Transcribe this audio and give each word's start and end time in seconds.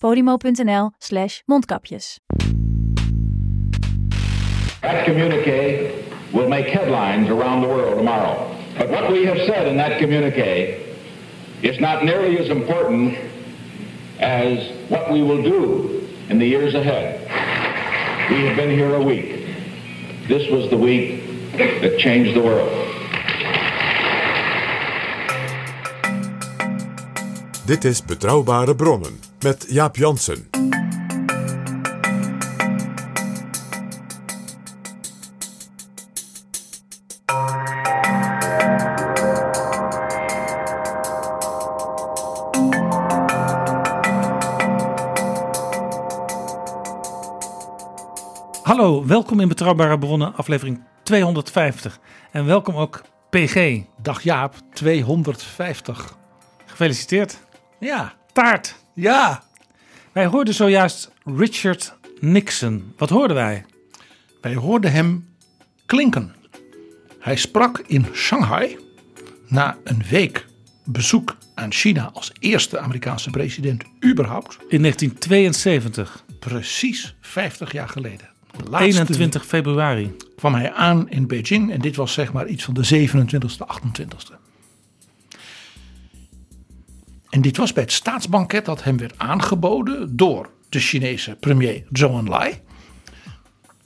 podimo.nl 0.00 0.90
slash 0.98 1.42
mondkapjes. 1.46 2.18
That 4.82 5.04
communique 5.04 6.04
will 6.32 6.48
make 6.48 6.66
headlines 6.68 7.28
around 7.28 7.62
the 7.62 7.68
world 7.68 7.98
tomorrow. 7.98 8.56
But 8.78 8.88
what 8.88 9.12
we 9.12 9.26
have 9.26 9.38
said 9.46 9.68
in 9.68 9.76
that 9.76 9.98
communique 9.98 10.80
is 11.62 11.78
not 11.80 12.04
nearly 12.04 12.38
as 12.38 12.48
important 12.48 13.18
as 14.18 14.70
what 14.88 15.12
we 15.12 15.22
will 15.22 15.42
do 15.42 16.08
in 16.28 16.38
the 16.38 16.46
years 16.46 16.74
ahead. 16.74 17.20
We 18.30 18.46
have 18.46 18.56
been 18.56 18.70
here 18.70 18.94
a 18.94 19.02
week. 19.02 19.46
This 20.28 20.48
was 20.50 20.70
the 20.70 20.78
week 20.78 21.22
that 21.58 21.98
changed 21.98 22.34
the 22.34 22.42
world. 22.42 22.86
Dit 27.66 27.84
is 27.84 28.02
Betrouwbare 28.02 28.74
Bronnen 28.74 29.29
met 29.42 29.66
Jaap 29.68 29.96
Jansen. 29.96 30.48
Hallo, 48.62 49.06
welkom 49.06 49.40
in 49.40 49.48
Betrouwbare 49.48 49.98
Bronnen, 49.98 50.34
aflevering 50.34 50.84
250. 51.02 52.00
En 52.30 52.46
welkom 52.46 52.76
ook 52.76 53.02
PG. 53.30 53.82
Dag 54.02 54.22
Jaap, 54.22 54.54
250. 54.72 56.16
Gefeliciteerd. 56.66 57.38
Ja, 57.78 58.12
Taart. 58.32 58.78
Ja. 59.00 59.42
Wij 60.12 60.26
hoorden 60.26 60.54
zojuist 60.54 61.10
Richard 61.24 61.94
Nixon. 62.20 62.92
Wat 62.96 63.10
hoorden 63.10 63.36
wij? 63.36 63.64
Wij 64.40 64.54
hoorden 64.54 64.92
hem 64.92 65.28
klinken. 65.86 66.34
Hij 67.18 67.36
sprak 67.36 67.82
in 67.86 68.06
Shanghai 68.12 68.78
na 69.48 69.76
een 69.84 70.02
week 70.10 70.46
bezoek 70.84 71.36
aan 71.54 71.72
China 71.72 72.10
als 72.12 72.32
eerste 72.38 72.78
Amerikaanse 72.78 73.30
president 73.30 73.84
überhaupt. 74.04 74.58
In 74.68 74.80
1972, 74.80 76.24
Precies 76.38 77.14
50 77.20 77.72
jaar 77.72 77.88
geleden. 77.88 78.28
De 78.56 78.70
laatste 78.70 78.84
21 78.84 79.46
februari. 79.46 80.16
kwam 80.36 80.54
hij 80.54 80.72
aan 80.72 81.08
in 81.10 81.26
Beijing 81.26 81.72
en 81.72 81.80
dit 81.80 81.96
was 81.96 82.12
zeg 82.12 82.32
maar 82.32 82.46
iets 82.46 82.64
van 82.64 82.74
de 82.74 83.08
27e, 83.08 83.66
28e. 83.66 84.39
En 87.30 87.40
dit 87.40 87.56
was 87.56 87.72
bij 87.72 87.82
het 87.82 87.92
staatsbanket 87.92 88.64
dat 88.64 88.84
hem 88.84 88.96
werd 88.96 89.18
aangeboden 89.18 90.16
door 90.16 90.50
de 90.68 90.78
Chinese 90.78 91.36
premier 91.40 91.84
Zhou 91.92 92.18
Enlai. 92.18 92.60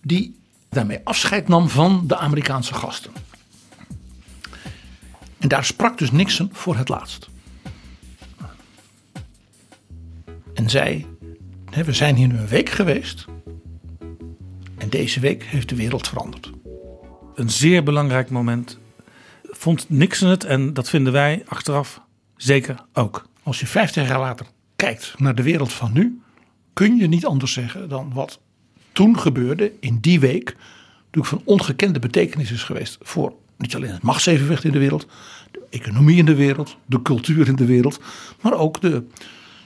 Die 0.02 0.38
daarmee 0.68 1.00
afscheid 1.04 1.48
nam 1.48 1.68
van 1.68 2.06
de 2.06 2.16
Amerikaanse 2.16 2.74
gasten. 2.74 3.12
En 5.38 5.48
daar 5.48 5.64
sprak 5.64 5.98
dus 5.98 6.10
Nixon 6.10 6.48
voor 6.52 6.76
het 6.76 6.88
laatst. 6.88 7.28
En 10.54 10.70
zei, 10.70 11.06
we 11.84 11.92
zijn 11.92 12.16
hier 12.16 12.28
nu 12.28 12.38
een 12.38 12.48
week 12.48 12.68
geweest. 12.68 13.26
En 14.78 14.88
deze 14.88 15.20
week 15.20 15.42
heeft 15.42 15.68
de 15.68 15.76
wereld 15.76 16.08
veranderd. 16.08 16.50
Een 17.34 17.50
zeer 17.50 17.82
belangrijk 17.82 18.30
moment. 18.30 18.78
Vond 19.42 19.88
Nixon 19.88 20.28
het 20.28 20.44
en 20.44 20.74
dat 20.74 20.88
vinden 20.88 21.12
wij 21.12 21.42
achteraf 21.46 22.00
zeker 22.36 22.84
ook. 22.92 23.26
Als 23.44 23.60
je 23.60 23.66
50 23.66 24.08
jaar 24.08 24.20
later 24.20 24.46
kijkt 24.76 25.14
naar 25.18 25.34
de 25.34 25.42
wereld 25.42 25.72
van 25.72 25.92
nu, 25.92 26.22
kun 26.72 26.96
je 26.96 27.06
niet 27.06 27.26
anders 27.26 27.52
zeggen 27.52 27.88
dan 27.88 28.12
wat 28.12 28.40
toen 28.92 29.18
gebeurde 29.18 29.72
in 29.80 29.98
die 30.00 30.20
week, 30.20 30.56
natuurlijk 31.04 31.26
van 31.26 31.42
ongekende 31.44 31.98
betekenis 31.98 32.52
is 32.52 32.62
geweest 32.62 32.98
voor 33.00 33.32
niet 33.56 33.74
alleen 33.74 33.92
het 33.92 34.02
machtsevenwicht 34.02 34.64
in 34.64 34.72
de 34.72 34.78
wereld, 34.78 35.06
de 35.50 35.62
economie 35.70 36.16
in 36.16 36.24
de 36.24 36.34
wereld, 36.34 36.76
de 36.86 37.02
cultuur 37.02 37.48
in 37.48 37.56
de 37.56 37.64
wereld, 37.64 38.00
maar 38.40 38.52
ook 38.52 38.80
de, 38.80 39.04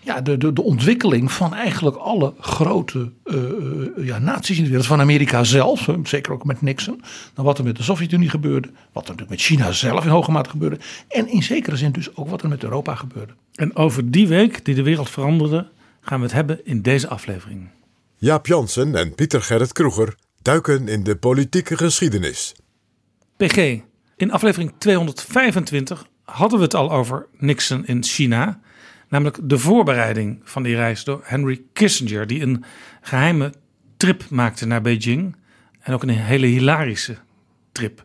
ja, 0.08 0.20
de, 0.20 0.36
de, 0.36 0.52
de 0.52 0.62
ontwikkeling 0.62 1.32
van 1.32 1.54
eigenlijk 1.54 1.96
alle 1.96 2.34
grote 2.40 3.12
eh, 3.24 3.36
eh, 3.36 4.06
ja, 4.06 4.18
naties 4.18 4.56
in 4.56 4.62
de 4.62 4.68
wereld. 4.68 4.86
Van 4.86 5.00
Amerika 5.00 5.44
zelf, 5.44 5.88
zeker 6.02 6.32
ook 6.32 6.44
met 6.44 6.62
Nixon. 6.62 7.02
Dan 7.34 7.44
wat 7.44 7.58
er 7.58 7.64
met 7.64 7.76
de 7.76 7.82
Sovjet-Unie 7.82 8.28
gebeurde. 8.28 8.68
Wat 8.68 9.02
er 9.02 9.10
natuurlijk 9.10 9.30
met 9.30 9.40
China 9.40 9.72
zelf 9.72 10.04
in 10.04 10.10
hoge 10.10 10.30
mate 10.30 10.50
gebeurde. 10.50 10.78
En 11.08 11.28
in 11.28 11.42
zekere 11.42 11.76
zin 11.76 11.92
dus 11.92 12.16
ook 12.16 12.28
wat 12.28 12.42
er 12.42 12.48
met 12.48 12.62
Europa 12.62 12.94
gebeurde. 12.94 13.32
En 13.54 13.76
over 13.76 14.10
die 14.10 14.28
week 14.28 14.64
die 14.64 14.74
de 14.74 14.82
wereld 14.82 15.10
veranderde, 15.10 15.68
gaan 16.00 16.18
we 16.18 16.24
het 16.24 16.34
hebben 16.34 16.66
in 16.66 16.82
deze 16.82 17.08
aflevering. 17.08 17.68
Jaap 18.16 18.46
Jansen 18.46 18.94
en 18.94 19.14
Pieter 19.14 19.42
Gerrit 19.42 19.72
Kroeger 19.72 20.14
duiken 20.42 20.88
in 20.88 21.02
de 21.02 21.16
politieke 21.16 21.76
geschiedenis. 21.76 22.54
PG, 23.36 23.80
in 24.16 24.32
aflevering 24.32 24.72
225 24.78 26.06
hadden 26.24 26.58
we 26.58 26.64
het 26.64 26.74
al 26.74 26.90
over 26.90 27.26
Nixon 27.38 27.86
in 27.86 28.04
China. 28.04 28.60
Namelijk 29.08 29.38
de 29.42 29.58
voorbereiding 29.58 30.40
van 30.44 30.62
die 30.62 30.74
reis 30.74 31.04
door 31.04 31.20
Henry 31.24 31.62
Kissinger, 31.72 32.26
die 32.26 32.42
een 32.42 32.64
geheime 33.00 33.52
trip 33.96 34.28
maakte 34.30 34.66
naar 34.66 34.82
Beijing. 34.82 35.36
En 35.80 35.94
ook 35.94 36.02
een 36.02 36.08
hele 36.08 36.46
hilarische 36.46 37.16
trip. 37.72 38.04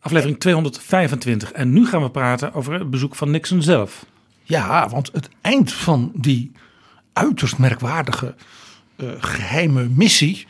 Aflevering 0.00 0.40
225. 0.40 1.52
En 1.52 1.72
nu 1.72 1.86
gaan 1.86 2.02
we 2.02 2.10
praten 2.10 2.54
over 2.54 2.72
het 2.72 2.90
bezoek 2.90 3.14
van 3.14 3.30
Nixon 3.30 3.62
zelf. 3.62 4.06
Ja, 4.42 4.88
want 4.88 5.10
het 5.12 5.28
eind 5.40 5.72
van 5.72 6.12
die 6.14 6.52
uiterst 7.12 7.58
merkwaardige 7.58 8.34
eh, 8.96 9.08
geheime 9.18 9.88
missie. 9.88 10.46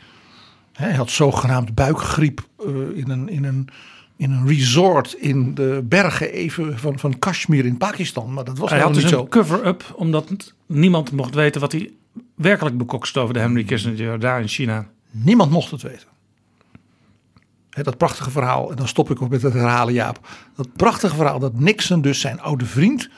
Hij 0.73 0.93
had 0.93 1.09
zogenaamd 1.09 1.75
buikgriep 1.75 2.47
eh, 2.59 2.67
in, 2.93 3.09
een, 3.09 3.29
in, 3.29 3.43
een, 3.43 3.69
in 4.17 4.31
een 4.31 4.47
resort 4.47 5.13
in 5.13 5.53
de 5.55 5.81
bergen 5.83 6.31
even 6.31 6.79
van, 6.79 6.99
van 6.99 7.19
Kashmir 7.19 7.65
in 7.65 7.77
Pakistan. 7.77 8.33
Maar 8.33 8.43
dat 8.43 8.57
was 8.57 8.69
Hij 8.69 8.79
had 8.79 8.93
dus 8.93 9.03
niet 9.03 9.11
een 9.11 9.19
zo. 9.19 9.27
cover-up, 9.27 9.93
omdat 9.95 10.53
niemand 10.65 11.11
mocht 11.11 11.35
weten 11.35 11.61
wat 11.61 11.71
hij 11.71 11.91
werkelijk 12.35 12.77
bekokstoofde, 12.77 13.39
Henry 13.39 13.63
Kissinger, 13.63 14.19
daar 14.19 14.41
in 14.41 14.47
China. 14.47 14.87
Niemand 15.11 15.51
mocht 15.51 15.71
het 15.71 15.81
weten. 15.81 16.07
Hè, 17.69 17.83
dat 17.83 17.97
prachtige 17.97 18.31
verhaal, 18.31 18.69
en 18.69 18.75
dan 18.75 18.87
stop 18.87 19.11
ik 19.11 19.21
ook 19.21 19.29
met 19.29 19.41
het 19.41 19.53
herhalen 19.53 19.93
Jaap. 19.93 20.19
Dat 20.55 20.73
prachtige 20.75 21.15
verhaal 21.15 21.39
dat 21.39 21.59
Nixon 21.59 22.01
dus 22.01 22.19
zijn 22.19 22.41
oude 22.41 22.65
vriend 22.65 23.09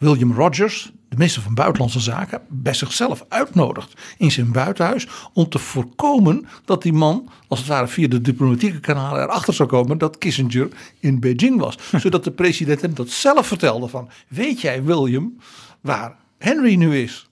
William 0.00 0.32
Rogers, 0.32 0.90
de 1.08 1.16
minister 1.16 1.42
van 1.42 1.54
Buitenlandse 1.54 2.00
Zaken, 2.00 2.42
bij 2.48 2.74
zichzelf 2.74 3.24
uitnodigt 3.28 4.00
in 4.18 4.30
zijn 4.30 4.52
buitenhuis 4.52 5.06
om 5.32 5.48
te 5.48 5.58
voorkomen 5.58 6.46
dat 6.64 6.82
die 6.82 6.92
man, 6.92 7.28
als 7.48 7.58
het 7.58 7.68
ware 7.68 7.86
via 7.86 8.08
de 8.08 8.20
diplomatieke 8.20 8.80
kanalen, 8.80 9.22
erachter 9.22 9.54
zou 9.54 9.68
komen 9.68 9.98
dat 9.98 10.18
Kissinger 10.18 10.68
in 11.00 11.20
Beijing 11.20 11.60
was. 11.60 11.78
Zodat 12.02 12.24
de 12.24 12.30
president 12.30 12.80
hem 12.80 12.94
dat 12.94 13.08
zelf 13.08 13.46
vertelde 13.46 13.88
van, 13.88 14.08
weet 14.28 14.60
jij 14.60 14.82
William, 14.84 15.36
waar 15.80 16.16
Henry 16.38 16.74
nu 16.74 16.96
is? 16.96 17.28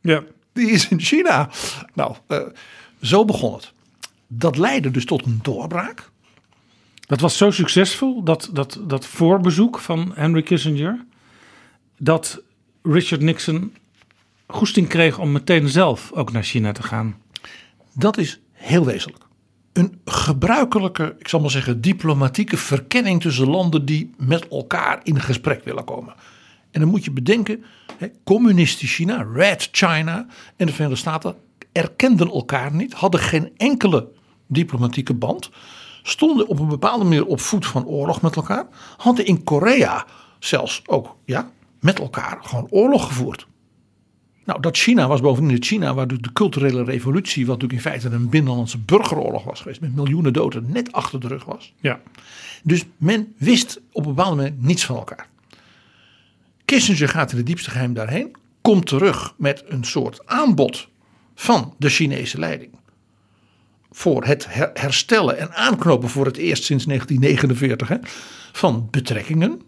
Ja. 0.00 0.22
Die 0.52 0.70
is 0.70 0.88
in 0.88 1.00
China. 1.00 1.50
Nou, 1.94 2.16
eh, 2.26 2.38
zo 3.00 3.24
begon 3.24 3.52
het. 3.52 3.72
Dat 4.26 4.56
leidde 4.56 4.90
dus 4.90 5.04
tot 5.04 5.26
een 5.26 5.38
doorbraak. 5.42 6.10
Dat 7.06 7.20
was 7.20 7.36
zo 7.36 7.50
succesvol, 7.50 8.22
dat, 8.22 8.50
dat, 8.52 8.80
dat 8.86 9.06
voorbezoek 9.06 9.78
van 9.78 10.12
Henry 10.14 10.42
Kissinger, 10.42 11.04
dat 12.02 12.42
Richard 12.82 13.22
Nixon 13.22 13.74
goesting 14.46 14.88
kreeg 14.88 15.18
om 15.18 15.32
meteen 15.32 15.68
zelf 15.68 16.12
ook 16.12 16.32
naar 16.32 16.42
China 16.42 16.72
te 16.72 16.82
gaan. 16.82 17.16
Dat 17.94 18.18
is 18.18 18.40
heel 18.52 18.84
wezenlijk. 18.84 19.24
Een 19.72 20.00
gebruikelijke, 20.04 21.14
ik 21.18 21.28
zal 21.28 21.40
maar 21.40 21.50
zeggen, 21.50 21.80
diplomatieke 21.80 22.56
verkenning 22.56 23.20
tussen 23.20 23.48
landen 23.48 23.84
die 23.84 24.14
met 24.16 24.48
elkaar 24.48 25.00
in 25.02 25.20
gesprek 25.20 25.64
willen 25.64 25.84
komen. 25.84 26.14
En 26.70 26.80
dan 26.80 26.88
moet 26.88 27.04
je 27.04 27.10
bedenken, 27.10 27.64
communistisch 28.24 28.94
China, 28.94 29.26
Red 29.32 29.68
China 29.72 30.26
en 30.56 30.66
de 30.66 30.72
Verenigde 30.72 31.00
Staten 31.00 31.34
erkenden 31.72 32.30
elkaar 32.30 32.74
niet, 32.74 32.92
hadden 32.92 33.20
geen 33.20 33.50
enkele 33.56 34.08
diplomatieke 34.46 35.14
band, 35.14 35.50
stonden 36.02 36.48
op 36.48 36.58
een 36.58 36.68
bepaalde 36.68 37.04
manier 37.04 37.26
op 37.26 37.40
voet 37.40 37.66
van 37.66 37.86
oorlog 37.86 38.22
met 38.22 38.36
elkaar, 38.36 38.66
hadden 38.96 39.26
in 39.26 39.44
Korea 39.44 40.06
zelfs 40.38 40.82
ook 40.86 41.16
ja, 41.24 41.50
met 41.82 41.98
elkaar 41.98 42.38
gewoon 42.42 42.66
oorlog 42.70 43.06
gevoerd. 43.06 43.46
Nou, 44.44 44.60
dat 44.60 44.76
China 44.76 45.08
was 45.08 45.20
bovendien 45.20 45.54
het 45.54 45.64
China 45.64 45.94
waar 45.94 46.08
de 46.08 46.32
culturele 46.32 46.84
revolutie, 46.84 47.46
wat 47.46 47.60
natuurlijk 47.60 47.84
in 47.84 47.90
feite 47.90 48.16
een 48.16 48.28
binnenlandse 48.28 48.78
burgeroorlog 48.78 49.44
was 49.44 49.60
geweest, 49.60 49.80
met 49.80 49.94
miljoenen 49.94 50.32
doden, 50.32 50.72
net 50.72 50.92
achter 50.92 51.20
de 51.20 51.28
rug 51.28 51.44
was. 51.44 51.74
Ja. 51.80 52.00
Dus 52.62 52.84
men 52.96 53.34
wist 53.38 53.80
op 53.92 54.06
een 54.06 54.14
bepaalde 54.14 54.36
manier 54.36 54.52
niets 54.56 54.84
van 54.84 54.96
elkaar. 54.96 55.28
Kissinger 56.64 57.08
gaat 57.08 57.30
in 57.30 57.36
de 57.36 57.42
diepste 57.42 57.70
geheim 57.70 57.94
daarheen, 57.94 58.36
komt 58.60 58.86
terug 58.86 59.34
met 59.36 59.64
een 59.66 59.84
soort 59.84 60.26
aanbod 60.26 60.88
van 61.34 61.74
de 61.78 61.88
Chinese 61.88 62.38
leiding. 62.38 62.70
Voor 63.90 64.24
het 64.24 64.46
her- 64.54 64.70
herstellen 64.74 65.38
en 65.38 65.52
aanknopen 65.52 66.08
voor 66.08 66.26
het 66.26 66.36
eerst 66.36 66.64
sinds 66.64 66.84
1949 66.84 67.88
hè, 67.88 67.96
van 68.52 68.88
betrekkingen. 68.90 69.60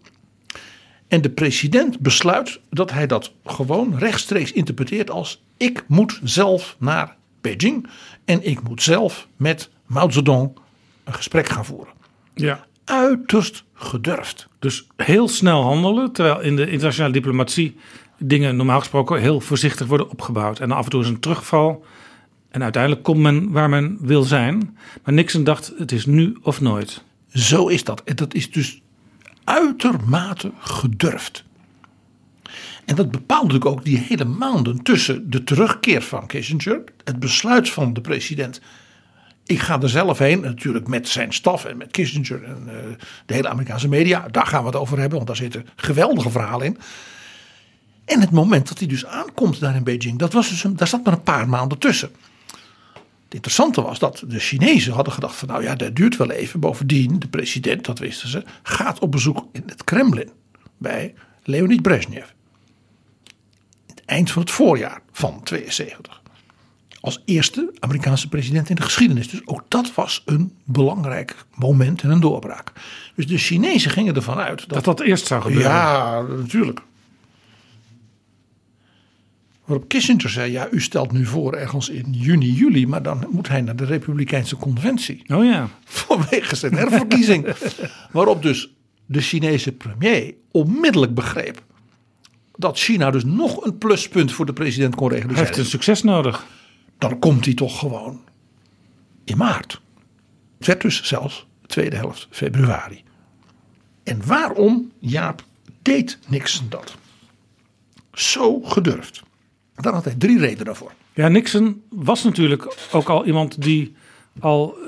En 1.15 1.21
de 1.21 1.29
president 1.29 1.99
besluit 1.99 2.59
dat 2.69 2.91
hij 2.91 3.07
dat 3.07 3.31
gewoon 3.45 3.97
rechtstreeks 3.97 4.51
interpreteert 4.51 5.09
als 5.11 5.43
ik 5.57 5.83
moet 5.87 6.19
zelf 6.23 6.75
naar 6.79 7.15
Beijing 7.41 7.87
en 8.25 8.47
ik 8.47 8.63
moet 8.63 8.83
zelf 8.83 9.27
met 9.37 9.69
Mao 9.85 10.09
Zedong 10.09 10.57
een 11.03 11.13
gesprek 11.13 11.49
gaan 11.49 11.65
voeren. 11.65 11.93
ja. 12.33 12.65
Uiterst 12.85 13.63
gedurfd. 13.73 14.47
Dus 14.59 14.87
heel 14.95 15.27
snel 15.27 15.61
handelen, 15.61 16.11
terwijl 16.11 16.41
in 16.41 16.55
de 16.55 16.69
internationale 16.69 17.13
diplomatie 17.13 17.75
dingen 18.17 18.55
normaal 18.55 18.79
gesproken 18.79 19.21
heel 19.21 19.39
voorzichtig 19.39 19.87
worden 19.87 20.09
opgebouwd. 20.09 20.59
En 20.59 20.71
af 20.71 20.83
en 20.83 20.89
toe 20.89 21.01
is 21.01 21.07
een 21.07 21.19
terugval. 21.19 21.85
En 22.49 22.63
uiteindelijk 22.63 23.03
komt 23.03 23.19
men 23.19 23.51
waar 23.51 23.69
men 23.69 23.97
wil 24.01 24.23
zijn. 24.23 24.77
Maar 25.03 25.13
Nixon 25.13 25.43
dacht, 25.43 25.73
het 25.77 25.91
is 25.91 26.05
nu 26.05 26.37
of 26.41 26.61
nooit. 26.61 27.03
Zo 27.33 27.67
is 27.67 27.83
dat. 27.83 28.03
En 28.03 28.15
dat 28.15 28.33
is 28.33 28.51
dus 28.51 28.81
uitermate 29.45 30.51
gedurfd. 30.59 31.43
En 32.85 32.95
dat 32.95 33.11
bepaalt 33.11 33.43
natuurlijk 33.43 33.71
ook 33.71 33.85
die 33.85 33.97
hele 33.97 34.25
maanden 34.25 34.83
tussen 34.83 35.29
de 35.29 35.43
terugkeer 35.43 36.01
van 36.01 36.27
Kissinger, 36.27 36.83
het 37.03 37.19
besluit 37.19 37.69
van 37.69 37.93
de 37.93 38.01
president. 38.01 38.61
Ik 39.45 39.59
ga 39.59 39.81
er 39.81 39.89
zelf 39.89 40.17
heen, 40.17 40.41
natuurlijk 40.41 40.87
met 40.87 41.07
zijn 41.07 41.33
staf 41.33 41.65
en 41.65 41.77
met 41.77 41.91
Kissinger 41.91 42.43
en 42.43 42.63
eh, 42.67 42.75
de 43.25 43.33
hele 43.33 43.49
Amerikaanse 43.49 43.87
media. 43.87 44.27
Daar 44.31 44.47
gaan 44.47 44.59
we 44.59 44.67
het 44.67 44.75
over 44.75 44.97
hebben, 44.97 45.15
want 45.15 45.27
daar 45.27 45.37
zitten 45.37 45.67
geweldige 45.75 46.29
verhalen 46.29 46.65
in. 46.65 46.77
En 48.05 48.21
het 48.21 48.31
moment 48.31 48.67
dat 48.67 48.79
hij 48.79 48.87
dus 48.87 49.05
aankomt 49.05 49.59
daar 49.59 49.75
in 49.75 49.83
Beijing, 49.83 50.19
dat 50.19 50.33
was 50.33 50.49
dus 50.49 50.65
daar 50.69 50.87
zat 50.87 51.03
maar 51.03 51.13
een 51.13 51.23
paar 51.23 51.49
maanden 51.49 51.77
tussen. 51.77 52.09
Het 53.25 53.33
interessante 53.33 53.81
was 53.81 53.99
dat 53.99 54.23
de 54.27 54.39
Chinezen 54.39 54.93
hadden 54.93 55.13
gedacht 55.13 55.35
van 55.35 55.47
nou 55.47 55.63
ja, 55.63 55.75
dat 55.75 55.95
duurt 55.95 56.17
wel 56.17 56.31
even. 56.31 56.59
Bovendien, 56.59 57.19
de 57.19 57.27
president, 57.27 57.85
dat 57.85 57.99
wisten 57.99 58.29
ze, 58.29 58.43
gaat 58.63 58.99
op 58.99 59.11
bezoek 59.11 59.47
in 59.51 59.63
het 59.65 59.83
Kremlin 59.83 60.29
bij 60.77 61.13
Leonid 61.43 61.81
Brezhnev. 61.81 62.25
Het 63.87 64.01
eind 64.05 64.31
van 64.31 64.41
het 64.41 64.51
voorjaar 64.51 65.01
van 65.11 65.43
72. 65.43 66.21
Als 66.99 67.21
eerste 67.25 67.73
Amerikaanse 67.79 68.29
president 68.29 68.69
in 68.69 68.75
de 68.75 68.81
geschiedenis. 68.81 69.29
Dus 69.29 69.41
ook 69.45 69.63
dat 69.67 69.93
was 69.93 70.23
een 70.25 70.53
belangrijk 70.63 71.45
moment 71.55 72.01
en 72.01 72.09
een 72.09 72.19
doorbraak. 72.19 72.71
Dus 73.15 73.27
de 73.27 73.37
Chinezen 73.37 73.91
gingen 73.91 74.15
ervan 74.15 74.37
uit 74.37 74.59
dat 74.59 74.69
Dat 74.69 74.83
dat 74.83 74.99
eerst 74.99 75.27
zou 75.27 75.41
gebeuren. 75.41 75.71
ja, 75.71 76.21
natuurlijk. 76.21 76.81
Waarop 79.65 79.87
Kissinger 79.87 80.29
zei: 80.29 80.51
Ja, 80.51 80.67
u 80.71 80.81
stelt 80.81 81.11
nu 81.11 81.25
voor 81.25 81.53
ergens 81.53 81.89
in 81.89 82.05
juni, 82.11 82.51
juli, 82.51 82.87
maar 82.87 83.03
dan 83.03 83.27
moet 83.29 83.47
hij 83.47 83.61
naar 83.61 83.75
de 83.75 83.85
Republikeinse 83.85 84.55
Conventie. 84.55 85.23
Oh 85.27 85.45
ja. 85.45 85.69
Vanwege 85.83 86.55
zijn 86.55 86.73
herverkiezing. 86.73 87.47
Waarop 88.11 88.41
dus 88.41 88.73
de 89.05 89.21
Chinese 89.21 89.71
premier 89.71 90.33
onmiddellijk 90.51 91.13
begreep. 91.13 91.63
dat 92.55 92.79
China 92.79 93.11
dus 93.11 93.23
nog 93.23 93.65
een 93.65 93.77
pluspunt 93.77 94.31
voor 94.31 94.45
de 94.45 94.53
president 94.53 94.95
kon 94.95 95.09
regelen. 95.09 95.35
Hij 95.35 95.43
heeft 95.43 95.57
een 95.57 95.65
succes 95.65 96.03
nodig. 96.03 96.45
Dan 96.97 97.19
komt 97.19 97.45
hij 97.45 97.53
toch 97.53 97.79
gewoon 97.79 98.21
in 99.23 99.37
maart. 99.37 99.81
Het 100.57 100.67
werd 100.67 100.81
dus 100.81 101.03
zelfs 101.03 101.47
de 101.61 101.67
tweede 101.67 101.95
helft 101.95 102.27
februari. 102.29 103.03
En 104.03 104.25
waarom, 104.25 104.91
Jaap, 104.99 105.43
deed 105.81 106.19
Nixon 106.27 106.65
dat? 106.69 106.95
Zo 108.13 108.61
gedurfd. 108.61 109.23
Daar 109.75 109.93
had 109.93 110.05
hij 110.05 110.15
drie 110.17 110.39
redenen 110.39 110.75
voor. 110.75 110.91
Ja, 111.13 111.27
Nixon 111.27 111.81
was 111.89 112.23
natuurlijk 112.23 112.75
ook 112.91 113.09
al 113.09 113.25
iemand 113.25 113.61
die 113.61 113.95
al 114.39 114.75
eh, 114.77 114.87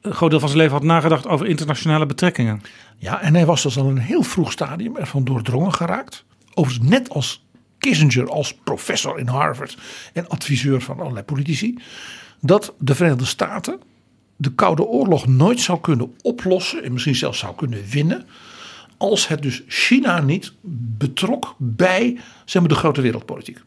een 0.00 0.14
groot 0.14 0.30
deel 0.30 0.40
van 0.40 0.48
zijn 0.48 0.60
leven 0.60 0.76
had 0.76 0.84
nagedacht 0.84 1.26
over 1.26 1.46
internationale 1.46 2.06
betrekkingen. 2.06 2.62
Ja, 2.96 3.20
en 3.20 3.34
hij 3.34 3.46
was 3.46 3.62
dus 3.62 3.78
al 3.78 3.86
een 3.86 3.98
heel 3.98 4.22
vroeg 4.22 4.52
stadium 4.52 4.96
ervan 4.96 5.24
doordrongen 5.24 5.74
geraakt. 5.74 6.24
Overigens 6.54 6.88
net 6.88 7.10
als 7.10 7.44
Kissinger 7.78 8.28
als 8.28 8.54
professor 8.54 9.18
in 9.18 9.26
Harvard 9.26 9.76
en 10.12 10.28
adviseur 10.28 10.80
van 10.80 11.00
allerlei 11.00 11.24
politici. 11.24 11.78
Dat 12.40 12.74
de 12.78 12.94
Verenigde 12.94 13.24
Staten 13.24 13.80
de 14.40 14.54
Koude 14.54 14.84
Oorlog 14.84 15.26
nooit 15.26 15.60
zou 15.60 15.80
kunnen 15.80 16.14
oplossen 16.22 16.84
en 16.84 16.92
misschien 16.92 17.14
zelfs 17.14 17.38
zou 17.38 17.54
kunnen 17.54 17.84
winnen. 17.90 18.26
Als 18.96 19.28
het 19.28 19.42
dus 19.42 19.62
China 19.66 20.20
niet 20.20 20.52
betrok 20.98 21.54
bij 21.58 22.18
zeg 22.44 22.62
maar, 22.62 22.70
de 22.70 22.76
grote 22.76 23.00
wereldpolitiek. 23.00 23.60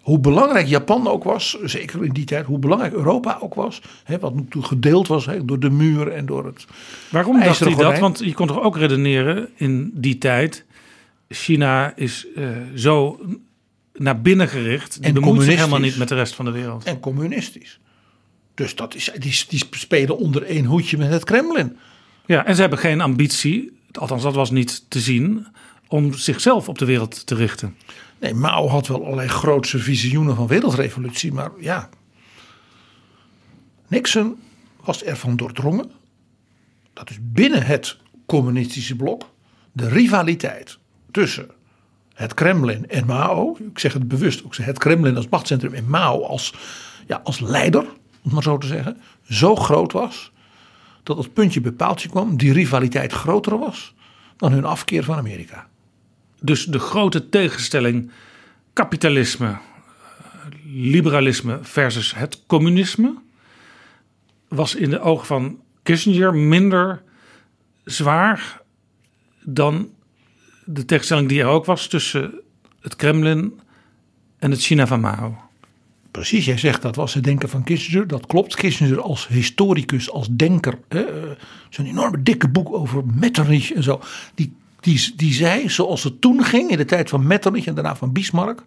Hoe 0.00 0.18
belangrijk 0.18 0.66
Japan 0.66 1.08
ook 1.08 1.24
was, 1.24 1.58
zeker 1.62 2.04
in 2.04 2.12
die 2.12 2.24
tijd, 2.24 2.46
hoe 2.46 2.58
belangrijk 2.58 2.92
Europa 2.92 3.38
ook 3.40 3.54
was. 3.54 3.82
Hè, 4.04 4.18
wat 4.18 4.34
toen 4.48 4.64
gedeeld 4.64 5.08
was 5.08 5.26
hè, 5.26 5.44
door 5.44 5.60
de 5.60 5.70
muur 5.70 6.08
en 6.08 6.26
door 6.26 6.46
het 6.46 6.66
Waarom 7.10 7.40
dacht 7.40 7.60
hij 7.60 7.74
dat? 7.74 7.98
Want 7.98 8.18
je 8.18 8.34
kon 8.34 8.46
toch 8.46 8.62
ook 8.62 8.76
redeneren 8.76 9.48
in 9.56 9.90
die 9.94 10.18
tijd. 10.18 10.64
China 11.28 11.96
is 11.96 12.26
eh, 12.36 12.48
zo 12.74 13.20
naar 13.94 14.20
binnen 14.20 14.48
gericht. 14.48 14.96
Die 14.96 15.04
En 15.04 15.14
bemoeit 15.14 15.42
zich 15.42 15.54
helemaal 15.54 15.80
niet 15.80 15.96
met 15.96 16.08
de 16.08 16.14
rest 16.14 16.34
van 16.34 16.44
de 16.44 16.50
wereld. 16.50 16.84
en 16.84 17.00
communistisch. 17.00 17.80
Dus 18.54 18.74
dat 18.74 18.94
is, 18.94 19.10
die, 19.18 19.44
die 19.48 19.64
spelen 19.70 20.18
onder 20.18 20.42
één 20.42 20.64
hoedje 20.64 20.98
met 20.98 21.10
het 21.10 21.24
Kremlin. 21.24 21.76
Ja, 22.26 22.46
en 22.46 22.54
ze 22.54 22.60
hebben 22.60 22.78
geen 22.78 23.00
ambitie, 23.00 23.72
althans 23.92 24.22
dat 24.22 24.34
was 24.34 24.50
niet 24.50 24.84
te 24.88 25.00
zien, 25.00 25.46
om 25.90 26.14
zichzelf 26.14 26.68
op 26.68 26.78
de 26.78 26.84
wereld 26.84 27.26
te 27.26 27.34
richten. 27.34 27.76
Nee, 28.20 28.34
Mao 28.34 28.68
had 28.68 28.86
wel 28.86 29.04
allerlei 29.04 29.28
grootse 29.28 29.78
visioenen 29.78 30.36
van 30.36 30.46
wereldrevolutie, 30.46 31.32
maar 31.32 31.50
ja. 31.58 31.88
Nixon 33.88 34.38
was 34.84 35.02
ervan 35.02 35.36
doordrongen 35.36 35.90
dat 36.92 37.08
dus 37.08 37.18
binnen 37.20 37.62
het 37.62 37.96
communistische 38.26 38.96
blok 38.96 39.30
de 39.72 39.88
rivaliteit 39.88 40.78
tussen 41.10 41.50
het 42.14 42.34
Kremlin 42.34 42.88
en 42.88 43.06
Mao, 43.06 43.56
ik 43.72 43.78
zeg 43.78 43.92
het 43.92 44.08
bewust, 44.08 44.44
ook 44.44 44.56
het 44.56 44.78
Kremlin 44.78 45.16
als 45.16 45.28
machtscentrum 45.28 45.74
en 45.74 45.88
Mao 45.88 46.24
als, 46.24 46.54
ja, 47.06 47.20
als 47.24 47.40
leider, 47.40 47.84
om 48.22 48.32
maar 48.32 48.42
zo 48.42 48.58
te 48.58 48.66
zeggen, 48.66 49.00
zo 49.28 49.56
groot 49.56 49.92
was 49.92 50.32
dat 51.02 51.16
het 51.16 51.32
puntje 51.32 51.60
bij 51.60 51.72
paaltje 51.72 52.08
kwam, 52.08 52.36
die 52.36 52.52
rivaliteit 52.52 53.12
groter 53.12 53.58
was 53.58 53.94
dan 54.36 54.52
hun 54.52 54.64
afkeer 54.64 55.04
van 55.04 55.16
Amerika. 55.16 55.68
Dus 56.40 56.64
de 56.64 56.78
grote 56.78 57.28
tegenstelling 57.28 58.10
kapitalisme, 58.72 59.56
liberalisme 60.72 61.58
versus 61.62 62.14
het 62.14 62.42
communisme 62.46 63.14
was 64.48 64.74
in 64.74 64.90
de 64.90 65.00
ogen 65.00 65.26
van 65.26 65.60
Kissinger 65.82 66.34
minder 66.34 67.02
zwaar 67.84 68.60
dan 69.44 69.88
de 70.64 70.84
tegenstelling 70.84 71.28
die 71.28 71.40
er 71.40 71.46
ook 71.46 71.64
was 71.64 71.86
tussen 71.86 72.40
het 72.80 72.96
Kremlin 72.96 73.60
en 74.38 74.50
het 74.50 74.60
China 74.60 74.86
van 74.86 75.00
Mao. 75.00 75.38
Precies, 76.10 76.44
jij 76.44 76.58
zegt 76.58 76.82
dat 76.82 76.96
was 76.96 77.14
het 77.14 77.24
denken 77.24 77.48
van 77.48 77.64
Kissinger. 77.64 78.06
Dat 78.06 78.26
klopt. 78.26 78.54
Kissinger 78.54 79.00
als 79.00 79.28
historicus, 79.28 80.10
als 80.10 80.28
denker. 80.30 80.78
eh, 80.88 81.02
Zo'n 81.68 81.86
enorme 81.86 82.22
dikke 82.22 82.48
boek 82.48 82.72
over 82.72 83.06
Metternich 83.06 83.72
en 83.72 83.82
zo. 83.82 84.00
Die, 84.34 84.52
die, 84.80 85.12
die 85.16 85.32
zei, 85.32 85.68
zoals 85.68 86.04
het 86.04 86.20
toen 86.20 86.44
ging 86.44 86.70
in 86.70 86.76
de 86.76 86.84
tijd 86.84 87.08
van 87.08 87.26
Metternich 87.26 87.66
en 87.66 87.74
daarna 87.74 87.96
van 87.96 88.12
Bismarck. 88.12 88.62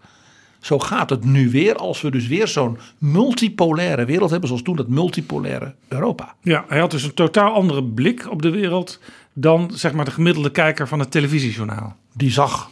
Zo 0.60 0.80
gaat 0.80 1.10
het 1.10 1.26
nu 1.26 1.50
weer 1.50 1.76
als 1.76 2.02
we 2.02 2.12
dus 2.12 2.28
weer 2.28 2.48
zo'n 2.48 2.78
multipolaire 2.98 4.06
wereld 4.06 4.30
hebben. 4.30 4.48
Zoals 4.48 4.64
toen 4.64 4.76
dat 4.76 4.88
multipolaire 4.88 5.76
Europa. 5.88 6.36
Ja, 6.42 6.66
hij 6.68 6.80
had 6.80 6.92
dus 6.92 7.04
een 7.04 7.14
totaal 7.14 7.54
andere 7.54 7.84
blik 7.84 8.32
op 8.32 8.42
de 8.42 8.50
wereld 8.50 9.00
dan 9.34 9.72
zeg 9.74 9.94
maar 9.94 10.06
de 10.06 10.12
gemiddelde 10.12 10.52
kijker 10.52 10.88
van 10.88 11.00
het 11.00 11.12
televisiejournaal. 11.12 11.96
Die 12.14 12.32
zag 12.32 12.70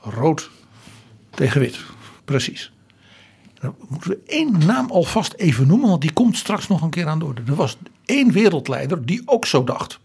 rood 0.00 0.50
tegen 1.30 1.60
wit. 1.60 1.78
Precies. 2.24 2.72
Dan 3.60 3.74
moeten 3.88 4.10
we 4.10 4.18
één 4.26 4.66
naam 4.66 4.90
alvast 4.90 5.32
even 5.32 5.66
noemen, 5.66 5.88
want 5.88 6.00
die 6.00 6.12
komt 6.12 6.36
straks 6.36 6.68
nog 6.68 6.82
een 6.82 6.90
keer 6.90 7.06
aan 7.06 7.18
de 7.18 7.24
orde. 7.24 7.42
Er 7.46 7.54
was 7.54 7.76
één 8.04 8.32
wereldleider 8.32 9.06
die 9.06 9.22
ook 9.24 9.46
zo 9.46 9.64
dacht. 9.64 10.00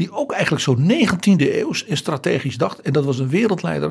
Die 0.00 0.12
ook 0.12 0.32
eigenlijk 0.32 0.62
zo 0.62 0.76
19e 0.76 1.54
eeuws 1.54 1.86
en 1.86 1.96
strategisch 1.96 2.56
dacht. 2.56 2.80
En 2.80 2.92
dat 2.92 3.04
was 3.04 3.18
een 3.18 3.28
wereldleider 3.28 3.90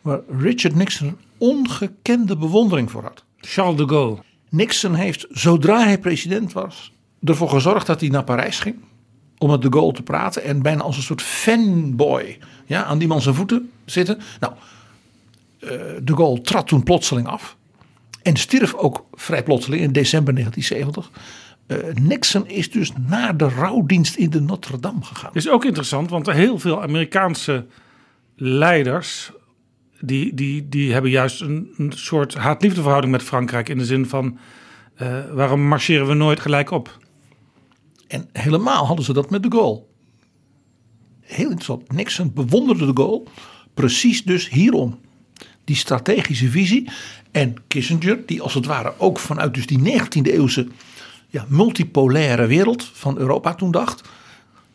waar 0.00 0.20
Richard 0.38 0.74
Nixon 0.74 1.06
een 1.06 1.18
ongekende 1.38 2.36
bewondering 2.36 2.90
voor 2.90 3.02
had. 3.02 3.24
Charles 3.36 3.76
de 3.76 3.88
Gaulle. 3.88 4.18
Nixon 4.50 4.94
heeft, 4.94 5.26
zodra 5.30 5.84
hij 5.84 5.98
president 5.98 6.52
was, 6.52 6.92
ervoor 7.24 7.48
gezorgd 7.48 7.86
dat 7.86 8.00
hij 8.00 8.08
naar 8.08 8.24
Parijs 8.24 8.58
ging. 8.58 8.76
Om 9.38 9.50
met 9.50 9.62
de 9.62 9.72
Gaulle 9.72 9.92
te 9.92 10.02
praten. 10.02 10.42
En 10.42 10.62
bijna 10.62 10.82
als 10.82 10.96
een 10.96 11.02
soort 11.02 11.22
fanboy 11.22 12.38
ja, 12.66 12.84
aan 12.84 12.98
die 12.98 13.08
man 13.08 13.22
zijn 13.22 13.34
voeten 13.34 13.70
zitten. 13.84 14.18
Nou, 14.40 14.52
eh, 15.58 15.68
de 16.02 16.16
Gaulle 16.16 16.40
trad 16.40 16.66
toen 16.66 16.82
plotseling 16.82 17.26
af. 17.26 17.56
En 18.22 18.36
stierf 18.36 18.74
ook 18.74 19.04
vrij 19.12 19.42
plotseling 19.42 19.82
in 19.82 19.92
december 19.92 20.34
1970. 20.34 21.10
Uh, 21.66 21.78
Nixon 21.94 22.48
is 22.48 22.70
dus 22.70 22.92
naar 23.06 23.36
de 23.36 23.48
rouwdienst 23.48 24.16
in 24.16 24.30
de 24.30 24.40
Notre 24.40 24.80
Dame 24.80 25.02
gegaan. 25.02 25.30
Is 25.32 25.48
ook 25.48 25.64
interessant, 25.64 26.10
want 26.10 26.32
heel 26.32 26.58
veel 26.58 26.82
Amerikaanse 26.82 27.66
leiders. 28.36 29.32
Die, 30.00 30.34
die, 30.34 30.68
die 30.68 30.92
hebben 30.92 31.10
juist 31.10 31.40
een, 31.40 31.74
een 31.76 31.92
soort 31.92 32.34
haat-liefdeverhouding 32.34 33.12
met 33.12 33.22
Frankrijk. 33.22 33.68
In 33.68 33.78
de 33.78 33.84
zin 33.84 34.06
van: 34.06 34.38
uh, 35.02 35.18
waarom 35.32 35.60
marcheren 35.68 36.06
we 36.06 36.14
nooit 36.14 36.40
gelijk 36.40 36.70
op? 36.70 36.98
En 38.08 38.28
helemaal 38.32 38.86
hadden 38.86 39.04
ze 39.04 39.12
dat 39.12 39.30
met 39.30 39.42
de 39.42 39.50
Gaulle. 39.50 39.82
Heel 41.20 41.50
interessant. 41.50 41.92
Nixon 41.92 42.32
bewonderde 42.32 42.86
de 42.86 43.02
Gaulle 43.02 43.22
precies 43.74 44.24
dus 44.24 44.48
hierom. 44.48 44.98
Die 45.64 45.76
strategische 45.76 46.50
visie. 46.50 46.90
En 47.30 47.54
Kissinger, 47.66 48.26
die 48.26 48.42
als 48.42 48.54
het 48.54 48.66
ware 48.66 48.94
ook 48.98 49.18
vanuit 49.18 49.54
dus 49.54 49.66
die 49.66 50.00
19e 50.00 50.22
eeuwse 50.22 50.68
ja, 51.28 51.44
multipolaire 51.48 52.46
wereld 52.46 52.90
van 52.92 53.18
Europa 53.18 53.54
toen 53.54 53.70
dacht. 53.70 54.02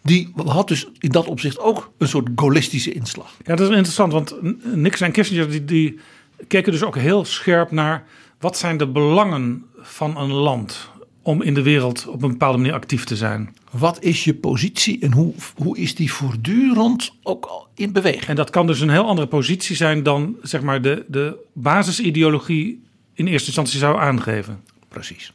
Die 0.01 0.33
had 0.45 0.67
dus 0.67 0.87
in 0.99 1.09
dat 1.09 1.27
opzicht 1.27 1.59
ook 1.59 1.91
een 1.97 2.07
soort 2.07 2.29
gaullistische 2.35 2.91
inslag. 2.91 3.33
Ja, 3.45 3.55
dat 3.55 3.69
is 3.69 3.75
interessant, 3.75 4.11
want 4.13 4.35
Nixon 4.75 5.07
en 5.07 5.13
Kissinger 5.13 5.49
die, 5.49 5.65
die 5.65 5.99
keken 6.47 6.71
dus 6.71 6.83
ook 6.83 6.97
heel 6.97 7.25
scherp 7.25 7.71
naar 7.71 8.03
wat 8.39 8.57
zijn 8.57 8.77
de 8.77 8.87
belangen 8.87 9.65
van 9.81 10.17
een 10.17 10.31
land 10.31 10.89
om 11.21 11.41
in 11.41 11.53
de 11.53 11.61
wereld 11.61 12.07
op 12.07 12.23
een 12.23 12.31
bepaalde 12.31 12.57
manier 12.57 12.73
actief 12.73 13.03
te 13.03 13.15
zijn. 13.15 13.55
Wat 13.71 14.03
is 14.03 14.23
je 14.23 14.33
positie 14.33 14.99
en 15.01 15.11
hoe, 15.11 15.33
hoe 15.55 15.77
is 15.77 15.95
die 15.95 16.13
voortdurend 16.13 17.13
ook 17.23 17.45
al 17.45 17.67
in 17.75 17.91
beweging? 17.91 18.25
En 18.25 18.35
dat 18.35 18.49
kan 18.49 18.67
dus 18.67 18.79
een 18.79 18.89
heel 18.89 19.07
andere 19.07 19.27
positie 19.27 19.75
zijn 19.75 20.03
dan 20.03 20.35
zeg 20.41 20.61
maar 20.61 20.81
de, 20.81 21.05
de 21.07 21.37
basisideologie 21.53 22.83
in 23.13 23.27
eerste 23.27 23.47
instantie 23.47 23.79
zou 23.79 23.99
aangeven. 23.99 24.63
Precies. 24.87 25.33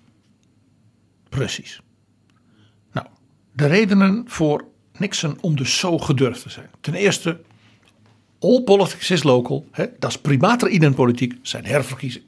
Precies. 1.28 1.80
Nou, 2.92 3.06
de 3.52 3.66
redenen 3.66 4.24
voor 4.26 4.64
Nixon 4.98 5.38
om 5.40 5.56
dus 5.56 5.78
zo 5.78 5.98
gedurfd 5.98 6.42
te 6.42 6.50
zijn. 6.50 6.70
Ten 6.80 6.94
eerste, 6.94 7.40
all 8.38 8.62
politics 8.62 9.10
is 9.10 9.22
local. 9.22 9.66
Hè, 9.70 9.86
dat 9.98 10.10
is 10.10 10.18
primater 10.18 10.68
in 10.68 10.82
een 10.82 10.94
politiek, 10.94 11.34
zijn 11.42 11.64
herverkiezing. 11.64 12.24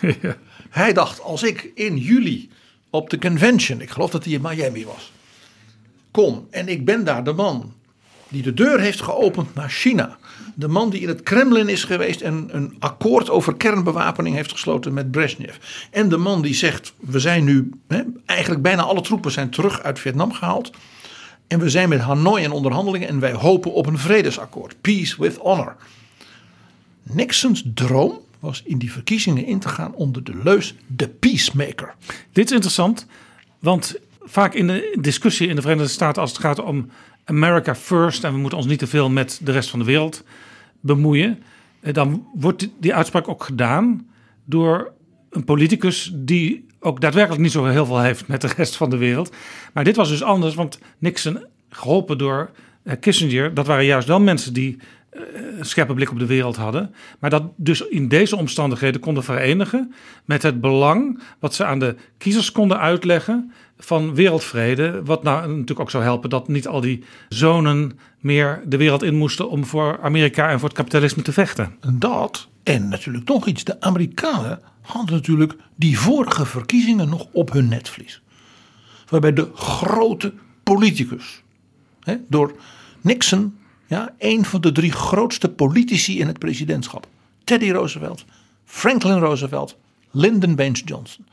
ja. 0.22 0.36
Hij 0.70 0.92
dacht, 0.92 1.20
als 1.20 1.42
ik 1.42 1.70
in 1.74 1.96
juli 1.96 2.50
op 2.90 3.10
de 3.10 3.18
convention, 3.18 3.80
ik 3.80 3.90
geloof 3.90 4.10
dat 4.10 4.24
hij 4.24 4.32
in 4.32 4.42
Miami 4.42 4.84
was, 4.84 5.12
kom 6.10 6.46
en 6.50 6.68
ik 6.68 6.84
ben 6.84 7.04
daar 7.04 7.24
de 7.24 7.32
man 7.32 7.74
die 8.28 8.42
de 8.42 8.54
deur 8.54 8.80
heeft 8.80 9.00
geopend 9.00 9.54
naar 9.54 9.70
China. 9.70 10.16
De 10.54 10.68
man 10.68 10.90
die 10.90 11.00
in 11.00 11.08
het 11.08 11.22
Kremlin 11.22 11.68
is 11.68 11.84
geweest 11.84 12.20
en 12.20 12.48
een 12.52 12.76
akkoord 12.78 13.30
over 13.30 13.54
kernbewapening 13.54 14.36
heeft 14.36 14.52
gesloten 14.52 14.94
met 14.94 15.10
Brezhnev. 15.10 15.56
En 15.90 16.08
de 16.08 16.16
man 16.16 16.42
die 16.42 16.54
zegt, 16.54 16.94
we 17.00 17.18
zijn 17.18 17.44
nu, 17.44 17.70
hè, 17.88 18.02
eigenlijk 18.26 18.62
bijna 18.62 18.82
alle 18.82 19.00
troepen 19.00 19.30
zijn 19.30 19.50
terug 19.50 19.82
uit 19.82 19.98
Vietnam 19.98 20.32
gehaald. 20.32 20.70
En 21.46 21.58
we 21.58 21.70
zijn 21.70 21.88
met 21.88 22.00
Hanoi 22.00 22.42
in 22.42 22.50
onderhandelingen 22.50 23.08
en 23.08 23.20
wij 23.20 23.32
hopen 23.32 23.72
op 23.72 23.86
een 23.86 23.98
vredesakkoord. 23.98 24.80
Peace 24.80 25.22
with 25.22 25.36
honor. 25.36 25.76
Nixons 27.02 27.62
droom 27.74 28.20
was 28.40 28.62
in 28.64 28.78
die 28.78 28.92
verkiezingen 28.92 29.46
in 29.46 29.58
te 29.58 29.68
gaan 29.68 29.94
onder 29.94 30.24
de 30.24 30.40
leus 30.42 30.74
de 30.86 31.08
peacemaker. 31.08 31.94
Dit 32.32 32.44
is 32.44 32.52
interessant, 32.52 33.06
want 33.58 33.94
vaak 34.20 34.54
in 34.54 34.66
de 34.66 34.96
discussie 35.00 35.48
in 35.48 35.56
de 35.56 35.62
Verenigde 35.62 35.90
Staten 35.90 36.22
als 36.22 36.30
het 36.30 36.40
gaat 36.40 36.62
om 36.62 36.90
America 37.24 37.74
first 37.74 38.24
en 38.24 38.32
we 38.32 38.38
moeten 38.38 38.58
ons 38.58 38.66
niet 38.66 38.78
te 38.78 38.86
veel 38.86 39.10
met 39.10 39.40
de 39.42 39.52
rest 39.52 39.70
van 39.70 39.78
de 39.78 39.84
wereld 39.84 40.24
bemoeien, 40.80 41.42
eh, 41.80 41.92
dan 41.92 42.26
wordt 42.34 42.68
die 42.80 42.94
uitspraak 42.94 43.28
ook 43.28 43.44
gedaan 43.44 44.06
door 44.44 44.92
een 45.30 45.44
politicus 45.44 46.12
die 46.14 46.66
ook 46.80 47.00
daadwerkelijk 47.00 47.42
niet 47.42 47.52
zo 47.52 47.64
heel 47.64 47.86
veel 47.86 48.00
heeft 48.00 48.26
met 48.26 48.40
de 48.40 48.50
rest 48.56 48.76
van 48.76 48.90
de 48.90 48.96
wereld. 48.96 49.34
Maar 49.72 49.84
dit 49.84 49.96
was 49.96 50.08
dus 50.08 50.22
anders, 50.22 50.54
want 50.54 50.78
Nixon, 50.98 51.46
geholpen 51.68 52.18
door 52.18 52.50
eh, 52.82 52.96
Kissinger, 53.00 53.54
dat 53.54 53.66
waren 53.66 53.84
juist 53.84 54.08
wel 54.08 54.20
mensen 54.20 54.52
die 54.52 54.78
eh, 55.10 55.20
een 55.58 55.64
scherpe 55.64 55.94
blik 55.94 56.10
op 56.10 56.18
de 56.18 56.26
wereld 56.26 56.56
hadden. 56.56 56.94
Maar 57.18 57.30
dat 57.30 57.42
dus 57.56 57.80
in 57.80 58.08
deze 58.08 58.36
omstandigheden 58.36 59.00
konden 59.00 59.24
verenigen 59.24 59.94
met 60.24 60.42
het 60.42 60.60
belang 60.60 61.22
wat 61.38 61.54
ze 61.54 61.64
aan 61.64 61.78
de 61.78 61.96
kiezers 62.18 62.52
konden 62.52 62.78
uitleggen 62.78 63.52
van 63.84 64.14
wereldvrede. 64.14 65.02
Wat 65.04 65.22
nou 65.22 65.48
natuurlijk 65.48 65.80
ook 65.80 65.90
zou 65.90 66.02
helpen 66.02 66.30
dat 66.30 66.48
niet 66.48 66.66
al 66.66 66.80
die 66.80 67.04
zonen 67.28 67.98
meer 68.20 68.62
de 68.66 68.76
wereld 68.76 69.02
in 69.02 69.14
moesten 69.14 69.50
om 69.50 69.64
voor 69.64 69.98
Amerika 70.02 70.50
en 70.50 70.58
voor 70.58 70.68
het 70.68 70.78
kapitalisme 70.78 71.22
te 71.22 71.32
vechten. 71.32 71.76
Dat 71.92 72.48
en 72.62 72.88
natuurlijk 72.88 73.28
nog 73.28 73.46
iets. 73.46 73.64
De 73.64 73.80
Amerikanen 73.80 74.60
hadden 74.80 75.14
natuurlijk 75.14 75.54
die 75.74 75.98
vorige 75.98 76.46
verkiezingen 76.46 77.08
nog 77.08 77.26
op 77.32 77.52
hun 77.52 77.68
netvlies. 77.68 78.22
Waarbij 79.08 79.32
de 79.32 79.50
grote 79.54 80.32
politicus 80.62 81.42
hè, 82.00 82.16
door 82.28 82.54
Nixon 83.00 83.58
ja, 83.86 84.14
een 84.18 84.44
van 84.44 84.60
de 84.60 84.72
drie 84.72 84.92
grootste 84.92 85.48
politici 85.48 86.20
in 86.20 86.26
het 86.26 86.38
presidentschap. 86.38 87.06
Teddy 87.44 87.70
Roosevelt, 87.70 88.24
Franklin 88.64 89.18
Roosevelt, 89.18 89.76
Lyndon 90.10 90.54
Baines 90.54 90.82
Johnson. 90.84 91.26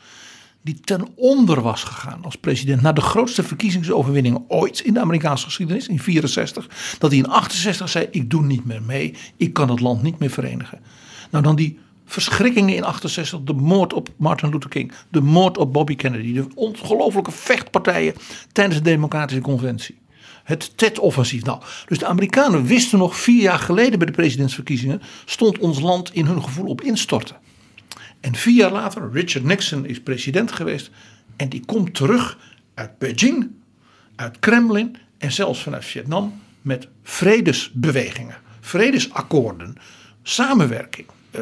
Die 0.63 0.79
ten 0.79 1.07
onder 1.15 1.61
was 1.61 1.83
gegaan 1.83 2.23
als 2.23 2.35
president 2.35 2.81
na 2.81 2.93
de 2.93 3.01
grootste 3.01 3.43
verkiezingsoverwinning 3.43 4.43
ooit 4.47 4.79
in 4.79 4.93
de 4.93 4.99
Amerikaanse 4.99 5.45
geschiedenis 5.45 5.87
in 5.87 5.99
64. 5.99 6.69
Dat 6.99 7.09
hij 7.09 7.19
in 7.19 7.27
68 7.27 7.89
zei: 7.89 8.07
Ik 8.11 8.29
doe 8.29 8.43
niet 8.43 8.65
meer 8.65 8.81
mee, 8.81 9.15
ik 9.37 9.53
kan 9.53 9.69
het 9.69 9.79
land 9.79 10.01
niet 10.01 10.19
meer 10.19 10.29
verenigen. 10.29 10.79
Nou, 11.29 11.43
dan 11.43 11.55
die 11.55 11.79
verschrikkingen 12.05 12.75
in 12.75 12.83
68, 12.83 13.39
de 13.43 13.53
moord 13.53 13.93
op 13.93 14.09
Martin 14.17 14.49
Luther 14.49 14.69
King, 14.69 14.91
de 15.09 15.21
moord 15.21 15.57
op 15.57 15.73
Bobby 15.73 15.95
Kennedy, 15.95 16.33
de 16.33 16.47
ongelofelijke 16.55 17.31
vechtpartijen 17.31 18.13
tijdens 18.51 18.77
de 18.77 18.83
Democratische 18.83 19.41
Conventie. 19.41 19.99
Het 20.43 20.77
TED-offensief. 20.77 21.43
Nou, 21.43 21.61
dus 21.87 21.99
de 21.99 22.05
Amerikanen 22.05 22.65
wisten 22.65 22.99
nog 22.99 23.17
vier 23.17 23.41
jaar 23.41 23.59
geleden 23.59 23.97
bij 23.97 24.07
de 24.07 24.13
presidentsverkiezingen. 24.13 25.01
stond 25.25 25.57
ons 25.57 25.79
land 25.79 26.13
in 26.13 26.25
hun 26.25 26.43
gevoel 26.43 26.65
op 26.65 26.81
instorten. 26.81 27.35
En 28.21 28.35
vier 28.35 28.55
jaar 28.55 28.71
later, 28.71 29.09
Richard 29.11 29.45
Nixon 29.45 29.85
is 29.85 30.01
president 30.01 30.51
geweest. 30.51 30.89
En 31.35 31.49
die 31.49 31.65
komt 31.65 31.93
terug 31.93 32.37
uit 32.73 32.97
Beijing, 32.97 33.51
uit 34.15 34.39
Kremlin 34.39 34.97
en 35.17 35.31
zelfs 35.31 35.63
vanuit 35.63 35.85
Vietnam. 35.85 36.41
met 36.61 36.87
vredesbewegingen, 37.03 38.35
vredesakkoorden, 38.59 39.75
samenwerking. 40.23 41.07
Uh, 41.35 41.41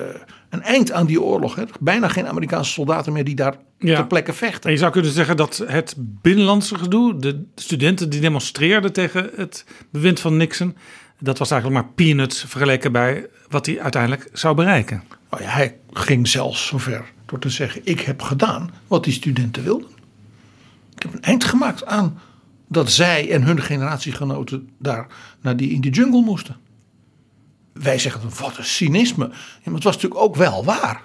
een 0.50 0.62
eind 0.62 0.92
aan 0.92 1.06
die 1.06 1.22
oorlog. 1.22 1.56
Hè. 1.56 1.64
Bijna 1.80 2.08
geen 2.08 2.28
Amerikaanse 2.28 2.72
soldaten 2.72 3.14
meer 3.14 3.24
die 3.24 3.36
daar 3.36 3.56
ja. 3.78 3.96
ter 3.96 4.08
plekke 4.08 4.34
vechten. 4.34 4.64
En 4.64 4.72
je 4.72 4.78
zou 4.78 4.92
kunnen 4.92 5.12
zeggen 5.12 5.38
dat 5.38 5.64
het 5.68 5.96
binnenlandse 5.98 6.76
gedoe, 6.76 7.20
de 7.20 7.44
studenten 7.56 8.10
die 8.10 8.22
demonstreerden 8.22 8.94
tegen 8.94 9.30
het 9.36 9.66
bewind 9.92 10.20
van 10.20 10.38
Nixon, 10.38 10.76
dat 11.20 11.38
was 11.38 11.52
eigenlijk 11.52 11.84
maar 11.84 11.92
peanuts 11.94 12.44
vergeleken 12.48 12.92
bij 12.92 13.28
wat 13.50 13.66
hij 13.66 13.82
uiteindelijk 13.82 14.30
zou 14.34 14.56
bereiken. 14.56 15.04
Ja, 15.30 15.38
hij 15.40 15.78
ging 15.94 16.28
zelfs 16.28 16.68
zover 16.68 17.12
door 17.26 17.40
te 17.40 17.50
zeggen: 17.50 17.82
Ik 17.84 18.00
heb 18.00 18.22
gedaan 18.22 18.72
wat 18.88 19.04
die 19.04 19.14
studenten 19.14 19.64
wilden. 19.64 19.90
Ik 20.96 21.02
heb 21.02 21.14
een 21.14 21.22
eind 21.22 21.44
gemaakt 21.44 21.86
aan 21.86 22.20
dat 22.68 22.92
zij 22.92 23.32
en 23.32 23.44
hun 23.44 23.62
generatiegenoten 23.62 24.70
daar 24.78 25.08
naar 25.42 25.58
die 25.58 25.70
in 25.70 25.82
die 25.82 25.92
jungle 25.92 26.22
moesten 26.22 26.56
wij 27.82 28.00
zeggen 28.00 28.22
wat 28.40 28.58
een 28.58 28.66
cynisme. 28.66 29.28
maar 29.64 29.74
het 29.74 29.84
was 29.84 29.96
natuurlijk 29.96 30.22
ook 30.22 30.36
wel 30.36 30.66
waar. 30.66 31.02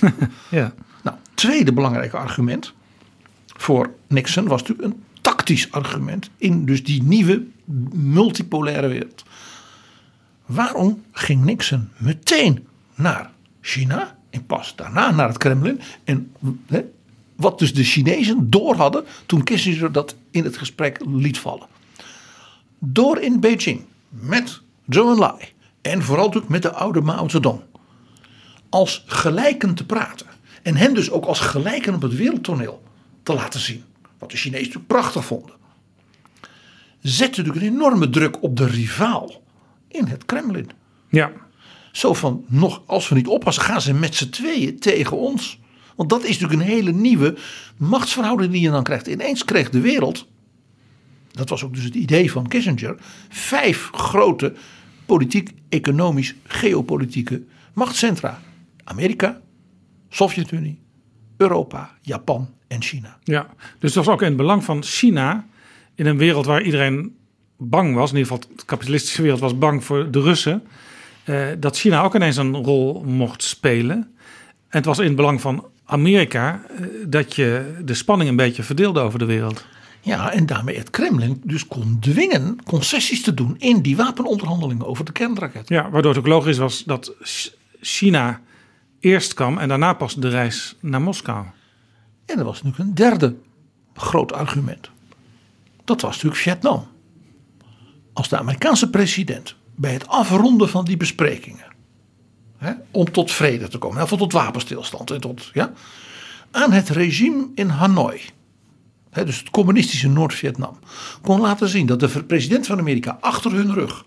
ja. 0.50 0.74
Nou, 1.02 1.16
tweede 1.34 1.72
belangrijke 1.72 2.16
argument 2.16 2.72
voor 3.46 3.94
Nixon 4.06 4.46
was 4.46 4.60
natuurlijk 4.60 4.88
een 4.88 5.02
tactisch 5.20 5.72
argument 5.72 6.30
in 6.36 6.64
dus 6.64 6.84
die 6.84 7.02
nieuwe 7.02 7.46
multipolaire 7.92 8.88
wereld. 8.88 9.24
Waarom 10.46 11.02
ging 11.12 11.44
Nixon 11.44 11.88
meteen 11.96 12.66
naar 12.94 13.30
China 13.60 14.18
en 14.30 14.46
pas 14.46 14.76
daarna 14.76 15.10
naar 15.10 15.28
het 15.28 15.38
Kremlin? 15.38 15.80
En 16.04 16.32
wat 17.36 17.58
dus 17.58 17.74
de 17.74 17.84
Chinezen 17.84 18.50
door 18.50 18.74
hadden 18.74 19.04
toen 19.26 19.42
Kissinger 19.42 19.92
dat 19.92 20.16
in 20.30 20.44
het 20.44 20.56
gesprek 20.56 21.00
liet 21.06 21.38
vallen. 21.38 21.66
Door 22.78 23.18
in 23.18 23.40
Beijing 23.40 23.84
met 24.08 24.60
Zhou 24.88 25.12
Enlai 25.12 25.52
en 25.80 26.02
vooral 26.02 26.24
natuurlijk 26.24 26.52
met 26.52 26.62
de 26.62 26.72
oude 26.72 27.00
Mao 27.00 27.28
Zedong. 27.28 27.60
als 28.68 29.04
gelijken 29.06 29.74
te 29.74 29.86
praten. 29.86 30.26
En 30.62 30.76
hen 30.76 30.94
dus 30.94 31.10
ook 31.10 31.24
als 31.24 31.40
gelijken 31.40 31.94
op 31.94 32.02
het 32.02 32.14
wereldtoneel 32.14 32.82
te 33.22 33.34
laten 33.34 33.60
zien. 33.60 33.84
Wat 34.18 34.30
de 34.30 34.36
Chinezen 34.36 34.86
prachtig 34.86 35.24
vonden. 35.24 35.54
Zette 37.00 37.40
natuurlijk 37.40 37.66
een 37.66 37.72
enorme 37.74 38.10
druk 38.10 38.42
op 38.42 38.56
de 38.56 38.66
rivaal 38.66 39.42
in 39.88 40.06
het 40.06 40.24
Kremlin. 40.24 40.70
Ja, 41.08 41.32
Zo 41.98 42.14
van, 42.14 42.44
nog, 42.48 42.82
als 42.86 43.08
we 43.08 43.14
niet 43.14 43.26
oppassen, 43.26 43.62
gaan 43.62 43.80
ze 43.80 43.94
met 43.94 44.14
z'n 44.14 44.28
tweeën 44.28 44.78
tegen 44.78 45.16
ons. 45.16 45.58
Want 45.96 46.10
dat 46.10 46.24
is 46.24 46.38
natuurlijk 46.38 46.60
een 46.60 46.74
hele 46.76 46.92
nieuwe 46.92 47.38
machtsverhouding 47.76 48.52
die 48.52 48.60
je 48.60 48.70
dan 48.70 48.82
krijgt. 48.82 49.06
Ineens 49.06 49.44
kreeg 49.44 49.70
de 49.70 49.80
wereld, 49.80 50.26
dat 51.32 51.48
was 51.48 51.64
ook 51.64 51.74
dus 51.74 51.84
het 51.84 51.94
idee 51.94 52.32
van 52.32 52.48
Kissinger, 52.48 52.96
vijf 53.28 53.90
grote 53.92 54.54
politiek, 55.06 55.50
economisch, 55.68 56.34
geopolitieke 56.46 57.42
machtscentra. 57.74 58.40
Amerika, 58.84 59.40
Sovjet-Unie, 60.08 60.80
Europa, 61.36 61.96
Japan 62.02 62.48
en 62.68 62.82
China. 62.82 63.18
ja. 63.24 63.46
Dus 63.78 63.92
dat 63.92 64.04
was 64.04 64.14
ook 64.14 64.20
in 64.20 64.28
het 64.28 64.36
belang 64.36 64.64
van 64.64 64.82
China 64.82 65.46
in 65.94 66.06
een 66.06 66.18
wereld 66.18 66.46
waar 66.46 66.62
iedereen 66.62 67.16
bang 67.56 67.94
was. 67.94 68.10
In 68.10 68.16
ieder 68.16 68.32
geval 68.32 68.56
de 68.56 68.64
kapitalistische 68.64 69.22
wereld 69.22 69.40
was 69.40 69.58
bang 69.58 69.84
voor 69.84 70.10
de 70.10 70.20
Russen. 70.20 70.62
Eh, 71.28 71.46
dat 71.58 71.78
China 71.78 72.02
ook 72.02 72.14
ineens 72.14 72.36
een 72.36 72.56
rol 72.56 73.02
mocht 73.06 73.42
spelen. 73.42 73.96
En 74.68 74.78
het 74.78 74.84
was 74.84 74.98
in 74.98 75.06
het 75.06 75.16
belang 75.16 75.40
van 75.40 75.66
Amerika 75.84 76.62
eh, 76.70 76.86
dat 77.06 77.34
je 77.34 77.74
de 77.84 77.94
spanning 77.94 78.30
een 78.30 78.36
beetje 78.36 78.62
verdeelde 78.62 79.00
over 79.00 79.18
de 79.18 79.24
wereld. 79.24 79.66
Ja, 80.00 80.32
en 80.32 80.46
daarmee 80.46 80.78
het 80.78 80.90
Kremlin 80.90 81.40
dus 81.44 81.66
kon 81.66 81.96
dwingen 82.00 82.58
concessies 82.64 83.22
te 83.22 83.34
doen 83.34 83.54
in 83.58 83.82
die 83.82 83.96
wapenonderhandelingen 83.96 84.86
over 84.86 85.04
de 85.04 85.12
kernraket. 85.12 85.68
Ja, 85.68 85.90
waardoor 85.90 86.10
het 86.10 86.20
ook 86.20 86.26
logisch 86.26 86.58
was 86.58 86.84
dat 86.84 87.14
Ch- 87.20 87.50
China 87.80 88.40
eerst 89.00 89.34
kwam 89.34 89.58
en 89.58 89.68
daarna 89.68 89.92
pas 89.92 90.14
de 90.14 90.28
reis 90.28 90.76
naar 90.80 91.02
Moskou. 91.02 91.46
En 92.26 92.38
er 92.38 92.44
was 92.44 92.62
natuurlijk 92.62 92.88
een 92.88 92.94
derde 92.94 93.34
groot 93.94 94.32
argument. 94.32 94.90
Dat 95.84 96.00
was 96.00 96.12
natuurlijk 96.12 96.40
Vietnam. 96.40 96.86
Als 98.12 98.28
de 98.28 98.38
Amerikaanse 98.38 98.90
president 98.90 99.56
bij 99.78 99.92
het 99.92 100.08
afronden 100.08 100.68
van 100.68 100.84
die 100.84 100.96
besprekingen. 100.96 101.66
Hè, 102.56 102.72
om 102.90 103.12
tot 103.12 103.32
vrede 103.32 103.68
te 103.68 103.78
komen, 103.78 104.02
of 104.02 104.08
tot 104.08 104.32
wapenstilstand. 104.32 105.10
En 105.10 105.20
tot, 105.20 105.50
ja, 105.52 105.72
aan 106.50 106.72
het 106.72 106.88
regime 106.88 107.48
in 107.54 107.68
Hanoi. 107.68 108.20
dus 109.10 109.38
het 109.38 109.50
communistische 109.50 110.08
Noord-Vietnam. 110.08 110.78
kon 111.22 111.40
laten 111.40 111.68
zien 111.68 111.86
dat 111.86 112.00
de 112.00 112.24
president 112.24 112.66
van 112.66 112.78
Amerika 112.78 113.18
achter 113.20 113.52
hun 113.52 113.74
rug. 113.74 114.04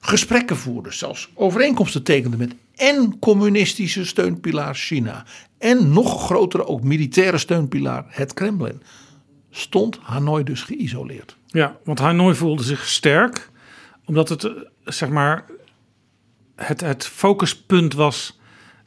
gesprekken 0.00 0.56
voerde, 0.56 0.92
zelfs 0.92 1.28
overeenkomsten 1.34 2.02
tekende 2.02 2.36
met 2.36 2.54
en 2.74 3.18
communistische 3.18 4.04
steunpilaar 4.04 4.74
China. 4.74 5.24
en 5.58 5.92
nog 5.92 6.24
grotere, 6.24 6.66
ook 6.66 6.82
militaire 6.82 7.38
steunpilaar, 7.38 8.04
het 8.08 8.34
Kremlin. 8.34 8.82
stond 9.50 9.98
Hanoi 10.02 10.44
dus 10.44 10.62
geïsoleerd. 10.62 11.36
Ja, 11.46 11.76
want 11.84 11.98
Hanoi 11.98 12.34
voelde 12.34 12.62
zich 12.62 12.88
sterk, 12.88 13.49
omdat 14.10 14.28
het 14.28 14.44
eh, 14.44 14.52
zeg 14.84 15.08
maar 15.08 15.44
het, 16.56 16.80
het 16.80 17.06
focuspunt 17.06 17.94
was 17.94 18.38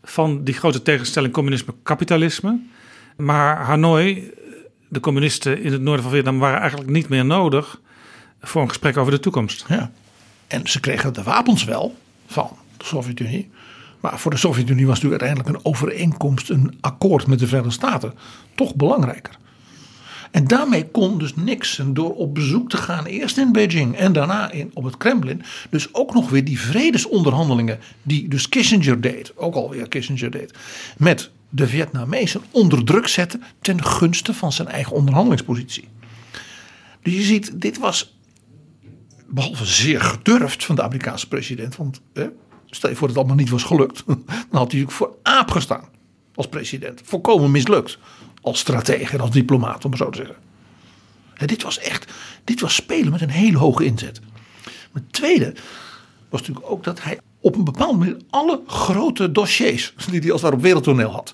van 0.03 0.43
die 0.43 0.53
grote 0.53 0.81
tegenstelling 0.81 1.33
communisme-kapitalisme. 1.33 2.59
Maar 3.17 3.57
Hanoi, 3.65 4.31
de 4.89 4.99
communisten 4.99 5.61
in 5.61 5.71
het 5.71 5.81
noorden 5.81 6.03
van 6.03 6.13
Vietnam, 6.13 6.39
waren 6.39 6.59
eigenlijk 6.59 6.89
niet 6.89 7.09
meer 7.09 7.25
nodig 7.25 7.81
voor 8.41 8.61
een 8.61 8.67
gesprek 8.67 8.97
over 8.97 9.11
de 9.11 9.19
toekomst. 9.19 9.65
Ja. 9.67 9.91
En 10.47 10.67
ze 10.67 10.79
kregen 10.79 11.13
de 11.13 11.23
wapens 11.23 11.63
wel 11.63 11.95
van 12.25 12.49
de 12.77 12.85
Sovjet-Unie. 12.85 13.51
Maar 13.99 14.19
voor 14.19 14.31
de 14.31 14.37
Sovjet-Unie 14.37 14.87
was 14.87 14.95
natuurlijk 14.95 15.21
uiteindelijk 15.21 15.65
een 15.65 15.71
overeenkomst, 15.71 16.49
een 16.49 16.77
akkoord 16.81 17.27
met 17.27 17.39
de 17.39 17.47
Verenigde 17.47 17.73
Staten, 17.73 18.13
toch 18.55 18.75
belangrijker. 18.75 19.37
En 20.33 20.47
daarmee 20.47 20.87
kon 20.87 21.17
dus 21.17 21.35
Nixon 21.35 21.93
door 21.93 22.15
op 22.15 22.33
bezoek 22.33 22.69
te 22.69 22.77
gaan, 22.77 23.05
eerst 23.05 23.37
in 23.37 23.51
Beijing 23.51 23.95
en 23.95 24.13
daarna 24.13 24.51
in, 24.51 24.71
op 24.73 24.83
het 24.83 24.97
Kremlin, 24.97 25.41
dus 25.69 25.93
ook 25.93 26.13
nog 26.13 26.29
weer 26.29 26.43
die 26.43 26.59
vredesonderhandelingen 26.59 27.79
die 28.03 28.27
dus 28.27 28.49
Kissinger 28.49 29.01
deed, 29.01 29.37
ook 29.37 29.55
alweer 29.55 29.87
Kissinger 29.87 30.31
deed, 30.31 30.53
met 30.97 31.29
de 31.49 31.67
Vietnamezen 31.67 32.41
onder 32.51 32.83
druk 32.83 33.07
zetten 33.07 33.43
ten 33.61 33.83
gunste 33.83 34.33
van 34.33 34.51
zijn 34.51 34.67
eigen 34.67 34.95
onderhandelingspositie. 34.95 35.87
Dus 37.01 37.13
je 37.13 37.21
ziet, 37.21 37.61
dit 37.61 37.77
was 37.77 38.17
behalve 39.27 39.65
zeer 39.65 40.01
gedurfd 40.01 40.65
van 40.65 40.75
de 40.75 40.83
Amerikaanse 40.83 41.27
president. 41.27 41.75
Want 41.75 42.01
stel 42.65 42.89
je 42.89 42.95
voor 42.95 43.07
dat 43.07 43.15
het 43.15 43.25
allemaal 43.25 43.43
niet 43.43 43.49
was 43.49 43.63
gelukt. 43.63 44.03
Dan 44.05 44.15
had 44.25 44.51
hij 44.51 44.59
natuurlijk 44.59 44.91
voor 44.91 45.15
aap 45.23 45.51
gestaan 45.51 45.85
als 46.35 46.47
president. 46.47 47.01
Volkomen 47.03 47.51
mislukt. 47.51 47.97
Als 48.43 48.59
stratege 48.59 49.13
en 49.13 49.19
als 49.19 49.31
diplomaat, 49.31 49.85
om 49.85 49.91
het 49.91 49.99
zo 49.99 50.09
te 50.09 50.17
zeggen. 50.17 50.35
Dit 51.47 51.63
was 51.63 51.79
echt, 51.79 52.11
dit 52.43 52.59
was 52.59 52.75
spelen 52.75 53.11
met 53.11 53.21
een 53.21 53.29
hele 53.29 53.57
hoge 53.57 53.85
inzet. 53.85 54.19
Maar 54.63 55.01
het 55.01 55.13
tweede 55.13 55.53
was 56.29 56.39
natuurlijk 56.39 56.71
ook 56.71 56.83
dat 56.83 57.03
hij 57.03 57.19
op 57.39 57.55
een 57.55 57.63
bepaalde 57.63 57.97
manier 57.97 58.17
alle 58.29 58.61
grote 58.67 59.31
dossiers 59.31 59.93
die 60.11 60.19
hij 60.19 60.31
als 60.31 60.41
ware 60.41 60.55
op 60.55 60.61
wereldtoneel 60.61 61.11
had. 61.11 61.33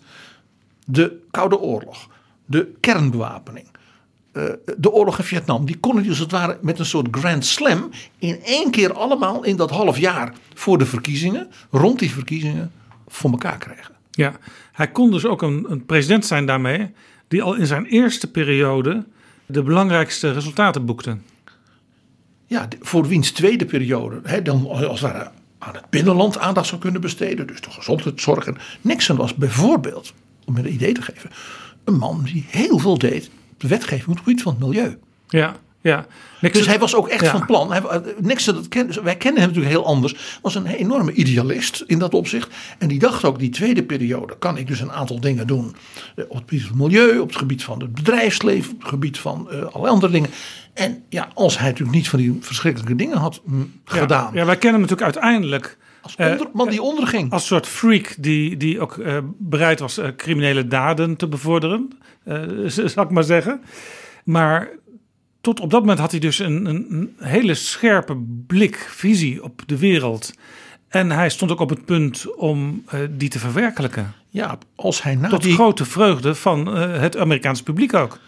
De 0.85 1.21
Koude 1.31 1.59
Oorlog, 1.59 2.07
de 2.45 2.71
kernbewapening, 2.79 3.67
eh, 4.31 4.43
de 4.77 4.91
oorlog 4.91 5.17
in 5.17 5.23
Vietnam, 5.23 5.65
die 5.65 5.77
kon 5.77 5.95
hij 5.95 6.03
dus 6.03 6.19
het 6.19 6.31
ware 6.31 6.57
met 6.61 6.79
een 6.79 6.85
soort 6.85 7.07
grand 7.11 7.45
slam 7.45 7.89
in 8.17 8.43
één 8.43 8.71
keer 8.71 8.93
allemaal 8.93 9.43
in 9.43 9.55
dat 9.55 9.69
half 9.69 9.97
jaar 9.97 10.33
voor 10.53 10.77
de 10.77 10.85
verkiezingen, 10.85 11.51
rond 11.71 11.99
die 11.99 12.11
verkiezingen, 12.11 12.71
voor 13.07 13.31
elkaar 13.31 13.57
krijgen. 13.57 13.95
Ja, 14.11 14.33
hij 14.71 14.91
kon 14.91 15.11
dus 15.11 15.25
ook 15.25 15.41
een, 15.41 15.65
een 15.69 15.85
president 15.85 16.25
zijn 16.25 16.45
daarmee, 16.45 16.91
die 17.27 17.41
al 17.41 17.55
in 17.55 17.65
zijn 17.65 17.85
eerste 17.85 18.31
periode 18.31 19.05
de 19.45 19.63
belangrijkste 19.63 20.31
resultaten 20.31 20.85
boekte. 20.85 21.17
Ja, 22.45 22.67
voor 22.79 23.07
wiens 23.07 23.31
tweede 23.31 23.65
periode 23.65 24.19
hè, 24.23 24.41
dan 24.41 24.67
als 24.67 25.01
het 25.01 25.11
ware 25.11 25.31
aan 25.57 25.75
het 25.75 25.89
binnenland 25.89 26.37
aandacht 26.37 26.67
zou 26.67 26.81
kunnen 26.81 27.01
besteden, 27.01 27.47
dus 27.47 27.61
de 27.61 27.71
gezondheidszorg. 27.71 28.45
En 28.45 28.57
Nixon 28.81 29.17
was 29.17 29.35
bijvoorbeeld, 29.35 30.13
om 30.45 30.57
je 30.57 30.63
een 30.63 30.73
idee 30.73 30.93
te 30.93 31.01
geven, 31.01 31.29
een 31.83 31.97
man 31.97 32.23
die 32.23 32.45
heel 32.47 32.79
veel 32.79 32.97
deed 32.97 33.29
op 33.51 33.59
de 33.59 33.67
wetgeving 33.67 34.07
op 34.07 34.13
het 34.13 34.23
gebied 34.23 34.41
van 34.41 34.51
het 34.51 34.61
milieu. 34.61 34.97
Ja, 35.27 35.55
ja. 35.81 36.05
Dus 36.41 36.65
hij 36.65 36.79
was 36.79 36.95
ook 36.95 37.07
echt 37.07 37.23
Ja. 37.25 37.31
van 37.31 37.45
plan. 37.45 37.71
Hij, 37.71 37.81
eh, 37.81 37.99
Nixon, 38.19 38.55
dat 38.55 38.67
ken, 38.67 39.03
wij 39.03 39.15
kennen 39.15 39.41
hem 39.41 39.49
natuurlijk 39.49 39.75
heel 39.75 39.85
anders. 39.85 40.39
Was 40.41 40.55
een 40.55 40.65
enorme 40.65 41.11
idealist 41.13 41.83
in 41.87 41.99
dat 41.99 42.13
opzicht. 42.13 42.55
En 42.77 42.87
die 42.87 42.99
dacht 42.99 43.23
ook, 43.25 43.39
die 43.39 43.49
tweede 43.49 43.83
periode 43.83 44.35
kan 44.39 44.57
ik 44.57 44.67
dus 44.67 44.79
een 44.79 44.91
aantal 44.91 45.19
dingen 45.19 45.47
doen. 45.47 45.75
Eh, 46.15 46.25
Op 46.27 46.35
het 46.35 46.43
gebied 46.47 46.61
van 46.61 46.69
het 46.69 46.77
milieu, 46.91 47.19
op 47.19 47.27
het 47.27 47.37
gebied 47.37 47.63
van 47.63 47.79
het 47.81 47.93
bedrijfsleven, 47.93 48.73
op 48.73 48.79
het 48.79 48.89
gebied 48.89 49.19
van 49.19 49.47
eh 49.51 49.55
allerlei 49.61 49.87
andere 49.93 50.11
dingen. 50.11 50.29
En 50.73 51.03
ja, 51.09 51.27
als 51.33 51.57
hij 51.59 51.67
natuurlijk 51.67 51.97
niet 51.97 52.09
van 52.09 52.19
die 52.19 52.37
verschrikkelijke 52.41 52.95
dingen 52.95 53.17
had 53.17 53.41
mm, 53.45 53.71
gedaan. 53.85 54.33
Ja, 54.33 54.45
wij 54.45 54.57
kennen 54.57 54.81
hem 54.81 54.89
natuurlijk 54.89 55.15
uiteindelijk 55.15 55.77
Als 56.01 56.15
eh, 56.15 56.31
onder, 56.31 56.47
man 56.53 56.69
die 56.69 56.81
onderging. 56.81 57.31
als 57.31 57.45
soort 57.45 57.67
freak 57.67 58.15
die, 58.19 58.57
die 58.57 58.79
ook 58.79 58.97
eh, 58.97 59.17
bereid 59.37 59.79
was 59.79 59.97
eh, 59.97 60.07
criminele 60.17 60.67
daden 60.67 61.15
te 61.15 61.27
bevorderen, 61.27 61.89
eh, 62.23 62.41
zal 62.65 63.03
ik 63.03 63.09
maar 63.09 63.23
zeggen. 63.23 63.61
Maar 64.23 64.69
tot 65.41 65.59
op 65.59 65.69
dat 65.69 65.79
moment 65.79 65.99
had 65.99 66.11
hij 66.11 66.19
dus 66.19 66.39
een, 66.39 66.65
een, 66.65 67.15
hele 67.17 67.53
scherpe 67.53 68.15
blik, 68.47 68.75
visie 68.75 69.43
op 69.43 69.61
de 69.65 69.77
wereld. 69.77 70.33
En 70.87 71.11
hij 71.11 71.29
stond 71.29 71.51
ook 71.51 71.59
op 71.59 71.69
het 71.69 71.85
punt 71.85 72.35
om 72.35 72.83
eh, 72.87 72.99
die 73.09 73.29
te 73.29 73.39
verwerkelijken. 73.39 74.13
ja, 74.29 74.57
als 74.75 75.03
hij 75.03 75.15
na 75.15 75.29
Tot 75.29 75.43
die, 75.43 75.53
grote 75.53 75.85
vreugde 75.85 76.35
van 76.35 76.75
eh, 76.75 76.99
het 76.99 77.17
Amerikaanse 77.17 77.63
publiek 77.63 77.93
ook. 77.93 78.19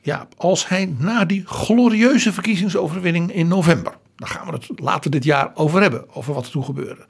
ja, 0.00 0.28
als 0.36 0.68
hij 0.68 0.94
na 0.98 1.24
die 1.24 1.42
glorieuze 1.46 2.32
verkiezingsoverwinning 2.32 3.32
in 3.32 3.48
november. 3.48 3.92
Daar 4.16 4.28
gaan 4.28 4.46
we 4.46 4.52
het 4.52 4.68
later 4.80 5.10
dit 5.10 5.24
jaar 5.24 5.50
over 5.54 5.80
hebben. 5.80 6.14
Over 6.14 6.34
wat 6.34 6.44
er 6.44 6.50
toen 6.50 6.64
gebeurde. 6.64 7.06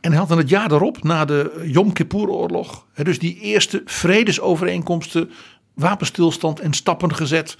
En 0.00 0.10
hij 0.10 0.20
had 0.20 0.28
dan 0.28 0.38
het 0.38 0.48
jaar 0.48 0.68
daarop, 0.68 1.02
na 1.02 1.24
de 1.24 1.64
Yom 1.64 1.92
Kippur-oorlog, 1.92 2.86
dus 2.94 3.18
die 3.18 3.40
eerste 3.40 3.82
vredesovereenkomsten, 3.84 5.30
wapenstilstand 5.76 6.60
en 6.60 6.72
stappen 6.72 7.14
gezet 7.14 7.56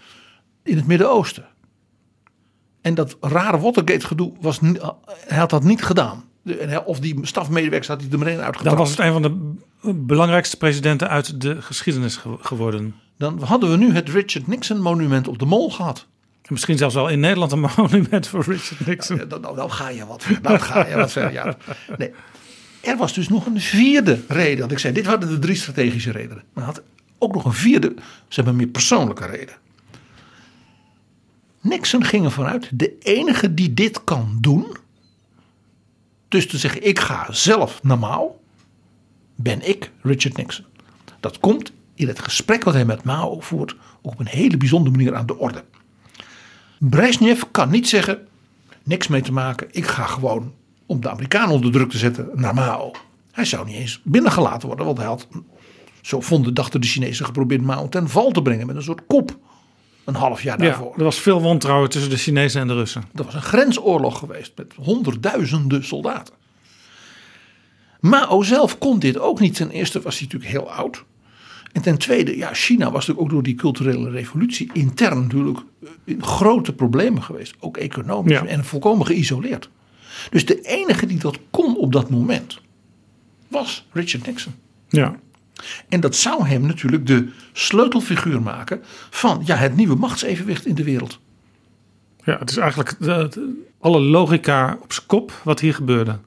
in 0.63 0.77
het 0.77 0.87
Midden-Oosten. 0.87 1.47
En 2.81 2.95
dat 2.95 3.17
rare 3.21 3.59
Watergate-gedoe, 3.59 4.33
was, 4.41 4.61
hij 5.27 5.39
had 5.39 5.51
dat 5.51 5.65
niet 5.65 5.85
gedaan. 5.85 6.25
Of 6.85 7.01
die 7.01 7.19
stafmedewerkers 7.27 7.89
had 7.89 8.01
hij 8.01 8.11
er 8.11 8.19
meteen 8.19 8.37
Dan 8.37 8.45
uitgetrapt. 8.45 8.79
was 8.79 8.91
het 8.91 8.99
een 8.99 9.13
van 9.13 9.23
de 9.23 9.55
belangrijkste 9.95 10.57
presidenten 10.57 11.09
uit 11.09 11.41
de 11.41 11.63
geschiedenis 11.63 12.17
ge- 12.17 12.37
geworden. 12.41 12.95
Dan 13.19 13.43
hadden 13.43 13.71
we 13.71 13.77
nu 13.77 13.93
het 13.95 14.09
Richard 14.09 14.47
Nixon 14.47 14.81
monument 14.81 15.29
op 15.29 15.39
de 15.39 15.45
Mol 15.47 15.71
gehad. 15.71 16.07
En 16.43 16.53
Misschien 16.53 16.79
zelfs 16.79 16.95
wel 16.95 17.09
in 17.09 17.21
Nederland 17.21 17.53
een 17.53 17.61
monument 17.77 18.27
voor 18.29 18.45
Richard 18.45 18.87
Nixon. 18.87 19.21
Dan, 19.29 19.41
dan, 19.43 19.57
dan 19.57 19.73
ga 19.73 19.89
je 19.89 20.07
wat. 20.07 20.25
Dan 20.43 20.61
ga 20.61 20.87
je 20.87 20.97
wat 20.97 21.13
ver, 21.13 21.33
ja. 21.33 21.57
Nee. 21.99 22.11
Er 22.81 22.97
was 22.97 23.15
dus 23.15 23.29
nog 23.29 23.47
een 23.47 23.61
vierde 23.61 24.21
reden. 24.29 24.59
Want 24.59 24.73
ik 24.73 24.79
zei, 24.79 24.95
dit 24.95 25.07
waren 25.07 25.29
de 25.29 25.39
drie 25.39 25.57
strategische 25.57 26.11
redenen. 26.11 26.43
Maar 26.53 26.65
had 26.65 26.83
ook 27.19 27.35
nog 27.35 27.45
een 27.45 27.53
vierde, 27.53 27.95
ze 28.29 28.35
hebben 28.35 28.57
meer 28.57 28.67
persoonlijke 28.67 29.27
reden. 29.27 29.57
Nixon 31.61 32.05
ging 32.05 32.25
ervan 32.25 32.47
uit, 32.47 32.79
de 32.79 32.99
enige 32.99 33.55
die 33.55 33.75
dit 33.75 34.05
kan 34.05 34.39
doen, 34.41 34.77
dus 36.29 36.47
te 36.47 36.59
zeggen 36.59 36.87
ik 36.87 36.99
ga 36.99 37.33
zelf 37.33 37.83
naar 37.83 37.99
Mao, 37.99 38.41
ben 39.35 39.69
ik 39.69 39.91
Richard 40.03 40.37
Nixon. 40.37 40.65
Dat 41.21 41.41
komt 41.41 41.73
in 41.95 42.09
het 42.09 42.19
gesprek 42.19 42.65
wat 42.65 42.75
hij 42.75 42.85
met 42.85 43.05
Mao 43.05 43.41
voert 43.41 43.77
op 44.01 44.19
een 44.19 44.27
hele 44.27 44.57
bijzondere 44.57 44.97
manier 44.97 45.15
aan 45.15 45.27
de 45.27 45.39
orde. 45.39 45.65
Brezhnev 46.79 47.43
kan 47.51 47.71
niet 47.71 47.89
zeggen, 47.89 48.27
niks 48.83 49.09
mee 49.09 49.23
te 49.23 49.33
maken, 49.33 49.69
ik 49.71 49.87
ga 49.87 50.07
gewoon 50.07 50.55
om 50.87 51.01
de 51.01 51.11
Amerikanen 51.11 51.55
onder 51.55 51.73
druk 51.73 51.91
te 51.91 51.99
zetten 51.99 52.31
naar 52.35 52.55
Mao. 52.55 52.91
Hij 53.33 53.45
zou 53.45 53.67
niet 53.67 53.77
eens 53.77 54.01
binnengelaten 54.05 54.69
worden, 54.69 54.87
want 54.87 54.99
hij 54.99 55.07
had, 55.07 55.29
zo 56.07 56.21
vonden, 56.21 56.55
dachten 56.55 56.81
de 56.81 56.87
Chinezen, 56.87 57.27
geprobeerd 57.27 57.63
Mao 57.63 57.89
ten 57.89 58.09
val 58.09 58.31
te 58.31 58.43
brengen 58.43 58.67
met 58.67 58.77
een 58.77 58.83
soort 58.83 59.07
kop. 59.07 59.39
Een 60.05 60.15
half 60.15 60.43
jaar 60.43 60.63
Ja, 60.63 60.69
daarvoor. 60.69 60.95
er 60.97 61.05
was 61.05 61.21
veel 61.21 61.41
wantrouwen 61.43 61.91
tussen 61.91 62.11
de 62.11 62.17
Chinezen 62.17 62.61
en 62.61 62.67
de 62.67 62.75
Russen. 62.75 63.05
Dat 63.13 63.25
was 63.25 63.35
een 63.35 63.43
grensoorlog 63.43 64.19
geweest 64.19 64.53
met 64.57 64.73
honderdduizenden 64.77 65.85
soldaten. 65.85 66.35
Mao 68.01 68.43
zelf 68.43 68.79
kon 68.79 68.99
dit 68.99 69.19
ook 69.19 69.41
niet. 69.41 69.55
Ten 69.55 69.71
eerste 69.71 70.01
was 70.01 70.19
hij 70.19 70.29
natuurlijk 70.31 70.51
heel 70.53 70.71
oud. 70.71 71.05
En 71.73 71.83
ten 71.83 71.99
tweede, 71.99 72.37
ja, 72.37 72.55
China 72.55 72.85
was 72.85 72.95
natuurlijk 72.95 73.21
ook 73.21 73.31
door 73.31 73.43
die 73.43 73.55
culturele 73.55 74.11
revolutie 74.11 74.71
intern 74.73 75.21
natuurlijk 75.21 75.59
eh, 75.83 75.89
in 76.05 76.23
grote 76.23 76.73
problemen 76.73 77.23
geweest. 77.23 77.55
Ook 77.61 77.77
economisch 77.77 78.33
Ja. 78.33 78.45
en 78.47 78.65
volkomen 78.65 79.07
geïsoleerd. 79.07 79.69
Dus 80.31 80.45
de 80.47 80.61
enige 80.61 81.07
die 81.07 81.19
dat 81.19 81.39
kon 81.51 81.77
op 81.77 81.93
dat 81.93 82.11
moment 82.11 82.61
was 83.49 83.87
Richard 83.93 84.27
Nixon. 84.27 84.55
Ja. 84.89 85.17
En 85.89 86.01
dat 86.01 86.17
zou 86.17 86.47
hem 86.47 86.67
natuurlijk 86.67 87.07
de 87.07 87.29
sleutelfiguur 87.53 88.43
maken 88.43 88.81
van 89.11 89.43
ja, 89.45 89.57
het 89.57 89.77
nieuwe 89.77 89.95
machtsevenwicht 89.97 90.67
in 90.67 90.75
de 90.75 90.85
wereld. 90.85 91.21
ja, 92.25 92.39
het 92.39 92.51
is 92.51 92.57
eigenlijk 92.57 92.95
de- 92.99 93.27
de- 93.31 93.65
alle 93.81 94.01
logica 94.01 94.79
op 94.83 94.93
zijn 94.93 95.07
kop 95.07 95.33
wat 95.45 95.61
hier 95.61 95.75
gebeurde, 95.75 96.19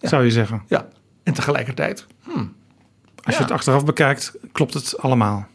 zou 0.00 0.24
je 0.24 0.30
zeggen. 0.30 0.62
Ja, 0.68 0.88
en 1.22 1.32
tegelijkertijd 1.32 2.06
Als 2.24 3.34
je 3.34 3.40
Ja. 3.40 3.46
het 3.46 3.50
achteraf 3.50 3.84
bekijkt, 3.84 4.32
klopt 4.52 4.74
het 4.74 4.98
allemaal. 4.98 5.46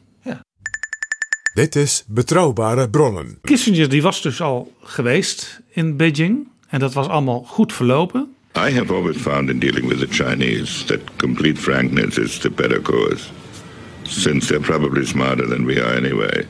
Dit 1.53 1.75
is 1.75 2.03
Betrouwbare 2.07 2.89
Bronnen. 2.89 3.37
Kissinger 3.41 3.89
die 3.89 4.01
was 4.01 4.21
dus 4.21 4.41
al 4.41 4.73
geweest 4.81 5.61
in 5.69 5.97
Beijing. 5.97 6.47
En 6.67 6.79
dat 6.79 6.93
was 6.93 7.07
allemaal 7.07 7.43
goed 7.43 7.73
verlopen. 7.73 8.35
I 8.55 8.71
have 8.71 8.93
always 8.93 9.17
found 9.17 9.49
in 9.49 9.59
dealing 9.59 9.87
with 9.87 9.99
the 9.99 10.07
Chinese 10.07 10.85
that 10.85 10.99
complete 11.17 11.59
frankness 11.59 12.17
is 12.17 12.39
the 12.39 12.49
better 12.49 12.81
course, 12.81 13.29
since 14.03 14.47
they're 14.47 14.65
probably 14.65 15.05
smarter 15.05 15.47
than 15.47 15.65
we 15.65 15.81
are 15.81 15.95
anyway. 15.95 16.47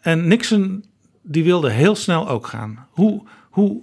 En 0.00 0.28
Nixon 0.28 0.84
die 1.22 1.44
wilde 1.44 1.70
heel 1.70 1.94
snel 1.94 2.28
ook 2.28 2.46
gaan. 2.46 2.86
Hoe, 2.90 3.22
hoe 3.50 3.82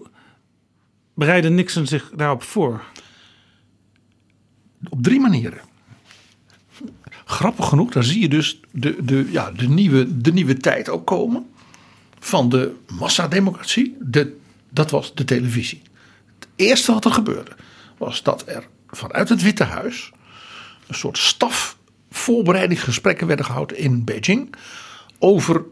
bereidde 1.13 1.49
Nixon 1.49 1.88
zich 1.88 2.12
daarop 2.15 2.43
voor? 2.43 2.82
op 4.89 5.03
drie 5.03 5.19
manieren. 5.19 5.60
Grappig 7.25 7.67
genoeg, 7.67 7.91
dan 7.91 8.03
zie 8.03 8.21
je 8.21 8.29
dus 8.29 8.60
de, 8.71 8.95
de, 9.03 9.29
ja, 9.32 9.51
de, 9.51 9.67
nieuwe, 9.67 10.21
de 10.21 10.32
nieuwe 10.34 10.58
tijd 10.58 10.89
ook 10.89 11.05
komen. 11.05 11.45
Van 12.19 12.49
de 12.49 12.75
massademocratie. 12.99 13.97
De, 13.99 14.38
dat 14.69 14.91
was 14.91 15.15
de 15.15 15.23
televisie. 15.23 15.82
Eerste 16.60 16.93
wat 16.93 17.06
er 17.06 17.12
gebeurde 17.12 17.52
was 17.98 18.24
dat 18.24 18.43
er 18.48 18.67
vanuit 18.88 19.30
het 19.30 19.41
Witte 19.41 19.63
Huis 19.63 20.12
een 20.88 20.95
soort 20.95 21.17
stafvoorbereidingsgesprekken 21.17 23.28
werden 23.28 23.45
gehouden 23.45 23.78
in 23.78 24.04
Beijing. 24.04 24.56
Over 25.19 25.63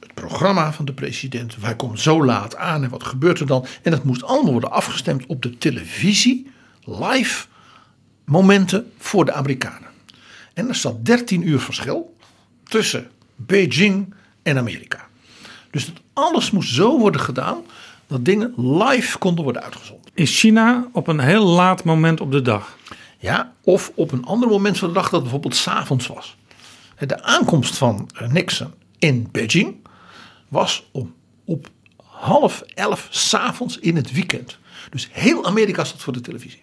het 0.00 0.14
programma 0.14 0.72
van 0.72 0.84
de 0.84 0.92
president. 0.92 1.56
Wij 1.56 1.76
komen 1.76 1.98
zo 1.98 2.24
laat 2.24 2.56
aan 2.56 2.84
en 2.84 2.90
wat 2.90 3.04
gebeurt 3.04 3.40
er 3.40 3.46
dan? 3.46 3.66
En 3.82 3.90
dat 3.90 4.04
moest 4.04 4.22
allemaal 4.22 4.52
worden 4.52 4.70
afgestemd 4.70 5.26
op 5.26 5.42
de 5.42 5.58
televisie, 5.58 6.50
live 6.84 7.46
momenten 8.24 8.92
voor 8.98 9.24
de 9.24 9.32
Amerikanen. 9.32 9.90
En 10.54 10.68
er 10.68 10.74
zat 10.74 11.04
13 11.04 11.48
uur 11.48 11.60
verschil 11.60 12.16
tussen 12.64 13.10
Beijing 13.36 14.14
en 14.42 14.58
Amerika. 14.58 15.08
Dus 15.70 15.86
dat 15.86 15.94
alles 16.12 16.50
moest 16.50 16.74
zo 16.74 16.98
worden 16.98 17.20
gedaan 17.20 17.64
dat 18.06 18.24
dingen 18.24 18.52
live 18.56 19.18
konden 19.18 19.44
worden 19.44 19.62
uitgezonden. 19.62 20.05
In 20.16 20.26
China 20.26 20.88
op 20.92 21.08
een 21.08 21.18
heel 21.18 21.44
laat 21.44 21.84
moment 21.84 22.20
op 22.20 22.32
de 22.32 22.42
dag. 22.42 22.78
Ja, 23.18 23.52
of 23.62 23.92
op 23.94 24.12
een 24.12 24.24
ander 24.24 24.48
moment 24.48 24.78
van 24.78 24.88
de 24.88 24.94
dag 24.94 25.10
dat 25.10 25.22
bijvoorbeeld 25.22 25.56
s'avonds 25.56 26.06
was. 26.06 26.36
De 26.98 27.22
aankomst 27.22 27.76
van 27.76 28.10
eh, 28.14 28.28
Nixon 28.28 28.72
in 28.98 29.28
Beijing 29.32 29.76
was 30.48 30.88
om 30.92 31.14
op 31.44 31.70
half 32.02 32.60
elf 32.60 33.08
s'avonds 33.10 33.78
in 33.78 33.96
het 33.96 34.12
weekend. 34.12 34.58
Dus 34.90 35.08
heel 35.12 35.46
Amerika 35.46 35.84
zat 35.84 36.02
voor 36.02 36.12
de 36.12 36.20
televisie. 36.20 36.62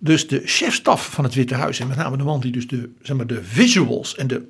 Dus 0.00 0.28
de 0.28 0.42
chefstaf 0.44 1.10
van 1.10 1.24
het 1.24 1.34
Witte 1.34 1.54
Huis 1.54 1.80
en 1.80 1.88
met 1.88 1.96
name 1.96 2.16
de 2.16 2.24
man 2.24 2.40
die 2.40 2.52
dus 2.52 2.66
de, 2.66 2.90
zeg 3.02 3.16
maar, 3.16 3.26
de 3.26 3.44
visuals 3.44 4.14
en 4.14 4.26
de 4.26 4.48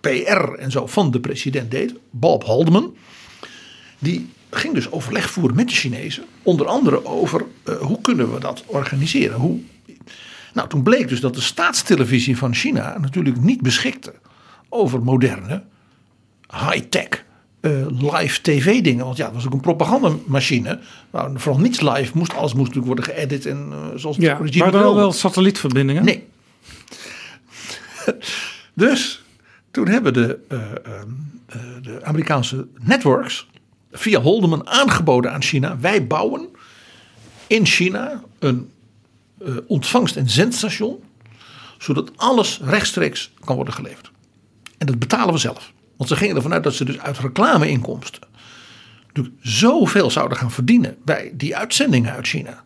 PR 0.00 0.54
en 0.58 0.70
zo 0.70 0.86
van 0.86 1.10
de 1.10 1.20
president 1.20 1.70
deed, 1.70 1.94
Bob 2.10 2.44
Haldeman, 2.44 2.96
die 3.98 4.28
ging 4.50 4.74
dus 4.74 4.90
overleg 4.90 5.30
voeren 5.30 5.56
met 5.56 5.68
de 5.68 5.74
Chinezen. 5.74 6.24
Onder 6.42 6.66
andere 6.66 7.06
over 7.06 7.44
eh, 7.62 7.74
hoe 7.74 8.00
kunnen 8.00 8.32
we 8.32 8.40
dat 8.40 8.62
organiseren. 8.66 9.36
Hoe... 9.36 9.58
Nou, 10.54 10.68
toen 10.68 10.82
bleek 10.82 11.08
dus 11.08 11.20
dat 11.20 11.34
de 11.34 11.40
staatstelevisie 11.40 12.36
van 12.36 12.54
China 12.54 12.98
natuurlijk 12.98 13.40
niet 13.40 13.62
beschikte 13.62 14.14
over 14.68 15.02
moderne, 15.02 15.62
high-tech, 16.50 17.24
eh, 17.60 17.86
live 17.88 18.40
tv-dingen. 18.42 19.04
Want 19.04 19.16
ja, 19.16 19.24
het 19.24 19.34
was 19.34 19.46
ook 19.46 19.52
een 19.52 19.60
propagandamachine. 19.60 20.80
Nou, 21.10 21.38
vooral 21.38 21.60
niets 21.60 21.80
live 21.80 22.10
moest, 22.18 22.34
alles 22.34 22.54
moest 22.54 22.74
natuurlijk 22.74 22.86
worden 22.86 23.14
geëdit 23.14 23.46
en 23.46 23.68
eh, 23.72 23.98
zoals 23.98 24.16
Ja, 24.16 24.34
al 24.34 24.70
wilde. 24.70 24.94
wel 24.94 25.12
satellietverbindingen? 25.12 26.04
Nee. 26.04 26.26
dus 28.74 29.22
toen 29.70 29.88
hebben 29.88 30.12
de, 30.12 30.38
eh, 30.48 30.58
eh, 30.58 30.70
eh, 31.46 31.60
de 31.82 32.04
Amerikaanse 32.04 32.66
networks 32.80 33.48
via 33.92 34.20
Holdeman 34.20 34.66
aangeboden 34.66 35.32
aan 35.32 35.42
China. 35.42 35.78
Wij 35.78 36.06
bouwen 36.06 36.48
in 37.46 37.66
China 37.66 38.22
een 38.38 38.70
eh, 39.38 39.56
ontvangst- 39.66 40.16
en 40.16 40.30
zendstation. 40.30 41.02
Zodat 41.78 42.12
alles 42.16 42.60
rechtstreeks 42.62 43.32
kan 43.44 43.56
worden 43.56 43.74
geleverd. 43.74 44.10
En 44.78 44.86
dat 44.86 44.98
betalen 44.98 45.34
we 45.34 45.40
zelf. 45.40 45.72
Want 45.96 46.10
ze 46.10 46.16
gingen 46.16 46.36
ervan 46.36 46.52
uit 46.52 46.64
dat 46.64 46.74
ze 46.74 46.84
dus 46.84 46.98
uit 46.98 47.18
reclameinkomsten. 47.18 48.22
natuurlijk 49.06 49.36
zoveel 49.40 50.10
zouden 50.10 50.38
gaan 50.38 50.50
verdienen 50.50 50.96
bij 51.04 51.32
die 51.34 51.56
uitzendingen 51.56 52.12
uit 52.12 52.26
China. 52.26 52.64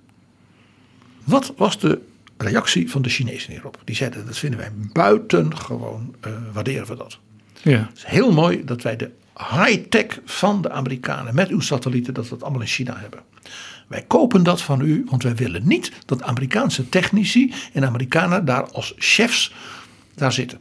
Wat 1.25 1.53
was 1.57 1.79
de 1.79 2.01
reactie 2.37 2.91
van 2.91 3.03
de 3.03 3.09
Chinezen 3.09 3.53
hierop? 3.53 3.81
Die 3.85 3.97
zeiden 3.97 4.27
dat 4.27 4.39
vinden 4.39 4.59
wij 4.59 4.73
buitengewoon 4.93 6.15
eh 6.21 6.33
waarderen 6.53 6.87
we 6.87 6.97
dat. 6.97 7.19
Ja. 7.63 7.79
Het 7.79 7.97
is 7.97 8.05
heel 8.05 8.33
mooi 8.33 8.65
dat 8.65 8.83
wij 8.83 8.97
de 8.97 9.11
high-tech 9.37 10.21
van 10.25 10.63
de 10.63 10.71
Amerikanen 10.71 11.35
met 11.35 11.49
uw 11.49 11.61
satellieten, 11.61 12.15
dat 12.15 12.25
we 12.25 12.31
dat 12.31 12.43
allemaal 12.43 12.61
in 12.61 12.67
China 12.67 12.97
hebben. 12.97 13.21
Wij 13.89 14.03
kopen 14.03 14.43
dat 14.43 14.63
van 14.63 14.81
u, 14.81 15.05
want 15.11 15.23
wij 15.23 15.35
willen 15.35 15.69
niet 15.69 15.93
dat 16.07 16.23
Amerikaanse 16.23 16.89
technici 16.89 17.53
en 17.73 17.85
Amerikanen 17.85 18.45
daar 18.45 18.71
als 18.71 18.95
chefs 18.97 19.55
daar 20.15 20.33
zitten. 20.33 20.61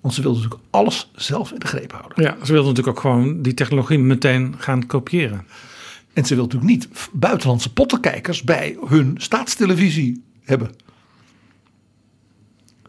Want 0.00 0.14
ze 0.14 0.22
wilden 0.22 0.42
natuurlijk 0.42 0.68
alles 0.70 1.10
zelf 1.14 1.52
in 1.52 1.58
de 1.58 1.66
greep 1.66 1.92
houden. 1.92 2.22
ja, 2.22 2.36
ze 2.44 2.52
wilden 2.52 2.70
natuurlijk 2.70 2.96
ook 2.96 3.02
gewoon 3.02 3.42
die 3.42 3.54
technologie 3.54 3.98
meteen 3.98 4.54
gaan 4.58 4.86
kopiëren. 4.86 5.46
En 6.12 6.24
ze 6.24 6.34
wilden 6.34 6.56
natuurlijk 6.56 6.88
niet 6.90 7.08
buitenlandse 7.12 7.72
pottenkijkers 7.72 8.42
bij 8.42 8.76
hun 8.86 9.14
staatstelevisie 9.16 10.22
hebben. 10.42 10.70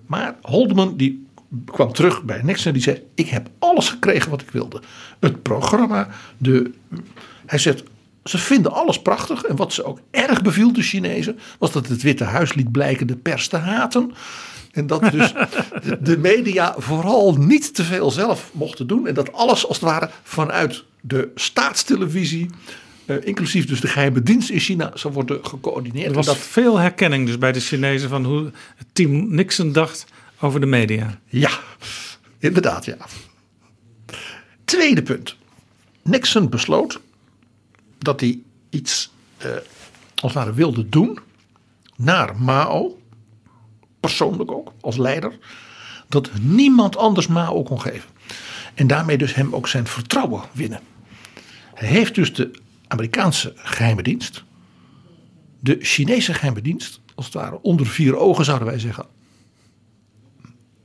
Maar 0.06 0.36
Holdeman 0.42 0.98
die 0.98 1.25
kwam 1.66 1.94
terug 1.94 2.24
bij 2.24 2.42
Nixon. 2.44 2.74
Die 2.74 2.82
zei: 2.82 3.02
Ik 3.16 3.28
heb 3.30 3.50
alles 3.60 3.90
gekregen 3.90 4.30
wat 4.30 4.42
ik 4.42 4.50
wilde. 4.52 4.82
Het 5.20 5.42
programma, 5.42 6.08
de. 6.38 6.72
Hij 7.46 7.60
zegt. 7.60 7.84
Ze 8.24 8.38
vinden 8.38 8.72
alles 8.74 9.02
prachtig. 9.02 9.44
En 9.44 9.56
wat 9.56 9.74
ze 9.74 9.84
ook 9.84 10.00
erg 10.12 10.42
beviel, 10.42 10.74
de 10.74 10.82
Chinezen, 10.82 11.40
was 11.60 11.72
dat 11.72 11.88
het 11.88 12.02
Witte 12.02 12.24
Huis 12.24 12.54
liet 12.54 12.72
blijken 12.72 13.08
de 13.08 13.16
pers 13.16 13.48
te 13.48 13.58
haten. 13.58 14.12
En 14.72 14.88
dat 14.88 15.12
dus 15.12 15.34
de- 15.34 15.98
de 16.02 16.18
media 16.18 16.76
vooral 16.78 17.36
niet 17.36 17.76
te 17.76 17.84
veel 17.84 18.12
zelf 18.12 18.50
mochten 18.54 18.88
doen. 18.88 19.08
En 19.08 19.14
dat 19.14 19.34
alles 19.34 19.68
als 19.68 19.78
het 19.80 19.86
ware 19.86 20.10
vanuit 20.24 20.84
de 21.02 21.32
staatstelevisie, 21.36 22.50
eh, 23.06 23.16
inclusief 23.24 23.66
dus 23.66 23.82
de 23.82 23.88
geheime 23.88 24.24
dienst 24.24 24.50
in 24.50 24.60
China, 24.60 24.92
zou 24.94 25.14
worden 25.14 25.40
gecoördineerd. 25.46 26.04
Er 26.06 26.10
En 26.10 26.16
was 26.16 26.26
dat, 26.26 26.38
veel 26.38 26.78
herkenning 26.78 27.26
dus 27.26 27.38
bij 27.38 27.52
de 27.52 27.60
Chinezen 27.60 28.10
van 28.10 28.26
hoe 28.26 28.52
het 28.76 28.88
team 28.94 29.36
Nixon 29.36 29.72
dacht 29.72 30.06
over 30.40 30.60
de 30.60 30.66
media. 30.66 31.20
ja, 31.26 31.60
inderdaad, 32.40 32.86
ja. 32.86 32.98
Tweede 34.66 35.04
punt. 35.04 35.36
Nixon 36.02 36.50
besloot 36.50 37.00
dat 37.98 38.20
hij 38.20 38.40
iets 38.70 39.12
eh, 39.38 39.52
als 40.16 40.34
het 40.34 40.44
ware 40.44 40.54
wilde 40.54 40.90
doen 40.90 41.20
naar 41.96 42.36
Mao, 42.36 43.00
persoonlijk 44.00 44.52
ook, 44.52 44.74
als 44.82 44.98
leider, 44.98 45.38
dat 46.08 46.30
niemand 46.42 46.98
anders 46.98 47.28
Mao 47.28 47.64
kon 47.64 47.82
geven. 47.82 48.10
En 48.74 48.88
daarmee 48.88 49.18
dus 49.18 49.36
hem 49.36 49.56
ook 49.56 49.68
zijn 49.68 49.88
vertrouwen 49.88 50.42
winnen. 50.52 50.80
Hij 51.74 51.88
heeft 51.88 52.16
dus 52.16 52.34
de 52.34 52.52
Amerikaanse 52.88 53.54
geheime 53.56 54.04
dienst, 54.04 54.44
de 55.60 55.78
Chinese 55.80 56.34
geheime 56.34 56.62
dienst, 56.62 57.00
als 57.16 57.26
het 57.26 57.34
ware 57.34 57.62
onder 57.62 57.88
vier 57.88 58.18
ogen 58.18 58.46
zouden 58.46 58.68
wij 58.68 58.80
zeggen, 58.80 59.06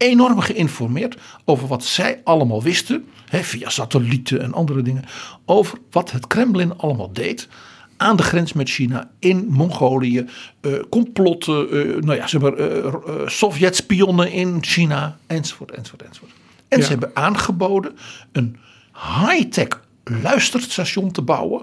enorm 0.01 0.41
geïnformeerd 0.41 1.17
over 1.45 1.69
wat 1.69 1.85
zij 1.85 2.21
allemaal 2.25 2.63
wisten, 2.63 3.05
hè, 3.29 3.43
via 3.43 3.69
satellieten 3.69 4.43
en 4.43 4.53
andere 4.53 4.83
dingen, 4.83 5.05
over 5.45 5.79
wat 5.91 6.11
het 6.11 6.27
Kremlin 6.27 6.79
allemaal 6.79 7.13
deed 7.13 7.49
aan 7.97 8.17
de 8.17 8.23
grens 8.23 8.53
met 8.53 8.71
China, 8.71 9.11
in 9.19 9.47
Mongolië, 9.49 10.27
eh, 10.61 10.73
complotten, 10.91 11.71
eh, 11.71 12.03
nou 12.03 12.15
ja, 12.15 12.27
zeg 12.27 12.41
maar, 12.41 12.53
eh, 12.53 12.93
Sovjet-spionnen 13.27 14.33
in 14.33 14.59
China, 14.61 15.17
enzovoort, 15.27 15.71
enzovoort, 15.71 16.03
enzovoort. 16.03 16.33
En 16.69 16.79
Ja. 16.79 16.85
ze 16.85 16.91
hebben 16.91 17.11
aangeboden 17.15 17.93
een 18.33 18.57
high-tech 18.93 19.81
luisterstation 20.05 21.11
te 21.11 21.23
bouwen 21.23 21.63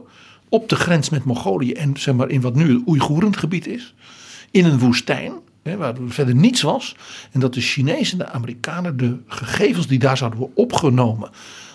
op 0.50 0.69
de 0.69 0.76
grens 0.76 1.10
met 1.10 1.23
Mongolië 1.23 1.71
en 1.71 1.97
zeg 1.97 2.15
maar 2.15 2.30
in 2.30 2.41
wat 2.41 2.56
nu 2.56 2.73
het 2.73 2.88
Oeigoerengebied 2.88 3.67
is, 3.67 3.93
in 4.52 4.65
een 4.65 4.80
woestijn. 4.80 5.34
Waar 5.75 5.95
er 5.95 6.12
verder 6.12 6.36
niets 6.36 6.62
was. 6.62 6.95
En 7.32 7.39
dat 7.39 7.53
de 7.53 7.62
Chinezen 7.62 8.19
en 8.19 8.25
de 8.25 8.32
Amerikanen 8.32 8.97
de 8.97 9.17
gegevens 9.27 9.88
die 9.88 9.99
daar 9.99 10.17
zouden 10.17 10.39
worden 10.39 10.58
opgenomen. 10.58 11.30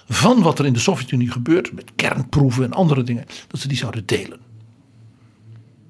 van 0.09 0.43
wat 0.43 0.59
er 0.59 0.67
in 0.67 0.73
de 0.73 0.79
Sovjet-Unie 0.79 1.31
gebeurt. 1.31 1.73
met 1.73 1.93
kernproeven 1.97 2.65
en 2.65 2.73
andere 2.73 3.03
dingen. 3.03 3.25
dat 3.49 3.61
ze 3.61 3.69
die 3.69 3.77
zouden 3.77 4.07
delen. 4.07 4.39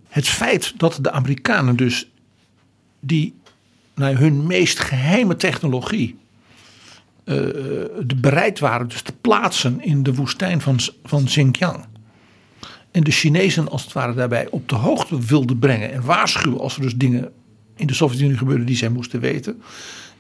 Het 0.09 0.29
feit 0.29 0.75
dat 0.77 0.99
de 1.01 1.11
Amerikanen 1.11 1.77
dus. 1.77 2.09
die 3.01 3.35
nou, 3.95 4.15
hun 4.15 4.47
meest 4.47 4.79
geheime 4.79 5.37
technologie. 5.37 6.19
eh, 7.25 7.37
bereid 8.17 8.59
waren 8.59 8.89
dus 8.89 9.03
te 9.03 9.13
plaatsen 9.21 9.81
in 9.81 10.03
de 10.03 10.15
woestijn 10.15 10.61
van, 10.61 10.79
van 11.05 11.25
Xinjiang. 11.25 11.85
En 12.93 13.05
de 13.05 13.11
Chinezen 13.11 13.69
als 13.69 13.85
het 13.85 13.93
ware 13.93 14.15
daarbij 14.15 14.49
op 14.51 14.69
de 14.69 14.75
hoogte 14.75 15.21
wilden 15.21 15.59
brengen 15.59 15.93
en 15.93 16.05
waarschuwen 16.05 16.61
als 16.61 16.75
er 16.75 16.83
dus 16.83 16.95
dingen 16.95 17.33
in 17.77 17.87
de 17.87 17.95
Sovjet-Unie 17.95 18.37
gebeurden 18.37 18.67
die 18.67 18.77
zij 18.77 18.89
moesten 18.89 19.21
weten, 19.21 19.63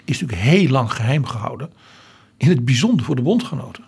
is 0.05 0.21
natuurlijk 0.21 0.49
heel 0.49 0.69
lang 0.69 0.93
geheim 0.93 1.25
gehouden. 1.25 1.73
In 2.37 2.49
het 2.49 2.65
bijzonder 2.65 3.05
voor 3.05 3.17
de 3.17 3.23
bondgenoten. 3.23 3.85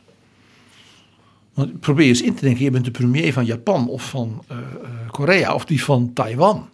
Want 1.54 1.80
probeer 1.80 2.06
eens 2.06 2.22
in 2.22 2.34
te 2.34 2.44
denken, 2.44 2.64
je 2.64 2.70
bent 2.70 2.84
de 2.84 2.90
premier 2.90 3.32
van 3.32 3.44
Japan 3.44 3.88
of 3.88 4.08
van 4.08 4.44
eh, 4.48 4.56
eh, 4.58 4.64
Korea 5.10 5.54
of 5.54 5.64
die 5.64 5.84
van 5.84 6.12
Taiwan. 6.12 6.68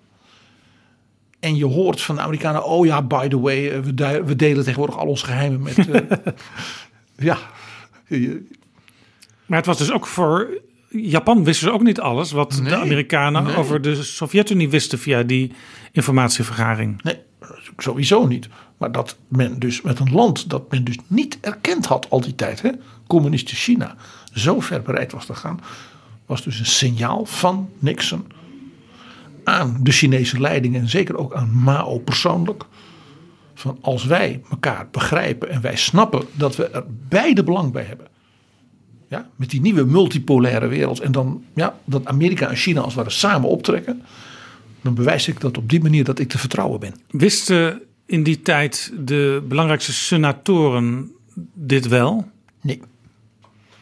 En 1.41 1.57
je 1.57 1.65
hoort 1.65 2.01
van 2.01 2.15
de 2.15 2.21
Amerikanen, 2.21 2.65
oh 2.65 2.87
ja, 2.87 3.03
by 3.03 3.29
the 3.29 3.41
way, 3.41 3.71
eh, 3.71 3.81
we, 3.81 4.23
we 4.25 4.37
delen 4.37 4.65
tegenwoordig 4.65 4.99
al 4.99 5.07
onze 5.07 5.25
geheimen 5.25 5.63
met... 5.63 5.77
ja, 7.17 7.39
Maar 9.47 9.59
het 9.59 9.67
was 9.67 9.79
dus 9.79 9.93
ook 9.93 10.07
voor 10.07 10.49
Japan 10.91 11.45
wisten 11.45 11.67
ze 11.69 11.73
ook 11.73 11.83
niet 11.83 12.01
alles 12.01 12.31
wat 12.31 12.61
Nee, 12.61 12.69
de 12.69 12.77
Amerikanen 12.77 13.45
nee. 13.45 13.57
over 13.57 13.83
de 13.83 14.03
Sovjet-Unie 14.03 14.71
wisten 14.71 14.99
via 14.99 15.23
die 15.23 15.53
informatievergaring. 15.93 17.03
Nee, 17.03 17.19
sowieso 17.77 18.27
niet. 18.27 18.49
Maar 18.77 18.93
dat 18.93 19.17
men 19.29 19.59
dus 19.59 19.83
met 19.83 19.99
een 19.99 20.13
land 20.13 20.51
dat 20.51 20.71
men 20.71 20.85
dus 20.85 20.97
niet 21.07 21.39
erkend 21.41 21.87
had 21.87 22.11
al 22.11 22.21
die 22.21 22.35
tijd, 22.35 22.63
hè, 22.63 22.71
communistisch 23.07 23.63
China, 23.63 23.97
zo 24.33 24.61
ver 24.61 24.83
bereid 24.83 25.13
was 25.13 25.27
te 25.27 25.35
gaan, 25.35 25.61
was 26.27 26.43
dus 26.43 26.59
een 26.59 26.67
signaal 26.67 27.27
van 27.27 27.71
Nixon 27.79 28.25
aan 29.45 29.77
de 29.83 29.93
Chinese 29.93 30.41
leiding 30.41 30.77
en 30.77 30.89
zeker 30.89 31.17
ook 31.17 31.35
aan 31.35 31.51
Mao 31.51 31.99
persoonlijk. 31.99 32.65
Van 33.55 33.79
als 33.81 34.05
wij 34.05 34.43
elkaar 34.51 34.89
begrijpen 34.91 35.51
en 35.51 35.61
wij 35.61 35.77
snappen 35.77 36.23
dat 36.33 36.57
we 36.57 36.69
er 36.69 36.85
beide 37.09 37.45
belang 37.45 37.73
bij 37.73 37.85
hebben. 37.85 38.07
Ja, 39.11 39.29
met 39.37 39.51
die 39.51 39.61
nieuwe 39.61 39.85
multipolaire 39.85 40.67
wereld. 40.67 41.01
En 41.01 41.13
dan 41.13 41.45
ja, 41.55 41.79
dat 41.85 42.07
Amerika 42.07 42.49
en 42.49 42.57
China 42.57 42.81
als 42.81 42.95
het 42.95 42.97
ware 42.97 43.11
samen 43.11 43.49
optrekken. 43.49 44.03
Dan 44.83 44.95
bewijs 44.95 45.29
ik 45.29 45.41
dat 45.41 45.59
op 45.59 45.69
die 45.69 45.83
manier 45.83 46.05
dat 46.05 46.19
ik 46.19 46.29
te 46.29 46.39
vertrouwen 46.39 46.81
ben. 46.81 46.95
Wisten 47.11 47.83
in 48.07 48.23
die 48.23 48.43
tijd 48.43 48.93
de 48.99 49.45
belangrijkste 49.49 49.93
senatoren 49.93 51.11
dit 51.55 51.89
wel? 51.89 52.31
Nee. 52.61 52.81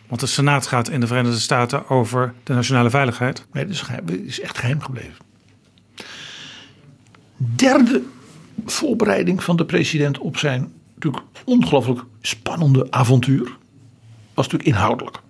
Want 0.06 0.20
de 0.20 0.26
Senaat 0.26 0.66
gaat 0.66 0.88
in 0.90 1.00
de 1.00 1.06
Verenigde 1.06 1.38
Staten 1.38 1.88
over 1.88 2.34
de 2.42 2.52
nationale 2.52 2.90
veiligheid. 2.90 3.46
Nee, 3.52 3.64
dat 3.64 3.74
is, 3.74 3.80
geheim, 3.80 4.04
is 4.08 4.40
echt 4.40 4.58
geheim 4.58 4.80
gebleven. 4.80 5.16
Derde 7.36 8.02
voorbereiding 8.66 9.42
van 9.42 9.56
de 9.56 9.64
president 9.64 10.18
op 10.18 10.36
zijn 10.36 10.72
natuurlijk 10.94 11.24
ongelooflijk 11.44 12.00
spannende 12.20 12.90
avontuur 12.90 13.56
was 14.38 14.48
natuurlijk 14.48 14.76
inhoudelijk. 14.76 15.20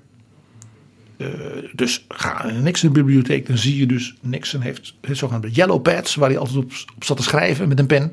Eh, 1.16 1.27
dus 1.73 2.05
ga 2.09 2.44
in 2.44 2.55
de 2.55 2.61
Nixon-bibliotheek, 2.61 3.47
dan 3.47 3.59
zie 3.59 3.79
je 3.79 3.87
dus 3.87 4.14
Nixon 4.21 4.61
heeft 4.61 4.94
het 5.01 5.16
zogenaamde 5.18 5.51
yellow 5.51 5.83
pads, 5.83 6.14
waar 6.14 6.29
hij 6.29 6.38
altijd 6.38 6.57
op, 6.57 6.73
op 6.97 7.05
zat 7.05 7.16
te 7.16 7.23
schrijven 7.23 7.68
met 7.68 7.79
een 7.79 7.87
pen. 7.87 8.12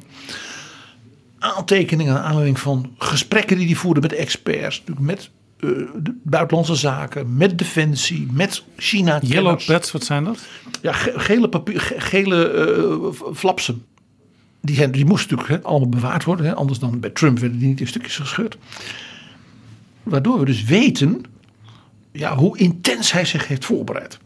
Aantekeningen 1.39 2.15
aan 2.17 2.23
aanleiding 2.23 2.59
van 2.59 2.95
gesprekken 2.97 3.57
die 3.57 3.65
hij 3.65 3.75
voerde 3.75 4.01
met 4.01 4.13
experts, 4.13 4.79
natuurlijk 4.79 5.05
met 5.05 5.29
eh, 5.59 5.69
de 5.95 6.15
buitenlandse 6.23 6.75
zaken, 6.75 7.37
met 7.37 7.57
defensie, 7.57 8.27
met 8.31 8.63
China. 8.77 9.19
Yellow 9.21 9.59
pads, 9.65 9.91
wat 9.91 10.03
zijn 10.03 10.23
dat? 10.23 10.39
Ja, 10.81 10.93
ge- 10.93 11.13
gele, 11.19 11.49
papier, 11.49 11.81
ge- 11.81 12.01
gele 12.01 13.09
v- 13.13 13.37
flapsen. 13.37 13.85
Die, 14.61 14.75
zijn, 14.75 14.91
die 14.91 15.05
moesten 15.05 15.35
natuurlijk 15.37 15.63
hè, 15.63 15.69
allemaal 15.69 15.89
bewaard 15.89 16.23
worden. 16.23 16.45
Hè, 16.45 16.55
anders 16.55 16.79
dan 16.79 16.99
bij 16.99 17.09
Trump 17.09 17.39
werden 17.39 17.59
die 17.59 17.67
niet 17.67 17.79
in 17.79 17.87
stukjes 17.87 18.15
gescheurd. 18.17 18.57
Waardoor 20.05 20.39
we 20.39 20.45
dus 20.45 20.63
weten 20.63 21.23
ja, 22.11 22.35
hoe 22.35 22.57
intens 22.57 23.11
hij 23.11 23.25
zich 23.25 23.47
heeft 23.47 23.65
voorbereid. 23.65 24.17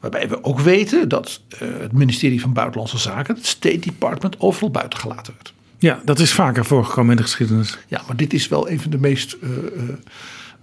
Waarbij 0.00 0.28
we 0.28 0.44
ook 0.44 0.60
weten 0.60 1.08
dat 1.08 1.40
eh, 1.48 1.68
het 1.78 1.92
ministerie 1.92 2.40
van 2.40 2.52
Buitenlandse 2.52 2.98
Zaken, 2.98 3.34
het 3.34 3.46
State 3.46 3.78
Department, 3.78 4.40
overal 4.40 4.70
buiten 4.70 4.98
gelaten 4.98 5.32
werd. 5.34 5.52
Ja, 5.78 6.00
dat 6.04 6.18
is 6.18 6.32
vaker 6.32 6.64
voorgekomen 6.64 7.10
in 7.10 7.16
de 7.16 7.22
geschiedenis. 7.22 7.78
Ja, 7.86 8.02
maar 8.06 8.16
dit 8.16 8.32
is 8.32 8.48
wel 8.48 8.70
een 8.70 8.80
van 8.80 8.90
de 8.90 8.98
meest 8.98 9.32
eh, 9.32 9.48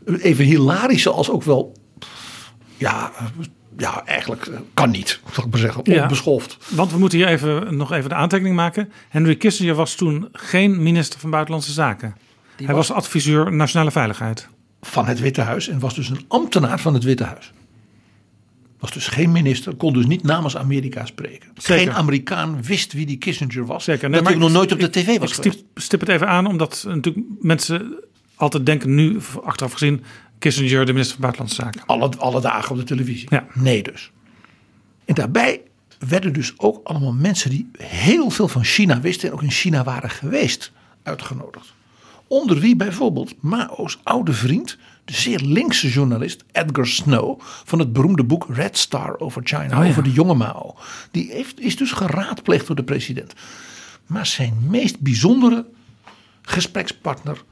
eh, 0.06 0.24
even 0.26 0.46
hilarische 0.46 1.10
als 1.10 1.30
ook 1.30 1.44
wel 1.44 1.74
ja, 2.78 3.12
ja 3.78 4.06
eigenlijk 4.06 4.50
kan 4.74 4.90
niet, 4.90 5.20
zal 5.32 5.44
ik 5.44 5.50
maar 5.50 5.60
zeggen, 5.60 5.82
Ja. 5.86 6.02
onbeschoft. 6.02 6.58
Want 6.70 6.92
we 6.92 6.98
moeten 6.98 7.18
hier 7.18 7.28
even, 7.28 7.78
nog 7.78 7.92
even 7.92 8.10
de 8.10 8.16
aantekening 8.16 8.56
maken. 8.56 8.92
Henry 9.10 9.36
Kissinger 9.36 9.76
was 9.76 9.96
toen 9.96 10.30
geen 10.32 10.84
minister 10.84 11.20
van 11.20 11.30
Buitenlandse 11.30 11.72
Zaken. 11.72 12.16
Hij 12.66 12.76
was, 12.76 12.92
adviseur 12.92 13.54
nationale 13.54 13.92
veiligheid. 13.92 14.48
van 14.82 15.06
het 15.06 15.20
Witte 15.20 15.42
Huis 15.42 15.68
en 15.68 15.80
was 15.80 15.96
dus 15.96 16.10
een 16.10 16.26
ambtenaar 16.28 16.80
van 16.80 16.94
het 16.94 17.04
Witte 17.04 17.24
Huis. 17.24 17.52
Was 18.80 18.92
dus 18.92 19.08
geen 19.08 19.32
minister, 19.32 19.76
kon 19.76 19.94
dus 19.94 20.06
niet 20.06 20.24
namens 20.24 20.58
Amerika 20.58 21.06
spreken. 21.06 21.50
Zeker. 21.56 21.84
Geen 21.84 21.94
Amerikaan 21.94 22.64
wist 22.64 22.94
wie 22.94 23.06
die 23.06 23.18
Kissinger 23.18 23.66
was. 23.66 23.84
Zeker. 23.84 24.12
dat 24.12 24.24
hij 24.26 24.34
ook 24.34 24.40
nog 24.40 24.52
nooit 24.52 24.72
op 24.72 24.80
de 24.80 24.86
ik- 24.86 24.92
tv 24.92 25.06
was 25.20 25.30
ik 25.30 25.36
geweest. 25.36 25.58
stip, 25.58 25.80
stip 25.82 26.00
het 26.00 26.10
even 26.10 26.28
aan, 26.28 26.46
omdat 26.46 26.84
natuurlijk 26.88 27.26
mensen 27.40 27.94
altijd 28.36 28.66
denken 28.66 28.96
nu, 28.96 29.20
achteraf 29.44 29.72
gezien, 29.72 30.04
Kissinger 30.40 30.86
de 30.86 30.92
minister 30.92 31.12
van 31.20 31.22
Buitenlandse 31.22 31.62
Zaken. 31.62 31.82
Alle, 31.86 32.10
alle 32.18 32.42
dagen 32.42 32.72
op 32.72 32.78
de 32.78 32.84
televisie. 32.84 33.28
Ja. 33.32 33.46
Nee 33.54 33.84
dus. 33.84 34.12
En 35.06 35.16
daarbij 35.16 35.62
werden 36.08 36.34
dus 36.34 36.54
ook 36.58 36.80
allemaal 36.84 37.14
mensen 37.14 37.50
die 37.50 37.70
heel 37.78 38.30
veel 38.30 38.48
van 38.48 38.64
China 38.64 39.02
wisten 39.02 39.28
en 39.28 39.34
ook 39.34 39.44
in 39.44 39.52
China 39.52 39.84
waren 39.84 40.10
geweest 40.10 40.72
uitgenodigd. 41.04 41.74
Onder 42.32 42.60
wie 42.60 42.76
bijvoorbeeld 42.76 43.42
Mao's 43.42 44.00
oude 44.04 44.34
vriend, 44.34 44.78
de 45.06 45.14
zeer 45.14 45.40
linkse 45.40 45.90
journalist 45.90 46.44
Edgar 46.52 46.88
Snow 46.88 47.40
van 47.42 47.80
het 47.80 47.94
beroemde 47.94 48.24
boek 48.24 48.46
Red 48.50 48.78
Star 48.78 49.20
over 49.20 49.42
China, 49.44 49.78
Oh 49.78 49.84
ja. 49.84 49.90
over 49.90 50.04
de 50.04 50.12
jonge 50.12 50.34
Mao. 50.34 50.76
Die 51.12 51.32
heeft, 51.32 51.60
is 51.60 51.76
dus 51.78 51.92
geraadpleegd 51.92 52.68
door 52.68 52.76
de 52.76 52.84
president. 52.84 53.34
Maar 54.06 54.26
zijn 54.26 54.58
meest 54.70 55.00
bijzondere 55.00 55.66
gesprekspartner 56.42 57.44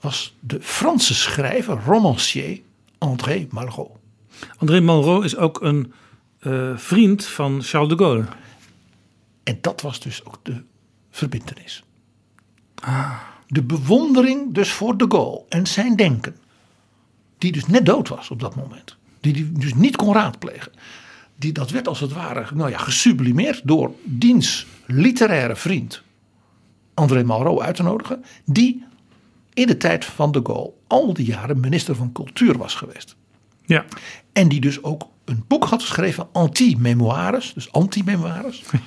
was 0.00 0.36
de 0.40 0.58
Franse 0.60 1.14
schrijver, 1.14 1.82
romancier 1.86 2.60
André 2.98 3.46
Malraux. 3.50 3.90
André 4.58 4.80
Malraux 4.80 5.24
is 5.24 5.36
ook 5.36 5.60
een 5.60 5.92
eh, 6.38 6.76
vriend 6.76 7.24
van 7.24 7.62
Charles 7.62 7.88
de 7.88 7.96
Gaulle. 7.96 8.24
En 9.44 9.58
dat 9.60 9.80
was 9.80 10.00
dus 10.00 10.24
ook 10.24 10.38
de 10.42 10.62
verbintenis. 11.10 11.84
De 13.48 13.62
bewondering 13.62 14.54
dus 14.54 14.70
voor 14.70 14.96
de 14.96 15.06
Gaulle 15.08 15.42
en 15.48 15.66
zijn 15.66 15.96
denken. 15.96 16.36
Die 17.38 17.52
dus 17.52 17.66
net 17.66 17.86
dood 17.86 18.08
was 18.08 18.30
op 18.30 18.40
dat 18.40 18.56
moment. 18.56 18.96
Die 19.20 19.32
hij 19.32 19.48
dus 19.52 19.74
niet 19.74 19.96
kon 19.96 20.12
raadplegen. 20.12 20.72
Die, 21.36 21.52
dat 21.52 21.70
werd 21.70 21.88
als 21.88 22.00
het 22.00 22.12
ware 22.12 22.46
nou 22.54 22.70
ja, 22.70 22.78
gesublimeerd 22.78 23.60
door 23.64 23.94
diens 24.04 24.66
literaire 24.86 25.56
vriend 25.56 26.02
André 26.94 27.22
Malraux 27.22 27.62
uit 27.62 27.76
te 27.76 27.82
nodigen. 27.82 28.24
Die 28.44 28.84
in 29.54 29.66
de 29.66 29.76
tijd 29.76 30.04
van 30.04 30.32
de 30.32 30.40
Gaulle 30.42 30.72
al 30.86 31.14
die 31.14 31.26
jaren 31.26 31.60
minister 31.60 31.94
van 31.94 32.12
Cultuur 32.12 32.58
was 32.58 32.74
geweest. 32.74 33.16
Ja, 33.66 33.84
En 34.32 34.48
die 34.48 34.60
dus 34.60 34.82
ook 34.82 35.08
een 35.24 35.44
boek 35.46 35.64
had 35.64 35.82
geschreven, 35.82 36.28
anti-memoires, 36.32 37.54
dus 37.54 37.72
anti-memoires. 37.72 38.62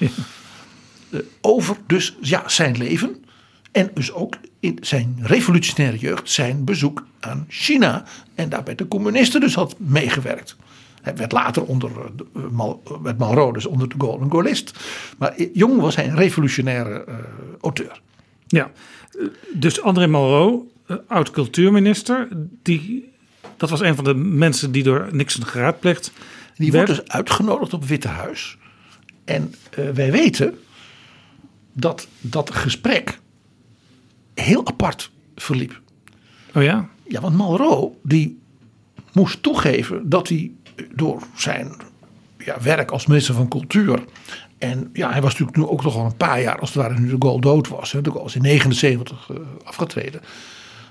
eh, 1.10 1.19
over 1.41 1.78
dus 1.88 2.17
ja, 2.21 2.50
zijn 2.50 2.78
leven. 2.78 3.24
En 3.72 3.92
dus 3.94 4.12
ook 4.12 4.36
in 4.60 4.78
zijn 4.82 5.18
revolutionaire 5.22 5.98
jeugd 5.98 6.30
zijn 6.30 6.64
bezoek 6.64 7.06
aan 7.20 7.46
China. 7.48 8.04
En 8.36 8.50
daarbij 8.50 8.76
de 8.76 8.88
communisten 8.88 9.42
dus 9.42 9.56
had 9.56 9.76
meegewerkt. 9.80 10.56
Hij 11.02 11.16
werd 11.16 11.32
later 11.32 11.64
onder 11.64 11.92
uh, 12.36 12.44
Mal, 12.52 12.84
met 13.02 13.18
Malraux, 13.18 13.54
dus 13.54 13.66
onder 13.66 13.90
de 13.90 13.96
Gaulle, 13.98 14.24
een 14.24 14.32
Gaullist. 14.32 14.80
Maar 15.18 15.42
jong 15.54 15.82
was 15.82 15.96
hij 15.96 16.08
een 16.08 16.16
revolutionaire 16.16 17.06
uh, 17.10 17.16
auteur. 17.62 18.02
Ja, 18.48 18.72
dus 19.54 19.82
André 19.82 20.08
Malraux, 20.08 20.66
oud 21.08 21.32
cultuurminister, 21.32 22.28
die, 22.64 23.12
dat 23.58 23.70
was 23.70 23.80
een 23.80 23.96
van 23.96 24.04
de 24.04 24.14
mensen 24.14 24.72
die 24.72 24.84
door 24.84 25.08
Nixon 25.12 25.46
geraadpleegd 25.46 26.12
Die 26.56 26.72
werd 26.72 26.88
dus 26.88 27.08
uitgenodigd 27.08 27.74
op 27.74 27.86
Witte 27.86 28.08
Huis. 28.08 28.58
En 29.26 29.54
uh, 29.80 29.90
wij 29.90 30.12
weten 30.12 30.60
dat 31.74 32.08
dat 32.20 32.52
gesprek 32.52 33.20
heel 34.34 34.67
apart 34.67 35.12
verliep. 35.36 35.82
Oh 36.56 36.63
ja? 36.63 36.89
Ja, 37.08 37.22
want 37.22 37.38
Malraux 37.38 37.96
die 38.04 38.39
moest 39.13 39.44
toegeven 39.44 40.10
dat 40.10 40.28
hij 40.28 40.52
door 40.96 41.22
zijn 41.36 41.72
ja, 42.38 42.62
werk 42.62 42.91
als 42.91 43.06
minister 43.06 43.34
van 43.34 43.48
Cultuur. 43.48 44.04
En 44.58 44.89
ja, 44.94 45.12
hij 45.12 45.22
was 45.22 45.32
natuurlijk 45.32 45.58
nu 45.58 45.65
ook 45.65 45.84
nog 45.84 45.96
al 45.96 46.06
een 46.06 46.17
paar 46.17 46.41
jaar, 46.41 46.60
als 46.60 46.74
het 46.74 46.84
ware 46.84 47.00
nu 47.00 47.10
de 47.10 47.15
Gaulle 47.20 47.41
dood 47.41 47.67
was. 47.67 47.91
Hè, 47.91 48.02
de 48.02 48.12
Gaulle 48.12 48.28
is 48.28 48.36
in 48.36 48.41
79 48.41 49.30
uh, 49.32 49.38
afgetreden. 49.63 50.22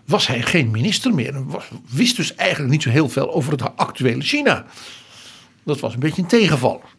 Was 0.04 0.26
hij 0.26 0.42
geen 0.42 0.70
minister 0.70 1.14
meer. 1.14 1.34
En 1.34 1.46
was, 1.46 1.64
wist 1.90 2.16
dus 2.16 2.34
eigenlijk 2.34 2.70
niet 2.70 2.82
zo 2.82 2.90
heel 2.90 3.08
veel 3.08 3.32
over 3.32 3.52
het 3.52 3.76
actuele 3.76 4.22
China. 4.22 4.64
Dat 5.62 5.80
was 5.80 5.94
een 5.94 6.00
beetje 6.00 6.22
een 6.22 6.28
tegenvaller. 6.28 6.98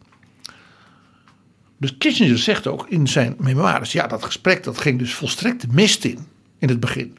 Dus 1.78 1.98
Kissinger 1.98 2.38
zegt 2.38 2.66
ook 2.66 2.86
in 2.88 3.06
zijn 3.06 3.34
memoires: 3.38 3.92
ja, 3.92 4.06
dat 4.06 4.24
gesprek 4.24 4.64
dat 4.64 4.78
ging 4.78 4.98
dus 4.98 5.14
volstrekt 5.14 5.60
de 5.60 5.68
mist 5.70 6.04
in, 6.04 6.26
in 6.62 6.68
het 6.68 6.80
begin. 6.80 7.18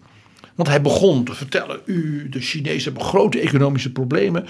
Want 0.55 0.69
hij 0.69 0.81
begon 0.81 1.23
te 1.23 1.33
vertellen: 1.33 1.79
u, 1.85 2.29
de 2.29 2.39
Chinezen 2.39 2.83
hebben 2.83 3.09
grote 3.09 3.39
economische 3.39 3.91
problemen. 3.91 4.45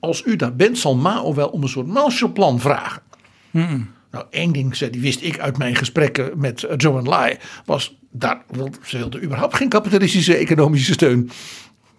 Als 0.00 0.22
u 0.24 0.36
daar 0.36 0.56
bent, 0.56 0.78
zal 0.78 0.96
Mao 0.96 1.34
wel 1.34 1.48
om 1.48 1.62
een 1.62 1.68
soort 1.68 1.86
Marshallplan 1.86 2.60
vragen. 2.60 3.02
Mm. 3.50 3.90
Nou, 4.10 4.26
één 4.30 4.52
ding 4.52 4.76
zei, 4.76 4.90
die 4.90 5.00
wist 5.00 5.22
ik 5.22 5.38
uit 5.38 5.58
mijn 5.58 5.76
gesprekken 5.76 6.38
met 6.38 6.66
Zhou 6.76 6.98
Enlai, 6.98 7.36
was 7.64 7.96
daar, 8.10 8.44
ze 8.82 8.98
wilden 8.98 9.24
überhaupt 9.24 9.56
geen 9.56 9.68
kapitalistische 9.68 10.36
economische 10.36 10.92
steun. 10.92 11.30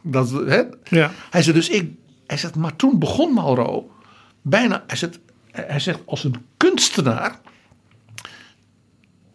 Dat, 0.02 0.32
hè? 0.32 0.62
Ja. 0.84 1.12
Hij 1.30 1.44
zei 1.44 1.56
dus, 1.56 1.70
ik, 1.70 1.90
hij 2.28 2.38
zegt, 2.38 2.56
maar 2.56 2.76
toen 2.76 3.00
begon 3.00 3.34
Malraux 3.34 3.86
bijna, 4.42 4.84
hij 4.88 4.98
zegt, 4.98 5.20
hij 5.52 5.80
zegt 5.80 6.00
als 6.06 6.24
een 6.24 6.36
kunstenaar 6.58 7.40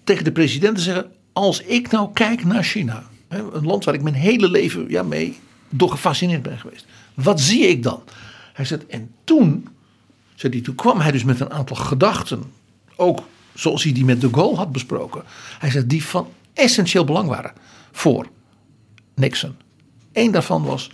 tegen 0.04 0.24
de 0.24 0.32
president 0.32 0.76
te 0.76 0.82
zeggen, 0.82 1.12
als 1.32 1.60
ik 1.60 1.90
nou 1.90 2.12
kijk 2.12 2.44
naar 2.44 2.62
China, 2.62 3.04
een 3.28 3.66
land 3.66 3.84
waar 3.84 3.94
ik 3.94 4.02
mijn 4.02 4.14
hele 4.14 4.50
leven 4.50 4.88
ja, 4.88 5.02
mee 5.02 5.38
door 5.68 5.90
gefascineerd 5.90 6.42
ben 6.42 6.58
geweest. 6.58 6.86
Wat 7.14 7.40
zie 7.40 7.68
ik 7.68 7.82
dan? 7.82 8.02
Hij 8.52 8.64
zegt, 8.64 8.86
en 8.86 9.10
toen, 9.24 9.68
zei 10.34 10.52
hij, 10.52 10.62
toen 10.62 10.74
kwam 10.74 11.00
hij 11.00 11.12
dus 11.12 11.24
met 11.24 11.40
een 11.40 11.50
aantal 11.50 11.76
gedachten, 11.76 12.42
ook 12.96 13.22
zoals 13.54 13.82
hij 13.82 13.92
die 13.92 14.04
met 14.04 14.20
de 14.20 14.28
Gaulle 14.32 14.56
had 14.56 14.72
besproken. 14.72 15.22
Hij 15.58 15.70
zegt, 15.70 15.88
die 15.88 16.04
van 16.04 16.28
essentieel 16.54 17.04
belang 17.04 17.28
waren 17.28 17.52
voor 17.92 18.26
Nixon. 19.14 19.56
Eén 20.12 20.30
daarvan 20.30 20.62
was, 20.62 20.90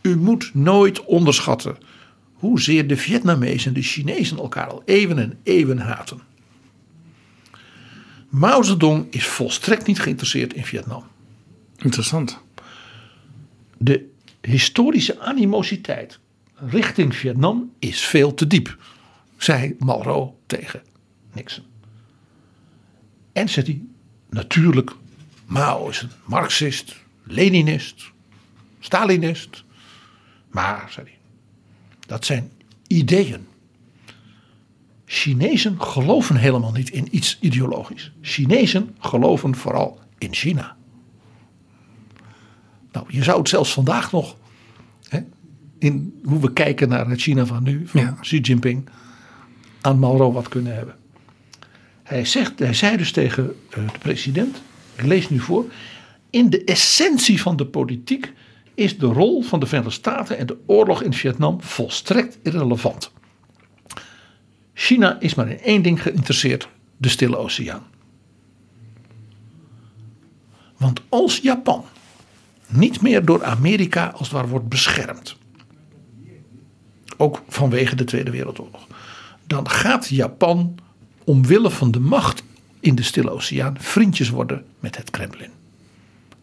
u 0.00 0.16
moet 0.16 0.50
nooit 0.54 1.04
onderschatten 1.04 1.76
hoezeer 2.32 2.86
de 2.86 2.96
Vietnamezen 2.96 3.68
en 3.68 3.74
de 3.74 3.82
Chinezen 3.82 4.38
elkaar 4.38 4.66
al 4.66 4.82
eeuwen 4.84 5.18
en 5.18 5.38
eeuwen 5.42 5.78
haten. 5.78 6.20
Mao 8.28 8.62
Zedong 8.62 9.06
is 9.10 9.26
volstrekt 9.26 9.86
niet 9.86 10.00
geïnteresseerd 10.00 10.54
in 10.54 10.64
Vietnam. 10.64 11.04
Interessant. 11.76 12.40
De 13.78 14.10
historische 14.40 15.20
animositeit 15.20 16.18
richting 16.54 17.16
Vietnam 17.16 17.72
is 17.78 18.00
veel 18.00 18.34
te 18.34 18.46
diep, 18.46 18.76
zei 19.36 19.76
Malraux 19.78 20.32
tegen 20.46 20.82
Nixon. 21.32 21.64
En 23.32 23.48
zegt 23.48 23.66
hij, 23.66 23.82
natuurlijk, 24.30 24.90
Mao 25.46 25.88
is 25.88 26.02
een 26.02 26.10
Marxist, 26.24 26.96
Leninist, 27.24 28.12
Stalinist. 28.80 29.64
Maar, 30.50 30.88
zei 30.90 31.06
hij, 31.06 31.18
dat 32.06 32.24
zijn 32.24 32.50
ideeën. 32.86 33.47
Chinezen 35.10 35.82
geloven 35.82 36.36
helemaal 36.36 36.72
niet 36.72 36.90
in 36.90 37.08
iets 37.10 37.38
ideologisch. 37.40 38.12
Chinezen 38.20 38.96
geloven 38.98 39.54
vooral 39.54 40.00
in 40.18 40.34
China. 40.34 40.76
Nou, 42.92 43.06
je 43.08 43.22
zou 43.22 43.38
het 43.38 43.48
zelfs 43.48 43.72
vandaag 43.72 44.12
nog, 44.12 44.36
hè, 45.08 45.20
in 45.78 46.20
hoe 46.24 46.40
we 46.40 46.52
kijken 46.52 46.88
naar 46.88 47.08
het 47.08 47.20
China 47.20 47.46
van 47.46 47.62
nu, 47.62 47.86
van 47.86 48.00
Ja. 48.00 48.16
Xi 48.20 48.40
Jinping, 48.40 48.88
aan 49.80 49.98
Malraux 49.98 50.34
wat 50.34 50.48
kunnen 50.48 50.74
hebben. 50.74 50.94
Hij, 52.02 52.24
zegt, 52.24 52.58
hij 52.58 52.74
zei 52.74 52.96
dus 52.96 53.12
tegen 53.12 53.54
eh, 53.70 53.86
de 53.92 53.98
president, 53.98 54.62
ik 54.94 55.04
lees 55.04 55.28
nu 55.28 55.38
voor, 55.38 55.64
in 56.30 56.50
de 56.50 56.64
essentie 56.64 57.42
van 57.42 57.56
de 57.56 57.66
politiek 57.66 58.32
is 58.74 58.98
de 58.98 59.06
rol 59.06 59.42
van 59.42 59.60
de 59.60 59.66
Verenigde 59.66 59.94
Staten 59.94 60.38
en 60.38 60.46
de 60.46 60.56
oorlog 60.66 61.02
in 61.02 61.12
Vietnam 61.12 61.62
volstrekt 61.62 62.38
irrelevant. 62.42 63.12
China 64.80 65.16
is 65.20 65.34
maar 65.34 65.48
in 65.48 65.60
één 65.60 65.82
ding 65.82 66.02
geïnteresseerd: 66.02 66.68
de 66.96 67.08
Stille 67.08 67.36
Oceaan. 67.36 67.82
Want 70.76 71.00
als 71.08 71.38
Japan 71.38 71.84
niet 72.66 73.00
meer 73.00 73.24
door 73.24 73.44
Amerika 73.44 74.06
als 74.06 74.20
het 74.20 74.30
ware 74.30 74.46
wordt 74.46 74.68
beschermd, 74.68 75.36
ook 77.16 77.42
vanwege 77.48 77.94
de 77.94 78.04
Tweede 78.04 78.30
Wereldoorlog, 78.30 78.86
dan 79.46 79.68
gaat 79.70 80.08
Japan 80.08 80.78
omwille 81.24 81.70
van 81.70 81.90
de 81.90 82.00
macht 82.00 82.42
in 82.80 82.94
de 82.94 83.02
Stille 83.02 83.30
Oceaan 83.30 83.76
vriendjes 83.78 84.30
worden 84.30 84.64
met 84.80 84.96
het 84.96 85.10
Kremlin. 85.10 85.50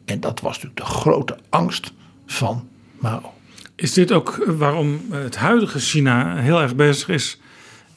En 0.05 0.19
dat 0.19 0.39
was 0.39 0.53
natuurlijk 0.53 0.87
de 0.87 0.93
grote 0.93 1.37
angst 1.49 1.91
van 2.25 2.67
Mao. 2.99 3.33
Is 3.75 3.93
dit 3.93 4.11
ook 4.11 4.43
waarom 4.45 5.01
het 5.09 5.35
huidige 5.35 5.79
China 5.79 6.35
heel 6.35 6.61
erg 6.61 6.75
bezig 6.75 7.09
is 7.09 7.39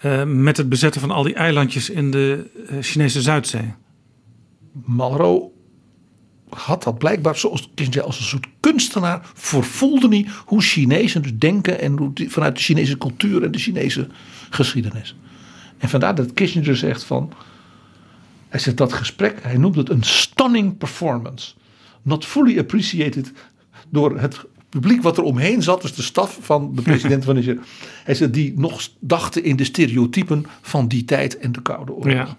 uh, 0.02 0.24
met 0.24 0.56
het 0.56 0.68
bezetten 0.68 1.00
van 1.00 1.10
al 1.10 1.22
die 1.22 1.34
eilandjes 1.34 1.90
in 1.90 2.10
de 2.10 2.50
uh, 2.70 2.76
Chinese 2.80 3.22
Zuidzee? 3.22 3.74
Malraux 4.84 5.46
had 6.48 6.82
dat 6.82 6.98
blijkbaar 6.98 7.36
zoals 7.36 7.70
als 8.02 8.18
een 8.18 8.24
soort 8.24 8.46
kunstenaar 8.60 9.30
vervoelde 9.34 10.08
hij 10.08 10.26
hoe 10.44 10.62
Chinezen 10.62 11.22
dus 11.22 11.34
denken 11.34 11.80
en 11.80 11.98
hoe 11.98 12.12
vanuit 12.28 12.56
de 12.56 12.62
Chinese 12.62 12.98
cultuur 12.98 13.42
en 13.42 13.50
de 13.50 13.58
Chinese 13.58 14.08
geschiedenis. 14.50 15.16
En 15.78 15.88
vandaar 15.88 16.14
dat 16.14 16.32
Kissinger 16.32 16.76
zegt 16.76 17.04
van, 17.04 17.32
hij 18.48 18.60
zegt 18.60 18.76
dat 18.76 18.92
gesprek, 18.92 19.42
hij 19.42 19.56
noemt 19.56 19.76
het 19.76 19.90
een 19.90 20.02
stunning 20.02 20.78
performance. 20.78 21.54
Not 22.02 22.24
fully 22.24 22.58
appreciated 22.58 23.32
door 23.88 24.18
het 24.18 24.44
publiek 24.68 25.02
wat 25.02 25.16
er 25.16 25.22
omheen 25.22 25.62
zat, 25.62 25.82
dus 25.82 25.94
de 25.94 26.02
staf 26.02 26.38
van 26.40 26.74
de 26.74 26.82
president 26.82 27.24
van 27.24 27.34
Niger. 27.34 27.58
Hij 28.04 28.14
zegt 28.14 28.32
die 28.32 28.58
nog 28.58 28.88
dachten 28.98 29.44
in 29.44 29.56
de 29.56 29.64
stereotypen 29.64 30.46
van 30.60 30.88
die 30.88 31.04
tijd 31.04 31.38
en 31.38 31.52
de 31.52 31.62
Koude 31.62 31.92
Oorlog. 31.92 32.12
Ja. 32.12 32.36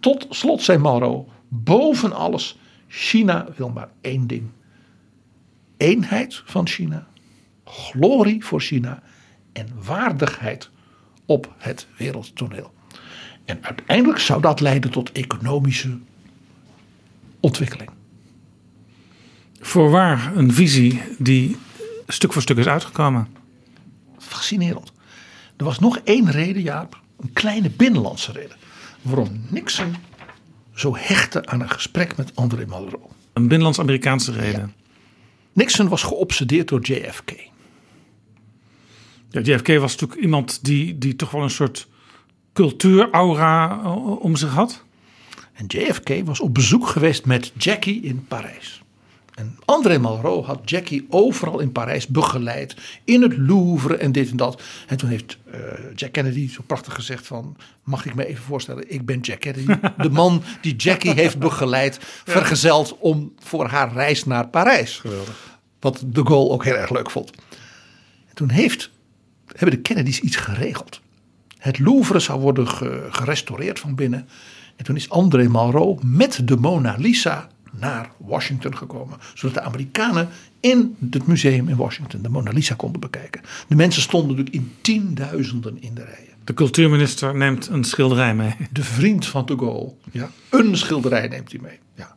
Tot 0.00 0.26
slot 0.30 0.62
zei 0.62 0.78
Malraux, 0.78 1.30
boven 1.48 2.12
alles, 2.12 2.58
China 2.88 3.48
wil 3.56 3.68
maar 3.68 3.88
één 4.00 4.26
ding. 4.26 4.42
Eenheid 5.76 6.42
van 6.44 6.66
China, 6.66 7.06
glorie 7.64 8.44
voor 8.44 8.60
China 8.60 9.02
en 9.52 9.68
waardigheid 9.84 10.70
op 11.26 11.54
het 11.58 11.86
wereldtoneel. 11.96 12.72
En 13.44 13.58
uiteindelijk 13.60 14.18
zou 14.18 14.40
dat 14.40 14.60
leiden 14.60 14.90
tot 14.90 15.12
economische 15.12 15.98
ontwikkeling. 17.40 17.90
Voorwaar 19.64 20.36
een 20.36 20.52
visie 20.52 21.02
die 21.18 21.56
stuk 22.06 22.32
voor 22.32 22.42
stuk 22.42 22.56
is 22.56 22.66
uitgekomen. 22.66 23.28
Fascinerend. 24.18 24.92
Er 25.56 25.64
was 25.64 25.78
nog 25.78 25.98
één 26.04 26.30
reden, 26.30 26.62
Jaap, 26.62 27.00
een 27.20 27.32
kleine 27.32 27.70
binnenlandse 27.70 28.32
reden, 28.32 28.56
waarom 29.02 29.44
Nixon 29.48 29.94
zo 30.74 30.96
hechtte 30.96 31.46
aan 31.46 31.60
een 31.60 31.70
gesprek 31.70 32.16
met 32.16 32.32
André 32.34 32.66
Malraux. 32.66 33.14
Een 33.32 33.48
binnenlands-Amerikaanse 33.48 34.32
reden. 34.32 34.60
Ja. 34.60 34.70
Nixon 35.52 35.88
was 35.88 36.02
geobsedeerd 36.02 36.68
door 36.68 36.80
JFK. 36.80 37.30
Ja, 39.28 39.40
JFK 39.40 39.68
was 39.68 39.92
natuurlijk 39.92 40.20
iemand 40.20 40.64
die, 40.64 40.98
die 40.98 41.16
toch 41.16 41.30
wel 41.30 41.42
een 41.42 41.50
soort 41.50 41.88
cultuuraura 42.52 43.82
om 43.96 44.36
zich 44.36 44.50
had. 44.50 44.84
En 45.52 45.66
JFK 45.66 46.24
was 46.24 46.40
op 46.40 46.54
bezoek 46.54 46.86
geweest 46.86 47.26
met 47.26 47.52
Jackie 47.56 48.02
in 48.02 48.24
Parijs. 48.28 48.81
En 49.34 49.56
André 49.64 49.98
Malraux 49.98 50.46
had 50.46 50.70
Jackie 50.70 51.06
overal 51.08 51.58
in 51.58 51.72
Parijs 51.72 52.06
begeleid. 52.06 52.76
In 53.04 53.22
het 53.22 53.36
Louvre 53.36 53.96
en 53.96 54.12
dit 54.12 54.30
en 54.30 54.36
dat. 54.36 54.62
En 54.86 54.96
toen 54.96 55.08
heeft 55.08 55.38
uh, 55.46 55.54
Jack 55.94 56.12
Kennedy 56.12 56.50
zo 56.50 56.62
prachtig 56.66 56.94
gezegd 56.94 57.26
van... 57.26 57.56
Mag 57.84 58.06
ik 58.06 58.14
me 58.14 58.26
even 58.26 58.44
voorstellen, 58.44 58.92
ik 58.92 59.06
ben 59.06 59.20
Jack 59.20 59.40
Kennedy. 59.40 59.74
de 59.96 60.10
man 60.20 60.42
die 60.60 60.76
Jackie 60.76 61.12
heeft 61.12 61.38
begeleid, 61.38 61.98
vergezeld 62.24 62.96
om 62.98 63.32
voor 63.38 63.66
haar 63.66 63.92
reis 63.92 64.24
naar 64.24 64.48
Parijs. 64.48 64.98
Geweldig. 64.98 65.60
Wat 65.80 66.02
de 66.06 66.26
Gaulle 66.26 66.50
ook 66.50 66.64
heel 66.64 66.76
erg 66.76 66.90
leuk 66.90 67.10
vond. 67.10 67.30
En 68.28 68.34
toen 68.34 68.50
heeft 68.50 68.90
hebben 69.46 69.76
de 69.76 69.82
Kennedys 69.82 70.20
iets 70.20 70.36
geregeld. 70.36 71.00
Het 71.58 71.78
Louvre 71.78 72.18
zou 72.18 72.40
worden 72.40 72.68
gerestaureerd 73.10 73.80
van 73.80 73.94
binnen. 73.94 74.28
En 74.76 74.84
toen 74.84 74.96
is 74.96 75.10
André 75.10 75.48
Malraux 75.48 76.02
met 76.04 76.40
de 76.44 76.56
Mona 76.56 76.94
Lisa 76.98 77.48
naar 77.78 78.10
Washington 78.18 78.76
gekomen. 78.76 79.18
Zodat 79.34 79.54
de 79.54 79.62
Amerikanen 79.62 80.28
in 80.60 80.96
het 81.10 81.26
museum 81.26 81.68
in 81.68 81.76
Washington 81.76 82.22
de 82.22 82.28
Mona 82.28 82.50
Lisa 82.50 82.74
konden 82.74 83.00
bekijken. 83.00 83.42
De 83.68 83.74
mensen 83.74 84.02
stonden 84.02 84.36
natuurlijk 84.36 84.56
in 84.56 84.72
tienduizenden 84.80 85.82
in 85.82 85.94
de 85.94 86.04
rijen. 86.04 86.32
De 86.44 86.54
cultuurminister 86.54 87.36
neemt 87.36 87.68
een 87.68 87.84
schilderij 87.84 88.34
mee. 88.34 88.54
De 88.70 88.84
vriend 88.84 89.26
van 89.26 89.46
de 89.46 89.56
Gaulle. 89.58 89.92
Ja, 90.10 90.30
een 90.50 90.76
schilderij 90.76 91.28
neemt 91.28 91.52
hij 91.52 91.60
mee. 91.62 91.78
Ja. 91.94 92.16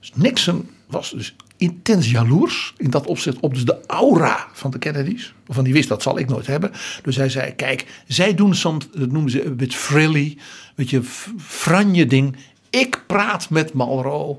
Dus 0.00 0.12
Nixon 0.14 0.68
was 0.86 1.10
dus 1.10 1.36
intens 1.56 2.10
jaloers 2.10 2.74
in 2.76 2.90
dat 2.90 3.06
opzicht 3.06 3.40
op 3.40 3.54
dus 3.54 3.64
de 3.64 3.80
aura 3.86 4.46
van 4.52 4.70
de 4.70 4.78
Kennedys. 4.78 5.34
Van 5.48 5.64
die 5.64 5.72
wist 5.72 5.88
dat 5.88 6.02
zal 6.02 6.18
ik 6.18 6.28
nooit 6.28 6.46
hebben. 6.46 6.70
Dus 7.02 7.16
hij 7.16 7.28
zei, 7.28 7.54
kijk, 7.54 8.02
zij 8.06 8.34
doen 8.34 8.54
soms, 8.54 8.88
dat 8.90 9.10
noemen 9.10 9.30
ze 9.30 9.44
een 9.44 9.56
beetje 9.56 9.78
frilly, 9.78 10.38
weet 10.74 10.90
je, 10.90 11.02
franje 11.38 12.06
ding. 12.06 12.36
Ik 12.80 13.02
praat 13.06 13.50
met 13.50 13.72
Malraux. 13.72 14.38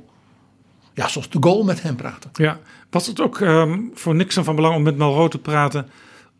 Ja, 0.93 1.07
zoals 1.07 1.29
de 1.29 1.37
Gaulle 1.41 1.63
met 1.63 1.81
hem 1.81 1.95
praatte. 1.95 2.27
Ja, 2.33 2.59
was 2.89 3.07
het 3.07 3.21
ook 3.21 3.41
ehm, 3.41 3.79
voor 3.93 4.15
Nixon 4.15 4.43
van 4.43 4.55
belang 4.55 4.75
om 4.75 4.81
met 4.81 4.97
Malraux 4.97 5.31
te 5.31 5.37
praten, 5.37 5.89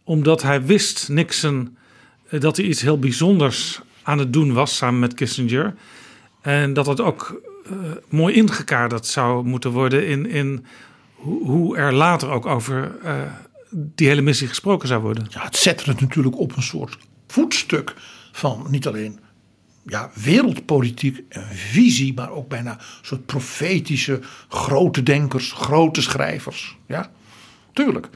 omdat 0.03 0.41
hij 0.41 0.65
wist, 0.65 1.09
Nixon, 1.09 1.77
eh, 2.29 2.39
dat 2.39 2.57
hij 2.57 2.65
iets 2.65 2.81
heel 2.81 2.99
bijzonders 2.99 3.81
aan 4.03 4.17
het 4.17 4.33
doen 4.33 4.53
was 4.53 4.75
samen 4.75 4.99
met 4.99 5.13
Kissinger. 5.13 5.75
En 6.41 6.73
dat 6.73 6.85
het 6.85 7.01
ook 7.01 7.41
uh, 7.71 7.73
mooi 8.09 8.35
ingekaderd 8.35 9.05
zou 9.05 9.45
moeten 9.45 9.71
worden 9.71 10.07
in, 10.07 10.25
in 10.29 10.65
hoe, 11.13 11.45
hoe 11.45 11.77
er 11.77 11.93
later 11.93 12.29
ook 12.29 12.45
over 12.45 12.95
uh, 13.03 13.21
die 13.71 14.07
hele 14.07 14.21
missie 14.21 14.47
gesproken 14.47 14.87
zou 14.87 15.01
worden. 15.01 15.27
Ja, 15.29 15.43
het 15.43 15.55
zette 15.55 15.89
het 15.89 16.01
natuurlijk 16.01 16.37
op 16.37 16.55
een 16.55 16.63
soort 16.63 16.97
voetstuk 17.27 17.93
van 18.31 18.65
niet 18.69 18.87
alleen 18.87 19.19
ja, 19.87 20.11
wereldpolitiek 20.13 21.23
en 21.29 21.47
visie, 21.47 22.13
maar 22.13 22.31
ook 22.31 22.47
bijna 22.47 22.71
een 22.71 22.85
soort 23.01 23.25
profetische 23.25 24.19
grote 24.47 25.03
denkers, 25.03 25.51
grote 25.51 26.01
schrijvers. 26.01 26.77
Ja, 26.87 27.11
tuurlijk. 27.73 28.09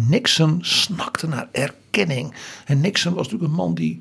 Nixon 0.00 0.58
snakte 0.60 1.28
naar 1.28 1.48
erkenning. 1.52 2.34
En 2.64 2.80
Nixon 2.80 3.14
was 3.14 3.24
natuurlijk 3.24 3.50
een 3.50 3.56
man 3.56 3.74
die 3.74 4.00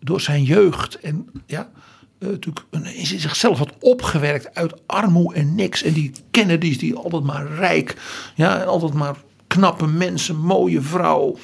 door 0.00 0.20
zijn 0.20 0.42
jeugd 0.42 1.00
en 1.00 1.28
ja, 1.46 1.70
uh, 2.18 2.28
natuurlijk 2.28 2.66
een, 2.70 2.84
in 2.84 3.06
zichzelf 3.06 3.58
had 3.58 3.72
opgewerkt 3.80 4.54
uit 4.54 4.82
armoede 4.86 5.38
en 5.38 5.54
niks. 5.54 5.82
En 5.82 5.92
die 5.92 6.12
Kennedys 6.30 6.78
die 6.78 6.94
altijd 6.94 7.22
maar 7.22 7.46
rijk, 7.46 7.96
ja, 8.34 8.60
en 8.60 8.66
altijd 8.66 8.92
maar 8.92 9.16
knappe 9.46 9.86
mensen, 9.86 10.36
mooie 10.36 10.80
vrouw. 10.80 11.38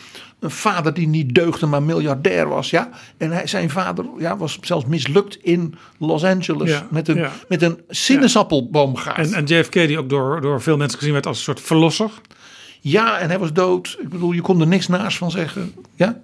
Een 0.45 0.51
vader 0.51 0.95
die 0.95 1.09
niet 1.09 1.35
deugde, 1.35 1.67
maar 1.67 1.83
miljardair 1.83 2.49
was. 2.49 2.71
Ja? 2.71 2.91
En 3.17 3.31
hij, 3.31 3.47
zijn 3.47 3.71
vader 3.71 4.05
ja, 4.19 4.37
was 4.37 4.59
zelfs 4.61 4.87
mislukt 4.87 5.39
in 5.43 5.75
Los 5.99 6.25
Angeles 6.25 6.83
met, 6.91 7.09
een, 7.09 7.27
met 7.49 7.63
een 7.63 7.81
sinaasappelboomgaard. 7.89 9.33
En, 9.33 9.35
en 9.35 9.45
JFK 9.45 9.73
die 9.73 9.99
ook 9.99 10.09
door, 10.09 10.41
door 10.41 10.63
veel 10.63 10.77
mensen 10.77 10.99
gezien 10.99 11.13
werd 11.13 11.27
als 11.27 11.37
een 11.37 11.43
soort 11.43 11.61
verlosser. 11.61 12.11
Ja, 12.81 13.19
en 13.19 13.29
hij 13.29 13.39
was 13.39 13.53
dood. 13.53 13.97
Ik 14.01 14.09
bedoel, 14.09 14.33
je 14.33 14.41
kon 14.41 14.61
er 14.61 14.67
niks 14.67 14.87
naast 14.89 15.19
van 15.19 15.31
zeggen. 15.31 15.73
Ja? 15.95 16.21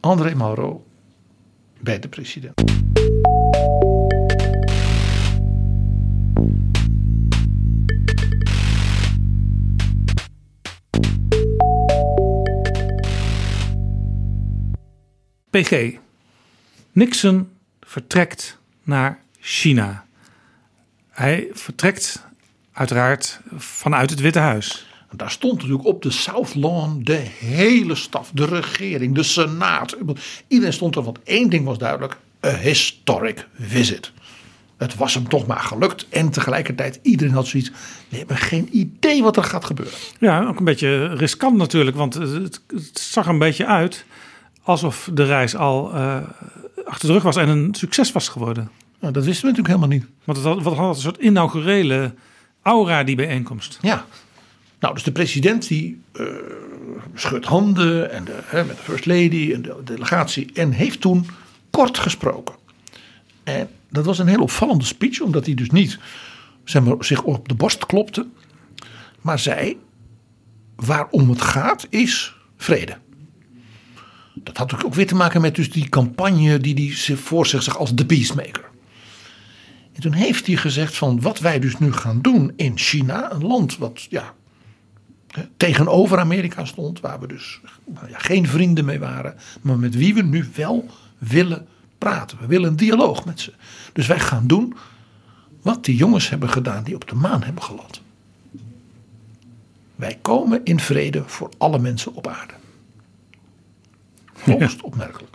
André 0.00 0.34
Malraux 0.34 0.82
bij 1.80 1.98
de 1.98 2.08
president. 2.08 2.62
PG. 15.54 15.98
Nixon 16.92 17.48
vertrekt 17.80 18.58
naar 18.82 19.20
China. 19.40 20.04
Hij 21.10 21.48
vertrekt 21.52 22.26
uiteraard 22.72 23.40
vanuit 23.56 24.10
het 24.10 24.20
Witte 24.20 24.38
Huis. 24.38 24.86
Daar 25.10 25.30
stond 25.30 25.54
natuurlijk 25.54 25.84
op 25.84 26.02
de 26.02 26.10
South 26.10 26.54
Lawn 26.54 27.00
de 27.02 27.26
hele 27.38 27.94
staf, 27.94 28.30
de 28.34 28.44
regering, 28.44 29.14
de 29.14 29.22
senaat. 29.22 29.96
Iedereen 30.48 30.72
stond 30.72 30.96
er, 30.96 31.02
want 31.02 31.18
één 31.24 31.50
ding 31.50 31.64
was 31.64 31.78
duidelijk: 31.78 32.16
een 32.40 32.58
historic 32.58 33.46
visit. 33.58 34.12
Het 34.76 34.94
was 34.94 35.14
hem 35.14 35.28
toch 35.28 35.46
maar 35.46 35.60
gelukt. 35.60 36.08
En 36.08 36.30
tegelijkertijd, 36.30 36.98
iedereen 37.02 37.34
had 37.34 37.46
zoiets. 37.46 37.70
We 38.08 38.16
hebben 38.16 38.36
geen 38.36 38.68
idee 38.72 39.22
wat 39.22 39.36
er 39.36 39.44
gaat 39.44 39.64
gebeuren. 39.64 39.94
Ja, 40.18 40.46
ook 40.46 40.58
een 40.58 40.64
beetje 40.64 41.14
riskant 41.14 41.56
natuurlijk. 41.56 41.96
Want 41.96 42.14
het, 42.14 42.60
het 42.66 42.98
zag 42.98 43.26
een 43.26 43.38
beetje 43.38 43.66
uit 43.66 44.04
alsof 44.64 45.10
de 45.12 45.24
reis 45.24 45.56
al 45.56 45.94
uh, 45.94 46.16
achter 46.84 47.06
de 47.06 47.12
rug 47.12 47.22
was 47.22 47.36
en 47.36 47.48
een 47.48 47.74
succes 47.74 48.12
was 48.12 48.28
geworden. 48.28 48.70
Nou, 49.00 49.12
dat 49.12 49.24
wisten 49.24 49.42
we 49.42 49.56
natuurlijk 49.56 49.80
helemaal 49.80 49.98
niet. 49.98 50.06
Want 50.24 50.38
het 50.38 50.46
had, 50.46 50.62
wat 50.62 50.76
had 50.76 50.96
een 50.96 51.02
soort 51.02 51.16
inaugurele 51.16 52.14
aura, 52.62 53.04
die 53.04 53.16
bijeenkomst. 53.16 53.78
Ja. 53.82 54.06
Nou, 54.80 54.94
dus 54.94 55.02
de 55.02 55.12
president 55.12 55.68
die 55.68 56.02
uh, 56.12 56.26
schudt 57.14 57.44
handen 57.44 58.10
en 58.10 58.24
de, 58.24 58.38
hè, 58.44 58.64
met 58.64 58.76
de 58.76 58.82
first 58.82 59.06
lady 59.06 59.50
en 59.52 59.62
de 59.62 59.80
delegatie 59.84 60.50
en 60.54 60.72
heeft 60.72 61.00
toen 61.00 61.26
kort 61.70 61.98
gesproken. 61.98 62.54
En 63.42 63.68
dat 63.88 64.04
was 64.04 64.18
een 64.18 64.26
heel 64.26 64.42
opvallende 64.42 64.84
speech, 64.84 65.20
omdat 65.20 65.46
hij 65.46 65.54
dus 65.54 65.70
niet 65.70 65.98
zeg 66.64 66.82
maar, 66.82 66.96
zich 66.98 67.22
op 67.22 67.48
de 67.48 67.54
borst 67.54 67.86
klopte, 67.86 68.26
maar 69.20 69.38
zei: 69.38 69.78
waarom 70.76 71.30
het 71.30 71.42
gaat 71.42 71.86
is 71.90 72.36
vrede. 72.56 72.96
Dat 74.34 74.56
had 74.56 74.84
ook 74.84 74.94
weer 74.94 75.06
te 75.06 75.14
maken 75.14 75.40
met 75.40 75.54
dus 75.54 75.70
die 75.70 75.88
campagne 75.88 76.58
die 76.58 76.74
hij 76.74 77.16
voor 77.16 77.46
zich 77.46 77.62
zag 77.62 77.78
als 77.78 77.94
de 77.94 78.06
peacemaker. 78.06 78.64
En 79.92 80.00
toen 80.00 80.12
heeft 80.12 80.46
hij 80.46 80.56
gezegd 80.56 80.96
van 80.96 81.20
wat 81.20 81.38
wij 81.38 81.58
dus 81.58 81.78
nu 81.78 81.92
gaan 81.92 82.20
doen 82.20 82.52
in 82.56 82.78
China, 82.78 83.32
een 83.32 83.46
land 83.46 83.78
wat 83.78 84.06
ja, 84.10 84.34
tegenover 85.56 86.18
Amerika 86.18 86.64
stond, 86.64 87.00
waar 87.00 87.20
we 87.20 87.26
dus 87.26 87.60
nou 87.84 88.08
ja, 88.08 88.18
geen 88.18 88.46
vrienden 88.46 88.84
mee 88.84 88.98
waren, 88.98 89.34
maar 89.60 89.78
met 89.78 89.94
wie 89.94 90.14
we 90.14 90.22
nu 90.22 90.48
wel 90.54 90.86
willen 91.18 91.66
praten. 91.98 92.38
We 92.40 92.46
willen 92.46 92.68
een 92.68 92.76
dialoog 92.76 93.24
met 93.24 93.40
ze. 93.40 93.52
Dus 93.92 94.06
wij 94.06 94.20
gaan 94.20 94.46
doen 94.46 94.74
wat 95.62 95.84
die 95.84 95.96
jongens 95.96 96.28
hebben 96.30 96.48
gedaan 96.48 96.84
die 96.84 96.94
op 96.94 97.08
de 97.08 97.14
maan 97.14 97.42
hebben 97.42 97.62
geland. 97.62 98.02
Wij 99.96 100.18
komen 100.22 100.60
in 100.64 100.80
vrede 100.80 101.22
voor 101.26 101.48
alle 101.58 101.78
mensen 101.78 102.14
op 102.14 102.26
aarde. 102.26 102.54
Hoogst 104.44 104.82
opmerkelijk. 104.82 105.32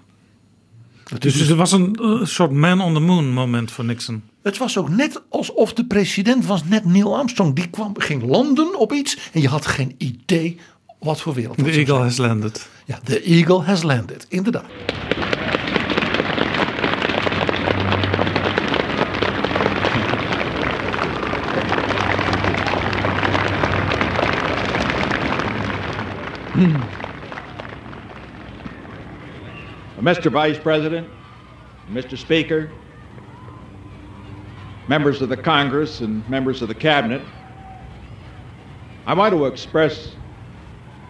Dus, 1.20 1.34
dus 1.34 1.48
het 1.48 1.58
was 1.58 1.72
een 1.72 1.98
soort 2.24 2.52
man 2.52 2.82
on 2.82 2.94
the 2.94 3.00
moon 3.00 3.30
moment 3.30 3.72
voor 3.72 3.86
Nixon. 3.86 4.24
Het 4.44 4.58
was 4.58 4.78
ook 4.78 4.90
net 4.90 5.22
alsof 5.30 5.74
de 5.74 5.86
president 5.86 6.46
was 6.46 6.64
net 6.64 6.86
Neil 6.86 7.18
Armstrong. 7.18 7.56
Die 7.56 7.70
kwam, 7.70 7.94
ging 7.98 8.24
landen 8.24 8.80
op 8.80 8.94
iets 8.94 9.18
en 9.34 9.42
je 9.42 9.48
had 9.48 9.66
geen 9.66 9.96
idee 9.98 10.60
wat 11.00 11.22
voor 11.22 11.34
wereld. 11.34 11.58
The 11.58 11.72
eagle 11.72 11.98
has 11.98 12.18
landed. 12.18 12.70
Ja, 12.86 13.00
the 13.04 13.22
eagle 13.22 13.62
has 13.62 13.84
landed, 13.84 14.26
inderdaad. 14.30 14.66
Hmm. 26.54 26.99
Uh, 30.00 30.02
Mr. 30.02 30.32
Vice 30.32 30.58
President, 30.58 31.10
Mr. 31.92 32.18
Speaker, 32.18 32.72
members 34.88 35.22
of 35.22 35.28
the 35.28 35.36
Congress 35.36 36.00
and 36.00 36.28
members 36.30 36.62
of 36.62 36.70
the 36.70 36.74
Cabinet, 36.74 37.22
I 39.06 39.14
want 39.14 39.34
to 39.34 39.46
express 39.46 40.16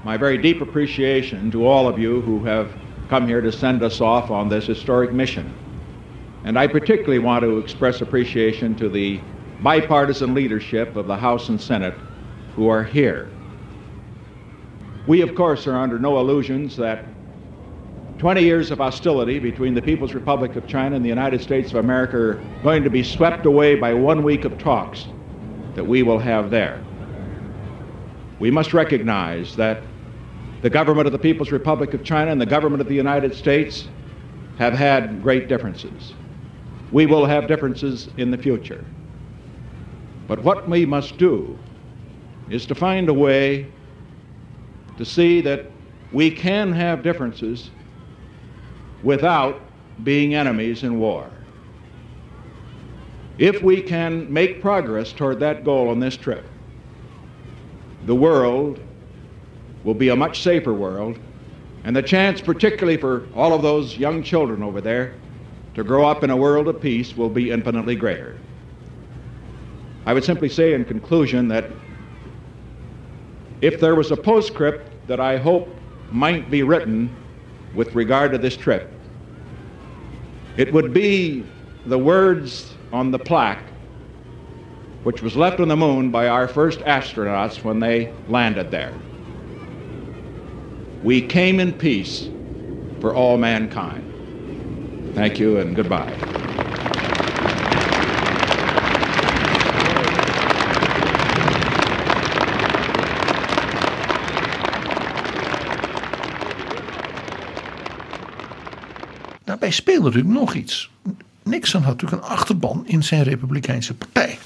my 0.04 0.18
very 0.18 0.40
deep 0.40 0.62
appreciation 0.62 1.52
to 1.52 1.68
all 1.68 1.88
of 1.88 2.00
you 2.00 2.22
who 2.22 2.44
have 2.46 2.72
come 3.10 3.28
here 3.28 3.42
to 3.42 3.52
send 3.52 3.84
us 3.84 4.02
off 4.02 4.32
on 4.32 4.50
this 4.50 4.66
historic 4.66 5.14
mission. 5.14 5.54
And 6.44 6.58
I 6.58 6.66
particularly 6.66 7.20
want 7.20 7.44
to 7.44 7.60
express 7.60 8.02
appreciation 8.02 8.74
to 8.78 8.90
the 8.90 9.22
bipartisan 9.62 10.34
leadership 10.34 10.96
of 10.96 11.06
the 11.06 11.18
House 11.18 11.50
and 11.50 11.62
Senate 11.62 11.94
who 12.56 12.68
are 12.70 12.84
here. 12.84 13.30
We, 15.06 15.22
of 15.22 15.36
course, 15.36 15.68
are 15.68 15.78
under 15.78 16.00
no 16.00 16.20
illusions 16.20 16.76
that 16.78 17.06
20 18.20 18.42
years 18.42 18.70
of 18.70 18.80
hostility 18.80 19.40
between 19.40 19.74
the 19.74 19.82
People's 19.82 20.14
Republic 20.14 20.58
of 20.58 20.68
China 20.68 20.94
and 20.98 21.06
the 21.06 21.10
United 21.10 21.42
States 21.42 21.70
of 21.70 21.78
America 21.78 22.18
are 22.18 22.44
going 22.62 22.84
to 22.84 22.90
be 22.90 23.02
swept 23.02 23.46
away 23.46 23.76
by 23.76 23.94
one 23.94 24.24
week 24.24 24.44
of 24.44 24.58
talks 24.58 25.08
that 25.74 25.86
we 25.86 26.04
will 26.04 26.20
have 26.20 26.50
there. 26.50 26.84
We 28.38 28.52
must 28.52 28.74
recognize 28.74 29.56
that 29.56 29.84
the 30.62 30.70
government 30.70 31.08
of 31.08 31.14
the 31.14 31.20
People's 31.20 31.54
Republic 31.54 31.94
of 31.94 32.04
China 32.04 32.30
and 32.30 32.42
the 32.42 32.46
government 32.46 32.82
of 32.82 32.90
the 32.90 32.96
United 32.96 33.34
States 33.34 33.88
have 34.58 34.74
had 34.74 35.24
great 35.24 35.48
differences. 35.48 36.14
We 36.92 37.06
will 37.06 37.26
have 37.26 37.48
differences 37.48 38.10
in 38.18 38.32
the 38.32 38.38
future. 38.38 38.84
But 40.28 40.44
what 40.44 40.68
we 40.68 40.86
must 40.86 41.18
do 41.18 41.58
is 42.50 42.66
to 42.66 42.76
find 42.76 43.08
a 43.08 43.14
way 43.14 43.72
to 44.98 45.06
see 45.06 45.40
that 45.40 45.72
we 46.12 46.30
can 46.30 46.74
have 46.74 47.02
differences 47.02 47.72
without 49.04 49.62
being 50.04 50.36
enemies 50.36 50.84
in 50.84 51.00
war. 51.00 51.30
If 53.38 53.62
we 53.62 53.82
can 53.82 54.32
make 54.32 54.62
progress 54.62 55.14
toward 55.14 55.40
that 55.40 55.64
goal 55.64 55.90
on 55.90 56.00
this 56.00 56.18
trip, 56.18 56.46
the 58.06 58.16
world 58.16 58.80
will 59.84 59.94
be 59.94 60.10
a 60.10 60.16
much 60.16 60.42
safer 60.42 60.74
world, 60.74 61.18
and 61.84 61.96
the 61.96 62.04
chance, 62.04 62.42
particularly 62.42 62.98
for 62.98 63.26
all 63.34 63.54
of 63.54 63.62
those 63.62 63.98
young 63.98 64.22
children 64.24 64.62
over 64.62 64.82
there, 64.82 65.16
to 65.76 65.84
grow 65.84 66.06
up 66.06 66.24
in 66.24 66.30
a 66.30 66.36
world 66.36 66.68
of 66.68 66.82
peace 66.82 67.16
will 67.16 67.30
be 67.30 67.52
infinitely 67.52 67.96
greater. 67.96 68.38
I 70.06 70.14
would 70.14 70.24
simply 70.24 70.50
say 70.50 70.74
in 70.74 70.84
conclusion 70.84 71.48
that 71.50 71.72
if 73.62 73.80
there 73.80 73.96
was 73.96 74.12
a 74.12 74.18
postscript 74.18 75.08
that 75.08 75.20
I 75.20 75.38
hope 75.38 75.70
might 76.12 76.50
be 76.50 76.64
written 76.64 77.16
with 77.74 77.96
regard 77.96 78.32
to 78.32 78.38
this 78.38 78.58
trip, 78.58 78.94
it 80.58 80.74
would 80.74 80.94
be 80.94 81.46
the 81.86 81.98
words 81.98 82.74
on 82.92 83.12
the 83.12 83.20
plaque 83.20 83.64
which 85.04 85.22
was 85.22 85.36
left 85.36 85.60
on 85.60 85.68
the 85.68 85.78
moon 85.78 86.12
by 86.12 86.28
our 86.28 86.48
first 86.48 86.80
astronauts 86.82 87.64
when 87.64 87.80
they 87.80 88.14
landed 88.28 88.70
there. 88.70 88.94
We 91.04 91.22
came 91.22 91.60
in 91.60 91.74
peace 91.74 92.30
for 93.00 93.16
all 93.16 93.38
mankind. 93.38 94.04
Thank 95.14 95.40
you 95.40 95.58
and 95.60 95.76
goodbye. 95.76 96.49
Daarbij 109.70 109.94
speelde 109.94 110.04
natuurlijk 110.18 110.40
nog 110.40 110.54
iets. 110.54 110.90
Nixon 111.44 111.82
had 111.82 111.92
natuurlijk 111.94 112.24
een 112.24 112.30
achterban 112.30 112.84
in 112.88 113.04
zijn 113.04 113.24
Republikeinse 113.24 113.94
partij. 113.94 114.38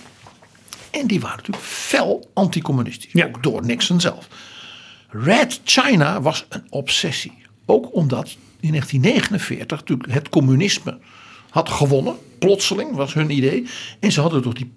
En 0.91 1.07
die 1.07 1.19
waren 1.19 1.37
natuurlijk 1.37 1.65
fel 1.65 2.29
anticommunistisch. 2.33 3.23
Ook 3.23 3.43
door 3.43 3.65
Nixon 3.65 4.01
zelf. 4.01 4.27
Red 5.09 5.61
China 5.63 6.21
was 6.21 6.45
een 6.49 6.63
obsessie. 6.69 7.33
Ook 7.65 7.95
omdat 7.95 8.35
in 8.59 8.69
1949 8.69 9.77
natuurlijk 9.79 10.11
het 10.11 10.29
communisme 10.29 10.97
had 11.49 11.69
gewonnen. 11.69 12.15
Plotseling 12.39 12.95
was 12.95 13.13
hun 13.13 13.29
idee. 13.29 13.67
En 13.99 14.11
ze 14.11 14.21
hadden 14.21 14.41
toch 14.41 14.53
die 14.53 14.71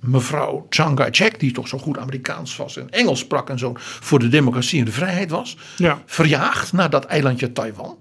mevrouw 0.00 0.66
Chiang 0.70 0.96
Kai-shek, 0.96 1.40
die 1.40 1.52
toch 1.52 1.68
zo 1.68 1.78
goed 1.78 1.98
Amerikaans 1.98 2.56
was 2.56 2.76
en 2.76 2.90
Engels 2.90 3.18
sprak 3.18 3.50
en 3.50 3.58
zo, 3.58 3.72
voor 3.78 4.18
de 4.18 4.28
democratie 4.28 4.78
en 4.78 4.84
de 4.84 4.92
vrijheid 4.92 5.30
was, 5.30 5.56
Ja. 5.76 6.02
verjaagd 6.06 6.72
naar 6.72 6.90
dat 6.90 7.04
eilandje 7.04 7.52
Taiwan. 7.52 7.96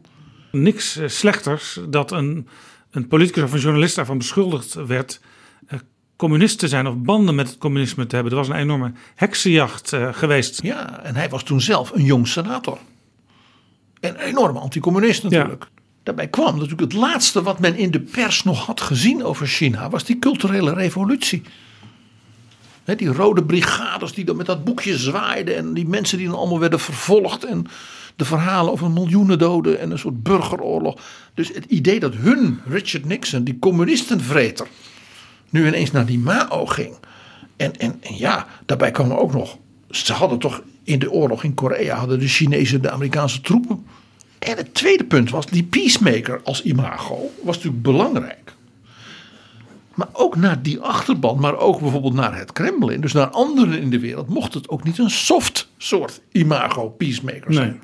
Niks 0.61 0.97
eh, 0.97 1.07
slechters 1.07 1.79
dat 1.89 2.11
een, 2.11 2.47
een 2.91 3.07
politicus 3.07 3.43
of 3.43 3.53
een 3.53 3.59
journalist 3.59 3.95
daarvan 3.95 4.17
beschuldigd 4.17 4.73
werd 4.73 5.19
eh, 5.67 5.79
communist 6.15 6.59
te 6.59 6.67
zijn 6.67 6.87
of 6.87 6.95
banden 6.95 7.35
met 7.35 7.47
het 7.47 7.57
communisme 7.57 8.07
te 8.07 8.15
hebben. 8.15 8.33
Er 8.33 8.39
was 8.39 8.47
een 8.47 8.55
enorme 8.55 8.91
heksenjacht 9.15 9.93
eh, 9.93 10.13
geweest. 10.13 10.61
Ja, 10.61 11.03
en 11.03 11.15
hij 11.15 11.29
was 11.29 11.43
toen 11.43 11.61
zelf 11.61 11.91
een 11.91 12.03
jong 12.03 12.27
senator. 12.27 12.77
En 13.99 14.13
een 14.13 14.19
enorme 14.19 14.59
anticommunist 14.59 15.23
natuurlijk. 15.23 15.67
Daarbij 16.03 16.27
kwam 16.27 16.53
natuurlijk 16.53 16.81
het 16.81 16.93
laatste 16.93 17.41
wat 17.41 17.59
men 17.59 17.75
in 17.75 17.91
de 17.91 17.99
pers 17.99 18.43
nog 18.43 18.65
had 18.65 18.81
gezien 18.81 19.23
over 19.23 19.47
China, 19.47 19.89
was 19.89 20.03
die 20.03 20.19
culturele 20.19 20.73
revolutie. 20.73 21.43
Die 22.95 23.07
rode 23.07 23.43
brigades 23.43 24.13
die 24.13 24.25
dan 24.25 24.35
met 24.35 24.45
dat 24.45 24.63
boekje 24.63 24.97
zwaaiden 24.97 25.55
en 25.55 25.73
die 25.73 25.87
mensen 25.87 26.17
die 26.17 26.27
dan 26.27 26.37
allemaal 26.37 26.59
werden 26.59 26.79
vervolgd 26.79 27.43
en 27.43 27.67
de 28.17 28.25
verhalen 28.25 28.71
over 28.71 28.91
miljoenen 28.91 29.39
doden 29.39 29.79
en 29.79 29.91
een 29.91 29.99
soort 29.99 30.23
burgeroorlog. 30.23 31.01
Dus 31.33 31.53
het 31.53 31.65
idee 31.65 31.99
dat 31.99 32.15
hun, 32.15 32.59
Richard 32.65 33.05
Nixon, 33.05 33.43
die 33.43 33.59
communistenvreter, 33.59 34.67
nu 35.49 35.67
ineens 35.67 35.91
naar 35.91 36.05
die 36.05 36.19
Mao 36.19 36.65
ging. 36.65 36.95
En, 37.55 37.75
en, 37.79 37.99
ja, 38.01 38.47
daarbij 38.65 38.91
kwam 38.91 39.11
ook 39.11 39.33
nog, 39.33 39.57
ze 39.89 40.13
hadden 40.13 40.39
toch 40.39 40.61
in 40.83 40.99
de 40.99 41.11
oorlog 41.11 41.43
in 41.43 41.53
Korea, 41.53 41.95
hadden 41.95 42.19
de 42.19 42.27
Chinezen 42.27 42.81
de 42.81 42.91
Amerikaanse 42.91 43.41
troepen. 43.41 43.85
En 44.39 44.57
het 44.57 44.73
tweede 44.73 45.03
punt 45.03 45.29
was, 45.29 45.45
die 45.45 45.63
peacemaker 45.63 46.41
als 46.43 46.63
imago 46.63 47.31
was 47.43 47.55
natuurlijk 47.55 47.83
belangrijk. 47.83 48.55
Maar 49.97 50.09
ook 50.11 50.35
naar 50.35 50.61
die 50.61 50.79
achterban, 50.79 51.39
maar 51.39 51.57
ook 51.57 51.79
bijvoorbeeld 51.79 52.13
naar 52.13 52.37
het 52.37 52.51
Kremlin, 52.51 53.01
dus 53.01 53.13
naar 53.13 53.29
anderen 53.29 53.81
in 53.81 53.89
de 53.89 53.99
wereld, 53.99 54.29
mocht 54.29 54.53
het 54.53 54.69
ook 54.69 54.83
niet 54.83 54.97
een 54.97 55.09
soft 55.09 55.69
soort 55.77 56.21
imago 56.31 56.89
peacemaker 56.89 57.53
zijn. 57.53 57.81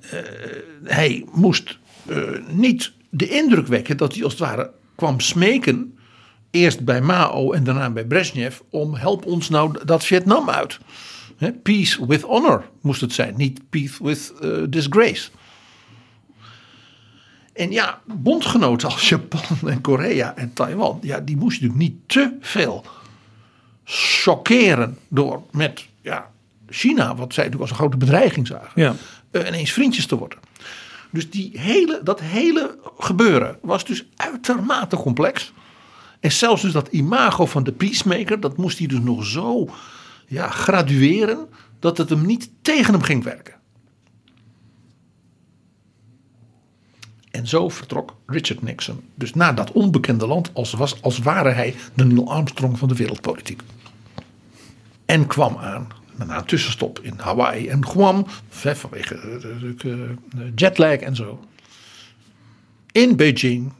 Eh, 0.00 0.18
hij 0.84 1.24
moest 1.32 1.78
eh, 2.06 2.22
niet 2.48 2.92
de 3.08 3.28
indruk 3.28 3.66
wekken 3.66 3.96
dat 3.96 4.14
hij 4.14 4.24
als 4.24 4.32
het 4.32 4.42
ware 4.42 4.70
kwam 4.94 5.20
smeken. 5.20 5.98
Eerst 6.50 6.84
bij 6.84 7.00
Mao 7.00 7.52
en 7.52 7.64
daarna 7.64 7.90
bij 7.90 8.04
Brezhnev. 8.04 8.58
Om 8.70 8.94
help 8.94 9.26
ons 9.26 9.48
nou 9.48 9.84
dat 9.84 10.04
Vietnam 10.04 10.50
uit. 10.50 10.78
Peace 11.62 12.06
with 12.06 12.22
honor 12.22 12.64
moest 12.80 13.00
het 13.00 13.12
zijn. 13.12 13.34
Niet 13.36 13.60
peace 13.70 14.04
with 14.04 14.32
eh, 14.40 14.50
disgrace. 14.68 15.30
En 17.60 17.70
ja, 17.70 18.00
bondgenoten 18.04 18.88
als 18.88 19.08
Japan 19.08 19.40
en 19.66 19.80
Korea 19.80 20.36
en 20.36 20.52
Taiwan. 20.52 20.98
Ja, 21.02 21.20
die 21.20 21.36
moest 21.36 21.60
je 21.60 21.66
natuurlijk 21.66 21.90
niet 21.90 22.08
te 22.08 22.36
veel 22.40 22.84
chockeren. 23.84 24.98
Door 25.08 25.42
met 25.50 25.86
ja, 26.00 26.30
China, 26.68 27.14
wat 27.14 27.34
zij 27.34 27.44
natuurlijk 27.44 27.60
als 27.60 27.70
een 27.70 27.76
grote 27.76 27.96
bedreiging 27.96 28.46
zagen. 28.46 28.70
Ja. 28.74 28.94
eh, 29.30 29.46
ineens 29.46 29.72
vriendjes 29.72 30.06
te 30.06 30.16
worden. 30.16 30.38
Dus 31.10 31.30
die 31.30 31.50
hele, 31.54 32.00
dat 32.04 32.20
hele 32.20 32.78
gebeuren 32.98 33.58
was 33.62 33.84
dus 33.84 34.04
uitermate 34.16 34.96
complex. 34.96 35.52
En 36.20 36.32
zelfs 36.32 36.62
dus 36.62 36.72
dat 36.72 36.88
imago 36.88 37.46
van 37.46 37.64
de 37.64 37.72
peacemaker, 37.72 38.40
dat 38.40 38.56
moest 38.56 38.78
hij 38.78 38.86
dus 38.86 39.00
nog 39.00 39.24
zo 39.26 39.68
ja, 40.26 40.48
gradueren 40.48 41.48
dat 41.78 41.98
het 41.98 42.08
hem 42.08 42.26
niet 42.26 42.50
tegen 42.62 42.92
hem 42.92 43.02
ging 43.02 43.24
werken. 43.24 43.54
En 47.40 47.46
zo 47.46 47.68
vertrok 47.68 48.16
Richard 48.26 48.62
Nixon 48.62 49.00
dus 49.14 49.34
naar 49.34 49.54
dat 49.54 49.72
onbekende 49.72 50.26
land 50.26 50.50
als, 50.54 50.72
was, 50.72 51.02
als 51.02 51.18
ware 51.18 51.50
hij 51.50 51.74
de 51.94 52.04
Neil 52.04 52.30
Armstrong 52.30 52.78
van 52.78 52.88
de 52.88 52.94
wereldpolitiek. 52.94 53.62
En 55.04 55.26
kwam 55.26 55.56
aan 55.56 55.88
na 56.16 56.38
een 56.38 56.44
tussenstop 56.44 56.98
in 56.98 57.14
Hawaii 57.16 57.68
en 57.68 57.86
Guam, 57.86 58.26
vanwege 58.48 59.14
de 59.76 60.16
jetlag 60.54 60.96
en 60.96 61.16
zo. 61.16 61.44
In 62.92 63.16
Beijing, 63.16 63.72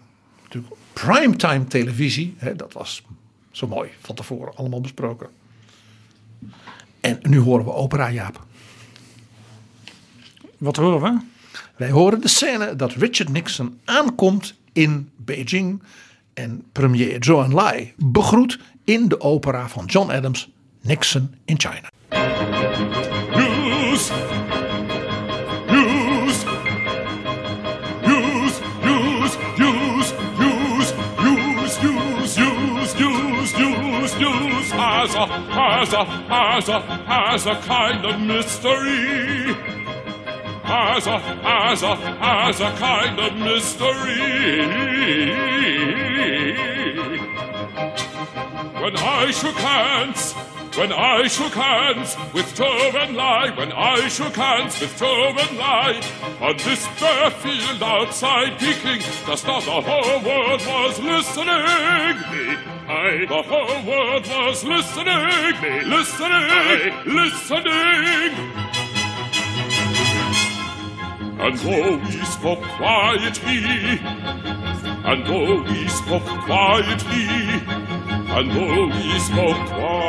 natuurlijk 0.43 0.75
primetime 0.93 1.67
televisie, 1.67 2.35
hè, 2.37 2.57
dat 2.57 2.73
was 2.73 3.03
zo 3.51 3.67
mooi 3.67 3.91
van 4.01 4.15
tevoren 4.15 4.57
allemaal 4.57 4.81
besproken. 4.81 5.29
En 7.01 7.19
nu 7.23 7.39
horen 7.39 7.65
we 7.65 7.73
opera 7.73 8.11
Jaap. 8.11 8.47
Wat 10.59 10.77
horen 10.77 11.03
we? 11.03 11.39
Wij 11.77 11.91
horen 11.91 12.21
de 12.21 12.29
scène 12.29 12.77
dat 12.77 12.93
Richard 12.93 13.29
Nixon 13.29 13.81
aankomt 13.85 14.55
in 14.73 15.11
Beijing 15.17 15.83
en 16.35 16.65
premier 16.73 17.17
Zhou 17.25 17.45
Enlai 17.45 17.93
begroet 17.97 18.59
in 18.85 19.09
de 19.09 19.21
opera 19.21 19.69
van 19.69 19.85
John 19.85 20.11
Adams, 20.11 20.51
Nixon 20.81 21.35
in 21.45 21.61
China. 21.61 21.89
A, 35.15 35.81
as 35.81 35.93
a, 35.93 36.03
as 36.31 36.69
a, 36.69 37.05
as 37.09 37.47
a 37.47 37.55
kind 37.63 38.05
of 38.05 38.21
mystery. 38.21 39.80
As 40.73 41.07
a, 41.09 41.17
as 41.43 41.83
a, 41.83 41.99
as 42.21 42.61
a 42.61 42.71
kind 42.77 43.19
of 43.19 43.35
mystery. 43.35 44.21
When 48.81 48.97
I 48.97 49.33
shook 49.33 49.57
hands, 49.57 50.33
when 50.79 50.93
I 50.93 51.27
shook 51.27 51.55
hands 51.55 52.17
with 52.33 52.55
Joe 52.55 52.93
and 52.95 53.17
Lai, 53.17 53.51
when 53.57 53.73
I 53.73 54.07
shook 54.07 54.37
hands 54.37 54.81
with 54.81 54.97
Joe 54.97 55.35
and 55.37 55.59
Lai, 55.59 56.01
on 56.41 56.57
this 56.59 56.87
bare 57.01 57.31
field 57.31 57.83
outside 57.83 58.57
Peking, 58.61 59.01
just 59.27 59.47
now 59.47 59.59
the 59.59 59.81
whole 59.83 60.23
world 60.23 60.61
was 60.67 61.01
listening. 61.01 61.49
I, 62.89 63.27
the 63.29 63.43
whole 63.43 63.83
world 63.91 64.25
was 64.29 64.63
listening. 64.63 65.91
Listening, 65.91 66.95
listening. 67.07 68.70
And 71.43 71.59
though 71.59 71.99
he. 71.99 72.25
Spoke 72.25 72.63
quietly, 72.63 73.99
and 75.05 75.27
though 75.27 75.65
he. 75.65 75.89
Spoke 75.89 76.23
quietly, 76.45 77.27
and 78.37 78.51
though 78.51 78.91
he. 78.91 79.19
Spoke 79.19 79.67
quietly, 79.69 80.03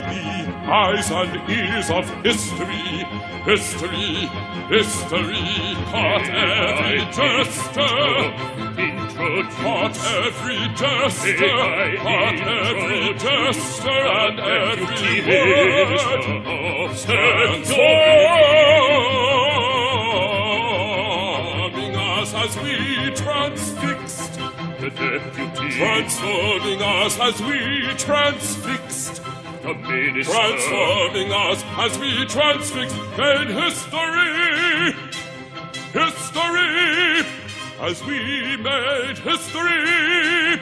the 0.00 0.24
eyes 0.68 1.10
and 1.10 1.50
ears 1.50 1.90
of 1.90 2.04
history. 2.24 3.37
History, 3.48 4.28
history, 4.68 5.74
caught 5.86 6.28
every 6.28 7.00
jester. 7.16 7.96
Caught 9.62 9.96
every 10.04 10.68
jester, 10.76 11.96
caught 11.96 12.40
every 12.44 13.14
jester 13.14 13.88
and 13.88 14.38
every 14.38 15.22
word. 15.26 16.94
Stands 16.94 17.70
forming 21.08 21.96
us 21.96 22.34
as 22.34 22.52
we 22.62 22.76
transfixed. 23.14 24.34
The 24.78 24.90
deputy 24.90 25.70
transforming 25.70 26.82
us 26.82 27.18
as 27.18 27.40
we 27.40 27.94
transfixed. 27.96 29.27
The 29.62 29.74
minister 29.74 30.32
transforming 30.32 31.32
us 31.32 31.64
as 31.76 31.98
we 31.98 32.24
transfixed. 32.26 32.96
Made 33.16 33.50
history, 33.50 34.94
history, 35.92 37.24
as 37.80 38.04
we 38.04 38.56
made 38.62 39.18
history. 39.24 40.60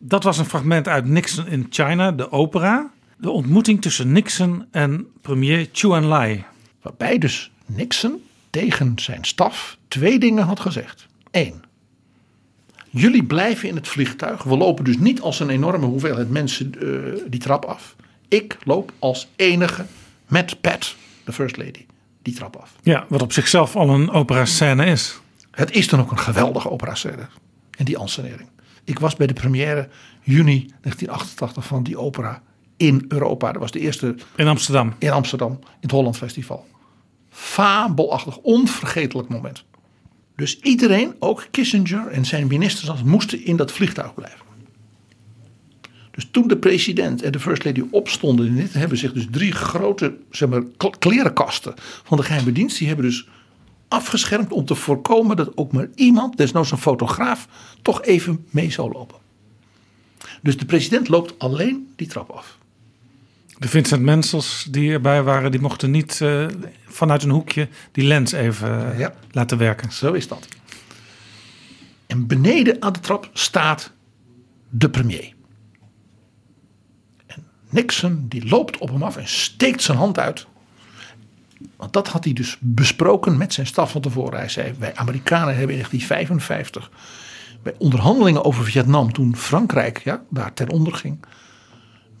Dat 0.00 0.22
was 0.22 0.38
een 0.38 0.44
fragment 0.44 0.88
uit 0.88 1.04
Nixon 1.04 1.46
in 1.46 1.66
China, 1.70 2.12
de 2.12 2.32
opera. 2.32 2.90
De 3.16 3.30
ontmoeting 3.30 3.82
tussen 3.82 4.12
Nixon 4.12 4.66
en 4.70 5.06
premier 5.20 5.68
Chu 5.72 5.92
Enlai. 5.92 6.44
Waarbij 6.82 7.18
dus 7.18 7.50
Nixon 7.66 8.22
tegen 8.50 8.92
zijn 8.96 9.24
staf 9.24 9.76
twee 9.88 10.18
dingen 10.18 10.44
had 10.44 10.60
gezegd. 10.60 11.06
Eén, 11.30 11.62
jullie 12.92 13.24
blijven 13.24 13.68
in 13.68 13.74
het 13.74 13.88
vliegtuig. 13.88 14.42
We 14.42 14.56
lopen 14.56 14.84
dus 14.84 14.98
niet 14.98 15.20
als 15.20 15.40
een 15.40 15.50
enorme 15.50 15.86
hoeveelheid 15.86 16.30
mensen 16.30 16.74
eh, 16.80 17.20
die 17.26 17.40
trap 17.40 17.64
af. 17.64 17.96
Ik 18.28 18.58
loop 18.64 18.92
als 18.98 19.28
enige 19.36 19.84
met 20.28 20.60
Pat, 20.60 20.96
de 21.24 21.32
first 21.32 21.56
lady, 21.56 21.86
die 22.22 22.34
trap 22.34 22.56
af. 22.56 22.72
Ja, 22.82 23.06
wat 23.08 23.22
op 23.22 23.32
zichzelf 23.32 23.76
al 23.76 23.88
een 23.88 24.10
opera-scène 24.10 24.84
is. 24.86 25.20
Het 25.50 25.70
is 25.70 25.88
dan 25.88 26.00
ook 26.00 26.10
een 26.10 26.18
geweldige 26.18 26.70
opera-scène. 26.70 27.26
En 27.78 27.84
die 27.84 27.98
ansenering. 27.98 28.48
Ik 28.84 28.98
was 28.98 29.16
bij 29.16 29.26
de 29.26 29.32
première 29.32 29.88
juni 30.22 30.58
1988 30.80 31.66
van 31.66 31.82
die 31.82 31.98
opera 31.98 32.42
in 32.76 33.04
Europa. 33.08 33.52
Dat 33.52 33.60
was 33.60 33.70
de 33.70 33.80
eerste 33.80 34.14
In 34.36 34.46
Amsterdam. 34.46 34.94
in 34.98 35.10
Amsterdam, 35.10 35.50
in 35.50 35.66
het 35.80 35.90
Holland 35.90 36.16
Festival. 36.16 36.66
Fabelachtig, 37.30 38.36
onvergetelijk 38.36 39.28
moment. 39.28 39.64
Dus 40.36 40.58
iedereen, 40.60 41.14
ook 41.18 41.46
Kissinger 41.50 42.06
en 42.06 42.24
zijn 42.24 42.46
ministers, 42.46 43.02
moesten 43.02 43.44
in 43.44 43.56
dat 43.56 43.72
vliegtuig 43.72 44.14
blijven. 44.14 44.40
Dus 46.10 46.28
toen 46.30 46.48
de 46.48 46.56
president 46.56 47.22
en 47.22 47.32
de 47.32 47.40
first 47.40 47.64
lady 47.64 47.82
opstonden, 47.90 48.46
in 48.46 48.56
dit 48.56 48.72
hebben 48.72 48.98
zich 48.98 49.12
dus 49.12 49.26
drie 49.30 49.52
grote 49.52 50.16
zeg 50.30 50.48
maar, 50.48 50.62
kl- 50.76 50.86
klerenkasten 50.98 51.74
van 51.76 52.16
de 52.16 52.22
geheime 52.22 52.52
dienst, 52.52 52.78
die 52.78 52.86
hebben 52.86 53.04
dus 53.04 53.28
afgeschermd 53.88 54.52
om 54.52 54.64
te 54.64 54.74
voorkomen 54.74 55.36
dat 55.36 55.56
ook 55.56 55.72
maar 55.72 55.88
iemand, 55.94 56.36
desnoods 56.36 56.70
een 56.70 56.78
fotograaf, 56.78 57.48
toch 57.82 58.02
even 58.02 58.46
mee 58.50 58.70
zou 58.70 58.92
lopen. 58.92 59.18
Dus 60.42 60.56
de 60.56 60.64
president 60.64 61.08
loopt 61.08 61.38
alleen 61.38 61.92
die 61.96 62.06
trap 62.06 62.30
af. 62.30 62.58
De 63.62 63.68
Vincent 63.68 64.02
Mensels 64.02 64.66
die 64.70 64.92
erbij 64.92 65.22
waren, 65.22 65.50
die 65.50 65.60
mochten 65.60 65.90
niet 65.90 66.20
eh, 66.20 66.46
vanuit 66.86 67.22
een 67.22 67.30
hoekje 67.30 67.68
die 67.92 68.04
lens 68.04 68.32
even 68.32 68.92
eh, 68.92 68.98
Ja. 68.98 69.14
laten 69.30 69.58
werken. 69.58 69.92
Zo 69.92 70.12
is 70.12 70.28
dat. 70.28 70.48
En 72.06 72.26
beneden 72.26 72.82
aan 72.82 72.92
de 72.92 73.00
trap 73.00 73.30
staat 73.32 73.92
de 74.68 74.90
premier. 74.90 75.32
En 77.26 77.44
Nixon 77.68 78.26
die 78.28 78.48
loopt 78.48 78.78
op 78.78 78.88
hem 78.88 79.02
af 79.02 79.16
en 79.16 79.28
steekt 79.28 79.82
zijn 79.82 79.98
hand 79.98 80.18
uit. 80.18 80.46
Want 81.76 81.92
dat 81.92 82.08
had 82.08 82.24
hij 82.24 82.32
dus 82.32 82.56
besproken 82.60 83.36
met 83.36 83.52
zijn 83.52 83.66
staf 83.66 83.90
van 83.90 84.00
tevoren. 84.00 84.38
Hij 84.38 84.48
zei, 84.48 84.74
wij 84.78 84.94
Amerikanen 84.94 85.56
hebben 85.56 85.76
in 85.76 85.82
1955 85.88 86.90
bij 87.62 87.74
onderhandelingen 87.78 88.44
over 88.44 88.64
Vietnam, 88.64 89.12
toen 89.12 89.36
Frankrijk 89.36 89.98
ja, 90.04 90.22
daar 90.30 90.54
ten 90.54 90.68
onder 90.70 90.94
ging, 90.94 91.18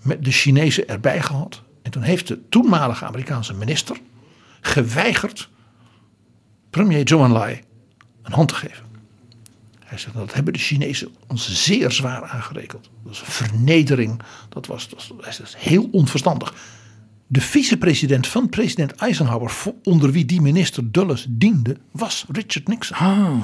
met 0.02 0.24
de 0.24 0.30
Chinezen 0.30 0.88
erbij 0.88 1.22
gehad. 1.22 1.62
En 1.82 1.90
toen 1.90 2.02
heeft 2.02 2.28
de 2.28 2.48
toenmalige 2.48 3.04
Amerikaanse 3.04 3.54
minister 3.54 3.96
geweigerd 4.60 5.48
premier 6.70 7.08
Zhou 7.08 7.24
Enlai 7.24 7.60
een 8.22 8.32
hand 8.32 8.48
te 8.48 8.54
geven. 8.54 8.84
Hij 9.84 9.98
zegt, 9.98 10.14
dat 10.14 10.34
hebben 10.34 10.52
de 10.52 10.58
Chinezen 10.58 11.08
ons 11.26 11.64
zeer 11.64 11.90
zwaar 11.90 12.24
aangerekend. 12.24 12.90
Dat 13.04 13.12
is 13.12 13.20
een 13.20 13.26
vernedering. 13.26 14.20
Dat 14.48 14.66
was, 14.66 14.88
dat 14.88 15.10
was, 15.38 15.56
heel 15.56 15.88
onverstandig. 15.90 16.54
De 17.26 17.40
vicepresident 17.40 18.26
van 18.26 18.48
president 18.48 18.92
Eisenhower, 18.92 19.52
onder 19.82 20.12
wie 20.12 20.24
die 20.24 20.40
minister 20.40 20.92
Dulles 20.92 21.26
diende, 21.28 21.76
was 21.90 22.24
Richard 22.28 22.68
Nixon. 22.68 23.42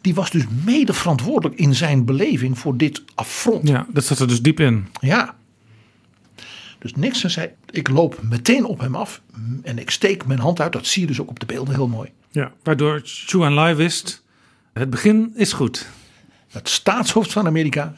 Die 0.00 0.14
was 0.14 0.30
dus 0.30 0.44
mede 0.64 0.92
verantwoordelijk 0.92 1.60
in 1.60 1.74
zijn 1.74 2.04
beleving 2.04 2.58
voor 2.58 2.76
dit 2.76 3.02
affront. 3.14 3.68
Ja, 3.68 3.86
dat 3.92 4.04
zat 4.04 4.18
er 4.18 4.28
dus 4.28 4.42
diep 4.42 4.60
in. 4.60 4.88
Ja. 5.00 5.36
Dus 6.84 6.94
Nixon 6.94 7.30
zei, 7.30 7.50
ik 7.70 7.88
loop 7.88 8.22
meteen 8.22 8.64
op 8.64 8.80
hem 8.80 8.94
af 8.94 9.22
en 9.62 9.78
ik 9.78 9.90
steek 9.90 10.26
mijn 10.26 10.38
hand 10.38 10.60
uit. 10.60 10.72
Dat 10.72 10.86
zie 10.86 11.00
je 11.00 11.06
dus 11.06 11.20
ook 11.20 11.28
op 11.28 11.40
de 11.40 11.46
beelden 11.46 11.74
heel 11.74 11.88
mooi. 11.88 12.12
Ja, 12.30 12.52
waardoor 12.62 13.00
Chu 13.04 13.42
Enlai 13.42 13.74
wist, 13.74 14.24
het 14.72 14.90
begin 14.90 15.32
is 15.34 15.52
goed. 15.52 15.86
Het 16.48 16.68
staatshoofd 16.68 17.32
van 17.32 17.46
Amerika 17.46 17.94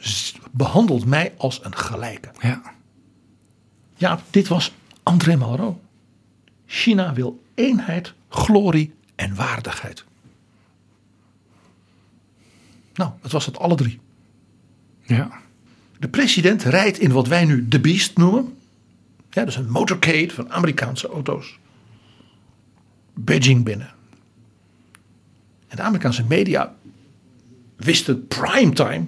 behandelt 0.51 1.05
mij 1.05 1.33
als 1.37 1.59
een 1.63 1.75
gelijke. 1.75 2.29
Ja. 2.39 2.61
Ja, 3.95 4.21
dit 4.29 4.47
was 4.47 4.73
André 5.03 5.35
Malraux. 5.35 5.79
China 6.65 7.13
wil 7.13 7.43
eenheid, 7.55 8.13
glorie 8.29 8.93
en 9.15 9.35
waardigheid. 9.35 10.05
Nou, 12.93 13.11
het 13.21 13.31
was 13.31 13.45
het 13.45 13.57
alle 13.57 13.75
drie. 13.75 13.99
Ja. 15.01 15.31
De 15.99 16.07
president 16.07 16.63
rijdt 16.63 16.99
in 16.99 17.11
wat 17.11 17.27
wij 17.27 17.45
nu 17.45 17.67
de 17.67 17.79
Beast 17.79 18.17
noemen. 18.17 18.56
Ja, 19.37 19.45
dus 19.45 19.55
een 19.55 19.69
motorcade 19.69 20.29
van 20.33 20.51
Amerikaanse 20.51 21.07
auto's. 21.07 21.57
Beijing 23.13 23.63
binnen. 23.63 23.93
En 25.67 25.75
de 25.75 25.81
Amerikaanse 25.81 26.23
media 26.23 26.75
wisten 27.75 28.27
primetime. 28.27 29.05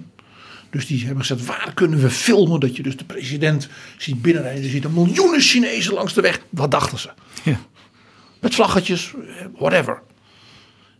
Dus 0.70 0.86
die 0.86 1.04
hebben 1.04 1.24
gezegd, 1.24 1.46
waar 1.46 1.72
kunnen 1.74 2.00
we 2.00 2.10
filmen 2.10 2.60
dat 2.60 2.76
je 2.76 2.82
dus 2.82 2.96
de 2.96 3.04
president 3.04 3.68
ziet 3.98 4.22
binnenrijden. 4.22 4.64
Er 4.64 4.70
zitten 4.70 4.92
miljoenen 4.92 5.40
Chinezen 5.40 5.94
langs 5.94 6.14
de 6.14 6.20
weg. 6.20 6.40
Wat 6.50 6.70
dachten 6.70 6.98
ze? 6.98 7.10
Ja. 7.42 7.60
Met 8.40 8.54
vlaggetjes, 8.54 9.14
whatever. 9.56 10.02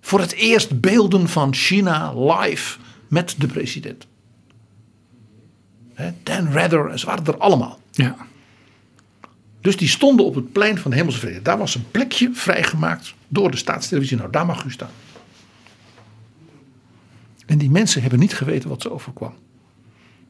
Voor 0.01 0.21
het 0.21 0.33
eerst 0.33 0.81
beelden 0.81 1.29
van 1.29 1.55
China 1.55 2.15
live 2.15 2.79
met 3.09 3.35
de 3.39 3.47
president. 3.47 4.07
Dan 6.23 6.53
Rather, 6.53 6.99
ze 6.99 7.07
waren 7.07 7.27
er 7.27 7.39
allemaal. 7.39 7.81
Ja. 7.91 8.29
Dus 9.61 9.77
die 9.77 9.89
stonden 9.89 10.27
op 10.27 10.35
het 10.35 10.53
plein 10.53 10.79
van 10.79 10.91
de 10.91 10.97
Hemelse 10.97 11.19
Vrede. 11.19 11.43
Daar 11.43 11.59
was 11.59 11.75
een 11.75 11.91
plekje 11.91 12.31
vrijgemaakt 12.33 13.15
door 13.29 13.51
de 13.51 13.57
staatstelevisie. 13.57 14.17
Nou, 14.17 14.31
daar 14.31 14.47
mag 14.47 14.65
u 14.65 14.71
staan. 14.71 14.91
En 17.47 17.59
die 17.59 17.71
mensen 17.71 18.01
hebben 18.01 18.19
niet 18.19 18.35
geweten 18.35 18.69
wat 18.69 18.83
ze 18.83 18.93
overkwam. 18.93 19.35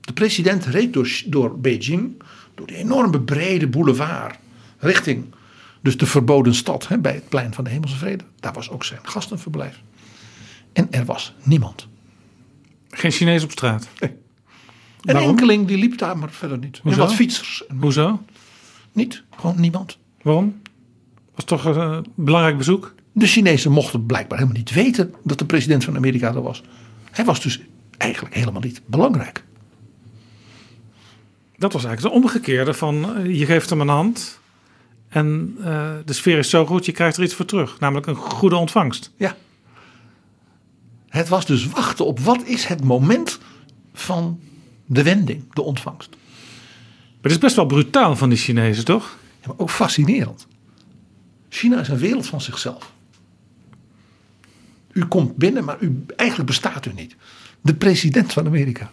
De 0.00 0.12
president 0.12 0.64
reed 0.64 0.92
door, 0.92 1.22
door 1.26 1.58
Beijing, 1.58 2.22
door 2.54 2.66
die 2.66 2.76
enorme 2.76 3.20
brede 3.20 3.66
boulevard, 3.66 4.38
richting 4.78 5.24
dus 5.80 5.96
de 5.96 6.06
verboden 6.06 6.54
stad 6.54 6.88
hè, 6.88 6.98
bij 6.98 7.14
het 7.14 7.28
plein 7.28 7.54
van 7.54 7.64
de 7.64 7.70
Hemelse 7.70 7.96
Vrede. 7.96 8.24
Daar 8.40 8.52
was 8.52 8.70
ook 8.70 8.84
zijn 8.84 9.00
gastenverblijf. 9.02 9.80
En 10.72 10.86
er 10.90 11.04
was 11.04 11.34
niemand. 11.42 11.88
Geen 12.90 13.10
Chinees 13.10 13.42
op 13.44 13.50
straat. 13.50 13.88
Een 13.98 14.16
Waarom? 15.00 15.30
enkeling 15.30 15.66
die 15.66 15.76
liep 15.76 15.98
daar, 15.98 16.18
maar 16.18 16.30
verder 16.30 16.58
niet. 16.58 16.76
En 16.76 16.80
Hoezo? 16.82 16.98
wat 16.98 17.14
fietsers. 17.14 17.66
En 17.66 17.76
Hoezo? 17.80 18.22
Niet, 18.92 19.22
gewoon 19.36 19.60
niemand. 19.60 19.98
Waarom? 20.22 20.60
Was 21.34 21.44
toch 21.44 21.64
een 21.64 21.74
eh, 21.74 21.98
belangrijk 22.14 22.56
bezoek? 22.56 22.94
De 23.12 23.26
Chinezen 23.26 23.72
mochten 23.72 24.06
blijkbaar 24.06 24.38
helemaal 24.38 24.58
niet 24.58 24.70
weten 24.70 25.14
dat 25.24 25.38
de 25.38 25.44
president 25.44 25.84
van 25.84 25.96
Amerika 25.96 26.34
er 26.34 26.42
was. 26.42 26.62
Hij 27.10 27.24
was 27.24 27.40
dus 27.40 27.60
eigenlijk 27.96 28.34
helemaal 28.34 28.60
niet 28.60 28.80
belangrijk. 28.86 29.44
Dat 31.56 31.72
was 31.72 31.84
eigenlijk 31.84 32.14
de 32.14 32.20
omgekeerde 32.22 32.74
van 32.74 33.16
eh, 33.16 33.38
je 33.38 33.46
geeft 33.46 33.70
hem 33.70 33.80
een 33.80 33.88
hand 33.88 34.40
en 35.08 35.56
eh, 35.64 35.90
de 36.04 36.12
sfeer 36.12 36.38
is 36.38 36.50
zo 36.50 36.66
goed, 36.66 36.86
je 36.86 36.92
krijgt 36.92 37.16
er 37.16 37.22
iets 37.22 37.34
voor 37.34 37.44
terug. 37.44 37.80
Namelijk 37.80 38.06
een 38.06 38.14
goede 38.14 38.56
ontvangst. 38.56 39.12
Ja. 39.16 39.36
Het 41.08 41.28
was 41.28 41.46
dus 41.46 41.66
wachten 41.66 42.06
op 42.06 42.20
wat 42.20 42.42
is 42.44 42.64
het 42.64 42.84
moment 42.84 43.38
van 43.92 44.40
de 44.86 45.02
wending, 45.02 45.54
de 45.54 45.62
ontvangst. 45.62 46.16
Maar 47.20 47.30
het 47.30 47.40
is 47.40 47.46
best 47.46 47.56
wel 47.56 47.66
brutaal 47.66 48.16
van 48.16 48.28
die 48.28 48.38
Chinezen, 48.38 48.84
toch? 48.84 49.18
Ja, 49.40 49.46
maar 49.46 49.56
ook 49.58 49.70
fascinerend. 49.70 50.46
China 51.48 51.80
is 51.80 51.88
een 51.88 51.98
wereld 51.98 52.26
van 52.26 52.40
zichzelf. 52.40 52.92
U 54.92 55.04
komt 55.04 55.36
binnen, 55.36 55.64
maar 55.64 55.76
u, 55.80 56.04
eigenlijk 56.16 56.48
bestaat 56.48 56.86
u 56.86 56.92
niet. 56.94 57.16
De 57.60 57.74
president 57.74 58.32
van 58.32 58.46
Amerika. 58.46 58.90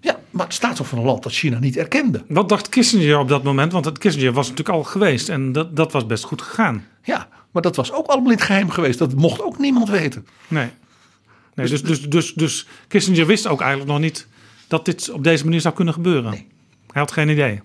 Ja, 0.00 0.18
Maar 0.30 0.44
het 0.44 0.54
staat 0.54 0.76
toch 0.76 0.88
van 0.88 0.98
een 0.98 1.04
land 1.04 1.22
dat 1.22 1.32
China 1.32 1.58
niet 1.58 1.76
erkende. 1.76 2.24
Wat 2.28 2.48
dacht 2.48 2.68
Kissinger 2.68 3.18
op 3.18 3.28
dat 3.28 3.42
moment? 3.42 3.72
Want 3.72 3.84
het 3.84 3.98
Kissinger 3.98 4.32
was 4.32 4.48
natuurlijk 4.48 4.76
al 4.76 4.84
geweest 4.84 5.28
en 5.28 5.52
dat, 5.52 5.76
dat 5.76 5.92
was 5.92 6.06
best 6.06 6.24
goed 6.24 6.42
gegaan. 6.42 6.84
Ja, 7.02 7.28
maar 7.50 7.62
dat 7.62 7.76
was 7.76 7.92
ook 7.92 8.06
allemaal 8.06 8.30
in 8.30 8.36
het 8.36 8.46
geheim 8.46 8.70
geweest. 8.70 8.98
Dat 8.98 9.14
mocht 9.14 9.42
ook 9.42 9.58
niemand 9.58 9.88
weten. 9.88 10.26
Nee. 10.48 10.68
nee 11.54 11.68
dus, 11.68 11.82
dus, 11.82 12.02
dus, 12.02 12.34
dus 12.34 12.66
Kissinger 12.88 13.26
wist 13.26 13.46
ook 13.46 13.60
eigenlijk 13.60 13.90
nog 13.90 14.00
niet 14.00 14.26
dat 14.66 14.84
dit 14.84 15.10
op 15.10 15.24
deze 15.24 15.44
manier 15.44 15.60
zou 15.60 15.74
kunnen 15.74 15.94
gebeuren. 15.94 16.30
Nee. 16.30 16.46
Hij 16.96 17.04
had 17.04 17.14
geen 17.14 17.28
idee. 17.28 17.60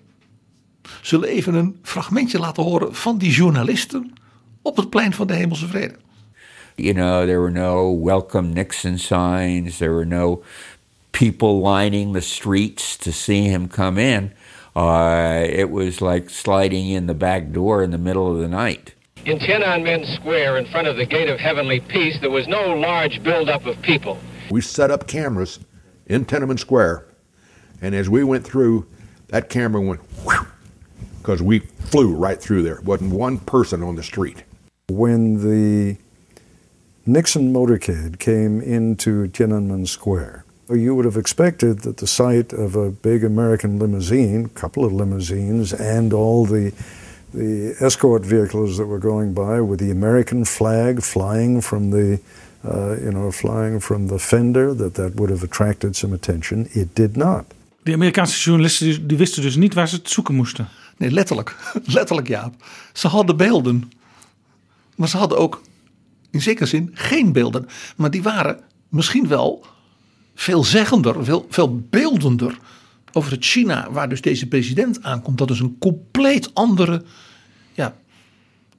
Zullen 1.00 1.28
even 1.28 1.54
een 1.54 1.78
fragmentje 1.82 2.38
laten 2.38 2.62
horen 2.62 2.94
van 2.94 3.18
die 3.18 3.30
journalisten 3.30 4.12
op 4.62 4.76
het 4.76 4.90
plein 4.90 5.12
van 5.12 5.26
de 5.26 5.34
Hemelse 5.34 5.66
Vrede. 5.66 5.94
You 6.74 6.94
know, 6.94 7.24
there 7.24 7.40
were 7.40 7.50
no 7.50 8.00
welcome 8.04 8.48
Nixon 8.48 8.98
signs. 8.98 9.76
There 9.76 9.92
were 9.92 10.06
no 10.06 10.42
people 11.10 11.70
lining 11.70 12.12
the 12.14 12.20
streets 12.20 12.96
to 12.96 13.10
see 13.10 13.48
him 13.48 13.68
come 13.68 14.00
in. 14.00 14.32
Uh, 14.76 15.58
it 15.58 15.70
was 15.70 16.00
like 16.00 16.30
sliding 16.30 16.90
in 16.90 17.06
the 17.06 17.14
back 17.14 17.52
door 17.52 17.82
in 17.82 17.90
the 17.90 17.98
middle 17.98 18.34
of 18.34 18.38
the 18.38 18.48
night. 18.48 18.94
In 19.24 19.38
Tiananmen 19.38 20.04
Square, 20.14 20.58
in 20.58 20.66
front 20.66 20.88
of 20.88 20.96
the 20.96 21.06
Gate 21.06 21.32
of 21.32 21.40
Heavenly 21.40 21.80
Peace, 21.80 22.18
there 22.20 22.32
was 22.32 22.46
no 22.46 22.74
large 22.74 23.22
buildup 23.22 23.66
of 23.66 23.80
people. 23.80 24.16
We 24.50 24.60
set 24.60 24.90
up 24.90 25.06
cameras 25.06 25.58
in 26.06 26.24
Tiananmen 26.24 26.58
Square, 26.58 27.06
and 27.80 27.94
as 27.94 28.08
we 28.08 28.24
went 28.24 28.44
through, 28.44 28.84
that 29.32 29.48
camera 29.48 29.80
went 29.80 30.00
because 31.18 31.42
we 31.42 31.60
flew 31.60 32.14
right 32.14 32.40
through 32.40 32.62
there. 32.62 32.80
wasn't 32.82 33.12
one 33.12 33.38
person 33.38 33.82
on 33.82 33.96
the 33.96 34.02
street. 34.02 34.44
When 34.88 35.40
the 35.40 35.96
Nixon 37.06 37.52
motorcade 37.52 38.18
came 38.18 38.60
into 38.60 39.28
Tiananmen 39.28 39.88
Square, 39.88 40.44
you 40.68 40.94
would 40.94 41.06
have 41.06 41.16
expected 41.16 41.80
that 41.80 41.96
the 41.96 42.06
sight 42.06 42.52
of 42.52 42.76
a 42.76 42.90
big 42.90 43.24
American 43.24 43.78
limousine, 43.78 44.44
a 44.44 44.48
couple 44.50 44.84
of 44.84 44.92
limousines, 44.92 45.72
and 45.72 46.12
all 46.12 46.44
the 46.44 46.72
the 47.32 47.74
escort 47.80 48.26
vehicles 48.26 48.76
that 48.76 48.84
were 48.84 48.98
going 48.98 49.32
by 49.32 49.58
with 49.62 49.80
the 49.80 49.90
American 49.90 50.44
flag 50.44 51.02
flying 51.02 51.62
from 51.62 51.90
the 51.90 52.20
uh, 52.62 52.96
you 52.96 53.10
know 53.10 53.32
flying 53.32 53.80
from 53.80 54.08
the 54.08 54.18
fender 54.18 54.74
that 54.74 54.94
that 54.94 55.14
would 55.14 55.30
have 55.30 55.42
attracted 55.42 55.96
some 55.96 56.12
attention. 56.12 56.68
It 56.74 56.94
did 56.94 57.16
not. 57.16 57.46
De 57.82 57.92
Amerikaanse 57.92 58.42
journalisten 58.42 58.86
die, 58.86 59.06
die 59.06 59.16
wisten 59.16 59.42
dus 59.42 59.56
niet 59.56 59.74
waar 59.74 59.88
ze 59.88 59.94
het 59.96 60.10
zoeken 60.10 60.34
moesten. 60.34 60.68
Nee, 60.96 61.10
letterlijk. 61.10 61.56
Letterlijk, 61.84 62.28
Jaap. 62.28 62.54
Ze 62.92 63.08
hadden 63.08 63.36
beelden. 63.36 63.90
Maar 64.96 65.08
ze 65.08 65.16
hadden 65.16 65.38
ook 65.38 65.62
in 66.30 66.42
zekere 66.42 66.66
zin 66.66 66.90
geen 66.92 67.32
beelden. 67.32 67.66
Maar 67.96 68.10
die 68.10 68.22
waren 68.22 68.60
misschien 68.88 69.28
wel 69.28 69.66
veelzeggender, 70.34 71.24
veel, 71.24 71.46
veel 71.50 71.78
beeldender 71.90 72.58
over 73.12 73.32
het 73.32 73.44
China 73.44 73.90
waar 73.90 74.08
dus 74.08 74.20
deze 74.20 74.48
president 74.48 75.02
aankomt. 75.02 75.38
Dat 75.38 75.50
is 75.50 75.60
een 75.60 75.76
compleet 75.78 76.54
andere 76.54 77.04
ja, 77.72 77.94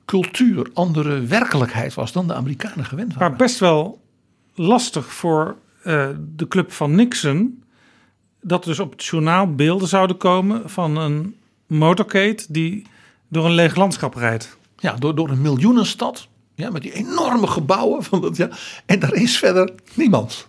cultuur, 0.06 0.70
andere 0.74 1.22
werkelijkheid 1.22 1.94
was 1.94 2.12
dan 2.12 2.28
de 2.28 2.34
Amerikanen 2.34 2.86
gewend 2.86 3.14
waren. 3.14 3.30
Maar 3.30 3.38
best 3.38 3.60
wel 3.60 4.02
lastig 4.56 5.14
voor 5.14 5.58
uh, 5.86 6.08
de 6.36 6.48
club 6.48 6.72
van 6.72 6.96
Nixon 6.96 7.63
dat 8.44 8.62
er 8.62 8.70
dus 8.70 8.80
op 8.80 8.92
het 8.92 9.06
journaal 9.06 9.56
beelden 9.56 9.88
zouden 9.88 10.18
komen 10.18 10.70
van 10.70 10.98
een 10.98 11.36
motorcade 11.68 12.40
die 12.50 12.88
door 13.28 13.46
een 13.46 13.52
leeg 13.52 13.76
landschap 13.76 14.16
rijdt. 14.16 14.58
Ja, 14.78 14.94
door, 14.94 15.16
door 15.16 15.30
een 15.30 15.42
miljoenenstad. 15.42 16.28
Ja, 16.56 16.70
met 16.70 16.82
die 16.82 16.94
enorme 16.94 17.48
gebouwen. 17.48 18.04
Van 18.04 18.22
dat, 18.22 18.38
ja, 18.38 18.50
en 18.86 19.00
daar 19.00 19.14
is 19.14 19.38
verder 19.38 19.72
niemand. 19.94 20.48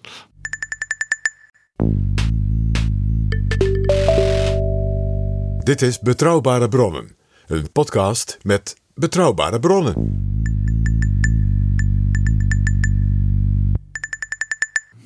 Dit 5.59 5.83
is 5.83 6.01
Betrouwbare 6.01 6.69
Bronnen. 6.69 7.17
Een 7.47 7.73
podcast 7.73 8.39
met 8.43 8.77
betrouwbare 8.95 9.61
bronnen. 9.61 10.23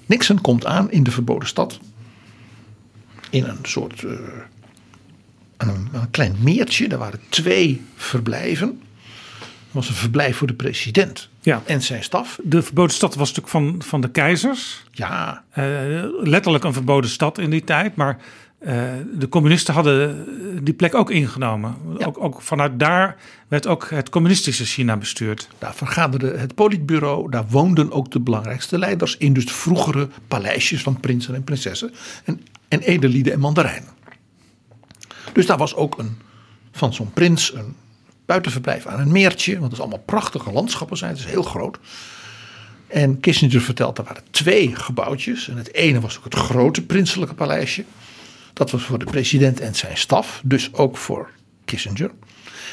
Nixon 0.06 0.40
komt 0.40 0.66
aan 0.66 0.90
in 0.90 1.02
de 1.02 1.10
verboden 1.10 1.48
stad. 1.48 1.80
In 3.30 3.44
een 3.44 3.58
soort... 3.62 4.02
Uh, 4.02 4.10
aan 5.56 5.68
een, 5.68 5.88
een, 5.92 6.10
klein 6.10 6.36
meertje. 6.40 6.88
Daar 6.88 6.98
waren 6.98 7.20
twee 7.28 7.84
verblijven. 7.94 8.82
Dat 9.38 9.46
was 9.70 9.88
een 9.88 9.94
verblijf 9.94 10.36
voor 10.36 10.46
de 10.46 10.54
president 10.54 11.28
ja. 11.40 11.62
en 11.64 11.82
zijn 11.82 12.02
staf. 12.02 12.38
De 12.42 12.62
verboden 12.62 12.94
stad 12.94 13.14
was 13.14 13.28
natuurlijk 13.28 13.48
van, 13.48 13.82
van 13.88 14.00
de 14.00 14.10
keizers. 14.10 14.84
Ja. 14.90 15.44
Uh, 15.58 15.64
letterlijk 16.20 16.64
een 16.64 16.72
verboden 16.72 17.10
stad 17.10 17.38
in 17.38 17.50
die 17.50 17.64
tijd. 17.64 17.96
Maar 17.96 18.18
uh, 18.60 18.82
de 19.14 19.28
communisten 19.28 19.74
hadden 19.74 20.26
die 20.64 20.74
plek 20.74 20.94
ook 20.94 21.10
ingenomen. 21.10 21.76
Ja. 21.98 22.06
Ook, 22.06 22.20
ook, 22.20 22.42
vanuit 22.42 22.78
daar 22.78 23.16
werd 23.48 23.66
ook 23.66 23.90
het 23.90 24.08
communistische 24.08 24.64
China 24.64 24.96
bestuurd. 24.96 25.48
Daar 25.58 25.74
vergaderde 25.74 26.36
het 26.36 26.54
politbureau. 26.54 27.30
Daar 27.30 27.46
woonden 27.48 27.92
ook 27.92 28.10
de 28.10 28.20
belangrijkste 28.20 28.78
leiders 28.78 29.16
in. 29.16 29.32
Dus 29.32 29.46
de 29.46 29.52
vroegere 29.52 30.08
paleisjes 30.28 30.82
van 30.82 31.00
prinsen 31.00 31.34
en 31.34 31.44
prinsessen. 31.44 31.92
En, 32.24 32.40
en 32.68 32.80
edelieden 32.80 33.32
en 33.32 33.40
mandarijnen. 33.40 33.88
Dus 35.32 35.46
daar 35.46 35.58
was 35.58 35.74
ook 35.74 35.98
een, 35.98 36.18
van 36.72 36.94
zo'n 36.94 37.12
prins 37.12 37.54
een 37.54 37.76
buitenverblijf 38.26 38.86
aan 38.86 39.00
een 39.00 39.12
meertje. 39.12 39.52
Want 39.52 39.64
het 39.64 39.72
is 39.72 39.80
allemaal 39.80 40.04
prachtige 40.04 40.52
landschappen 40.52 40.96
zijn. 40.96 41.10
Het 41.10 41.20
is 41.20 41.26
heel 41.26 41.42
groot. 41.42 41.78
En 42.86 43.20
Kissinger 43.20 43.60
vertelt, 43.60 43.98
er 43.98 44.04
waren 44.04 44.22
twee 44.30 44.76
gebouwtjes. 44.76 45.48
En 45.48 45.56
het 45.56 45.74
ene 45.74 46.00
was 46.00 46.18
ook 46.18 46.24
het 46.24 46.34
grote 46.34 46.82
prinselijke 46.82 47.34
paleisje. 47.34 47.84
Dat 48.52 48.70
was 48.70 48.82
voor 48.82 48.98
de 48.98 49.04
president 49.04 49.60
en 49.60 49.74
zijn 49.74 49.96
staf. 49.96 50.40
Dus 50.44 50.72
ook 50.74 50.96
voor 50.96 51.30
Kissinger. 51.64 52.10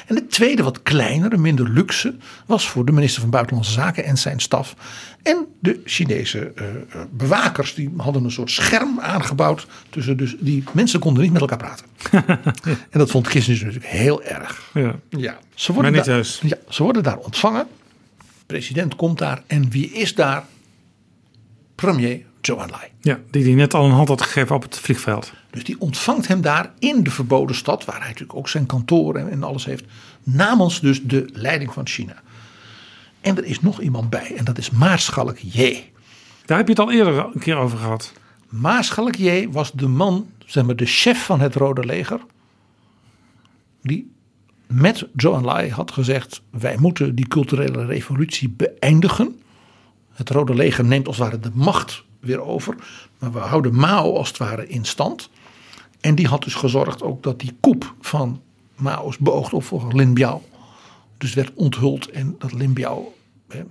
En 0.06 0.16
het 0.16 0.32
tweede, 0.32 0.64
wat 0.64 0.82
kleinere, 0.82 1.38
minder 1.38 1.70
luxe, 1.70 2.16
was 2.45 2.70
voor 2.70 2.86
de 2.86 2.91
minister 2.91 3.22
van 3.22 3.30
Buitenlandse 3.30 3.72
Zaken 3.72 4.03
en 4.03 4.18
zijn 4.18 4.39
staf. 4.39 4.76
En 5.24 5.45
de 5.60 5.82
Chinese 5.86 6.51
uh, 6.56 6.66
bewakers, 7.12 7.74
die 7.74 7.93
hadden 7.97 8.24
een 8.24 8.32
soort 8.32 8.51
scherm 8.51 8.99
aangebouwd. 8.99 9.68
Tussen 9.89 10.18
dus 10.18 10.36
die 10.39 10.64
mensen 10.72 10.99
konden 10.99 11.24
niet 11.24 11.32
met 11.32 11.41
elkaar 11.41 11.58
praten. 11.58 11.86
en 12.91 12.99
dat 12.99 13.12
vond 13.12 13.28
Kissinger 13.28 13.66
natuurlijk 13.66 13.91
heel 13.91 14.24
erg. 14.24 14.70
Ja. 14.74 14.95
ja. 15.10 15.38
Ze, 15.53 15.74
worden 15.74 15.91
maar 15.91 16.01
niet 16.01 16.10
daar, 16.10 16.16
heus. 16.16 16.41
ja, 16.43 16.58
ze 16.70 16.84
worden 16.84 17.03
daar 17.03 17.18
ontvangen. 17.18 17.68
De 18.18 18.45
president 18.45 18.95
komt 18.95 19.18
daar. 19.18 19.43
En 19.47 19.70
wie 19.70 19.91
is 19.91 20.16
daar? 20.16 20.43
Premier 21.76 22.22
Zhou 22.46 22.62
Enlai. 22.62 22.88
Ja, 23.02 23.20
die 23.32 23.43
die 23.43 23.56
net 23.56 23.74
al 23.74 23.86
een 23.86 23.91
hand 23.91 24.08
had 24.08 24.22
gegeven 24.22 24.56
op 24.56 24.62
het 24.62 24.80
vliegveld. 24.80 25.34
Dus 25.50 25.64
die 25.64 25.80
ontvangt 25.80 26.28
hem 26.28 26.41
daar 26.41 26.72
in 26.80 27.04
de 27.04 27.12
verboden 27.12 27.56
stad, 27.56 27.86
waar 27.86 27.98
hij 27.98 28.08
natuurlijk 28.08 28.38
ook 28.38 28.50
zijn 28.50 28.66
kantoor 28.66 29.16
en, 29.16 29.30
en 29.30 29.43
alles 29.43 29.66
heeft, 29.66 29.86
namens 30.24 30.80
dus 30.82 31.04
de 31.04 31.30
leiding 31.34 31.74
van 31.74 31.88
China. 31.88 32.22
En 33.22 33.38
er 33.38 33.46
is 33.46 33.62
nog 33.62 33.82
iemand 33.82 34.10
bij, 34.10 34.36
en 34.36 34.46
dat 34.46 34.58
is 34.58 34.70
Maarschalk 34.70 35.38
J. 35.38 35.84
Daar 36.46 36.58
heb 36.58 36.68
je 36.68 36.74
het 36.74 36.82
al 36.82 36.91
eerder 36.91 37.26
een 37.34 37.39
keer 37.39 37.56
over 37.56 37.78
gehad. 37.78 38.14
Maarschalk 38.50 39.16
J 39.16 39.48
was 39.52 39.72
de 39.72 39.88
man, 39.88 40.28
zeg 40.46 40.66
maar 40.66 40.76
de 40.76 40.86
chef 40.86 41.26
van 41.26 41.39
het 41.39 41.56
Rode 41.56 41.86
Leger, 41.86 42.20
die 43.82 44.14
met 44.68 45.08
Zhou 45.16 45.36
Enlai 45.36 45.72
had 45.72 45.91
gezegd: 45.91 46.41
wij 46.50 46.78
moeten 46.78 47.16
die 47.16 47.28
culturele 47.28 47.86
revolutie 47.86 48.50
beëindigen. 48.50 49.39
Het 50.14 50.30
Rode 50.30 50.56
Leger 50.56 50.86
neemt 50.86 51.08
als 51.08 51.18
het 51.18 51.26
ware 51.26 51.39
de 51.39 51.52
macht 51.54 52.05
weer 52.26 52.41
over. 52.41 52.76
Maar 53.19 53.32
we 53.32 53.39
houden 53.39 53.76
Mao 53.76 54.15
als 54.15 54.28
het 54.28 54.38
ware 54.38 54.67
in 54.67 54.86
stand. 54.86 55.30
En 56.01 56.15
die 56.15 56.28
had 56.28 56.43
dus 56.43 56.53
gezorgd 56.53 57.03
ook 57.03 57.23
dat 57.23 57.39
die 57.39 57.57
koep 57.59 57.93
van 58.01 58.41
Mao's 58.76 59.17
beoogde 59.17 59.55
opvolger 59.55 59.95
Lin 59.95 60.13
Biao. 60.13 60.43
Dus 61.17 61.34
werd 61.34 61.51
onthuld 61.53 62.09
en 62.09 62.36
dat 62.39 62.53
Lin 62.53 62.73
Biao 62.73 63.13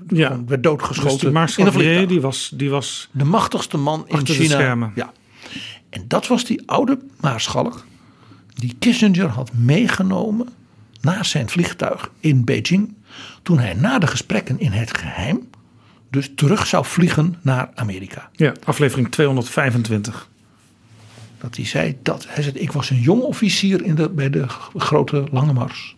ja. 0.08 0.44
werd 0.46 0.62
doodgeschoten. 0.62 1.32
Dus 1.32 1.56
in 1.56 1.72
vliegtuig. 1.72 2.08
Die 2.08 2.20
was, 2.20 2.52
die 2.54 2.70
was 2.70 3.08
de 3.12 3.24
machtigste 3.24 3.76
man 3.76 4.04
in 4.08 4.26
China. 4.26 4.92
Ja. 4.94 5.12
En 5.90 6.04
dat 6.08 6.26
was 6.26 6.44
die 6.44 6.62
oude 6.66 6.98
maarschalk 7.20 7.84
die 8.54 8.74
Kissinger 8.78 9.28
had 9.28 9.52
meegenomen 9.52 10.48
naar 11.00 11.24
zijn 11.24 11.48
vliegtuig 11.48 12.10
in 12.20 12.44
Beijing. 12.44 12.94
Toen 13.42 13.58
hij 13.58 13.74
na 13.74 13.98
de 13.98 14.06
gesprekken 14.06 14.60
in 14.60 14.72
het 14.72 14.96
geheim 14.96 15.48
dus 16.14 16.30
terug 16.34 16.66
zou 16.66 16.84
vliegen 16.84 17.36
naar 17.42 17.70
Amerika. 17.74 18.30
Ja, 18.32 18.52
aflevering 18.64 19.10
225. 19.10 20.28
Dat 21.38 21.56
hij 21.56 21.66
zei 21.66 21.96
dat 22.02 22.26
hij 22.28 22.42
zei, 22.42 22.54
ik 22.54 22.72
was 22.72 22.90
een 22.90 23.00
jong 23.00 23.22
officier 23.22 23.84
in 23.84 23.94
de, 23.94 24.08
bij 24.08 24.30
de 24.30 24.44
grote 24.76 25.26
lange 25.30 25.52
mars. 25.52 25.96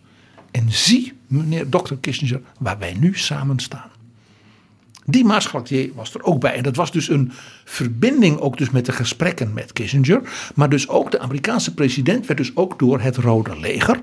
En 0.51 0.71
zie, 0.71 1.13
meneer 1.27 1.69
Dr. 1.69 1.93
Kissinger, 2.01 2.41
waar 2.59 2.77
wij 2.77 2.95
nu 2.99 3.17
samen 3.17 3.59
staan. 3.59 3.89
Die 5.05 5.25
maarschalk 5.25 5.67
was 5.95 6.13
er 6.13 6.23
ook 6.23 6.39
bij. 6.39 6.53
En 6.53 6.63
dat 6.63 6.75
was 6.75 6.91
dus 6.91 7.09
een 7.09 7.31
verbinding 7.65 8.39
ook 8.39 8.57
dus 8.57 8.69
met 8.69 8.85
de 8.85 8.91
gesprekken 8.91 9.53
met 9.53 9.73
Kissinger. 9.73 10.21
Maar 10.55 10.69
dus 10.69 10.87
ook 10.87 11.11
de 11.11 11.19
Amerikaanse 11.19 11.73
president 11.73 12.25
werd 12.25 12.39
dus 12.39 12.55
ook 12.55 12.79
door 12.79 12.99
het 12.99 13.17
Rode 13.17 13.59
Leger. 13.59 14.01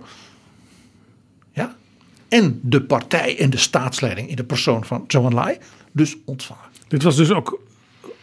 En 2.34 2.60
de 2.62 2.82
partij 2.82 3.38
en 3.38 3.50
de 3.50 3.56
staatsleiding 3.56 4.28
in 4.28 4.36
de 4.36 4.44
persoon 4.44 4.84
van 4.84 5.04
Zhou 5.08 5.26
Enlai 5.26 5.58
dus 5.92 6.16
ontvangen. 6.24 6.64
Dit 6.88 7.02
was 7.02 7.16
dus 7.16 7.30
ook 7.30 7.60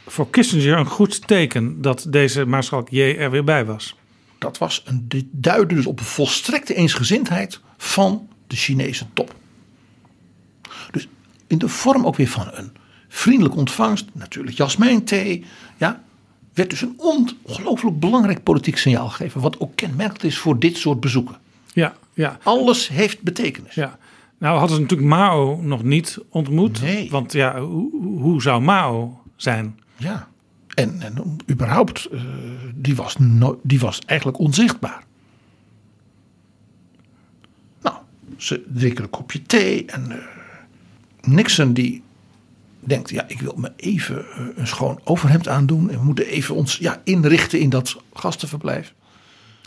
voor 0.07 0.29
Kissinger 0.29 0.77
een 0.77 0.85
goed 0.85 1.27
teken 1.27 1.81
dat 1.81 2.05
deze 2.09 2.45
Maarschalk 2.45 2.89
J 2.89 2.99
er 2.99 3.31
weer 3.31 3.43
bij 3.43 3.65
was. 3.65 3.95
Dat 4.37 4.57
was 4.57 4.81
een, 4.85 5.05
dit 5.07 5.25
duidde 5.31 5.75
dus 5.75 5.85
op 5.85 5.99
een 5.99 6.05
volstrekte 6.05 6.75
eensgezindheid 6.75 7.59
van 7.77 8.27
de 8.47 8.55
Chinese 8.55 9.05
top. 9.13 9.33
Dus 10.91 11.07
in 11.47 11.57
de 11.57 11.67
vorm 11.67 12.05
ook 12.05 12.15
weer 12.15 12.27
van 12.27 12.49
een 12.51 12.71
vriendelijke 13.07 13.57
ontvangst, 13.57 14.05
natuurlijk 14.13 14.57
jasmijnthee, 14.57 15.45
ja, 15.77 16.03
werd 16.53 16.69
dus 16.69 16.81
een 16.81 16.95
ongelooflijk 16.97 17.99
belangrijk 17.99 18.43
politiek 18.43 18.77
signaal 18.77 19.09
gegeven, 19.09 19.41
wat 19.41 19.59
ook 19.59 19.75
kenmerkend 19.75 20.23
is 20.23 20.37
voor 20.37 20.59
dit 20.59 20.77
soort 20.77 20.99
bezoeken. 20.99 21.37
Ja, 21.73 21.95
ja. 22.13 22.37
Alles 22.43 22.87
heeft 22.87 23.21
betekenis. 23.21 23.73
Ja. 23.75 23.99
Nou 24.41 24.57
hadden 24.57 24.75
ze 24.75 24.81
natuurlijk 24.81 25.09
Mao 25.09 25.59
nog 25.61 25.83
niet 25.83 26.17
ontmoet. 26.29 26.81
Nee. 26.81 27.09
Want 27.09 27.31
ja, 27.31 27.61
hoe, 27.61 27.91
hoe 28.01 28.41
zou 28.41 28.61
Mao 28.61 29.21
zijn? 29.35 29.79
Ja, 29.97 30.27
en, 30.75 31.01
en 31.01 31.37
überhaupt, 31.49 32.05
eh, 32.05 32.21
die, 32.75 32.95
was 32.95 33.17
no- 33.17 33.59
die 33.63 33.79
was 33.79 33.99
eigenlijk 34.05 34.39
onzichtbaar. 34.39 35.03
Nou, 37.81 37.95
ze 38.37 38.63
drinken 38.73 39.03
een 39.03 39.09
kopje 39.09 39.41
thee 39.41 39.85
en 39.85 40.11
eh, 40.11 40.17
Nixon 41.21 41.73
die 41.73 42.03
denkt, 42.79 43.09
ja, 43.09 43.27
ik 43.27 43.41
wil 43.41 43.53
me 43.57 43.71
even 43.75 44.25
eh, 44.25 44.45
een 44.55 44.67
schoon 44.67 44.99
overhemd 45.03 45.47
aandoen. 45.47 45.89
En 45.89 45.99
we 45.99 46.05
moeten 46.05 46.25
even 46.25 46.55
ons 46.55 46.77
ja, 46.77 47.01
inrichten 47.03 47.59
in 47.59 47.69
dat 47.69 47.97
gastenverblijf. 48.13 48.93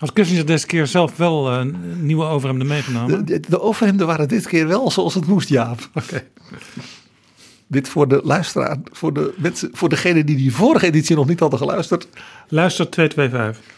Had 0.05 0.13
Kissinger 0.13 0.47
deze 0.47 0.67
keer 0.67 0.87
zelf 0.87 1.17
wel 1.17 1.51
eh, 1.51 1.59
een 1.59 2.07
nieuwe 2.07 2.25
overhemden 2.25 2.67
meegenomen? 2.67 3.25
De, 3.25 3.41
de, 3.41 3.49
de 3.49 3.61
overhemden 3.61 4.07
waren 4.07 4.29
dit 4.29 4.47
keer 4.47 4.69
wel 4.69 4.91
zoals 4.91 5.15
het 5.15 5.27
moest, 5.27 5.49
Jaap. 5.49 5.91
Oké. 5.95 6.25
Dit 7.67 7.89
voor 7.89 8.09
de 8.09 8.21
luisteraar, 8.25 8.77
voor, 8.93 9.13
de 9.13 9.35
mensen, 9.37 9.71
voor 9.73 9.89
degene 9.89 10.25
die 10.25 10.37
die 10.37 10.55
vorige 10.55 10.87
editie 10.87 11.17
nog 11.17 11.27
niet 11.27 11.41
hadden 11.41 11.59
geluisterd. 11.59 12.09
Luister 12.49 12.91
225. 12.91 13.75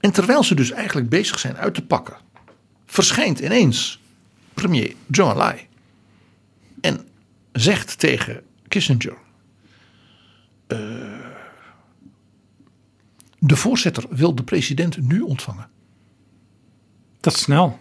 En 0.00 0.12
terwijl 0.12 0.42
ze 0.42 0.54
dus 0.54 0.70
eigenlijk 0.70 1.08
bezig 1.08 1.38
zijn 1.38 1.56
uit 1.56 1.74
te 1.74 1.84
pakken, 1.84 2.16
verschijnt 2.86 3.38
ineens 3.38 4.00
premier 4.54 4.92
Zhou 5.10 5.30
Enlai 5.30 5.66
en 6.80 7.08
zegt 7.52 7.98
tegen 7.98 8.42
Kissinger: 8.68 9.16
eh, 10.66 10.78
De 13.38 13.56
voorzitter 13.56 14.04
wil 14.10 14.34
de 14.34 14.42
president 14.42 15.00
nu 15.00 15.20
ontvangen. 15.20 15.68
Dat 17.20 17.32
is 17.34 17.40
snel. 17.40 17.78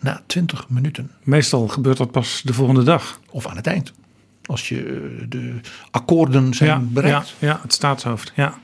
Na 0.00 0.22
20 0.26 0.68
minuten. 0.68 1.10
Meestal 1.22 1.68
gebeurt 1.68 1.96
dat 1.96 2.10
pas 2.10 2.42
de 2.44 2.52
volgende 2.52 2.82
dag. 2.82 3.20
Of 3.30 3.46
aan 3.46 3.56
het 3.56 3.66
eind. 3.66 3.92
Als 4.44 4.68
je 4.68 4.82
eh, 4.84 5.26
de 5.28 5.60
akkoorden 5.90 6.54
zijn 6.54 6.70
ja, 6.70 6.78
bereikt. 6.78 7.34
Ja, 7.38 7.48
ja, 7.48 7.58
het 7.62 7.72
staatshoofd. 7.72 8.32
Ja. 8.36 8.58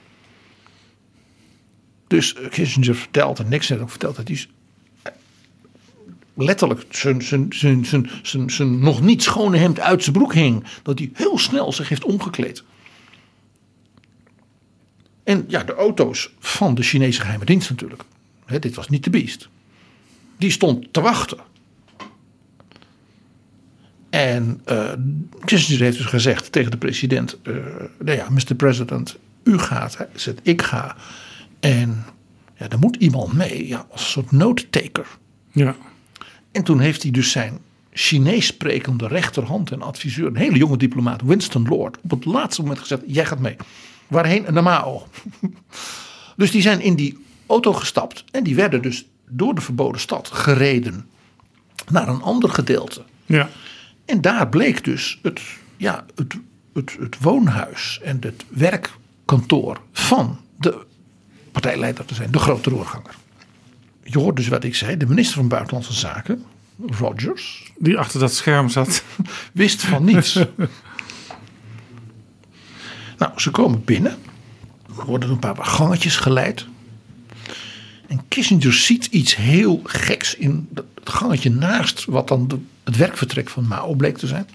Dus 2.06 2.34
eh, 2.34 2.50
Kissinger 2.50 2.94
vertelt, 2.94 3.38
en 3.38 3.48
Nixon 3.48 3.80
ook 3.80 3.90
vertelt, 3.90 4.16
dat 4.16 4.28
hij 4.28 4.46
letterlijk 6.34 6.86
zijn, 6.90 7.22
zijn, 7.22 7.46
zijn, 7.50 7.84
zijn, 7.84 8.10
zijn, 8.22 8.50
zijn 8.50 8.78
nog 8.78 9.00
niet 9.00 9.22
schone 9.22 9.56
hemd 9.56 9.80
uit 9.80 10.02
zijn 10.02 10.16
broek 10.16 10.34
hing. 10.34 10.64
Dat 10.82 10.98
hij 10.98 11.10
heel 11.12 11.38
snel 11.38 11.72
zich 11.72 11.88
heeft 11.88 12.04
omgekleed. 12.04 12.64
En 15.26 15.44
ja, 15.48 15.64
de 15.64 15.74
auto's 15.74 16.30
van 16.38 16.74
de 16.74 16.82
Chinese 16.82 17.20
geheime 17.20 17.44
dienst 17.44 17.70
natuurlijk. 17.70 18.02
Dit 18.60 18.74
was 18.74 18.88
niet 18.88 19.04
de 19.04 19.10
beest. 19.10 19.48
Die 20.38 20.50
stond 20.50 20.92
te 20.92 21.00
wachten. 21.00 21.38
En 24.10 24.60
eh 24.64 24.92
Kissinger 25.44 25.82
heeft 25.82 25.96
dus 25.96 26.06
gezegd 26.06 26.52
tegen 26.52 26.70
de 26.70 26.76
president: 26.76 27.38
eh, 27.42 27.54
nou 27.98 28.16
ja, 28.16 28.30
Mr. 28.30 28.54
President, 28.56 29.16
u 29.42 29.58
gaat. 29.58 29.96
Hij 29.96 30.08
zegt: 30.14 30.40
ik 30.42 30.62
ga. 30.62 30.96
En 31.60 32.04
ja, 32.56 32.68
er 32.68 32.78
moet 32.78 32.96
iemand 32.96 33.32
mee, 33.32 33.68
ja, 33.68 33.86
als 33.90 34.00
een 34.00 34.08
soort 34.08 34.32
noodtaker. 34.32 35.06
Ja. 35.52 35.76
En 36.52 36.62
toen 36.62 36.80
heeft 36.80 37.02
hij 37.02 37.10
dus 37.10 37.30
zijn 37.30 37.58
Chinees 37.92 38.46
sprekende 38.46 39.06
rechterhand 39.06 39.70
en 39.70 39.82
adviseur, 39.82 40.26
een 40.26 40.36
hele 40.36 40.58
jonge 40.58 40.76
diplomaat, 40.76 41.22
Winston 41.22 41.68
Lord, 41.68 41.98
op 42.02 42.10
het 42.10 42.24
laatste 42.24 42.60
moment 42.60 42.80
gezegd: 42.80 43.02
jij 43.06 43.24
gaat 43.24 43.38
mee. 43.38 43.56
Waarheen? 44.06 44.46
Naar 44.50 44.62
Mao. 44.62 45.06
dus 46.36 46.50
die 46.50 46.62
zijn 46.62 46.80
in 46.80 46.94
die 46.94 47.24
auto 47.46 47.72
gestapt 47.72 48.24
en 48.30 48.44
die 48.44 48.54
werden 48.54 48.82
dus 48.82 49.06
door 49.28 49.54
de 49.54 49.60
verboden 49.60 50.00
stad 50.00 50.30
gereden 50.32 51.08
naar 51.88 52.08
een 52.08 52.22
ander 52.22 52.50
gedeelte. 52.50 53.02
Ja. 53.26 53.48
En 54.04 54.20
daar 54.20 54.48
bleek 54.48 54.84
dus 54.84 55.18
het, 55.22 55.40
ja, 55.76 56.04
het, 56.14 56.36
het, 56.72 56.96
het 57.00 57.20
woonhuis 57.20 58.00
en 58.02 58.16
het 58.20 58.44
werkkantoor 58.48 59.80
van 59.92 60.40
de 60.58 60.84
partijleider 61.52 62.04
te 62.04 62.14
zijn, 62.14 62.30
de 62.30 62.38
grote 62.38 62.70
roerganger. 62.70 63.14
Je 64.02 64.18
hoort 64.18 64.36
dus 64.36 64.48
wat 64.48 64.64
ik 64.64 64.74
zei, 64.74 64.96
de 64.96 65.06
minister 65.06 65.36
van 65.36 65.48
Buitenlandse 65.48 65.92
Zaken, 65.92 66.44
Rogers, 66.86 67.72
Die 67.78 67.98
achter 67.98 68.20
dat 68.20 68.34
scherm 68.34 68.68
zat. 68.68 69.02
wist 69.52 69.82
van 69.82 70.04
niets. 70.04 70.34
nou, 73.18 73.32
ze 73.36 73.50
komen 73.50 73.84
binnen, 73.84 74.16
worden 74.86 75.30
een 75.30 75.38
paar 75.38 75.56
gangetjes 75.56 76.16
geleid. 76.16 76.66
En 78.06 78.28
Kissinger 78.28 78.72
ziet 78.72 79.06
iets 79.06 79.36
heel 79.36 79.80
geks 79.84 80.34
in 80.34 80.68
het 80.72 80.84
gangetje 81.04 81.50
naast 81.50 82.04
wat 82.04 82.28
dan 82.28 82.48
de, 82.48 82.58
het 82.84 82.96
werkvertrek 82.96 83.48
van 83.48 83.66
Mao 83.66 83.94
bleek 83.94 84.18
te 84.18 84.26
zijn. 84.26 84.48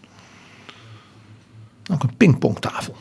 Ook 1.92 2.04
een 2.04 2.16
pingpongtafel. 2.18 2.96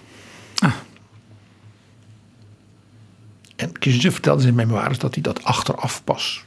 En 3.57 3.79
Kissinger 3.79 4.13
vertelde 4.13 4.39
in 4.39 4.55
zijn 4.55 4.69
memoires 4.69 4.99
dat 4.99 5.15
hij 5.15 5.23
dat 5.23 5.45
achteraf 5.45 6.05
pas 6.05 6.45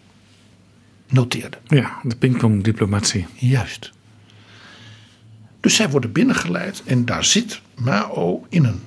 noteerde. 1.07 1.57
Ja, 1.67 1.99
de 2.03 2.15
pingpongdiplomatie. 2.15 3.25
Juist. 3.33 3.91
Dus 5.59 5.75
zij 5.75 5.89
worden 5.89 6.11
binnengeleid 6.11 6.83
en 6.85 7.05
daar 7.05 7.25
zit 7.25 7.61
Mao 7.83 8.45
in 8.49 8.65
een 8.65 8.81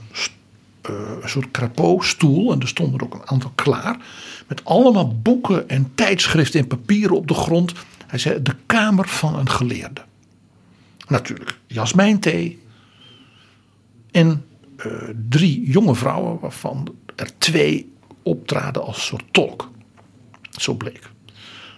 eh, 0.89 0.95
een 1.23 1.29
soort 1.29 1.51
crapeau-stoel. 1.51 2.53
En 2.53 2.61
er 2.61 2.69
stonden 2.69 2.99
er 2.99 3.05
ook 3.05 3.15
een 3.15 3.29
aantal 3.29 3.53
klaar. 3.55 3.97
Met 4.49 4.65
allemaal 4.65 5.19
boeken 5.19 5.69
en 5.69 5.93
tijdschriften 5.95 6.61
en 6.61 6.67
papieren 6.67 7.17
op 7.17 7.29
de 7.29 7.35
grond. 7.35 7.73
Hij 8.07 8.19
zei 8.19 8.43
de 8.43 8.55
kamer 8.67 9.09
van 9.09 9.39
een 9.39 9.51
geleerde. 9.51 10.01
Natuurlijk 11.09 11.59
jasmijnthee. 11.67 12.63
En 14.11 14.45
eh, 14.77 14.93
drie 15.29 15.71
jonge 15.71 15.95
vrouwen 15.95 16.39
waarvan 16.41 16.95
er 17.17 17.39
twee 17.39 17.93
optraden 18.23 18.83
als 18.85 19.07
soort 19.07 19.25
tolk. 19.31 19.71
Zo 20.51 20.75
bleek. 20.75 21.11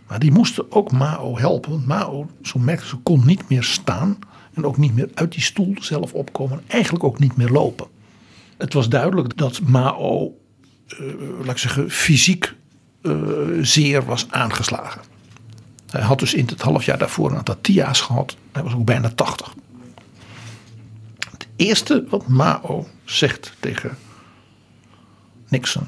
Maar 0.06 0.18
die 0.18 0.32
moesten 0.32 0.72
ook 0.72 0.92
Mao 0.92 1.38
helpen. 1.38 1.70
Want 1.70 1.86
Mao, 1.86 2.30
zo 2.42 2.58
merkte 2.58 2.86
ze, 2.86 2.96
kon 2.96 3.26
niet 3.26 3.48
meer 3.48 3.64
staan. 3.64 4.18
En 4.58 4.64
ook 4.64 4.76
niet 4.76 4.94
meer 4.94 5.08
uit 5.14 5.32
die 5.32 5.42
stoel 5.42 5.74
zelf 5.80 6.12
opkomen. 6.12 6.62
Eigenlijk 6.66 7.04
ook 7.04 7.18
niet 7.18 7.36
meer 7.36 7.48
lopen. 7.48 7.86
Het 8.56 8.72
was 8.72 8.88
duidelijk 8.88 9.36
dat 9.36 9.60
Mao, 9.60 10.38
eh, 10.88 10.98
laat 11.38 11.50
ik 11.50 11.58
zeggen, 11.58 11.90
fysiek 11.90 12.54
eh, 13.02 13.12
zeer 13.60 14.04
was 14.04 14.26
aangeslagen. 14.30 15.00
Hij 15.90 16.00
had 16.00 16.18
dus 16.18 16.34
in 16.34 16.46
het 16.46 16.62
half 16.62 16.84
jaar 16.84 16.98
daarvoor 16.98 17.30
een 17.30 17.36
aantal 17.36 17.60
TIA's 17.60 18.00
gehad. 18.00 18.36
Hij 18.52 18.62
was 18.62 18.74
ook 18.74 18.84
bijna 18.84 19.10
80. 19.10 19.54
Het 21.30 21.46
eerste 21.56 22.04
wat 22.08 22.28
Mao 22.28 22.86
zegt 23.04 23.52
tegen 23.60 23.98
Nixon 25.48 25.86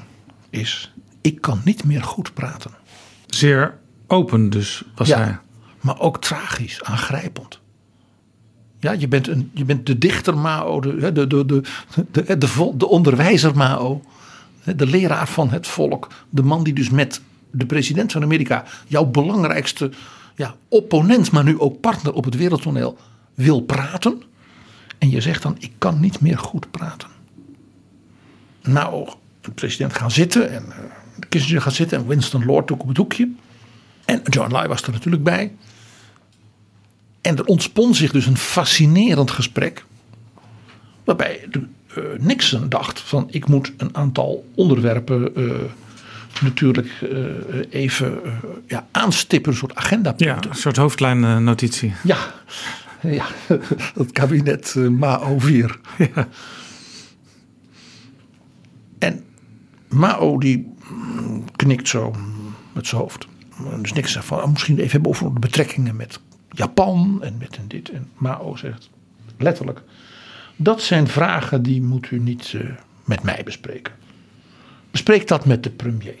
is: 0.49 0.93
Ik 1.21 1.41
kan 1.41 1.61
niet 1.65 1.83
meer 1.83 2.03
goed 2.03 2.33
praten. 2.33 2.71
Zeer 3.27 3.79
open 4.07 4.49
dus 4.49 4.83
was 4.95 5.07
ja, 5.07 5.17
hij. 5.17 5.37
maar 5.81 5.99
ook 5.99 6.21
tragisch, 6.21 6.83
aangrijpend. 6.83 7.60
Ja, 8.81 8.91
je 8.91 9.07
bent, 9.07 9.27
een, 9.27 9.51
je 9.53 9.65
bent 9.65 9.85
de 9.85 9.97
dichter 9.97 10.37
Mao, 10.37 10.79
de, 10.79 11.11
de, 11.11 11.27
de, 11.27 11.45
de, 11.45 11.61
de, 12.11 12.37
de, 12.37 12.71
de 12.77 12.87
onderwijzer 12.87 13.55
Mao, 13.55 14.01
de 14.75 14.85
leraar 14.85 15.27
van 15.27 15.49
het 15.49 15.67
volk. 15.67 16.07
De 16.29 16.43
man 16.43 16.63
die 16.63 16.73
dus 16.73 16.89
met 16.89 17.21
de 17.51 17.65
president 17.65 18.11
van 18.11 18.23
Amerika, 18.23 18.63
jouw 18.87 19.05
belangrijkste 19.05 19.91
ja, 20.35 20.55
opponent, 20.67 21.31
maar 21.31 21.43
nu 21.43 21.59
ook 21.59 21.79
partner 21.79 22.13
op 22.13 22.25
het 22.25 22.35
wereldtoneel, 22.35 22.97
wil 23.33 23.61
praten. 23.61 24.21
En 24.97 25.09
je 25.09 25.21
zegt 25.21 25.41
dan, 25.41 25.55
ik 25.59 25.71
kan 25.77 25.99
niet 25.99 26.19
meer 26.21 26.37
goed 26.37 26.71
praten. 26.71 27.07
Nou, 28.61 29.09
de 29.41 29.51
president 29.51 29.93
gaat 29.93 30.11
zitten 30.11 30.51
en 30.51 30.65
uh, 30.67 30.75
Kissinger 31.29 31.61
gaat 31.61 31.73
zitten 31.73 31.97
en 31.97 32.07
Winston 32.07 32.45
Lord 32.45 32.71
ook 32.71 32.81
op 32.81 32.87
het 32.87 32.97
hoekje. 32.97 33.31
En 34.05 34.21
John 34.23 34.51
Lai 34.51 34.67
was 34.67 34.81
er 34.81 34.91
natuurlijk 34.91 35.23
bij. 35.23 35.51
En 37.21 37.37
er 37.37 37.45
ontspon 37.45 37.95
zich 37.95 38.11
dus 38.11 38.25
een 38.25 38.37
fascinerend 38.37 39.31
gesprek. 39.31 39.85
Waarbij 41.03 41.47
de, 41.49 41.63
eh, 41.87 42.03
Nixon 42.17 42.69
dacht 42.69 42.99
van 42.99 43.27
ik 43.31 43.47
moet 43.47 43.73
een 43.77 43.95
aantal 43.95 44.49
onderwerpen 44.55 45.35
eh, 45.35 45.49
natuurlijk 46.41 46.89
eh, 47.01 47.81
even 47.81 48.19
ja, 48.67 48.87
aanstippen. 48.91 49.51
Een 49.51 49.57
soort 49.57 49.75
agenda 49.75 50.13
Ja, 50.17 50.37
een 50.49 50.55
soort 50.55 50.77
hoofdlijnnotitie. 50.77 51.93
Ja, 52.03 52.17
ja, 53.01 53.25
het 53.99 54.11
kabinet 54.11 54.75
Mao 54.75 55.39
4. 55.39 55.79
Ja. 55.97 56.27
En 58.99 59.23
Mao 59.89 60.37
die 60.37 60.73
mm, 60.89 61.45
knikt 61.55 61.87
zo 61.87 62.15
met 62.73 62.87
zijn 62.87 63.01
hoofd. 63.01 63.27
Dus 63.81 63.93
niks 63.93 64.17
van 64.19 64.41
oh, 64.41 64.51
misschien 64.51 64.77
even 64.77 64.91
hebben 64.91 65.09
over 65.09 65.33
de 65.33 65.39
betrekkingen 65.39 65.95
met 65.95 66.19
Japan 66.51 67.19
en 67.21 67.37
met 67.37 67.57
en 67.57 67.67
dit. 67.67 67.89
En 67.89 68.09
Mao 68.17 68.55
zegt 68.55 68.89
letterlijk: 69.37 69.81
dat 70.55 70.81
zijn 70.81 71.07
vragen 71.07 71.63
die 71.63 71.81
moet 71.81 72.11
u 72.11 72.19
niet 72.19 72.53
uh, 72.53 72.71
met 73.05 73.23
mij 73.23 73.41
bespreken. 73.43 73.93
Bespreek 74.91 75.27
dat 75.27 75.45
met 75.45 75.63
de 75.63 75.69
premier. 75.69 76.15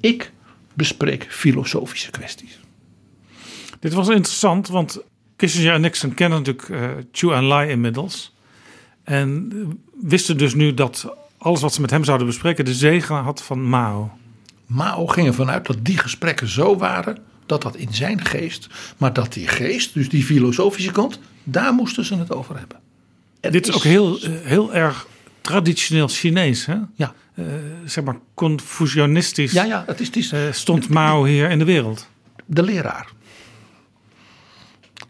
Ik 0.00 0.32
bespreek 0.74 1.26
filosofische 1.28 2.10
kwesties. 2.10 2.58
Dit 3.80 3.92
was 3.92 4.08
interessant, 4.08 4.68
want 4.68 5.02
Kissinger 5.36 5.72
en 5.72 5.80
Nixon 5.80 6.14
kennen 6.14 6.38
natuurlijk 6.38 6.68
uh, 6.68 6.90
Chu 7.12 7.32
Enlai 7.32 7.70
inmiddels. 7.70 8.34
En 9.02 9.52
wisten 10.00 10.36
dus 10.36 10.54
nu 10.54 10.74
dat 10.74 11.16
alles 11.38 11.60
wat 11.60 11.74
ze 11.74 11.80
met 11.80 11.90
hem 11.90 12.04
zouden 12.04 12.26
bespreken 12.26 12.64
de 12.64 12.74
zegen 12.74 13.16
had 13.16 13.42
van 13.42 13.68
Mao. 13.68 14.10
Mao 14.66 15.06
ging 15.06 15.26
ervan 15.26 15.50
uit 15.50 15.66
dat 15.66 15.84
die 15.84 15.98
gesprekken 15.98 16.48
zo 16.48 16.76
waren 16.76 17.18
dat 17.46 17.62
dat 17.62 17.76
in 17.76 17.94
zijn 17.94 18.24
geest, 18.24 18.68
maar 18.96 19.12
dat 19.12 19.32
die 19.32 19.48
geest, 19.48 19.94
dus 19.94 20.08
die 20.08 20.24
filosofische 20.24 20.92
kant, 20.92 21.18
daar 21.42 21.72
moesten 21.72 22.04
ze 22.04 22.16
het 22.16 22.32
over 22.32 22.58
hebben. 22.58 22.78
En 23.40 23.52
Dit 23.52 23.68
is 23.68 23.74
ook 23.74 23.82
heel, 23.82 24.20
eh, 24.20 24.30
heel 24.42 24.74
erg 24.74 25.06
traditioneel 25.40 26.08
Chinees, 26.08 26.66
hè? 26.66 26.76
Ja. 26.94 27.14
Uh, 27.34 27.46
zeg 27.84 28.04
maar 28.04 28.18
Confucianistisch. 28.34 29.52
Ja, 29.52 29.64
ja, 29.64 29.84
het 29.86 30.00
is, 30.00 30.06
het 30.06 30.16
is 30.16 30.32
uh, 30.32 30.40
stond 30.52 30.88
Mao 30.88 31.24
hier 31.24 31.50
in 31.50 31.58
de 31.58 31.64
wereld. 31.64 32.08
De 32.46 32.62
leraar. 32.62 33.08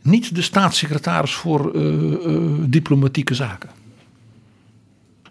Niet 0.02 0.34
de 0.34 0.42
staatssecretaris 0.42 1.34
voor 1.34 1.76
uh, 1.76 2.18
diplomatieke 2.60 3.34
zaken. 3.34 3.70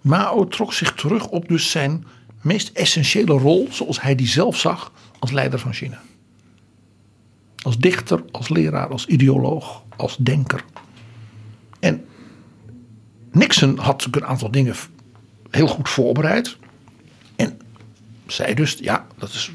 Mao 0.02 0.48
trok 0.48 0.74
zich 0.74 0.94
terug 0.94 1.28
op 1.28 1.48
dus 1.48 1.72
zijn 1.72 2.06
meest 2.42 2.70
essentiële 2.74 3.34
rol, 3.34 3.68
zoals 3.72 4.02
hij 4.02 4.16
die 4.16 4.28
zelf 4.28 4.58
zag, 4.60 4.92
als 5.20 5.32
leider 5.32 5.60
van 5.60 5.74
China. 5.74 6.02
Als 7.64 7.78
dichter, 7.78 8.24
als 8.32 8.50
leraar, 8.50 8.88
als 8.88 9.06
ideoloog, 9.06 9.84
als 9.96 10.18
denker. 10.18 10.64
En 11.80 12.06
Nixon 13.32 13.78
had 13.78 14.08
een 14.12 14.26
aantal 14.26 14.52
dingen 14.52 14.76
heel 15.50 15.68
goed 15.68 15.90
voorbereid. 15.90 16.58
En 17.36 17.60
zei 18.28 18.54
dus, 18.54 18.78
ja, 18.82 19.08
dat 19.18 19.30
is, 19.30 19.52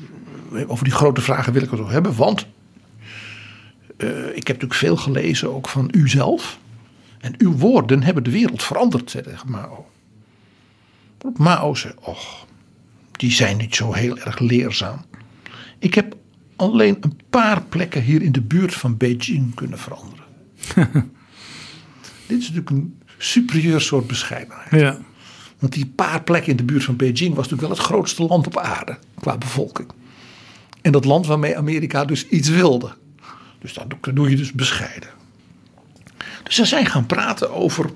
over 0.66 0.84
die 0.84 0.92
grote 0.92 1.20
vragen 1.20 1.52
wil 1.52 1.62
ik 1.62 1.70
het 1.70 1.80
ook 1.80 1.90
hebben. 1.90 2.16
Want 2.16 2.46
uh, 3.96 4.26
ik 4.26 4.46
heb 4.46 4.46
natuurlijk 4.46 4.74
veel 4.74 4.96
gelezen 4.96 5.54
ook 5.54 5.68
van 5.68 5.88
u 5.92 6.08
zelf. 6.08 6.58
En 7.20 7.34
uw 7.38 7.56
woorden 7.56 8.02
hebben 8.02 8.24
de 8.24 8.30
wereld 8.30 8.62
veranderd, 8.62 9.10
zei 9.10 9.24
Mao. 9.46 9.86
Mao 11.36 11.74
zei, 11.74 11.92
och, 12.00 12.46
die 13.12 13.32
zijn 13.32 13.56
niet 13.56 13.74
zo 13.74 13.92
heel 13.92 14.18
erg 14.18 14.38
leerzaam. 14.38 15.04
Ik 15.78 15.94
heb 15.94 16.16
alleen 16.58 16.96
een 17.00 17.20
paar 17.30 17.62
plekken 17.62 18.02
hier 18.02 18.22
in 18.22 18.32
de 18.32 18.40
buurt 18.40 18.74
van 18.74 18.96
Beijing 18.96 19.54
kunnen 19.54 19.78
veranderen. 19.78 20.24
Dit 22.26 22.38
is 22.38 22.50
natuurlijk 22.50 22.70
een 22.70 22.98
superieur 23.18 23.80
soort 23.80 24.06
bescheidenheid. 24.06 24.80
Ja. 24.80 24.98
Want 25.58 25.72
die 25.72 25.86
paar 25.86 26.22
plekken 26.22 26.50
in 26.50 26.56
de 26.56 26.64
buurt 26.64 26.84
van 26.84 26.96
Beijing 26.96 27.34
was 27.34 27.48
natuurlijk 27.48 27.60
wel 27.60 27.70
het 27.70 27.86
grootste 27.86 28.22
land 28.22 28.46
op 28.46 28.58
aarde 28.58 28.98
qua 29.20 29.38
bevolking. 29.38 29.90
En 30.80 30.92
dat 30.92 31.04
land 31.04 31.26
waarmee 31.26 31.56
Amerika 31.56 32.04
dus 32.04 32.28
iets 32.28 32.48
wilde. 32.48 32.94
Dus 33.58 33.72
dan 33.74 33.88
doe 34.14 34.30
je 34.30 34.36
dus 34.36 34.52
bescheiden. 34.52 35.08
Dus 36.42 36.54
ze 36.54 36.64
zijn 36.64 36.86
gaan 36.86 37.06
praten 37.06 37.52
over 37.52 37.90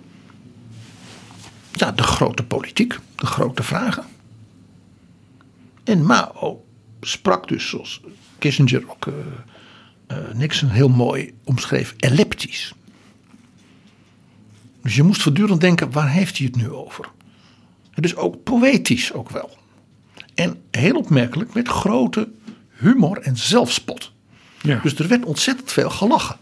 ja, 1.73 1.93
de 1.93 2.03
grote 2.03 2.45
politiek, 2.45 2.99
de 3.17 3.27
grote 3.27 3.63
vragen. 3.63 4.05
En 5.85 6.07
Mao 6.07 6.65
sprak 7.01 7.49
dus, 7.49 7.69
zoals 7.69 8.01
Kissinger 8.43 8.91
ook 8.91 9.07
uh, 9.07 9.15
uh, 10.11 10.35
Nixon 10.35 10.69
heel 10.69 10.89
mooi 10.89 11.35
omschreef, 11.45 11.95
elliptisch. 11.99 12.75
Dus 14.83 14.97
je 14.97 15.03
moest 15.03 15.23
voortdurend 15.23 15.61
denken, 15.61 15.91
waar 15.91 16.11
heeft 16.11 16.39
hij 16.39 16.47
het 16.47 16.57
nu 16.57 16.71
over? 16.71 17.11
Dus 17.95 18.17
ook 18.17 18.43
poëtisch 18.43 19.13
ook 19.13 19.31
wel. 19.31 19.59
En 20.35 20.63
heel 20.71 20.97
opmerkelijk 20.97 21.55
met 21.55 21.69
grote 21.69 22.29
humor 22.71 23.19
en 23.19 23.37
zelfspot. 23.37 24.13
Ja. 24.63 24.81
Dus 24.83 24.95
er 24.95 25.09
werd 25.09 25.25
ontzettend 25.25 25.73
veel 25.73 25.91
gelachen. 25.91 26.37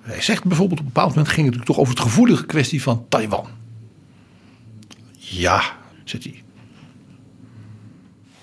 Hij 0.00 0.22
zegt 0.22 0.44
bijvoorbeeld 0.44 0.80
op 0.80 0.86
een 0.86 0.92
bepaald 0.92 1.14
moment 1.14 1.28
ging 1.28 1.46
het 1.46 1.56
natuurlijk 1.56 1.70
toch 1.70 1.78
over 1.78 1.94
het 1.94 2.02
gevoelige 2.02 2.46
kwestie 2.46 2.82
van 2.82 3.06
Taiwan. 3.08 3.46
Ja, 5.18 5.76
zegt 6.04 6.24
hij. 6.24 6.41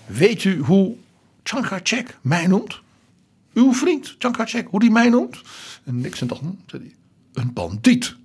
Weet 0.09 0.43
u 0.43 0.59
hoe 0.59 0.95
Chiang 1.43 1.67
Kai-shek 1.67 2.17
mij 2.21 2.47
noemt? 2.47 2.81
Uw 3.53 3.73
vriend 3.73 4.15
Chiang 4.17 4.35
Kai-shek, 4.35 4.67
hoe 4.69 4.79
die 4.79 4.91
mij 4.91 5.09
noemt? 5.09 5.41
En 5.83 6.01
Nixon 6.01 6.27
dacht, 6.27 6.41
hm, 6.41 6.47
zei 6.65 6.83
hij, 6.83 6.95
een 7.33 7.53
bandiet. 7.53 8.15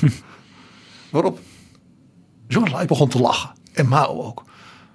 Waarop 1.10 1.40
John 2.48 2.70
Lai 2.70 2.86
begon 2.86 3.08
te 3.08 3.18
lachen. 3.18 3.52
En 3.72 3.88
Mao 3.88 4.22
ook. 4.22 4.44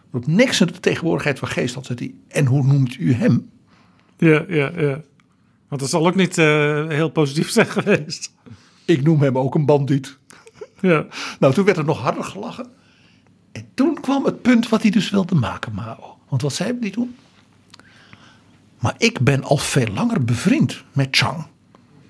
Waarop 0.09 0.31
Nixon 0.31 0.67
de 0.67 0.79
tegenwoordigheid 0.79 1.39
van 1.39 1.47
geest 1.47 1.75
had, 1.75 1.85
zei 1.85 1.97
hij, 1.99 2.37
en 2.39 2.45
hoe 2.45 2.63
noemt 2.63 2.97
u 2.97 3.13
hem? 3.13 3.49
Ja, 4.17 4.45
ja, 4.47 4.71
ja. 4.75 5.01
Want 5.67 5.81
dat 5.81 5.89
zal 5.89 6.07
ook 6.07 6.15
niet 6.15 6.37
uh, 6.37 6.87
heel 6.87 7.09
positief 7.09 7.49
zijn 7.49 7.67
geweest. 7.67 8.33
Ik 8.85 9.03
noem 9.03 9.21
hem 9.21 9.37
ook 9.37 9.55
een 9.55 9.65
bandiet. 9.65 10.17
Ja. 10.79 11.05
Nou, 11.39 11.53
toen 11.53 11.65
werd 11.65 11.77
er 11.77 11.85
nog 11.85 11.99
harder 11.99 12.23
gelachen. 12.23 12.71
En 13.53 13.65
toen 13.73 14.01
kwam 14.01 14.25
het 14.25 14.41
punt 14.41 14.69
wat 14.69 14.81
hij 14.81 14.91
dus 14.91 15.09
wilde 15.09 15.35
maken, 15.35 15.73
Mao. 15.73 16.17
Want 16.29 16.41
wat 16.41 16.53
zei 16.53 16.77
hij 16.79 16.89
toen? 16.89 17.15
Maar 18.79 18.95
ik 18.97 19.19
ben 19.19 19.43
al 19.43 19.57
veel 19.57 19.87
langer 19.87 20.23
bevriend 20.23 20.83
met 20.91 21.07
Chang. 21.11 21.45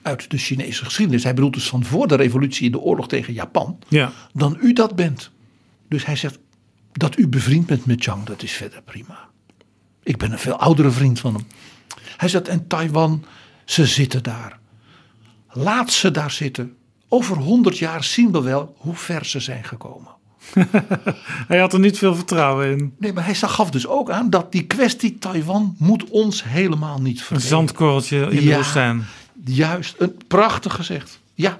Uit 0.01 0.29
de 0.31 0.37
Chinese 0.37 0.85
geschiedenis. 0.85 1.23
Hij 1.23 1.33
bedoelt 1.33 1.53
dus 1.53 1.69
van 1.69 1.83
voor 1.83 2.07
de 2.07 2.15
revolutie 2.15 2.65
in 2.65 2.71
de 2.71 2.79
oorlog 2.79 3.07
tegen 3.07 3.33
Japan. 3.33 3.79
Ja. 3.87 4.11
Dan 4.33 4.57
u 4.61 4.73
dat 4.73 4.95
bent. 4.95 5.31
Dus 5.87 6.05
hij 6.05 6.15
zegt 6.15 6.39
dat 6.91 7.17
u 7.17 7.27
bevriend 7.27 7.65
bent 7.65 7.85
met 7.85 8.03
Chang, 8.03 8.23
dat 8.23 8.43
is 8.43 8.51
verder 8.51 8.81
prima. 8.81 9.29
Ik 10.03 10.17
ben 10.17 10.31
een 10.31 10.39
veel 10.39 10.59
oudere 10.59 10.91
vriend 10.91 11.19
van 11.19 11.33
hem. 11.33 11.45
Hij 12.17 12.29
zegt 12.29 12.47
en 12.47 12.67
Taiwan, 12.67 13.25
ze 13.65 13.85
zitten 13.85 14.23
daar. 14.23 14.59
Laat 15.49 15.91
ze 15.91 16.11
daar 16.11 16.31
zitten. 16.31 16.77
Over 17.07 17.37
honderd 17.37 17.77
jaar 17.77 18.03
zien 18.03 18.31
we 18.31 18.41
wel 18.41 18.75
hoe 18.77 18.95
ver 18.95 19.25
ze 19.25 19.39
zijn 19.39 19.63
gekomen. 19.63 20.11
hij 21.47 21.59
had 21.59 21.73
er 21.73 21.79
niet 21.79 21.97
veel 21.97 22.15
vertrouwen 22.15 22.71
in. 22.71 22.93
Nee, 22.97 23.13
maar 23.13 23.25
hij 23.25 23.35
gaf 23.35 23.71
dus 23.71 23.87
ook 23.87 24.09
aan 24.09 24.29
dat 24.29 24.51
die 24.51 24.63
kwestie 24.63 25.17
Taiwan 25.19 25.75
moet 25.79 26.09
ons 26.09 26.43
helemaal 26.43 27.01
niet 27.01 27.17
Een 27.19 27.25
verdelen. 27.25 27.49
zandkorreltje 27.49 28.27
in 28.29 28.45
de 28.45 28.55
woestijn. 28.55 29.05
Juist, 29.45 29.95
een 29.97 30.17
prachtig 30.27 30.75
gezegd. 30.75 31.19
Ja. 31.33 31.59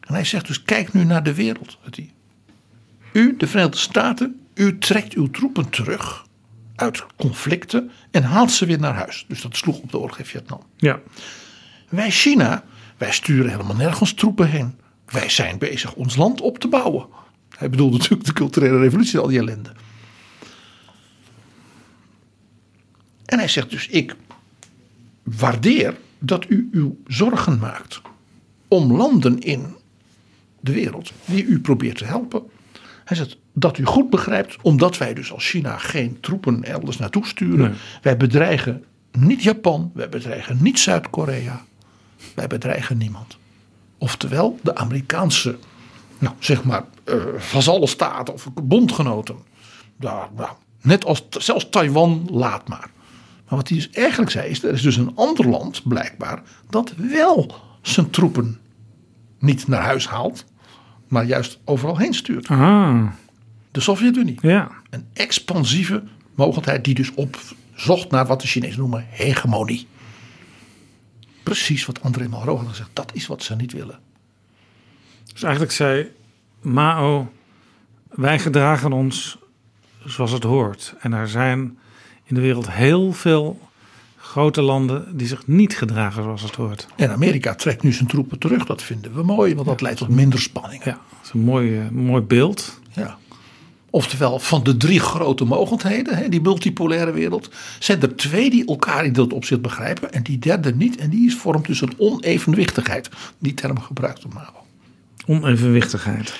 En 0.00 0.14
hij 0.14 0.24
zegt 0.24 0.46
dus, 0.46 0.62
kijk 0.62 0.92
nu 0.92 1.04
naar 1.04 1.22
de 1.22 1.34
wereld. 1.34 1.78
U, 3.12 3.34
de 3.36 3.46
Verenigde 3.46 3.76
Staten, 3.78 4.40
u 4.54 4.78
trekt 4.78 5.14
uw 5.14 5.30
troepen 5.30 5.70
terug 5.70 6.26
uit 6.76 7.04
conflicten 7.16 7.90
en 8.10 8.22
haalt 8.22 8.50
ze 8.50 8.66
weer 8.66 8.78
naar 8.78 8.94
huis. 8.94 9.24
Dus 9.28 9.42
dat 9.42 9.56
sloeg 9.56 9.78
op 9.78 9.90
de 9.90 9.98
oorlog 9.98 10.18
in 10.18 10.24
Vietnam. 10.24 10.60
Ja. 10.76 11.00
Wij 11.88 12.10
China, 12.10 12.64
wij 12.96 13.12
sturen 13.12 13.50
helemaal 13.50 13.76
nergens 13.76 14.14
troepen 14.14 14.48
heen. 14.48 14.74
Wij 15.12 15.28
zijn 15.28 15.58
bezig 15.58 15.94
ons 15.94 16.16
land 16.16 16.40
op 16.40 16.58
te 16.58 16.68
bouwen. 16.68 17.06
Hij 17.48 17.70
bedoelde 17.70 17.96
natuurlijk 17.96 18.24
de 18.24 18.32
culturele 18.32 18.78
revolutie, 18.78 19.18
al 19.18 19.26
die 19.26 19.38
ellende. 19.38 19.72
En 23.24 23.38
hij 23.38 23.48
zegt 23.48 23.70
dus, 23.70 23.86
ik 23.86 24.16
waardeer 25.22 25.96
dat 26.18 26.44
u 26.48 26.68
uw 26.72 26.96
zorgen 27.06 27.58
maakt 27.58 28.00
om 28.68 28.96
landen 28.96 29.38
in 29.38 29.74
de 30.60 30.72
wereld 30.72 31.12
die 31.24 31.44
u 31.44 31.60
probeert 31.60 31.98
te 31.98 32.04
helpen. 32.04 32.42
Hij 33.04 33.16
zegt 33.16 33.36
dat 33.52 33.78
u 33.78 33.84
goed 33.84 34.10
begrijpt, 34.10 34.56
omdat 34.62 34.98
wij 34.98 35.14
dus 35.14 35.32
als 35.32 35.48
China 35.48 35.78
geen 35.78 36.20
troepen 36.20 36.64
elders 36.64 36.98
naartoe 36.98 37.26
sturen. 37.26 37.70
Nee. 37.70 37.78
Wij 38.02 38.16
bedreigen 38.16 38.84
niet 39.12 39.42
Japan, 39.42 39.90
wij 39.94 40.08
bedreigen 40.08 40.58
niet 40.62 40.78
Zuid-Korea. 40.78 41.64
Wij 42.34 42.46
bedreigen 42.46 42.98
niemand. 42.98 43.36
Oftewel 44.02 44.58
de 44.62 44.74
Amerikaanse, 44.74 45.58
nou 46.18 46.34
zeg 46.38 46.64
maar, 46.64 46.84
eh 47.04 47.14
vazallenstaten 47.38 48.34
of 48.34 48.48
bondgenoten. 48.62 49.36
Daar, 49.96 50.28
nou, 50.36 50.50
net 50.80 51.04
als 51.04 51.24
zelfs 51.30 51.68
Taiwan, 51.70 52.28
laat 52.30 52.68
maar. 52.68 52.90
Maar 53.48 53.58
wat 53.58 53.68
hij 53.68 53.76
dus 53.78 53.90
eigenlijk 53.90 54.30
zei 54.30 54.50
is, 54.50 54.62
er 54.62 54.72
is 54.72 54.82
dus 54.82 54.96
een 54.96 55.12
ander 55.14 55.48
land 55.48 55.82
blijkbaar 55.88 56.42
dat 56.70 56.94
wel 56.96 57.54
zijn 57.82 58.10
troepen 58.10 58.58
niet 59.38 59.68
naar 59.68 59.82
huis 59.82 60.08
haalt, 60.08 60.44
maar 61.08 61.24
juist 61.24 61.58
overal 61.64 61.96
heen 61.98 62.14
stuurt. 62.14 62.48
Ah, 62.48 63.06
De 63.70 63.80
Sovjet-Unie. 63.80 64.38
ja. 64.40 64.70
Een 64.90 65.06
expansieve 65.12 66.02
mogelijkheid 66.34 66.84
die 66.84 66.94
dus 66.94 67.14
opzocht 67.14 68.10
naar 68.10 68.26
wat 68.26 68.40
de 68.40 68.46
Chinezen 68.46 68.78
noemen 68.78 69.06
hegemonie. 69.08 69.86
Precies 71.42 71.86
wat 71.86 72.02
André 72.02 72.28
Malraux 72.28 72.68
gezegd, 72.68 72.90
dat 72.92 73.10
is 73.14 73.26
wat 73.26 73.42
ze 73.42 73.56
niet 73.56 73.72
willen. 73.72 73.98
Dus 75.32 75.42
eigenlijk 75.42 75.72
zei 75.72 76.10
Mao, 76.60 77.32
wij 78.08 78.38
gedragen 78.38 78.92
ons 78.92 79.38
zoals 80.04 80.30
het 80.30 80.42
hoort. 80.42 80.94
En 81.00 81.12
er 81.12 81.28
zijn 81.28 81.78
in 82.24 82.34
de 82.34 82.40
wereld 82.40 82.70
heel 82.70 83.12
veel 83.12 83.60
grote 84.16 84.62
landen 84.62 85.16
die 85.16 85.26
zich 85.26 85.46
niet 85.46 85.76
gedragen 85.76 86.22
zoals 86.22 86.42
het 86.42 86.54
hoort. 86.54 86.86
En 86.96 87.10
Amerika 87.10 87.54
trekt 87.54 87.82
nu 87.82 87.92
zijn 87.92 88.08
troepen 88.08 88.38
terug. 88.38 88.66
Dat 88.66 88.82
vinden 88.82 89.14
we 89.14 89.22
mooi, 89.22 89.54
want 89.54 89.66
dat 89.66 89.80
leidt 89.80 89.98
tot 89.98 90.08
minder 90.08 90.40
spanning. 90.40 90.84
Ja, 90.84 90.90
dat 90.90 91.20
is 91.24 91.32
een 91.32 91.40
mooi, 91.40 91.78
eh, 91.78 91.88
mooi 91.88 92.22
beeld. 92.22 92.80
Ja. 92.92 93.18
Oftewel, 93.94 94.38
van 94.38 94.62
de 94.62 94.76
drie 94.76 95.00
grote 95.00 95.44
mogendheden, 95.44 96.16
hè, 96.16 96.28
die 96.28 96.40
multipolaire 96.40 97.12
wereld, 97.12 97.50
zijn 97.78 98.02
er 98.02 98.16
twee 98.16 98.50
die 98.50 98.66
elkaar 98.66 99.04
in 99.04 99.12
dat 99.12 99.32
opzicht 99.32 99.62
begrijpen 99.62 100.12
en 100.12 100.22
die 100.22 100.38
derde 100.38 100.74
niet. 100.74 100.96
En 100.96 101.10
die 101.10 101.26
is 101.26 101.34
vormt 101.34 101.66
dus 101.66 101.80
een 101.80 101.94
onevenwichtigheid. 101.98 103.08
Die 103.38 103.54
term 103.54 103.80
gebruikt 103.80 104.22
door 104.22 104.32
Mao. 104.34 104.64
Onevenwichtigheid. 105.26 106.38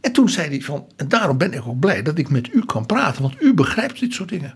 En 0.00 0.12
toen 0.12 0.28
zei 0.28 0.48
hij 0.48 0.60
van, 0.60 0.86
en 0.96 1.08
daarom 1.08 1.38
ben 1.38 1.52
ik 1.52 1.66
ook 1.66 1.78
blij 1.78 2.02
dat 2.02 2.18
ik 2.18 2.28
met 2.28 2.52
u 2.52 2.64
kan 2.64 2.86
praten, 2.86 3.22
want 3.22 3.42
u 3.42 3.54
begrijpt 3.54 4.00
dit 4.00 4.12
soort 4.12 4.28
dingen. 4.28 4.54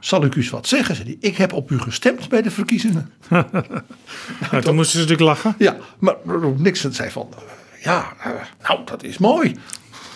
Zal 0.00 0.24
ik 0.24 0.34
u 0.34 0.40
eens 0.40 0.50
wat 0.50 0.68
zeggen? 0.68 0.94
Zei 0.94 1.08
hij. 1.08 1.30
Ik 1.30 1.36
heb 1.36 1.52
op 1.52 1.70
u 1.70 1.78
gestemd 1.78 2.28
bij 2.28 2.42
de 2.42 2.50
verkiezingen. 2.50 3.10
Nou, 4.50 4.62
toen 4.62 4.74
moesten 4.74 5.00
ze 5.00 5.06
natuurlijk 5.06 5.28
lachen. 5.28 5.54
Ja, 5.58 5.76
maar 5.98 6.16
Nixon 6.56 6.92
zei 6.92 7.10
van, 7.10 7.28
ja, 7.82 8.12
eh, 8.24 8.30
nou 8.62 8.80
dat 8.84 9.02
is 9.02 9.18
mooi. 9.18 9.56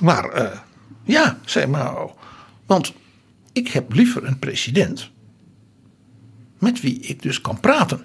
Maar 0.01 0.25
eh, 0.25 0.59
ja, 1.05 1.39
zei 1.45 1.67
Mao, 1.67 2.17
want 2.67 2.93
ik 3.53 3.69
heb 3.69 3.93
liever 3.93 4.25
een 4.25 4.39
president 4.39 5.11
met 6.59 6.81
wie 6.81 7.01
ik 7.01 7.23
dus 7.23 7.41
kan 7.41 7.61
praten. 7.61 8.05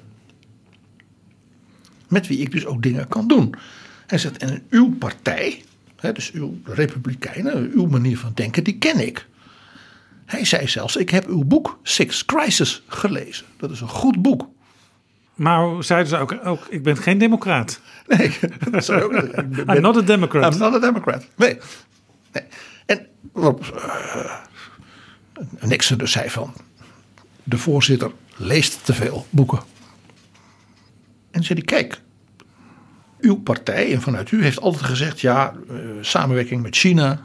Met 2.08 2.28
wie 2.28 2.38
ik 2.38 2.52
dus 2.52 2.66
ook 2.66 2.84
dingen 2.84 3.08
kan 3.08 3.28
doen. 3.28 3.56
Hij 4.08 4.18
zegt, 4.18 4.38
en 4.38 4.64
uw 4.70 4.96
partij, 4.98 5.64
hè, 6.00 6.12
dus 6.12 6.32
uw 6.32 6.58
republikeinen, 6.64 7.72
uw 7.74 7.86
manier 7.86 8.18
van 8.18 8.32
denken, 8.34 8.64
die 8.64 8.78
ken 8.78 9.06
ik. 9.08 9.28
Hij 10.26 10.46
zei 10.46 10.68
zelfs, 10.68 10.96
ik 10.96 11.10
heb 11.10 11.28
uw 11.28 11.44
boek 11.44 11.80
Six 11.84 12.26
Crisis 12.26 12.84
gelezen. 12.88 13.46
Dat 13.58 13.72
is 13.72 13.82
een 13.82 13.88
goed 13.88 14.22
boek. 14.22 14.50
Maar 15.36 15.84
zeiden 15.84 16.08
ze 16.10 16.18
ook, 16.18 16.40
ook 16.44 16.68
ik 16.70 16.84
ben 16.84 16.98
geen 16.98 17.18
democraat. 17.18 17.80
Nee, 18.08 18.38
dat 18.72 18.86
zou 18.86 19.04
ook 19.04 19.12
ik 19.14 19.50
ben- 19.50 19.76
I'm 19.76 19.82
not 19.82 19.98
a 19.98 20.02
democrat. 20.02 20.54
I'm 20.54 20.60
not 20.60 20.74
a 20.74 20.80
democrat. 20.80 21.26
Nee. 21.36 21.58
nee. 22.32 22.44
En 22.86 23.08
waarop 23.32 23.66
eh, 23.66 24.34
Nixon 25.60 25.98
dus 25.98 26.12
zei 26.12 26.30
van, 26.30 26.54
de 27.44 27.58
voorzitter 27.58 28.12
leest 28.36 28.86
te 28.86 28.94
veel 28.94 29.26
boeken. 29.30 29.60
En 31.32 31.44
zei 31.44 31.60
hij, 31.60 31.68
kijk, 31.68 32.02
uw 33.20 33.36
partij 33.36 33.94
en 33.94 34.02
vanuit 34.02 34.32
u 34.32 34.44
heeft 34.44 34.62
altijd 34.62 34.84
gezegd, 34.84 35.22
ja, 35.22 35.54
eh, 35.70 35.76
samenwerking 36.02 36.62
met 36.62 36.76
China. 36.76 37.22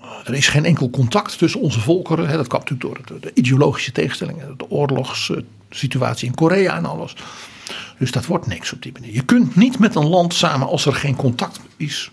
eh, 0.00 0.08
Er 0.24 0.34
is 0.34 0.48
geen 0.48 0.64
enkel 0.64 0.90
contact 0.90 1.38
tussen 1.38 1.60
onze 1.60 1.80
volkeren. 1.80 2.28
Dat 2.36 2.46
kwam 2.46 2.60
natuurlijk 2.60 3.06
door 3.06 3.18
de, 3.20 3.26
de 3.26 3.30
ideologische 3.34 3.92
tegenstellingen, 3.92 4.54
de 4.56 4.70
oorlogssituatie 4.70 6.28
in 6.28 6.34
Korea 6.34 6.76
en 6.76 6.84
alles. 6.84 7.16
Dus 7.98 8.10
dat 8.10 8.26
wordt 8.26 8.46
niks 8.46 8.72
op 8.72 8.82
die 8.82 8.92
manier. 8.92 9.14
Je 9.14 9.24
kunt 9.24 9.56
niet 9.56 9.78
met 9.78 9.94
een 9.94 10.08
land 10.08 10.34
samen 10.34 10.68
als 10.68 10.86
er 10.86 10.94
geen 10.94 11.16
contact 11.16 11.60
is. 11.76 12.10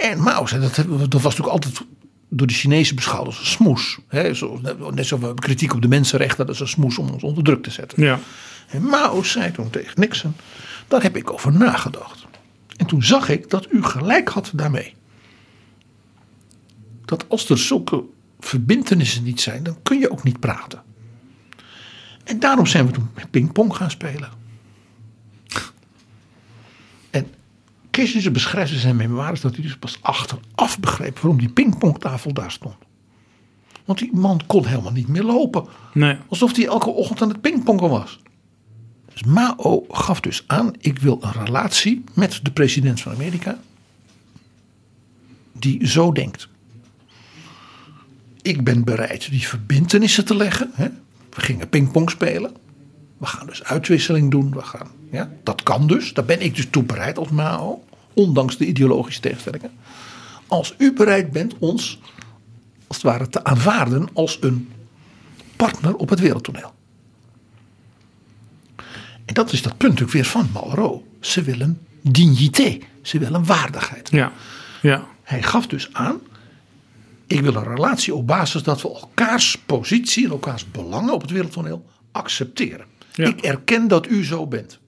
En 0.00 0.22
Mao 0.22 0.44
dat, 0.44 0.76
was 1.12 1.22
natuurlijk 1.22 1.48
altijd 1.48 1.80
door 2.28 2.46
de 2.46 2.52
Chinezen 2.52 2.96
beschouwd 2.96 3.26
als 3.26 3.38
een 3.38 3.46
smoes. 3.46 3.98
Hè, 4.08 4.34
zo, 4.34 4.60
net 4.94 5.06
zoals 5.06 5.24
we 5.24 5.34
kritiek 5.34 5.74
op 5.74 5.82
de 5.82 5.88
mensenrechten, 5.88 6.46
dat 6.46 6.54
is 6.54 6.60
een 6.60 6.68
smoes 6.68 6.98
om 6.98 7.08
ons 7.08 7.22
onder 7.22 7.44
druk 7.44 7.62
te 7.62 7.70
zetten. 7.70 8.02
Ja. 8.02 8.20
En 8.68 8.82
Mao 8.82 9.22
zei 9.22 9.52
toen 9.52 9.70
tegen 9.70 10.00
Nixon, 10.00 10.34
daar 10.88 11.02
heb 11.02 11.16
ik 11.16 11.32
over 11.32 11.52
nagedacht. 11.52 12.26
En 12.76 12.86
toen 12.86 13.02
zag 13.02 13.28
ik 13.28 13.50
dat 13.50 13.66
u 13.72 13.82
gelijk 13.82 14.28
had 14.28 14.50
daarmee. 14.54 14.94
Dat 17.04 17.24
als 17.28 17.48
er 17.48 17.58
zulke 17.58 18.04
verbintenissen 18.40 19.22
niet 19.22 19.40
zijn, 19.40 19.62
dan 19.62 19.82
kun 19.82 19.98
je 19.98 20.10
ook 20.10 20.22
niet 20.22 20.40
praten. 20.40 20.82
En 22.24 22.40
daarom 22.40 22.66
zijn 22.66 22.86
we 22.86 22.92
toen 22.92 23.10
pingpong 23.30 23.76
gaan 23.76 23.90
spelen. 23.90 24.28
En 27.10 27.26
Kissinger 27.90 28.32
beschrijft 28.32 28.72
in 28.72 28.78
zijn 28.78 28.96
memoires 28.96 29.40
dat 29.40 29.54
hij 29.54 29.62
dus 29.62 29.76
pas 29.76 29.98
achteraf 30.00 30.78
begreep 30.80 31.18
waarom 31.18 31.38
die 31.38 31.48
pingpongtafel 31.48 32.32
daar 32.32 32.50
stond. 32.50 32.76
Want 33.84 33.98
die 33.98 34.12
man 34.12 34.40
kon 34.46 34.66
helemaal 34.66 34.92
niet 34.92 35.08
meer 35.08 35.22
lopen. 35.22 35.66
Nee. 35.94 36.16
Alsof 36.28 36.56
hij 36.56 36.66
elke 36.66 36.90
ochtend 36.90 37.22
aan 37.22 37.28
het 37.28 37.40
pingpongen 37.40 37.90
was. 37.90 38.20
Dus 39.12 39.22
Mao 39.24 39.86
gaf 39.90 40.20
dus 40.20 40.44
aan, 40.46 40.72
ik 40.78 40.98
wil 40.98 41.18
een 41.20 41.44
relatie 41.44 42.04
met 42.14 42.40
de 42.42 42.50
president 42.50 43.00
van 43.00 43.12
Amerika. 43.12 43.58
Die 45.52 45.86
zo 45.86 46.12
denkt. 46.12 46.48
Ik 48.42 48.64
ben 48.64 48.84
bereid 48.84 49.30
die 49.30 49.48
verbintenissen 49.48 50.24
te 50.24 50.36
leggen. 50.36 50.70
Hè? 50.74 50.88
We 51.30 51.40
gingen 51.40 51.68
pingpong 51.68 52.10
spelen. 52.10 52.52
We 53.20 53.26
gaan 53.26 53.46
dus 53.46 53.64
uitwisseling 53.64 54.30
doen. 54.30 54.50
We 54.50 54.62
gaan, 54.62 54.88
ja? 55.10 55.30
Dat 55.42 55.62
kan 55.62 55.86
dus. 55.86 56.14
Daar 56.14 56.24
ben 56.24 56.40
ik 56.40 56.56
dus 56.56 56.66
toe 56.70 56.82
bereid 56.82 57.18
als 57.18 57.28
Mao. 57.28 57.84
Ondanks 58.14 58.56
de 58.56 58.66
ideologische 58.66 59.20
tegenstellingen. 59.20 59.70
Als 60.46 60.74
u 60.78 60.92
bereid 60.92 61.30
bent 61.30 61.54
ons 61.58 61.98
als 62.86 62.96
het 62.96 63.02
ware 63.02 63.28
te 63.28 63.44
aanvaarden 63.44 64.08
als 64.12 64.38
een 64.40 64.72
partner 65.56 65.96
op 65.96 66.08
het 66.08 66.20
wereldtoneel. 66.20 66.74
En 69.24 69.34
dat 69.34 69.52
is 69.52 69.62
dat 69.62 69.76
punt 69.76 69.90
natuurlijk 69.90 70.12
weer 70.12 70.24
van 70.24 70.48
Malraux. 70.52 71.04
Ze 71.20 71.42
willen 71.42 71.80
dignité. 72.00 72.78
Ze 73.02 73.18
willen 73.18 73.44
waardigheid. 73.44 74.10
Ja. 74.10 74.32
Ja. 74.82 75.06
Hij 75.22 75.42
gaf 75.42 75.66
dus 75.66 75.88
aan. 75.92 76.20
Ik 77.26 77.40
wil 77.40 77.54
een 77.54 77.74
relatie 77.74 78.14
op 78.14 78.26
basis 78.26 78.62
dat 78.62 78.82
we 78.82 78.88
elkaars 78.94 79.58
positie 79.66 80.24
en 80.24 80.30
elkaars 80.30 80.70
belangen 80.70 81.12
op 81.12 81.20
het 81.20 81.30
wereldtoneel 81.30 81.84
accepteren. 82.12 82.86
Ik 83.28 83.40
erken 83.40 83.88
dat 83.88 84.08
u 84.08 84.24
zo 84.24 84.46
bent. 84.46 84.78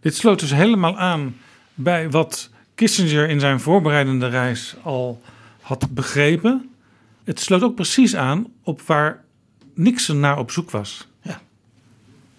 Dit 0.00 0.14
sloot 0.14 0.40
dus 0.40 0.52
helemaal 0.52 0.98
aan 0.98 1.36
bij 1.74 2.10
wat 2.10 2.50
Kissinger 2.74 3.28
in 3.28 3.40
zijn 3.40 3.60
voorbereidende 3.60 4.28
reis 4.28 4.74
al 4.82 5.22
had 5.60 5.94
begrepen. 5.94 6.70
Het 7.24 7.40
sloot 7.40 7.62
ook 7.62 7.74
precies 7.74 8.16
aan 8.16 8.46
op 8.62 8.82
waar 8.82 9.24
Nixon 9.74 10.20
naar 10.20 10.38
op 10.38 10.50
zoek 10.50 10.70
was. 10.70 11.08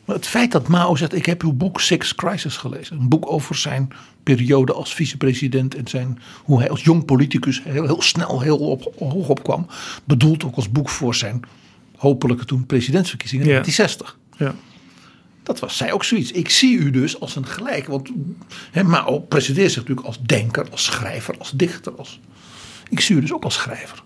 Maar 0.06 0.16
het 0.16 0.28
feit 0.28 0.52
dat 0.52 0.68
Mao 0.68 0.96
zegt: 0.96 1.14
Ik 1.14 1.26
heb 1.26 1.44
uw 1.44 1.54
boek 1.54 1.82
Six 1.82 2.16
Crisis 2.16 2.58
gelezen. 2.58 3.00
Een 3.00 3.10
boek 3.10 3.32
over 3.32 3.56
zijn 3.56 3.90
periode 4.24 4.74
als 4.74 4.94
vicepresident. 4.94 5.76
En 5.76 5.88
zijn, 5.88 6.20
hoe 6.44 6.60
hij 6.60 6.70
als 6.70 6.84
jong 6.84 7.06
politicus 7.06 7.64
heel, 7.64 7.86
heel 7.86 8.02
snel 8.02 8.42
heel 8.42 8.58
op, 8.58 8.94
hoog 9.00 9.30
opkwam. 9.30 9.68
Bedoeld 10.04 10.46
ook 10.46 10.56
als 10.56 10.72
boek 10.72 10.90
voor 10.90 11.16
zijn 11.16 11.42
hopelijke 11.98 12.46
toen 12.46 12.66
presidentsverkiezingen 12.66 13.46
in 13.46 13.52
Ja. 13.52 13.62
1960. 13.62 14.18
Ja. 14.38 14.71
Dat 15.44 15.60
was 15.60 15.78
zij 15.78 15.92
ook 15.92 16.04
zoiets. 16.04 16.32
Ik 16.32 16.50
zie 16.50 16.78
u 16.78 16.92
dus 16.92 17.20
als 17.20 17.36
een 17.36 17.46
gelijk. 17.46 17.88
Want 17.88 18.12
hè, 18.72 18.84
Mao 18.84 19.20
presenteert 19.20 19.72
zich 19.72 19.80
natuurlijk 19.82 20.08
als 20.08 20.22
denker, 20.22 20.70
als 20.72 20.84
schrijver, 20.84 21.38
als 21.38 21.52
dichter. 21.52 21.94
Als... 21.94 22.20
Ik 22.90 23.00
zie 23.00 23.16
u 23.16 23.22
dus 23.22 23.34
ook 23.34 23.44
als 23.44 23.54
schrijver. 23.54 24.04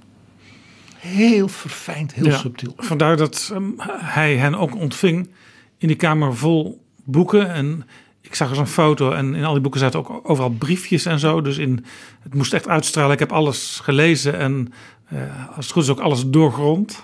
Heel 0.97 1.47
verfijnd, 1.47 2.13
heel 2.13 2.25
Ja, 2.25 2.37
subtiel. 2.37 2.73
Vandaar 2.77 3.17
dat 3.17 3.49
ehm, 3.53 3.69
hij 3.87 4.37
hen 4.37 4.55
ook 4.55 4.75
ontving 4.75 5.29
in 5.77 5.87
die 5.87 5.97
kamer 5.97 6.35
vol 6.35 6.83
boeken. 7.03 7.53
En 7.53 7.85
ik 8.21 8.35
zag 8.35 8.49
er 8.49 8.55
zo'n 8.55 8.67
foto 8.67 9.11
en 9.11 9.35
in 9.35 9.43
al 9.43 9.53
die 9.53 9.61
boeken 9.61 9.79
zaten 9.79 9.99
ook 9.99 10.29
overal 10.29 10.49
briefjes 10.49 11.05
en 11.05 11.19
zo. 11.19 11.41
Dus 11.41 11.57
in, 11.57 11.85
het 12.19 12.33
moest 12.33 12.53
echt 12.53 12.67
uitstralen. 12.67 13.11
Ik 13.11 13.19
heb 13.19 13.31
alles 13.31 13.79
gelezen 13.83 14.37
en 14.37 14.73
eh, 15.05 15.19
als 15.55 15.65
het 15.65 15.73
goed 15.73 15.83
is 15.83 15.89
ook 15.89 15.99
alles 15.99 16.23
doorgrond. 16.27 17.03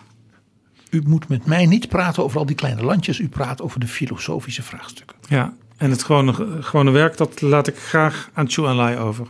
U 0.92 1.02
moet 1.06 1.28
met 1.28 1.46
mij 1.46 1.66
niet 1.66 1.88
praten 1.88 2.24
over 2.24 2.40
al 2.40 2.46
die 2.46 2.56
kleine 2.56 2.84
landjes. 2.84 3.20
U 3.20 3.30
praat 3.30 3.62
over 3.62 3.80
de 3.80 3.88
filosofische 3.88 4.64
vraagstukken. 4.64 5.18
Ja, 5.30 5.54
en 5.78 5.90
het 5.90 6.04
gewone, 6.04 6.34
gewone 6.64 6.92
werk, 6.92 7.18
dat 7.18 7.42
laat 7.42 7.68
ik 7.68 7.78
graag 7.78 8.30
aan 8.34 8.50
Chu 8.50 8.66
Enlai 8.66 8.98
over. 8.98 9.28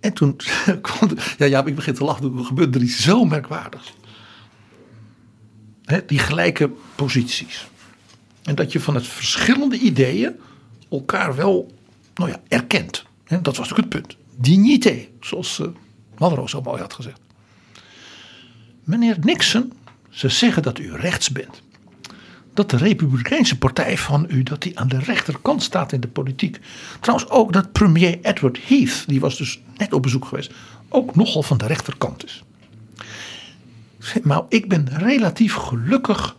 En 0.00 0.12
toen 0.12 0.36
kwam. 0.82 1.10
Ja, 1.38 1.46
ja, 1.46 1.64
ik 1.64 1.74
begin 1.74 1.94
te 1.94 2.04
lachen. 2.04 2.38
Er 2.38 2.44
gebeurde 2.44 2.78
er 2.78 2.84
iets 2.84 3.02
zo 3.02 3.24
merkwaardigs. 3.24 3.94
Die 6.06 6.18
gelijke 6.18 6.70
posities. 6.94 7.66
En 8.42 8.54
dat 8.54 8.72
je 8.72 8.80
van 8.80 8.94
het 8.94 9.06
verschillende 9.06 9.78
ideeën 9.78 10.40
elkaar 10.90 11.36
wel 11.36 11.72
nou 12.14 12.30
ja, 12.30 12.40
erkent. 12.48 13.04
Dat 13.26 13.56
was 13.56 13.68
natuurlijk 13.68 13.94
het 13.94 14.02
punt. 14.02 14.16
Dignité, 14.36 15.06
zoals 15.20 15.58
uh, 15.58 15.66
Malraux 16.18 16.50
zo 16.50 16.60
mooi 16.60 16.80
had 16.80 16.94
gezegd. 16.94 17.20
Meneer 18.84 19.16
Nixon, 19.20 19.72
ze 20.16 20.28
zeggen 20.28 20.62
dat 20.62 20.78
u 20.78 20.96
rechts 20.96 21.30
bent. 21.30 21.62
Dat 22.54 22.70
de 22.70 22.76
Republikeinse 22.76 23.58
partij 23.58 23.98
van 23.98 24.26
u, 24.28 24.42
dat 24.42 24.62
die 24.62 24.78
aan 24.78 24.88
de 24.88 24.98
rechterkant 24.98 25.62
staat 25.62 25.92
in 25.92 26.00
de 26.00 26.08
politiek. 26.08 26.60
Trouwens 27.00 27.30
ook 27.30 27.52
dat 27.52 27.72
premier 27.72 28.18
Edward 28.22 28.58
Heath, 28.68 29.04
die 29.06 29.20
was 29.20 29.36
dus 29.36 29.60
net 29.76 29.92
op 29.92 30.02
bezoek 30.02 30.24
geweest, 30.24 30.52
ook 30.88 31.14
nogal 31.14 31.42
van 31.42 31.58
de 31.58 31.66
rechterkant 31.66 32.24
is. 32.24 32.44
Maar 34.22 34.42
ik 34.48 34.68
ben 34.68 34.88
relatief 34.88 35.54
gelukkig 35.54 36.36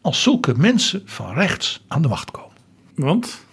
als 0.00 0.22
zulke 0.22 0.54
mensen 0.56 1.02
van 1.04 1.34
rechts 1.34 1.84
aan 1.88 2.02
de 2.02 2.08
macht 2.08 2.30
komen. 2.30 2.56
Want? 2.94 3.44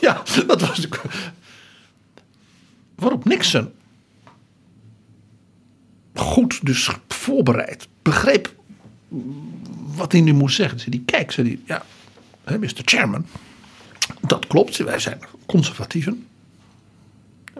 Ja, 0.00 0.22
dat 0.46 0.60
was 0.60 0.68
natuurlijk. 0.68 1.02
Waarop 2.94 3.24
Nixon 3.24 3.72
goed 6.14 6.66
dus 6.66 6.90
voorbereid 7.08 7.88
begreep 8.02 8.54
wat 9.94 10.12
hij 10.12 10.20
nu 10.20 10.32
moest 10.32 10.56
zeggen. 10.56 10.78
Zei 10.78 10.90
die 10.90 11.04
kijk, 11.04 11.32
zei 11.32 11.48
hij, 11.48 11.58
ja, 11.64 11.84
hè, 12.44 12.58
Mr. 12.58 12.82
Chairman, 12.84 13.26
dat 14.20 14.46
klopt. 14.46 14.76
Wij 14.76 14.98
zijn 14.98 15.18
conservatieven. 15.46 16.26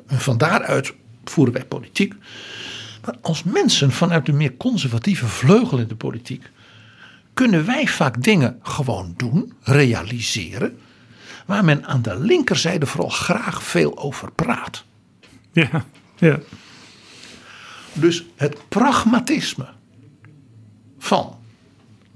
En 0.07 0.21
van 0.21 0.39
daaruit 0.39 0.95
voeren 1.25 1.55
wij 1.55 1.65
politiek. 1.65 2.15
Maar 3.05 3.17
als 3.21 3.43
mensen 3.43 3.91
vanuit 3.91 4.27
de 4.27 4.33
meer 4.33 4.57
conservatieve 4.57 5.27
vleugel 5.27 5.79
in 5.79 5.89
de 5.89 5.97
politiek 5.97 6.51
kunnen 7.35 7.67
wij 7.67 7.87
vaak 7.87 8.23
dingen 8.23 8.59
gewoon 8.63 9.15
doen, 9.17 9.53
realiseren, 9.61 10.79
waar 11.47 11.65
men 11.65 11.87
aan 11.87 12.03
de 12.03 12.19
linkerzijde 12.19 12.87
vooral 12.87 13.09
graag 13.09 13.63
veel 13.63 13.99
over 13.99 14.33
praat. 14.33 14.85
Ja, 15.53 15.85
ja. 16.17 16.39
Dus 17.93 18.25
het 18.37 18.69
pragmatisme 18.69 19.67
van 20.99 21.39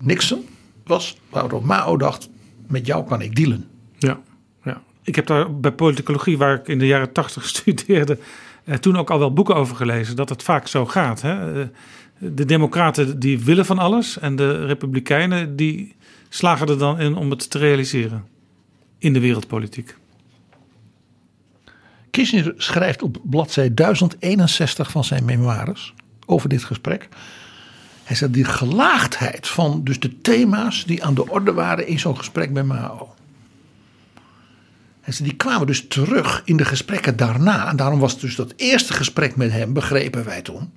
Nixon 0.01 0.47
was 0.85 1.19
waarop 1.29 1.65
Mao 1.65 1.97
dacht: 1.97 2.29
met 2.67 2.87
jou 2.87 3.07
kan 3.07 3.23
ik 3.23 3.37
dealen. 3.37 3.67
Ja, 3.99 4.21
ja. 4.65 4.83
Ik 5.03 5.15
heb 5.15 5.27
daar 5.27 5.61
bij 5.61 5.73
politicologie, 5.73 6.39
waar 6.39 6.55
ik 6.55 6.69
in 6.69 6.79
de 6.79 6.87
jaren 6.87 7.13
tachtig 7.13 7.47
studeerde, 7.55 8.19
eh, 8.65 8.75
toen 8.75 8.97
ook 8.97 9.11
al 9.11 9.19
wel 9.19 9.33
boeken 9.33 9.55
over 9.55 9.77
gelezen, 9.77 10.17
dat 10.17 10.29
het 10.29 10.43
vaak 10.43 10.67
zo 10.67 10.87
gaat. 10.87 11.23
Hè? 11.23 11.61
Eh, 11.61 11.67
De 12.19 12.45
democraten 12.45 13.19
die 13.19 13.39
willen 13.39 13.67
van 13.67 13.79
alles 13.79 14.19
en 14.19 14.37
de 14.37 14.67
republikeinen 14.67 15.57
die 15.57 15.95
slagen 16.29 16.69
er 16.69 16.79
dan 16.79 17.01
in 17.01 17.17
om 17.17 17.31
het 17.31 17.51
te 17.51 17.59
realiseren 17.59 18.25
in 18.99 19.13
de 19.13 19.21
wereldpolitiek. 19.21 19.97
Kissinger 22.11 22.55
schrijft 22.57 23.03
op 23.03 23.19
bladzijde 23.23 23.75
1061 23.75 24.91
van 24.91 25.05
zijn 25.05 25.25
memoires 25.25 25.95
over 26.27 26.49
dit 26.49 26.65
gesprek. 26.65 27.09
Hij 28.09 28.17
zegt 28.17 28.33
die 28.33 28.45
gelaagdheid 28.45 29.49
van 29.49 29.85
dus 29.85 30.01
de 30.01 30.21
thema's 30.21 30.85
die 30.85 31.05
aan 31.05 31.15
de 31.15 31.29
orde 31.29 31.53
waren 31.53 31.87
in 31.87 31.99
zo'n 31.99 32.17
gesprek 32.17 32.51
met 32.51 32.67
Mao. 32.67 33.15
Hij 35.01 35.13
zegt, 35.13 35.29
die 35.29 35.37
kwamen 35.39 35.67
dus 35.67 35.87
terug 35.89 36.43
in 36.45 36.57
de 36.57 36.65
gesprekken 36.65 37.17
daarna. 37.17 37.69
En 37.69 37.77
daarom 37.77 37.99
was 37.99 38.21
dus 38.21 38.37
dat 38.37 38.53
eerste 38.57 38.93
gesprek 38.93 39.37
met 39.37 39.51
hem, 39.51 39.73
begrepen 39.73 40.25
wij 40.25 40.43
toen. 40.43 40.73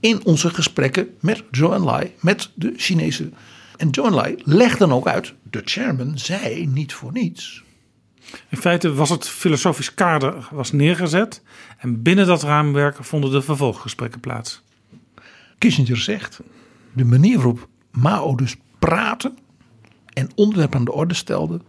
In 0.00 0.24
onze 0.24 0.50
gesprekken 0.50 1.08
met 1.20 1.42
Zhou 1.50 1.74
Enlai, 1.74 2.14
met 2.20 2.50
de 2.54 2.72
Chinese. 2.76 3.30
En 3.76 3.88
Zhou 3.90 4.08
Enlai 4.08 4.36
legde 4.44 4.78
dan 4.78 4.92
ook 4.92 5.08
uit, 5.08 5.34
de 5.42 5.62
chairman 5.64 6.18
zei 6.18 6.66
niet 6.66 6.92
voor 6.92 7.12
niets. 7.12 7.62
In 8.48 8.58
feite 8.58 8.94
was 8.94 9.10
het 9.10 9.28
filosofisch 9.28 9.94
kader 9.94 10.48
was 10.50 10.72
neergezet 10.72 11.42
en 11.78 12.02
binnen 12.02 12.26
dat 12.26 12.42
raamwerk 12.42 13.04
vonden 13.04 13.30
de 13.30 13.42
vervolggesprekken 13.42 14.20
plaats. 14.20 14.62
Kissinger 15.60 15.96
zegt, 15.96 16.40
de 16.92 17.04
manier 17.04 17.36
waarop 17.36 17.68
Mao 17.90 18.34
dus 18.34 18.56
praatte 18.78 19.34
en 20.12 20.28
onderwerp 20.34 20.74
aan 20.74 20.84
de 20.84 20.92
orde 20.92 21.14
stelde, 21.14 21.60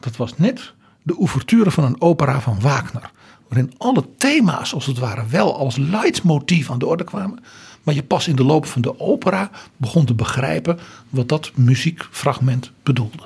dat 0.00 0.16
was 0.16 0.36
net 0.36 0.74
de 1.02 1.16
ouverture 1.16 1.70
van 1.70 1.84
een 1.84 2.00
opera 2.00 2.40
van 2.40 2.60
Wagner. 2.60 3.10
Waarin 3.48 3.72
alle 3.76 4.04
thema's 4.16 4.74
als 4.74 4.86
het 4.86 4.98
ware 4.98 5.26
wel 5.26 5.58
als 5.58 5.76
leidmotief 5.76 6.70
aan 6.70 6.78
de 6.78 6.86
orde 6.86 7.04
kwamen. 7.04 7.42
Maar 7.82 7.94
je 7.94 8.02
pas 8.02 8.28
in 8.28 8.36
de 8.36 8.44
loop 8.44 8.66
van 8.66 8.82
de 8.82 9.00
opera 9.00 9.50
begon 9.76 10.04
te 10.04 10.14
begrijpen 10.14 10.78
wat 11.08 11.28
dat 11.28 11.50
muziekfragment 11.54 12.72
bedoelde. 12.82 13.22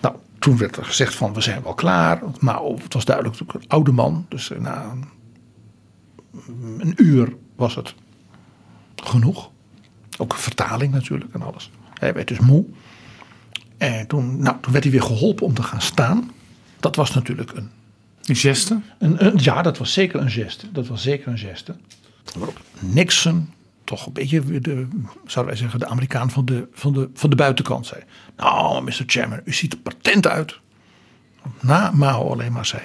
Nou, 0.00 0.14
toen 0.38 0.56
werd 0.56 0.76
er 0.76 0.84
gezegd 0.84 1.14
van 1.14 1.34
we 1.34 1.40
zijn 1.40 1.62
wel 1.62 1.74
klaar. 1.74 2.22
Maar 2.38 2.62
het 2.62 2.94
was 2.94 3.04
duidelijk 3.04 3.40
een 3.40 3.68
oude 3.68 3.92
man. 3.92 4.26
Dus 4.28 4.52
na 4.58 4.90
een, 4.90 5.06
een 6.78 6.94
uur 6.96 7.36
was 7.56 7.74
het 7.74 7.94
genoeg. 9.06 9.50
Ook 10.18 10.34
vertaling 10.34 10.92
natuurlijk 10.92 11.34
en 11.34 11.42
alles. 11.42 11.70
Hij 11.94 12.14
werd 12.14 12.28
dus 12.28 12.38
moe. 12.38 12.64
En 13.78 14.06
toen, 14.06 14.38
nou, 14.38 14.56
toen 14.60 14.72
werd 14.72 14.84
hij 14.84 14.92
weer 14.92 15.02
geholpen 15.02 15.46
om 15.46 15.54
te 15.54 15.62
gaan 15.62 15.80
staan. 15.80 16.30
Dat 16.80 16.96
was 16.96 17.14
natuurlijk 17.14 17.52
een... 17.52 17.70
Een 18.24 18.36
geste? 18.36 18.80
Een, 18.98 19.26
een, 19.26 19.38
ja, 19.42 19.62
dat 19.62 19.78
was 19.78 19.92
zeker 19.92 20.20
een 20.20 20.30
geste. 20.30 20.72
Dat 20.72 20.86
was 20.86 21.02
zeker 21.02 21.28
een 21.28 21.38
geste. 21.38 21.76
Waarop 22.36 22.60
Nixon, 22.80 23.52
toch 23.84 24.06
een 24.06 24.12
beetje, 24.12 24.60
de, 24.60 24.88
zouden 25.26 25.54
wij 25.54 25.56
zeggen, 25.56 25.80
de 25.80 25.86
Amerikaan 25.86 26.30
van 26.30 26.44
de, 26.44 26.68
van 26.72 26.92
de, 26.92 27.10
van 27.14 27.30
de 27.30 27.36
buitenkant 27.36 27.86
zei. 27.86 28.02
Nou, 28.36 28.82
Mr. 28.84 29.02
Chairman, 29.06 29.40
u 29.44 29.52
ziet 29.52 29.72
er 29.72 29.78
patent 29.78 30.26
uit. 30.26 30.58
Na 31.60 31.90
Mao 31.90 32.30
alleen 32.30 32.52
maar 32.52 32.66
zei. 32.66 32.82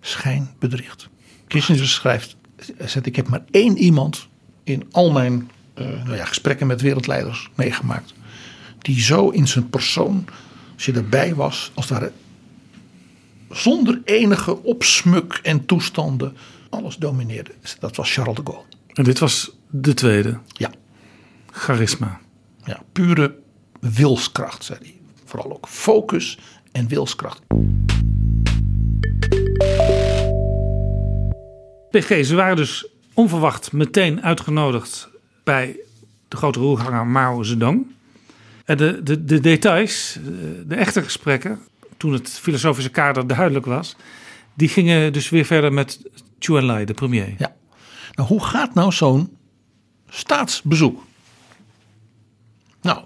Schijn 0.00 0.50
bedriegt. 0.58 1.08
Kissinger 1.46 1.88
schrijft, 1.88 2.36
hij 2.76 2.88
zegt, 2.88 3.06
ik 3.06 3.16
heb 3.16 3.28
maar 3.28 3.44
één 3.50 3.76
iemand 3.76 4.28
in 4.66 4.88
al 4.90 5.10
mijn 5.10 5.50
uh, 5.78 5.86
nou 6.04 6.16
ja, 6.16 6.24
gesprekken 6.24 6.66
met 6.66 6.80
wereldleiders 6.80 7.50
meegemaakt. 7.54 8.14
Die 8.78 9.00
zo 9.00 9.28
in 9.28 9.48
zijn 9.48 9.70
persoon, 9.70 10.24
als 10.74 10.84
je 10.84 10.92
erbij 10.92 11.34
was, 11.34 11.70
als 11.74 11.88
ware 11.88 12.12
zonder 13.50 14.00
enige 14.04 14.62
opsmuk 14.62 15.40
en 15.42 15.66
toestanden 15.66 16.36
alles 16.70 16.96
domineerde. 16.96 17.50
Dat 17.80 17.96
was 17.96 18.12
Charles 18.12 18.36
de 18.36 18.42
Gaulle. 18.44 18.64
En 18.92 19.04
dit 19.04 19.18
was 19.18 19.50
de 19.70 19.94
tweede? 19.94 20.38
Ja. 20.46 20.70
Charisma. 21.50 22.20
Ja, 22.64 22.82
pure 22.92 23.34
wilskracht, 23.80 24.64
zei 24.64 24.78
hij. 24.82 24.94
Vooral 25.24 25.52
ook 25.52 25.68
focus 25.68 26.38
en 26.72 26.88
wilskracht. 26.88 27.40
PG, 31.90 32.24
ze 32.24 32.34
waren 32.34 32.56
dus 32.56 32.86
onverwacht 33.16 33.72
meteen 33.72 34.22
uitgenodigd 34.22 35.08
bij 35.44 35.76
de 36.28 36.36
grote 36.36 36.58
roerganger 36.58 37.06
Mao 37.06 37.42
Zedong. 37.42 37.86
En 38.64 38.76
de, 38.76 39.02
de, 39.02 39.24
de 39.24 39.40
details, 39.40 40.18
de 40.66 40.74
echte 40.74 41.02
gesprekken, 41.02 41.60
toen 41.96 42.12
het 42.12 42.30
filosofische 42.30 42.90
kader 42.90 43.26
duidelijk 43.26 43.66
was, 43.66 43.96
die 44.54 44.68
gingen 44.68 45.12
dus 45.12 45.28
weer 45.28 45.44
verder 45.44 45.72
met 45.72 46.00
Chu 46.38 46.56
Enlai, 46.56 46.84
de 46.84 46.94
premier. 46.94 47.34
Ja. 47.38 47.54
Nou, 48.14 48.28
hoe 48.28 48.44
gaat 48.44 48.74
nou 48.74 48.92
zo'n 48.92 49.36
staatsbezoek? 50.08 51.02
Nou, 52.82 53.04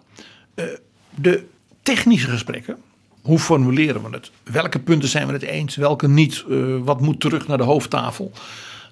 de 1.14 1.44
technische 1.82 2.28
gesprekken, 2.28 2.78
hoe 3.22 3.38
formuleren 3.38 4.02
we 4.02 4.08
het? 4.10 4.30
Welke 4.42 4.78
punten 4.78 5.08
zijn 5.08 5.26
we 5.26 5.32
het 5.32 5.42
eens, 5.42 5.76
welke 5.76 6.08
niet? 6.08 6.44
wat 6.84 7.00
moet 7.00 7.20
terug 7.20 7.46
naar 7.46 7.58
de 7.58 7.64
hoofdtafel? 7.64 8.32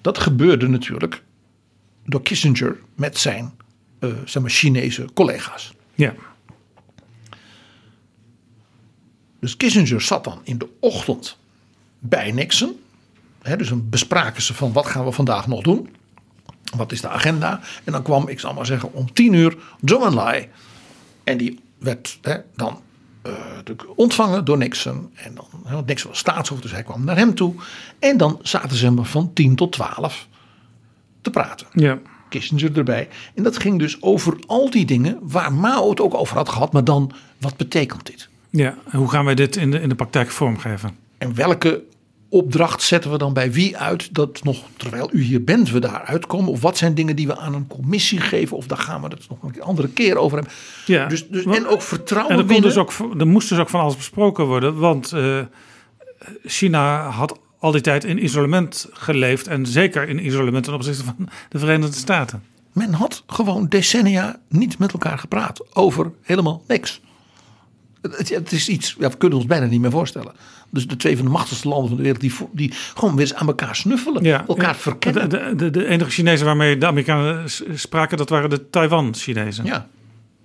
Dat 0.01 0.17
gebeurde 0.17 0.67
natuurlijk 0.67 1.23
door 2.05 2.21
Kissinger 2.21 2.77
met 2.95 3.17
zijn 3.17 3.51
uh, 3.99 4.13
zeg 4.25 4.41
maar 4.41 4.51
Chinese 4.51 5.07
collega's. 5.13 5.73
Ja. 5.95 6.13
Dus 9.39 9.57
Kissinger 9.57 10.01
zat 10.01 10.23
dan 10.23 10.39
in 10.43 10.57
de 10.57 10.69
ochtend 10.79 11.37
bij 11.99 12.31
Nixon. 12.31 12.79
He, 13.41 13.57
dus 13.57 13.69
dan 13.69 13.89
bespraken 13.89 14.41
ze 14.41 14.53
van 14.53 14.73
wat 14.73 14.85
gaan 14.85 15.05
we 15.05 15.11
vandaag 15.11 15.47
nog 15.47 15.61
doen. 15.61 15.89
Wat 16.75 16.91
is 16.91 17.01
de 17.01 17.09
agenda? 17.09 17.61
En 17.83 17.91
dan 17.91 18.03
kwam, 18.03 18.27
ik 18.27 18.39
zal 18.39 18.53
maar 18.53 18.65
zeggen, 18.65 18.93
om 18.93 19.13
tien 19.13 19.33
uur 19.33 19.57
Zhou 19.85 20.05
Enlai. 20.05 20.49
En 21.23 21.37
die 21.37 21.59
werd 21.77 22.17
he, 22.21 22.37
dan 22.55 22.81
ontvangen 23.95 24.45
door 24.45 24.57
Nixon. 24.57 25.09
En 25.13 25.35
dan, 25.35 25.45
he, 25.65 25.81
Nixon 25.85 26.09
was 26.09 26.19
staatshoofd, 26.19 26.61
dus 26.61 26.71
hij 26.71 26.83
kwam 26.83 27.03
naar 27.03 27.17
hem 27.17 27.35
toe. 27.35 27.53
En 27.99 28.17
dan 28.17 28.39
zaten 28.41 28.77
ze 28.77 28.91
maar 28.91 29.05
van 29.05 29.33
tien 29.33 29.55
tot 29.55 29.71
twaalf 29.71 30.27
te 31.21 31.29
praten. 31.29 31.67
Ja. 31.73 31.99
Kissinger 32.29 32.77
erbij. 32.77 33.07
En 33.35 33.43
dat 33.43 33.57
ging 33.57 33.79
dus 33.79 34.01
over 34.01 34.37
al 34.47 34.69
die 34.69 34.85
dingen 34.85 35.17
waar 35.21 35.53
Mao 35.53 35.89
het 35.89 36.01
ook 36.01 36.13
over 36.13 36.37
had 36.37 36.49
gehad. 36.49 36.73
Maar 36.73 36.83
dan, 36.83 37.11
wat 37.37 37.57
betekent 37.57 38.05
dit? 38.05 38.29
Ja, 38.49 38.77
en 38.89 38.97
hoe 38.97 39.09
gaan 39.09 39.25
wij 39.25 39.35
dit 39.35 39.55
in 39.55 39.71
de, 39.71 39.81
in 39.81 39.89
de 39.89 39.95
praktijk 39.95 40.29
vormgeven? 40.29 40.95
En 41.17 41.35
welke 41.35 41.83
opdracht 42.29 42.81
zetten 42.81 43.11
we 43.11 43.17
dan 43.17 43.33
bij 43.33 43.51
wie 43.51 43.77
uit 43.77 44.13
dat 44.13 44.43
nog, 44.43 44.57
terwijl 44.77 45.09
u 45.11 45.21
hier 45.21 45.43
bent, 45.43 45.71
we 45.71 45.79
daar 45.79 46.03
uitkomen? 46.03 46.51
Of 46.51 46.61
wat 46.61 46.77
zijn 46.77 46.95
dingen 46.95 47.15
die 47.15 47.27
we 47.27 47.37
aan 47.37 47.53
een 47.53 47.67
commissie 47.67 48.19
geven? 48.19 48.57
Of 48.57 48.67
daar 48.67 48.77
gaan 48.77 49.01
we 49.01 49.07
het 49.07 49.29
nog 49.29 49.37
een 49.43 49.61
andere 49.61 49.87
keer 49.87 50.17
over 50.17 50.37
hebben. 50.37 50.55
Ja, 50.85 51.05
dus, 51.07 51.27
dus, 51.27 51.45
en 51.45 51.67
ook 51.67 51.81
vertrouwen 51.81 52.33
en 52.33 52.39
er, 52.39 52.53
kon 52.53 52.61
dus 52.61 52.77
ook, 52.77 52.93
er 53.17 53.27
moest 53.27 53.49
dus 53.49 53.57
ook 53.57 53.69
van 53.69 53.79
alles 53.79 53.95
besproken 53.95 54.45
worden. 54.45 54.77
Want 54.77 55.13
uh, 55.13 55.39
China 56.45 57.09
had 57.09 57.39
al 57.59 57.71
die 57.71 57.81
tijd 57.81 58.03
in 58.03 58.23
isolement 58.23 58.87
geleefd. 58.91 59.47
En 59.47 59.65
zeker 59.65 60.07
in 60.07 60.25
isolement 60.25 60.63
ten 60.63 60.73
opzichte 60.73 61.03
van 61.03 61.29
de 61.49 61.59
Verenigde 61.59 61.97
Staten. 61.97 62.43
Men 62.73 62.93
had 62.93 63.23
gewoon 63.27 63.67
decennia 63.67 64.39
niet 64.49 64.77
met 64.77 64.91
elkaar 64.93 65.17
gepraat 65.17 65.75
over 65.75 66.11
helemaal 66.21 66.63
niks. 66.67 67.01
Het, 68.01 68.29
het 68.29 68.51
is 68.51 68.69
iets, 68.69 68.95
ja, 68.99 69.09
we 69.09 69.17
kunnen 69.17 69.37
ons 69.37 69.47
bijna 69.47 69.65
niet 69.65 69.81
meer 69.81 69.91
voorstellen. 69.91 70.31
Dus 70.69 70.87
de 70.87 70.95
twee 70.95 71.15
van 71.15 71.25
de 71.25 71.31
machtigste 71.31 71.67
landen 71.67 71.87
van 71.87 71.97
de 71.97 72.03
wereld 72.03 72.21
die, 72.21 72.33
die 72.51 72.73
gewoon 72.95 73.15
weer 73.15 73.25
eens 73.25 73.33
aan 73.33 73.47
elkaar 73.47 73.75
snuffelen. 73.75 74.23
Ja, 74.23 74.45
elkaar 74.47 74.75
verkennen. 74.75 75.29
De, 75.29 75.53
de, 75.55 75.69
de, 75.69 75.85
enige 75.85 76.09
Chinezen 76.09 76.45
waarmee 76.45 76.77
de 76.77 76.85
Amerikanen 76.85 77.49
spraken, 77.73 78.17
dat 78.17 78.29
waren 78.29 78.49
de 78.49 78.69
Taiwan-Chinezen. 78.69 79.65
Ja, 79.65 79.87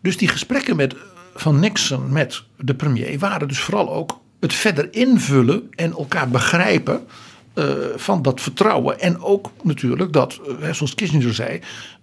dus 0.03 0.17
die 0.17 0.29
gesprekken 0.29 0.77
met, 0.77 0.95
van 1.35 1.61
Nixon 1.61 2.13
met 2.13 2.43
de 2.57 2.75
premier 2.75 3.19
waren 3.19 3.49
dus 3.49 3.61
vooral 3.61 3.93
ook 3.93 4.21
het 4.41 4.55
verder 4.55 4.89
invullen 4.91 5.71
en 5.75 5.93
elkaar 5.93 6.29
begrijpen 6.29 7.07
eh, 7.55 7.65
van 7.97 8.23
dat 8.23 8.41
vertrouwen. 8.41 9.01
En 9.01 9.21
ook 9.21 9.51
natuurlijk 9.63 10.13
dat, 10.13 10.41
eh, 10.61 10.73
zoals 10.73 10.95
Kissinger 10.95 11.35
zei, 11.35 11.61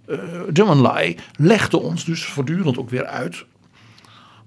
uh, 0.08 0.20
John 0.54 0.80
Lai 0.80 1.18
legde 1.36 1.80
ons 1.80 2.06
dus 2.06 2.24
voortdurend 2.24 2.78
ook 2.78 2.90
weer 2.90 3.06
uit. 3.06 3.46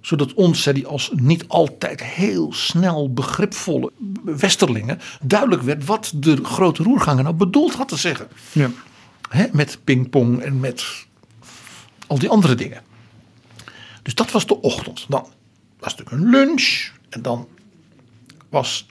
Zodat 0.04 0.34
ons, 0.34 0.62
zei 0.62 0.80
hij, 0.80 0.90
als 0.90 1.10
niet 1.14 1.48
altijd 1.48 2.02
heel 2.02 2.52
snel 2.52 3.12
begripvolle 3.12 3.92
westerlingen 4.24 5.00
duidelijk 5.22 5.62
werd 5.62 5.84
wat 5.84 6.12
de 6.14 6.44
grote 6.44 6.82
roerganger 6.82 7.22
nou 7.22 7.34
bedoeld 7.34 7.74
had 7.74 7.88
te 7.88 7.96
zeggen. 7.96 8.28
Ja. 8.52 8.70
Met 9.52 9.78
pingpong 9.84 10.40
en 10.40 10.60
met 10.60 10.84
al 12.06 12.18
die 12.18 12.28
andere 12.28 12.54
dingen. 12.54 12.82
Dus 14.02 14.14
dat 14.14 14.30
was 14.30 14.46
de 14.46 14.60
ochtend. 14.60 15.04
Dan 15.08 15.26
was 15.78 15.94
natuurlijk 15.96 16.10
een 16.10 16.30
lunch 16.30 16.90
en 17.08 17.22
dan 17.22 17.48
was 18.48 18.86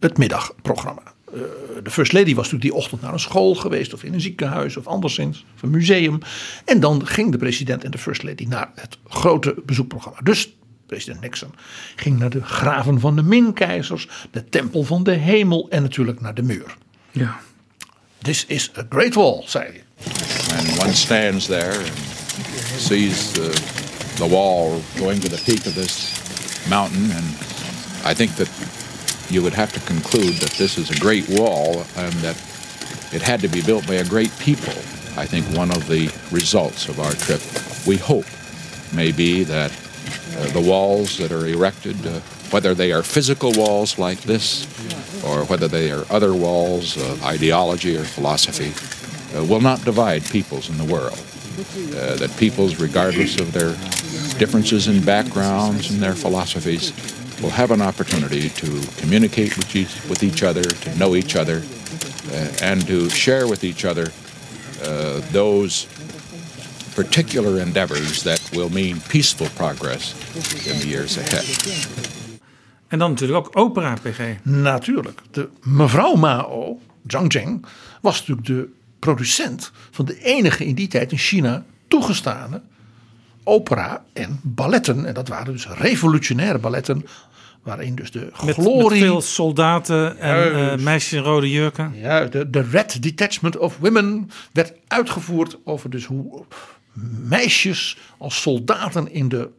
het 0.00 0.18
middagprogramma. 0.18 1.02
Uh, 1.34 1.40
de 1.82 1.90
First 1.90 2.12
Lady 2.12 2.34
was 2.34 2.44
natuurlijk 2.44 2.62
die 2.62 2.74
ochtend 2.74 3.00
naar 3.00 3.12
een 3.12 3.20
school 3.20 3.54
geweest, 3.54 3.94
of 3.94 4.04
in 4.04 4.14
een 4.14 4.20
ziekenhuis, 4.20 4.76
of 4.76 4.86
anderszins, 4.86 5.44
of 5.54 5.62
een 5.62 5.70
museum. 5.70 6.18
En 6.64 6.80
dan 6.80 7.06
ging 7.06 7.32
de 7.32 7.38
president 7.38 7.84
en 7.84 7.90
de 7.90 7.98
First 7.98 8.22
Lady 8.22 8.44
naar 8.44 8.70
het 8.74 8.98
grote 9.08 9.54
bezoekprogramma. 9.66 10.20
Dus 10.22 10.56
president 10.86 11.20
Nixon 11.20 11.54
ging 11.96 12.18
naar 12.18 12.30
de 12.30 12.42
graven 12.42 13.00
van 13.00 13.16
de 13.16 13.22
Minkeizers, 13.22 14.08
de 14.30 14.48
tempel 14.48 14.82
van 14.82 15.02
de 15.02 15.12
hemel 15.12 15.66
en 15.70 15.82
natuurlijk 15.82 16.20
naar 16.20 16.34
de 16.34 16.42
muur. 16.42 16.76
Ja. 17.10 17.40
This 18.18 18.46
is 18.46 18.70
a 18.78 18.86
great 18.88 19.14
wall, 19.14 19.42
zei 19.46 19.64
hij. 19.64 19.84
And 20.58 20.80
one 20.80 20.94
stands 20.94 21.46
there 21.46 21.76
and 21.78 21.92
sees 22.78 23.30
the, 23.30 23.50
the 24.14 24.28
wall 24.28 24.80
going 24.96 25.20
to 25.20 25.28
the 25.28 25.42
peak 25.44 25.66
of 25.66 25.72
this 25.72 26.12
mountain. 26.68 27.10
And 27.12 27.24
I 28.10 28.14
think 28.14 28.30
that 28.36 28.48
you 29.32 29.42
would 29.42 29.54
have 29.54 29.72
to 29.72 29.80
conclude 29.80 30.34
that 30.34 30.50
this 30.52 30.76
is 30.76 30.90
a 30.90 31.00
great 31.00 31.28
wall 31.28 31.84
and 31.96 32.12
that 32.14 32.36
it 33.12 33.22
had 33.22 33.40
to 33.40 33.48
be 33.48 33.62
built 33.62 33.86
by 33.86 33.94
a 33.94 34.04
great 34.04 34.30
people. 34.38 34.72
I 35.16 35.26
think 35.26 35.46
one 35.56 35.70
of 35.70 35.88
the 35.88 36.10
results 36.30 36.88
of 36.88 37.00
our 37.00 37.12
trip, 37.12 37.40
we 37.86 37.96
hope, 37.96 38.26
may 38.92 39.12
be 39.12 39.44
that 39.44 39.70
uh, 40.36 40.46
the 40.52 40.60
walls 40.60 41.18
that 41.18 41.32
are 41.32 41.46
erected, 41.46 42.06
uh, 42.06 42.20
whether 42.50 42.74
they 42.74 42.92
are 42.92 43.02
physical 43.02 43.52
walls 43.52 43.98
like 43.98 44.20
this 44.22 44.66
or 45.24 45.44
whether 45.44 45.68
they 45.68 45.90
are 45.90 46.04
other 46.10 46.34
walls 46.34 46.96
of 46.96 47.24
ideology 47.24 47.96
or 47.96 48.04
philosophy, 48.04 48.72
uh, 49.36 49.44
will 49.44 49.60
not 49.60 49.82
divide 49.84 50.24
peoples 50.24 50.68
in 50.68 50.76
the 50.78 50.84
world. 50.84 51.20
Uh, 51.52 52.16
that 52.16 52.34
peoples, 52.38 52.76
regardless 52.80 53.38
of 53.38 53.52
their 53.52 53.72
differences 54.38 54.88
in 54.88 55.04
backgrounds 55.04 55.90
and 55.90 56.02
their 56.02 56.14
philosophies, 56.14 56.92
will 57.42 57.50
have 57.50 57.70
an 57.72 57.82
opportunity 57.82 58.48
to 58.48 58.80
communicate 59.00 59.56
with 59.56 59.74
each, 59.74 60.08
with 60.08 60.22
each 60.22 60.42
other, 60.42 60.62
to 60.62 60.90
know 60.96 61.14
each 61.14 61.36
other, 61.36 61.62
uh, 62.30 62.68
and 62.70 62.86
to 62.86 63.10
share 63.10 63.46
with 63.48 63.64
each 63.64 63.84
other 63.84 64.12
uh, 64.84 65.20
those 65.32 65.86
particular 66.94 67.58
endeavors 67.58 68.22
that 68.22 68.40
will 68.52 68.70
mean 68.70 69.00
peaceful 69.08 69.48
progress 69.54 70.14
in 70.66 70.78
the 70.78 70.86
years 70.86 71.18
ahead. 71.18 71.44
En 72.88 72.98
dan 72.98 73.10
natuurlijk 73.10 73.46
ook 73.46 73.56
opera, 73.56 73.96
PG. 74.02 74.20
Natuurlijk. 74.42 75.20
De 75.30 75.48
mevrouw 75.62 76.14
Mao, 76.14 76.80
Zhang 77.06 77.32
Zheng, 77.32 77.66
was 78.00 78.18
natuurlijk 78.18 78.46
de 78.46 78.68
producent 78.98 79.70
van 79.90 80.04
de 80.04 80.18
enige 80.22 80.66
in 80.66 80.74
die 80.74 80.88
tijd 80.88 81.12
in 81.12 81.18
China 81.18 81.64
toegestane 81.88 82.60
opera 83.44 84.04
en 84.12 84.40
balletten. 84.42 85.06
En 85.06 85.14
dat 85.14 85.28
waren 85.28 85.52
dus 85.52 85.68
revolutionaire 85.68 86.58
balletten. 86.58 87.06
Waarin 87.62 87.94
dus 87.94 88.10
de 88.10 88.32
Met, 88.44 88.54
glorie... 88.54 89.00
met 89.00 89.08
veel 89.08 89.20
soldaten 89.20 90.18
en 90.18 90.52
uh, 90.52 90.84
meisjes 90.84 91.12
in 91.12 91.22
rode 91.22 91.50
jurken. 91.50 91.92
Ja, 91.94 92.24
de, 92.24 92.50
de 92.50 92.62
Red 92.62 93.02
Detachment 93.02 93.58
of 93.58 93.78
Women 93.78 94.30
werd 94.52 94.72
uitgevoerd 94.88 95.58
over 95.64 95.90
dus 95.90 96.04
hoe 96.04 96.44
meisjes 97.28 97.98
als 98.18 98.40
soldaten 98.40 99.12
in 99.12 99.28
de 99.28 99.50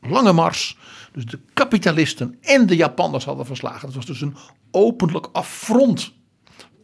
lange 0.00 0.32
mars 0.32 0.78
dus 1.12 1.26
de 1.26 1.38
kapitalisten 1.52 2.38
en 2.40 2.66
de 2.66 2.76
Japanners 2.76 3.24
hadden 3.24 3.46
verslagen. 3.46 3.86
Dat 3.86 3.94
was 3.94 4.06
dus 4.06 4.20
een 4.20 4.36
openlijk 4.70 5.28
affront 5.32 6.12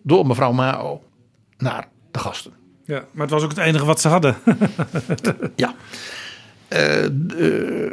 door 0.03 0.27
mevrouw 0.27 0.53
Mao 0.53 1.03
naar 1.59 1.89
de 2.11 2.19
gasten. 2.19 2.53
Ja, 2.85 3.05
maar 3.13 3.23
het 3.23 3.31
was 3.31 3.43
ook 3.43 3.49
het 3.49 3.59
enige 3.59 3.85
wat 3.85 4.01
ze 4.01 4.09
hadden. 4.09 4.37
ja. 5.57 5.75
Uh, 6.73 7.05
uh, 7.39 7.91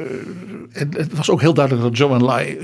het 0.72 1.14
was 1.14 1.30
ook 1.30 1.42
heel 1.42 1.54
duidelijk 1.54 1.86
dat 1.86 1.98
Joe 1.98 2.14
en 2.14 2.24
Lai 2.24 2.58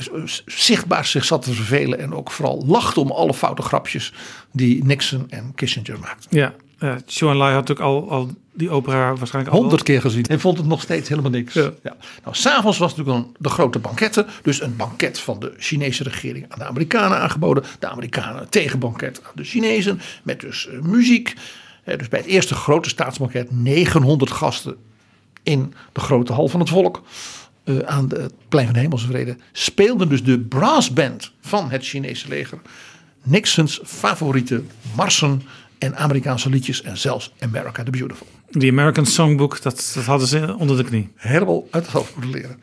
zichtbaar 0.46 1.06
zich 1.06 1.26
zat 1.26 1.42
te 1.42 1.54
vervelen. 1.54 2.00
En 2.00 2.14
ook 2.14 2.32
vooral 2.32 2.64
lachte 2.66 3.00
om 3.00 3.12
alle 3.12 3.34
foute 3.34 3.62
grapjes 3.62 4.14
die 4.52 4.84
Nixon 4.84 5.30
en 5.30 5.52
Kissinger 5.56 6.00
maakten. 6.00 6.38
Ja, 6.38 6.54
uh, 6.80 6.96
Joe 7.06 7.30
en 7.30 7.38
Lai 7.38 7.54
had 7.54 7.68
natuurlijk 7.68 7.88
al, 7.88 8.10
al 8.10 8.30
die 8.54 8.70
opera 8.70 9.16
waarschijnlijk 9.16 9.56
honderd 9.56 9.84
keer 9.84 10.02
gezien. 10.02 10.26
En 10.26 10.40
vond 10.40 10.58
het 10.58 10.68
nog 10.68 10.82
steeds 10.82 11.10
helemaal 11.10 11.32
niks. 11.32 11.54
Ja. 11.54 11.72
Ja. 11.84 11.96
Nou, 12.24 12.36
s'avonds 12.36 12.78
was 12.78 12.96
natuurlijk 12.96 13.26
dan 13.26 13.36
de 13.40 13.50
grote 13.50 13.80
banketten. 13.80 14.26
Dus 14.42 14.62
een 14.62 14.76
banket 14.76 15.20
van 15.20 15.40
de 15.40 15.54
Chinese 15.58 16.04
regering 16.04 16.46
aan 16.50 16.60
de 16.60 16.66
Amerikanen 16.66 17.18
aangeboden. 17.18 17.64
De 17.80 17.88
Amerikanen 17.88 18.50
tegenbanket 18.50 19.22
aan 19.24 19.32
de 19.36 19.44
Chinezen. 19.44 20.02
Met 20.24 20.40
dus 20.40 20.68
uh, 20.72 20.82
muziek. 20.82 21.34
Uh, 21.86 21.98
dus 21.98 22.08
bij 22.08 22.20
het 22.20 22.28
eerste 22.28 22.56
grote 22.56 22.90
staatsbanket 22.90 23.52
900 23.52 24.32
gasten 24.32 24.78
in 25.44 25.74
de 25.92 26.00
grote 26.00 26.34
hal 26.34 26.48
van 26.48 26.60
het 26.60 26.70
volk. 26.70 27.04
Uh, 27.66 27.80
aan 27.80 28.10
het 28.10 28.34
plein 28.50 28.66
van 28.66 28.74
de 28.74 28.80
Hemelse 28.80 29.08
Vrede. 29.08 29.36
Speelden 29.52 30.10
dus 30.10 30.24
de 30.24 30.40
brassband 30.40 31.32
van 31.42 31.72
het 31.72 31.86
Chinese 31.86 32.28
leger. 32.28 32.62
Nixons 33.24 33.80
favoriete 33.84 34.64
marsen 34.96 35.42
en 35.78 35.98
Amerikaanse 35.98 36.50
liedjes 36.50 36.82
en 36.82 36.98
zelfs 36.98 37.34
America 37.40 37.84
the 37.84 37.92
Beautiful. 37.92 38.28
Die 38.50 38.72
American 38.72 39.06
Songbook, 39.06 39.62
dat, 39.62 39.92
dat 39.96 40.06
hadden 40.06 40.28
ze 40.28 40.56
onder 40.58 40.78
de 40.78 40.84
knie. 40.84 41.12
Helemaal 41.16 41.68
uit 41.72 41.86
het 41.86 41.94
hoofd 41.94 42.16
moeten 42.16 42.34
leren. 42.42 42.60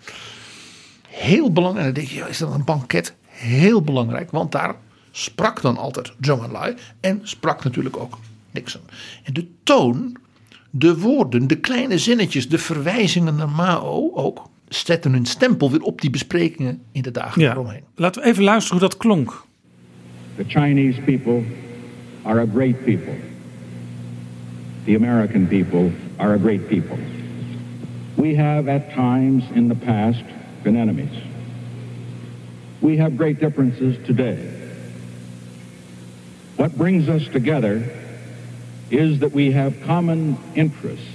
Heel 1.09 1.53
belangrijk. 1.53 1.87
En 1.87 1.95
dan 1.95 2.05
denk 2.05 2.17
je, 2.25 2.31
is 2.31 2.39
dat 2.39 2.55
een 2.55 2.65
banket? 2.65 3.15
Heel 3.27 3.83
belangrijk, 3.83 4.31
want 4.31 4.53
daar 4.53 4.75
sprak 5.11 5.63
dan 5.63 5.77
altijd 5.77 6.13
Zhou 6.21 6.45
Enlai 6.45 6.75
en 7.01 7.21
sprak 7.23 7.65
natuurlijk 7.65 7.97
ook 7.97 8.19
Nixon. 8.51 8.81
En 9.23 9.33
de 9.33 9.47
toon, 9.63 10.17
de 10.71 10.99
woorden, 10.99 11.47
de 11.47 11.57
kleine 11.57 11.99
zinnetjes, 11.99 12.49
de 12.49 12.59
verwijzingen 12.59 13.35
naar 13.35 13.49
Mao 13.49 14.11
ook 14.15 14.49
zetten 14.69 15.13
hun 15.13 15.27
stempel 15.27 15.71
weer 15.71 15.83
op 15.83 16.01
die 16.01 16.11
besprekingen 16.11 16.83
in 16.93 17.03
de 17.03 17.11
dagen 17.11 17.43
ja. 17.43 17.53
eromheen. 17.53 17.83
Laten 17.95 18.23
we 18.23 18.29
even 18.29 18.45
luisteren 18.45 18.79
hoe 18.79 18.89
dat 18.89 18.99
klonk. 18.99 19.45
The 20.37 20.45
Chinese 20.47 21.01
people 21.01 21.43
are 22.23 22.41
a 22.41 22.47
great 22.55 22.85
people. 22.85 23.15
The 24.85 24.97
American 24.97 25.47
people 25.47 25.91
are 26.17 26.35
a 26.35 26.39
great 26.39 26.67
people. 26.69 26.99
We 28.15 28.37
have 28.37 28.71
at 28.71 28.93
times 28.95 29.45
in 29.55 29.69
the 29.69 29.75
past 29.75 30.23
been 30.63 30.77
enemies. 30.77 31.23
We 32.79 32.97
have 32.97 33.17
great 33.17 33.41
differences 33.41 33.97
today. 34.07 34.39
What 36.57 36.77
brings 36.77 37.09
us 37.09 37.29
together 37.33 37.83
is 38.91 39.19
that 39.19 39.31
we 39.33 39.53
have 39.55 39.73
common 39.87 40.39
interests 40.53 41.07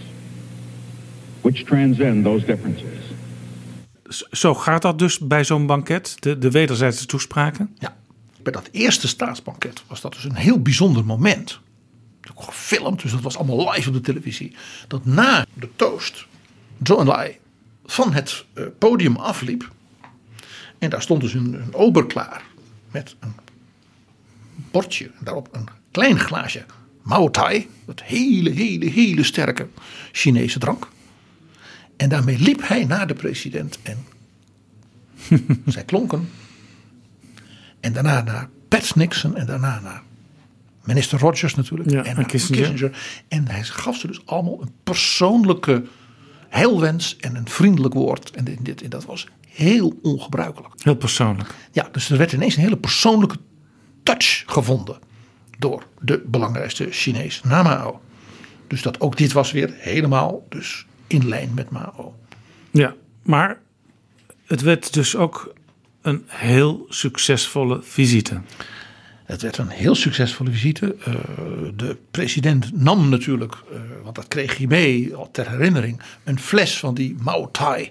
which 1.42 1.64
transcend 1.64 2.24
those 2.24 2.46
differences. 2.46 3.04
Zo 4.32 4.54
gaat 4.54 4.82
dat 4.82 5.00
dus 5.00 5.20
bij 5.20 5.44
zo'n 5.44 5.66
banket, 5.66 6.16
de, 6.20 6.38
de 6.38 6.52
wederzijdse 6.52 7.06
toespraken? 7.06 7.76
Ja, 7.80 7.96
bij 8.42 8.52
dat 8.52 8.70
eerste 8.72 9.08
staatsbanket 9.08 9.84
was 9.88 10.02
dat 10.02 10.14
dus 10.14 10.24
een 10.24 10.36
heel 10.36 10.62
bijzonder 10.62 11.06
moment. 11.06 11.60
Ook 12.32 12.44
gefilmd, 12.44 13.02
dus 13.02 13.12
dat 13.12 13.22
was 13.22 13.38
allemaal 13.38 13.72
live 13.72 13.88
op 13.88 13.94
de 13.94 14.02
televisie. 14.02 14.56
Dat 14.88 15.06
na 15.06 15.46
de 15.54 15.70
toast 15.76 16.26
John 16.84 17.00
en 17.00 17.08
Lai 17.08 17.38
van 17.86 18.14
het 18.14 18.46
uh, 18.54 18.66
podium 18.78 19.16
afliep. 19.16 19.72
En 20.78 20.90
daar 20.90 21.02
stond 21.02 21.22
dus 21.22 21.34
een, 21.34 21.54
een 21.54 21.74
ober 21.74 22.06
klaar 22.06 22.44
met 22.92 23.16
een 23.20 23.34
bordje. 24.72 25.06
En 25.06 25.24
daarop 25.24 25.50
een 25.52 25.68
klein 25.92 26.20
glaasje 26.20 26.66
Mao 27.06 27.30
Tai. 27.30 27.68
Dat 27.86 28.02
hele, 28.02 28.50
hele, 28.50 28.90
hele 28.90 29.24
sterke 29.24 29.68
Chinese 30.12 30.60
drank. 30.60 30.88
En 31.98 32.10
daarmee 32.10 32.40
liep 32.40 32.68
hij 32.68 32.86
naar 32.86 33.08
de 33.08 33.14
president 33.14 33.80
en 33.84 34.06
zij 35.66 35.84
klonken. 35.84 36.30
En 37.80 37.94
daarna 37.94 38.22
naar 38.22 38.50
Pat 38.68 38.96
Nixon 38.96 39.36
en 39.36 39.46
daarna 39.46 39.80
naar 39.80 40.02
minister 40.84 41.20
Rogers 41.20 41.56
natuurlijk. 41.56 41.90
Ja, 41.90 42.04
en, 42.04 42.18
en 42.18 42.26
Kissinger. 42.26 42.70
Kissinger. 42.70 43.24
En 43.28 43.48
hij 43.48 43.64
gaf 43.64 43.98
ze 43.98 44.08
dus 44.08 44.26
allemaal 44.26 44.62
een 44.62 44.72
persoonlijke 44.84 45.84
heilwens 46.50 47.18
en 47.18 47.36
een 47.36 47.50
vriendelijk 47.50 47.94
woord. 47.94 48.32
En, 48.32 48.46
dit, 48.62 48.82
en 48.82 48.90
dat 48.90 49.06
was 49.06 49.28
heel 49.48 50.00
ongebruikelijk. 50.02 50.74
Heel 50.78 50.96
persoonlijk. 50.96 51.50
Ja, 51.72 51.90
dus 51.92 52.10
er 52.10 52.18
werd 52.18 52.32
ineens 52.32 52.56
een 52.56 52.64
hele 52.64 52.78
persoonlijke 52.78 53.38
touch 54.04 54.44
gevonden. 54.46 55.00
Door 55.60 55.88
de 56.02 56.24
belangrijkste 56.26 56.88
Chinees 56.92 57.42
na 57.44 57.64
Mao. 57.64 58.02
Dus 58.68 58.82
dat 58.82 59.00
ook 59.00 59.18
dit 59.18 59.32
was 59.32 59.52
weer 59.52 59.74
helemaal 59.74 60.46
dus 60.50 60.86
in 61.08 61.28
lijn 61.28 61.52
met 61.56 61.70
Mao. 61.70 62.16
Ja, 62.72 62.96
maar 63.22 63.60
het 64.46 64.62
werd 64.62 64.94
dus 64.94 65.16
ook 65.16 65.54
een 66.02 66.24
heel 66.28 66.86
succesvolle 66.90 67.82
visite. 67.82 68.42
Het 69.26 69.42
werd 69.42 69.58
een 69.58 69.70
heel 69.70 69.96
succesvolle 69.96 70.52
visite. 70.52 70.96
Uh, 71.00 71.14
de 71.76 71.98
president 72.12 72.82
nam 72.82 73.10
natuurlijk, 73.10 73.56
uh, 73.72 73.80
want 74.04 74.16
dat 74.16 74.28
kreeg 74.28 74.58
hij 74.58 74.68
mee 74.68 75.14
ter 75.32 75.50
herinnering, 75.50 76.02
een 76.24 76.40
fles 76.40 76.80
van 76.80 76.94
die 76.94 77.16
Mao 77.20 77.52
Tai. 77.52 77.90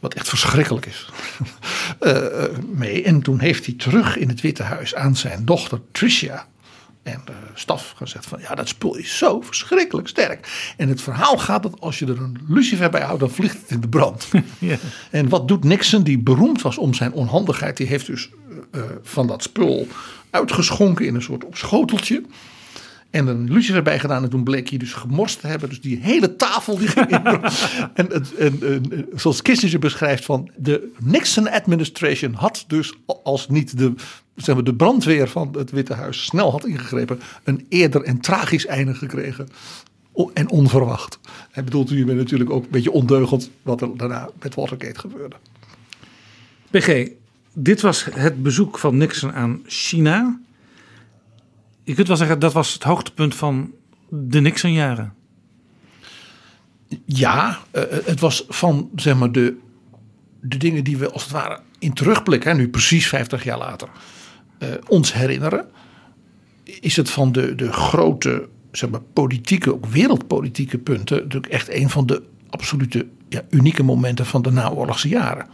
Wat 0.00 0.14
echt 0.14 0.28
verschrikkelijk 0.28 0.86
is. 0.86 1.08
uh, 2.00 2.44
mee. 2.82 3.02
En 3.02 3.22
toen 3.22 3.40
heeft 3.40 3.66
hij 3.66 3.74
terug 3.74 4.16
in 4.16 4.28
het 4.28 4.40
Witte 4.40 4.62
Huis 4.62 4.94
aan 4.94 5.16
zijn 5.16 5.44
dochter 5.44 5.80
Tricia 5.92 6.46
en 7.04 7.22
de 7.24 7.32
staf 7.54 7.94
gezegd 7.96 8.26
van 8.26 8.40
ja, 8.40 8.54
dat 8.54 8.68
spul 8.68 8.96
is 8.96 9.18
zo 9.18 9.40
verschrikkelijk 9.40 10.08
sterk. 10.08 10.72
En 10.76 10.88
het 10.88 11.02
verhaal 11.02 11.38
gaat 11.38 11.62
dat 11.62 11.80
als 11.80 11.98
je 11.98 12.06
er 12.06 12.20
een 12.20 12.38
lucifer 12.48 12.90
bij 12.90 13.02
houdt, 13.02 13.20
dan 13.20 13.30
vliegt 13.30 13.60
het 13.60 13.70
in 13.70 13.80
de 13.80 13.88
brand. 13.88 14.28
Ja. 14.58 14.76
En 15.10 15.28
wat 15.28 15.48
doet 15.48 15.64
Nixon, 15.64 16.02
die 16.02 16.18
beroemd 16.18 16.62
was 16.62 16.78
om 16.78 16.94
zijn 16.94 17.12
onhandigheid, 17.12 17.76
die 17.76 17.86
heeft 17.86 18.06
dus 18.06 18.30
uh, 18.72 18.82
van 19.02 19.26
dat 19.26 19.42
spul 19.42 19.86
uitgeschonken 20.30 21.06
in 21.06 21.14
een 21.14 21.22
soort 21.22 21.44
op 21.44 21.56
schoteltje. 21.56 22.22
En 23.10 23.26
een 23.26 23.52
lucifer 23.52 23.82
bij 23.82 23.98
gedaan. 23.98 24.22
En 24.22 24.30
toen 24.30 24.44
bleek 24.44 24.68
hij 24.68 24.78
dus 24.78 24.92
gemorst 24.92 25.40
te 25.40 25.46
hebben. 25.46 25.68
Dus 25.68 25.80
die 25.80 25.98
hele 26.00 26.36
tafel 26.36 26.78
die 26.78 26.88
ging 26.88 27.08
in. 27.08 27.24
en, 27.94 28.12
en, 28.12 28.26
en, 28.38 29.06
zoals 29.14 29.42
Kissinger 29.42 29.78
beschrijft 29.78 30.24
van 30.24 30.50
de 30.56 30.92
Nixon 30.98 31.50
administration 31.50 32.32
had 32.32 32.64
dus 32.66 32.94
als 33.22 33.48
niet 33.48 33.78
de, 33.78 33.94
zeg 34.36 34.54
maar, 34.54 34.64
de 34.64 34.74
brandweer 34.74 35.28
van 35.28 35.54
het 35.58 35.70
Witte 35.70 35.94
Huis 35.94 36.24
snel 36.24 36.50
had 36.50 36.66
ingegrepen. 36.66 37.20
Een 37.44 37.66
eerder 37.68 38.02
en 38.02 38.20
tragisch 38.20 38.66
einde 38.66 38.94
gekregen. 38.94 39.48
En 40.34 40.50
onverwacht. 40.50 41.18
Hij 41.50 41.64
bedoelt 41.64 41.90
hiermee 41.90 42.16
natuurlijk 42.16 42.50
ook 42.50 42.64
een 42.64 42.70
beetje 42.70 42.92
ondeugend 42.92 43.50
wat 43.62 43.80
er 43.80 43.96
daarna 43.96 44.30
met 44.42 44.54
Watergate 44.54 45.00
gebeurde. 45.00 45.36
PG, 46.70 47.08
dit 47.52 47.80
was 47.80 48.06
het 48.10 48.42
bezoek 48.42 48.78
van 48.78 48.96
Nixon 48.96 49.32
aan 49.32 49.62
China 49.66 50.38
je 51.84 51.94
kunt 51.94 52.08
wel 52.08 52.16
zeggen 52.16 52.38
dat 52.38 52.52
was 52.52 52.72
het 52.72 52.82
hoogtepunt 52.82 53.34
van 53.34 53.72
de 54.08 54.40
Nixon-jaren. 54.40 55.14
Ja, 57.04 57.58
uh, 57.72 57.82
het 58.04 58.20
was 58.20 58.44
van 58.48 58.90
zeg 58.96 59.16
maar 59.16 59.32
de, 59.32 59.56
de 60.40 60.56
dingen 60.56 60.84
die 60.84 60.96
we 60.96 61.10
als 61.10 61.22
het 61.22 61.32
ware 61.32 61.60
in 61.78 61.92
terugblik, 61.92 62.42
hè, 62.42 62.54
nu 62.54 62.68
precies 62.68 63.08
50 63.08 63.44
jaar 63.44 63.58
later, 63.58 63.88
ons 64.88 65.12
herinneren. 65.12 65.66
Is 66.64 66.96
het 66.96 67.10
van 67.10 67.32
de, 67.32 67.54
de 67.54 67.72
grote 67.72 68.48
zeg 68.72 68.90
maar, 68.90 69.00
politieke, 69.12 69.72
ook 69.72 69.86
wereldpolitieke 69.86 70.78
punten, 70.78 71.16
natuurlijk 71.16 71.52
echt 71.52 71.74
een 71.74 71.90
van 71.90 72.06
de 72.06 72.22
absolute 72.50 73.06
ja, 73.28 73.42
unieke 73.50 73.82
momenten 73.82 74.26
van 74.26 74.42
de 74.42 74.50
naoorlogse 74.50 75.08
jaren. 75.08 75.46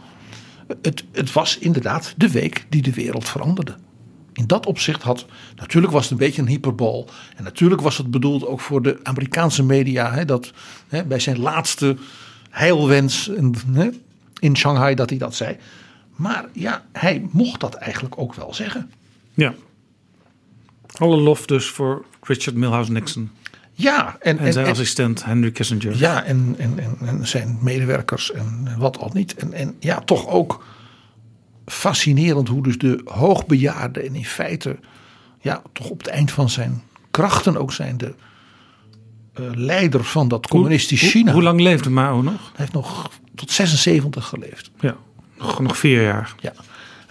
Het, 0.81 1.03
het 1.11 1.33
was 1.33 1.57
inderdaad 1.57 2.13
de 2.17 2.31
week 2.31 2.65
die 2.69 2.81
de 2.81 2.93
wereld 2.93 3.29
veranderde 3.29 3.75
in 4.33 4.47
dat 4.47 4.65
opzicht 4.65 5.03
had. 5.03 5.25
Natuurlijk 5.55 5.93
was 5.93 6.03
het 6.03 6.11
een 6.11 6.17
beetje 6.17 6.41
een 6.41 6.47
hyperbol. 6.47 7.07
En 7.35 7.43
natuurlijk 7.43 7.81
was 7.81 7.97
het 7.97 8.11
bedoeld 8.11 8.45
ook 8.45 8.59
voor 8.59 8.81
de 8.81 8.99
Amerikaanse 9.03 9.63
media. 9.63 10.13
Hè, 10.13 10.25
dat 10.25 10.53
hè, 10.87 11.03
bij 11.03 11.19
zijn 11.19 11.39
laatste 11.39 11.97
heilwens 12.49 13.31
hè, 13.73 13.89
in 14.39 14.57
Shanghai 14.57 14.95
dat 14.95 15.09
hij 15.09 15.19
dat 15.19 15.35
zei. 15.35 15.57
Maar 16.15 16.45
ja, 16.53 16.85
hij 16.91 17.27
mocht 17.31 17.59
dat 17.59 17.73
eigenlijk 17.73 18.17
ook 18.17 18.33
wel 18.33 18.53
zeggen. 18.53 18.91
Ja. 19.33 19.53
Alle 20.97 21.17
lof 21.17 21.45
dus 21.45 21.69
voor 21.69 22.05
Richard 22.21 22.55
Milhouse 22.55 22.91
Nixon. 22.91 23.31
Ja, 23.73 24.17
en, 24.19 24.37
en 24.37 24.53
zijn 24.53 24.67
assistent 24.67 25.25
Henry 25.25 25.51
Kissinger. 25.51 25.97
Ja, 25.97 26.23
en, 26.23 26.55
en, 26.57 26.79
en, 26.99 27.27
zijn 27.27 27.57
medewerkers 27.61 28.31
en 28.31 28.75
wat 28.77 28.97
al 28.97 29.09
niet. 29.13 29.35
En, 29.35 29.53
en 29.53 29.75
ja, 29.79 29.99
toch 29.99 30.27
ook 30.27 30.63
fascinerend 31.65 32.47
hoe 32.47 32.63
dus 32.63 32.77
de 32.77 33.01
hoogbejaarde 33.05 34.01
en 34.01 34.15
in 34.15 34.25
feite 34.25 34.79
ja, 35.39 35.61
toch 35.73 35.89
op 35.89 35.97
het 35.97 36.07
eind 36.07 36.31
van 36.31 36.49
zijn 36.49 36.83
krachten 37.11 37.57
ook 37.57 37.73
zijn 37.73 37.97
de 37.97 38.13
uh, 39.39 39.49
leider 39.53 40.03
van 40.03 40.27
dat 40.27 40.47
communistisch 40.47 41.01
China. 41.11 41.31
Hoe, 41.31 41.43
lang 41.43 41.61
leefde 41.61 41.89
Mao 41.89 42.21
nog? 42.21 42.41
Hij 42.41 42.51
heeft 42.55 42.73
nog 42.73 43.09
tot 43.35 43.51
76 43.51 44.25
geleefd. 44.25 44.71
Ja, 44.79 44.95
nog, 45.37 45.59
nog 45.59 45.77
vier 45.77 46.01
jaar. 46.01 46.35
Ja. 46.39 46.53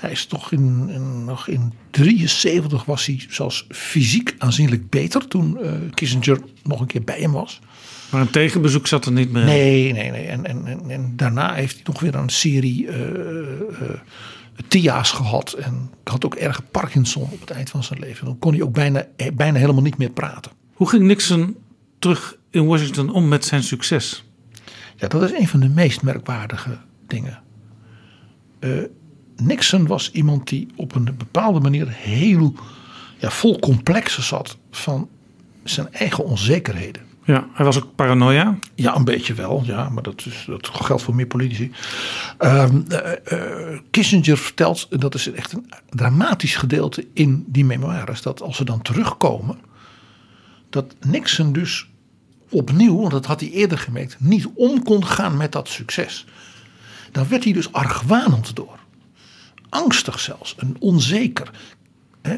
Hij 0.01 0.11
is 0.11 0.27
toch 0.27 0.53
in, 0.53 0.89
in, 0.89 1.25
nog 1.25 1.49
in 1.49 1.73
73 1.91 2.85
was 2.85 3.07
hij 3.07 3.25
zelfs 3.29 3.67
fysiek 3.69 4.35
aanzienlijk 4.39 4.91
beter 4.91 5.29
toen 5.29 5.59
uh, 5.61 5.73
Kissinger 5.95 6.41
nog 6.63 6.81
een 6.81 6.87
keer 6.87 7.05
bij 7.05 7.21
hem 7.21 7.33
was. 7.33 7.61
Maar 8.11 8.21
een 8.21 8.31
tegenbezoek 8.31 8.87
zat 8.87 9.07
er 9.07 9.13
niet 9.13 9.33
meer 9.33 9.45
Nee, 9.45 9.93
nee, 9.93 10.11
nee. 10.11 10.27
En, 10.27 10.47
en, 10.47 10.67
en, 10.67 10.91
en 10.91 11.13
daarna 11.17 11.55
heeft 11.55 11.75
hij 11.75 11.83
nog 11.85 12.01
weer 12.01 12.15
een 12.15 12.29
serie 12.29 12.87
uh, 12.87 12.93
TIA's 14.69 15.11
gehad. 15.11 15.53
En 15.53 15.91
had 16.05 16.25
ook 16.25 16.35
erg 16.35 16.71
Parkinson 16.71 17.29
op 17.31 17.41
het 17.41 17.51
eind 17.51 17.71
van 17.71 17.85
zijn 17.85 17.99
leven. 17.99 18.25
Dan 18.25 18.39
kon 18.39 18.53
hij 18.53 18.63
ook 18.63 18.73
bijna, 18.73 19.07
bijna 19.35 19.59
helemaal 19.59 19.83
niet 19.83 19.99
meer 19.99 20.11
praten. 20.11 20.53
Hoe 20.73 20.89
ging 20.89 21.03
Nixon 21.03 21.57
terug 21.99 22.37
in 22.51 22.67
Washington 22.67 23.11
om 23.11 23.29
met 23.29 23.45
zijn 23.45 23.63
succes? 23.63 24.25
Ja, 24.97 25.09
dat 25.09 25.23
is 25.23 25.33
een 25.33 25.49
van 25.49 25.61
de 25.61 25.69
meest 25.69 26.03
merkwaardige 26.03 26.79
dingen. 27.07 27.43
Uh, 28.61 28.83
Nixon 29.41 29.87
was 29.87 30.11
iemand 30.11 30.49
die 30.49 30.69
op 30.77 30.95
een 30.95 31.05
bepaalde 31.05 31.61
manier 31.61 31.89
heel 31.89 32.55
ja, 33.19 33.31
vol 33.31 33.59
complexen 33.59 34.23
zat 34.23 34.57
van 34.71 35.09
zijn 35.65 35.93
eigen 35.93 36.25
onzekerheden. 36.25 37.03
Ja, 37.25 37.47
hij 37.53 37.65
was 37.65 37.83
ook 37.83 37.95
paranoia. 37.95 38.59
Ja, 38.75 38.97
een 38.97 39.05
beetje 39.05 39.35
wel. 39.35 39.63
Ja, 39.65 39.89
maar 39.89 40.03
dat, 40.03 40.27
is, 40.27 40.45
dat 40.47 40.69
geldt 40.69 41.03
voor 41.03 41.15
meer 41.15 41.27
politici. 41.27 41.73
Um, 42.39 42.85
uh, 43.33 43.79
Kissinger 43.91 44.37
vertelt, 44.37 45.01
dat 45.01 45.15
is 45.15 45.33
echt 45.33 45.53
een 45.53 45.73
dramatisch 45.89 46.57
gedeelte 46.57 47.07
in 47.13 47.45
die 47.49 47.65
memoires, 47.65 48.23
dat 48.23 48.43
als 48.43 48.57
ze 48.57 48.65
dan 48.65 48.83
terugkomen, 48.83 49.59
dat 50.71 50.95
Nixon 51.01 51.53
dus 51.53 51.89
opnieuw, 52.51 52.97
want 52.97 53.11
dat 53.11 53.27
had 53.27 53.41
hij 53.41 53.51
eerder 53.51 53.79
gemerkt, 53.79 54.17
niet 54.21 54.47
om 54.55 54.83
kon 54.83 55.07
gaan 55.07 55.37
met 55.37 55.53
dat 55.53 55.69
succes. 55.69 56.27
Dan 57.13 57.29
werd 57.29 57.45
hij 57.45 57.53
dus 57.53 57.73
argwanend 57.73 58.57
door. 58.57 58.79
Angstig 59.71 60.21
zelfs, 60.21 60.55
en 60.59 60.77
onzeker. 60.79 61.51
Hè? 62.23 62.37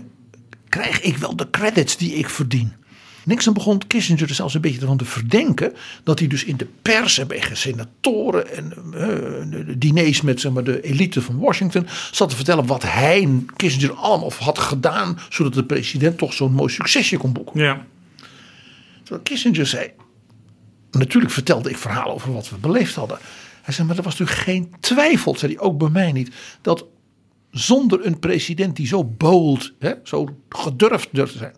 Krijg 0.68 1.00
ik 1.00 1.16
wel 1.16 1.36
de 1.36 1.50
credits 1.50 1.96
die 1.96 2.14
ik 2.14 2.28
verdien? 2.28 2.72
Nixon 3.24 3.54
begon 3.54 3.86
Kissinger 3.86 4.28
er 4.28 4.34
zelfs 4.34 4.54
een 4.54 4.60
beetje 4.60 4.86
van 4.86 4.96
te 4.96 5.04
verdenken 5.04 5.72
dat 6.04 6.18
hij 6.18 6.28
dus 6.28 6.44
in 6.44 6.56
de 6.56 6.66
pers 6.82 7.18
en 7.18 7.26
bij 7.26 7.42
senatoren 7.52 8.56
en 8.56 8.72
uh, 8.94 9.74
diners 9.78 10.20
met 10.20 10.40
zeg 10.40 10.52
maar, 10.52 10.64
de 10.64 10.80
elite 10.80 11.22
van 11.22 11.38
Washington 11.38 11.86
zat 12.10 12.28
te 12.28 12.36
vertellen 12.36 12.66
wat 12.66 12.82
hij, 12.82 13.28
Kissinger, 13.56 13.92
allemaal 13.92 14.32
had 14.38 14.59
gedaan 14.59 15.18
zodat 15.28 15.54
de 15.54 15.64
president 15.64 16.18
toch 16.18 16.32
zo'n 16.32 16.52
mooi 16.52 16.72
succesje 16.72 17.16
kon 17.16 17.32
boeken. 17.32 17.60
Ja. 17.60 17.86
Terwijl 19.02 19.22
Kissinger 19.22 19.66
zei, 19.66 19.90
natuurlijk 20.90 21.32
vertelde 21.32 21.70
ik 21.70 21.78
verhalen 21.78 22.14
over 22.14 22.32
wat 22.32 22.50
we 22.50 22.56
beleefd 22.56 22.94
hadden. 22.94 23.18
Hij 23.62 23.74
zei, 23.74 23.86
maar 23.86 23.96
er 23.96 24.02
was 24.02 24.18
natuurlijk 24.18 24.46
geen 24.46 24.74
twijfel, 24.80 25.36
zei 25.36 25.52
hij 25.52 25.62
ook 25.62 25.78
bij 25.78 25.88
mij 25.88 26.12
niet, 26.12 26.34
dat 26.60 26.84
zonder 27.53 28.07
een 28.07 28.19
president 28.19 28.77
die 28.77 28.87
zo 28.87 29.05
bold, 29.05 29.73
hè, 29.79 29.93
zo 30.03 30.29
gedurfd 30.49 31.09
durfde 31.12 31.39
zijn, 31.39 31.55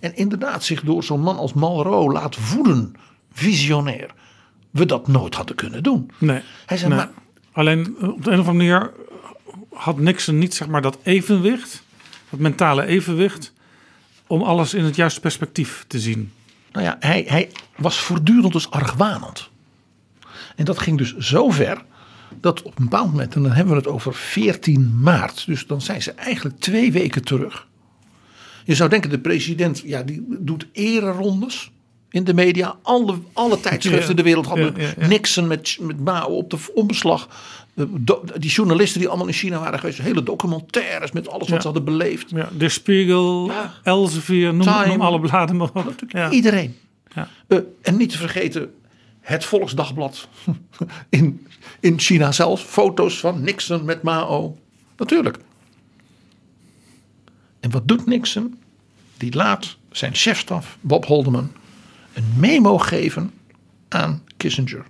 en 0.00 0.16
inderdaad 0.16 0.64
zich 0.64 0.80
door 0.80 1.04
zo'n 1.04 1.20
man 1.20 1.36
als 1.36 1.52
Malraux 1.52 2.12
laat 2.12 2.36
voeden, 2.36 2.94
visionair, 3.32 4.10
we 4.70 4.86
dat 4.86 5.08
nooit 5.08 5.34
hadden 5.34 5.56
kunnen 5.56 5.82
doen. 5.82 6.10
Nee. 6.18 6.40
Hij 6.66 6.76
zei, 6.76 6.94
maar, 6.94 7.10
Alleen 7.56 7.96
op 8.00 8.24
de 8.24 8.30
een 8.30 8.40
of 8.40 8.48
andere 8.48 8.52
manier 8.52 8.92
had 9.72 9.98
Nixon 9.98 10.38
niet 10.38 10.54
zeg 10.54 10.68
maar 10.68 10.82
dat 10.82 10.98
evenwicht, 11.02 11.82
dat 12.30 12.40
mentale 12.40 12.86
evenwicht, 12.86 13.52
om 14.26 14.42
alles 14.42 14.74
in 14.74 14.84
het 14.84 14.96
juiste 14.96 15.20
perspectief 15.20 15.84
te 15.88 16.00
zien. 16.00 16.32
Nou 16.72 16.84
ja, 16.84 16.96
hij, 17.00 17.24
hij 17.28 17.50
was 17.76 17.98
voortdurend 17.98 18.52
dus 18.52 18.70
argwanend. 18.70 19.50
En 20.56 20.64
dat 20.64 20.78
ging 20.78 20.98
dus 20.98 21.16
zo 21.16 21.50
ver 21.50 21.84
dat 22.40 22.62
op 22.62 22.78
een 22.78 22.84
bepaald 22.84 23.10
moment, 23.10 23.34
en 23.34 23.42
dan 23.42 23.52
hebben 23.52 23.74
we 23.74 23.78
het 23.78 23.88
over 23.88 24.14
14 24.14 25.00
maart, 25.00 25.46
dus 25.46 25.66
dan 25.66 25.80
zijn 25.80 26.02
ze 26.02 26.12
eigenlijk 26.12 26.60
twee 26.60 26.92
weken 26.92 27.24
terug. 27.24 27.66
Je 28.64 28.74
zou 28.74 28.90
denken, 28.90 29.10
de 29.10 29.18
president 29.18 29.82
ja, 29.84 30.02
die 30.02 30.26
doet 30.28 30.66
ererondes 30.72 31.70
in 32.10 32.24
de 32.24 32.34
media. 32.34 32.76
Alle, 32.82 33.18
alle 33.32 33.60
tijdschriften 33.60 34.10
in 34.10 34.16
de 34.16 34.22
wereld 34.22 34.46
hadden 34.46 34.74
Nixon 35.08 35.46
met, 35.46 35.78
met 35.80 36.00
Mao 36.00 36.28
op 36.28 36.50
de 36.50 36.58
omslag. 36.74 37.28
die 38.38 38.50
journalisten 38.50 39.00
die 39.00 39.08
allemaal 39.08 39.26
in 39.26 39.32
China 39.32 39.58
waren 39.58 39.78
geweest. 39.78 39.98
Hele 39.98 40.22
documentaires 40.22 41.12
met 41.12 41.28
alles 41.28 41.48
wat 41.48 41.60
ze 41.60 41.66
hadden 41.66 41.84
beleefd. 41.84 42.30
Ja, 42.30 42.48
de 42.58 42.68
Spiegel, 42.68 43.50
Elsevier, 43.82 44.54
noem, 44.54 44.86
noem, 44.86 45.00
alle 45.00 45.20
bladen 45.20 45.56
maar 45.56 45.70
op. 45.74 45.94
Iedereen. 46.30 46.76
Uh, 47.48 47.58
en 47.82 47.96
niet 47.96 48.10
te 48.10 48.18
vergeten 48.18 48.70
het 49.26 49.44
Volksdagblad 49.44 50.28
in, 51.08 51.46
in 51.80 51.98
China 51.98 52.32
zelf. 52.32 52.62
Foto's 52.62 53.18
van 53.18 53.40
Nixon 53.40 53.84
met 53.84 54.02
Mao. 54.02 54.58
Natuurlijk. 54.96 55.38
En 57.60 57.70
wat 57.70 57.88
doet 57.88 58.06
Nixon? 58.06 58.58
Die 59.16 59.34
laat 59.34 59.76
zijn 59.90 60.14
chefstaf, 60.14 60.78
Bob 60.80 61.04
Holdeman, 61.04 61.52
een 62.12 62.32
memo 62.36 62.78
geven 62.78 63.32
aan 63.88 64.22
Kissinger 64.36 64.84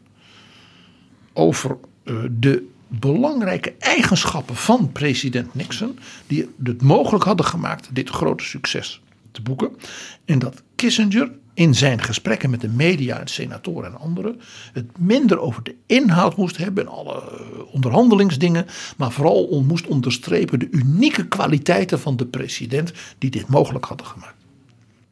over 1.32 1.76
uh, 2.04 2.24
de 2.30 2.68
belangrijke 2.88 3.74
eigenschappen 3.78 4.56
van 4.56 4.92
president 4.92 5.54
Nixon 5.54 5.98
die 6.26 6.50
het 6.62 6.82
mogelijk 6.82 7.24
hadden 7.24 7.46
gemaakt 7.46 7.94
dit 7.94 8.08
grote 8.08 8.44
succes 8.44 9.00
te 9.36 9.42
boeken. 9.42 9.76
En 10.24 10.38
dat 10.38 10.62
Kissinger 10.74 11.30
in 11.54 11.74
zijn 11.74 12.02
gesprekken 12.02 12.50
met 12.50 12.60
de 12.60 12.68
media 12.68 13.20
en 13.20 13.28
senatoren 13.28 13.92
en 13.92 13.98
anderen 13.98 14.40
het 14.72 14.98
minder 14.98 15.38
over 15.38 15.62
de 15.62 15.74
inhoud 15.86 16.36
moest 16.36 16.56
hebben 16.56 16.86
en 16.86 16.92
alle 16.92 17.14
eh, 17.14 17.74
onderhandelingsdingen, 17.74 18.66
maar 18.96 19.12
vooral 19.12 19.62
moest 19.66 19.86
onderstrepen 19.86 20.58
de 20.58 20.68
unieke 20.70 21.28
kwaliteiten 21.28 22.00
van 22.00 22.16
de 22.16 22.26
president 22.26 22.92
die 23.18 23.30
dit 23.30 23.48
mogelijk 23.48 23.84
hadden 23.84 24.06
gemaakt. 24.06 24.44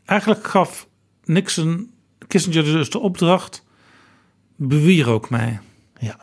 Eigenlijk 0.05 0.47
gaf 0.47 0.89
Nixon 1.25 1.91
Kissinger 2.27 2.65
dus 2.65 2.91
de 2.91 2.99
opdracht: 2.99 3.65
bewierook 4.57 5.31
mij. 5.31 5.61
Ja. 5.99 6.19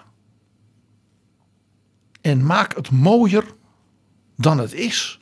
En 2.22 2.46
maak 2.46 2.76
het 2.76 2.92
mooier 2.92 3.46
dan 4.38 4.58
het 4.58 4.74
is, 4.74 5.20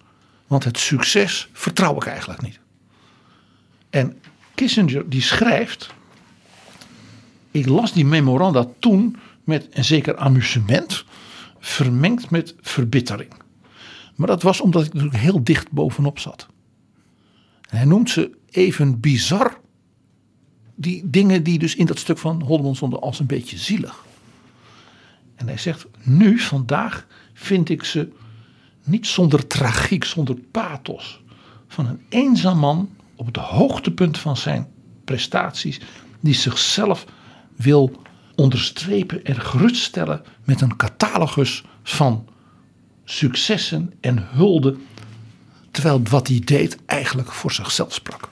want 0.47 0.63
het 0.63 0.77
succes 0.79 1.49
vertrouw 1.53 1.95
ik 1.95 2.05
eigenlijk 2.05 2.41
niet. 2.41 2.59
En 3.89 4.17
Kissinger 4.55 5.09
die 5.09 5.21
schrijft. 5.21 5.93
Ik 7.51 7.67
las 7.67 7.93
die 7.93 8.05
memoranda 8.05 8.67
toen 8.79 9.17
met 9.43 9.67
een 9.71 9.85
zeker 9.85 10.17
amusement, 10.17 11.05
vermengd 11.59 12.29
met 12.29 12.55
verbittering. 12.61 13.31
Maar 14.15 14.27
dat 14.27 14.41
was 14.41 14.61
omdat 14.61 14.85
ik 14.85 14.93
natuurlijk 14.93 15.21
heel 15.21 15.43
dicht 15.43 15.71
bovenop 15.71 16.19
zat. 16.19 16.47
hij 17.61 17.85
noemt 17.85 18.09
ze 18.09 18.37
even 18.49 18.99
bizar. 18.99 19.57
Die 20.75 21.09
dingen 21.09 21.43
die 21.43 21.59
dus 21.59 21.75
in 21.75 21.85
dat 21.85 21.99
stuk 21.99 22.17
van 22.17 22.41
Holman 22.41 22.75
stonden 22.75 23.01
als 23.01 23.19
een 23.19 23.25
beetje 23.25 23.57
zielig. 23.57 24.05
En 25.35 25.47
hij 25.47 25.57
zegt, 25.57 25.85
nu, 26.03 26.39
vandaag, 26.39 27.07
vind 27.33 27.69
ik 27.69 27.83
ze 27.83 28.11
niet 28.83 29.07
zonder 29.07 29.47
tragiek, 29.47 30.03
zonder 30.03 30.35
pathos. 30.35 31.21
Van 31.67 31.85
een 31.85 32.01
eenzaam 32.09 32.57
man 32.57 32.89
op 33.19 33.25
het 33.25 33.37
hoogtepunt 33.37 34.17
van 34.17 34.37
zijn 34.37 34.67
prestaties, 35.05 35.79
die 36.19 36.33
zichzelf 36.33 37.05
wil 37.55 38.01
onderstrepen 38.35 39.23
en 39.23 39.41
geruststellen 39.41 40.21
met 40.43 40.61
een 40.61 40.75
catalogus 40.75 41.63
van 41.83 42.27
successen 43.03 43.93
en 44.01 44.27
hulde, 44.31 44.77
terwijl 45.71 46.01
wat 46.03 46.27
hij 46.27 46.41
deed 46.45 46.77
eigenlijk 46.85 47.31
voor 47.31 47.51
zichzelf 47.51 47.93
sprak. 47.93 48.29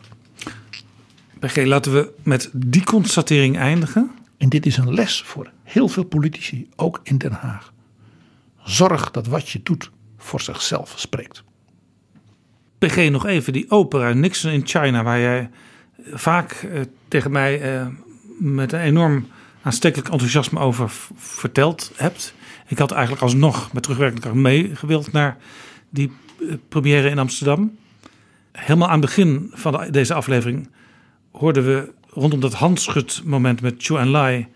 PG, 1.39 1.65
laten 1.65 1.93
we 1.93 2.13
met 2.23 2.49
die 2.53 2.83
constatering 2.83 3.57
eindigen. 3.57 4.11
En 4.37 4.49
dit 4.49 4.65
is 4.65 4.77
een 4.77 4.93
les 4.93 5.21
voor 5.21 5.51
heel 5.63 5.87
veel 5.87 6.03
politici, 6.03 6.69
ook 6.75 6.99
in 7.03 7.17
Den 7.17 7.31
Haag. 7.31 7.73
Zorg 8.63 9.11
dat 9.11 9.27
wat 9.27 9.49
je 9.49 9.59
doet 9.63 9.91
voor 10.17 10.41
zichzelf 10.41 10.93
spreekt. 10.95 11.43
PG, 12.77 13.09
nog 13.09 13.25
even 13.25 13.53
die 13.53 13.71
opera 13.71 14.13
Nixon 14.13 14.51
in 14.51 14.61
China, 14.65 15.03
waar 15.03 15.19
jij 15.19 15.49
vaak 16.13 16.51
eh, 16.51 16.81
tegen 17.07 17.31
mij 17.31 17.61
eh, 17.61 17.87
met 18.39 18.73
een 18.73 18.79
enorm 18.79 19.27
aanstekelijk 19.61 20.09
enthousiasme 20.09 20.59
over 20.59 20.91
verteld 21.15 21.91
hebt. 21.95 22.33
Ik 22.67 22.77
had 22.77 22.91
eigenlijk 22.91 23.21
alsnog 23.21 23.73
met 23.73 23.83
terugwerkende 23.83 24.21
kracht 24.21 24.37
meegewild 24.37 25.11
naar 25.11 25.37
die 25.89 26.11
uh, 26.39 26.53
première 26.69 27.09
in 27.09 27.19
Amsterdam. 27.19 27.77
Helemaal 28.51 28.87
aan 28.87 29.01
het 29.01 29.05
begin 29.05 29.51
van 29.53 29.87
deze 29.91 30.13
aflevering 30.13 30.69
hoorden 31.31 31.65
we 31.65 31.93
rondom 32.09 32.39
dat 32.39 32.53
handschudmoment 32.53 33.61
met 33.61 33.75
Chu 33.77 33.97
en 33.97 34.07
Lai 34.07 34.47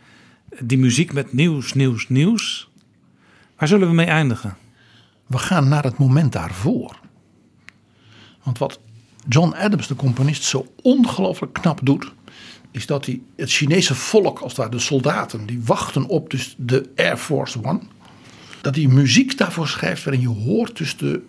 die 0.60 0.78
muziek 0.78 1.14
met 1.14 1.34
nieuws, 1.34 1.74
nieuws, 1.74 2.10
nieuws. 2.10 2.70
Waar 3.58 3.68
zullen 3.68 3.88
we 3.88 3.94
mee 3.94 4.06
eindigen? 4.06 4.58
We 5.28 5.38
gaan 5.38 5.68
naar 5.68 5.84
het 5.84 5.98
moment 5.98 6.32
daarvoor. 6.32 7.01
Want 8.44 8.58
wat 8.58 8.80
John 9.28 9.54
Adams, 9.54 9.88
de 9.88 9.96
componist, 9.96 10.44
zo 10.44 10.74
ongelooflijk 10.82 11.54
knap 11.54 11.80
doet, 11.84 12.12
is 12.72 12.86
dat 12.86 13.06
hij 13.06 13.22
het 13.36 13.52
Chinese 13.52 13.96
volk, 13.96 14.40
als 14.40 14.56
daar 14.56 14.70
de 14.70 14.80
soldaten, 14.80 15.46
die 15.46 15.62
wachten 15.66 16.06
op 16.06 16.30
dus 16.30 16.56
de 16.58 16.90
Air 16.96 17.18
Force 17.18 17.64
One, 17.64 17.80
dat 18.62 18.76
hij 18.76 18.88
muziek 18.88 19.38
daarvoor 19.38 19.68
schrijft 19.68 20.04
waarin 20.04 20.22
je 20.22 20.28
hoort 20.28 20.78
dus 20.78 20.98
de 20.98 21.22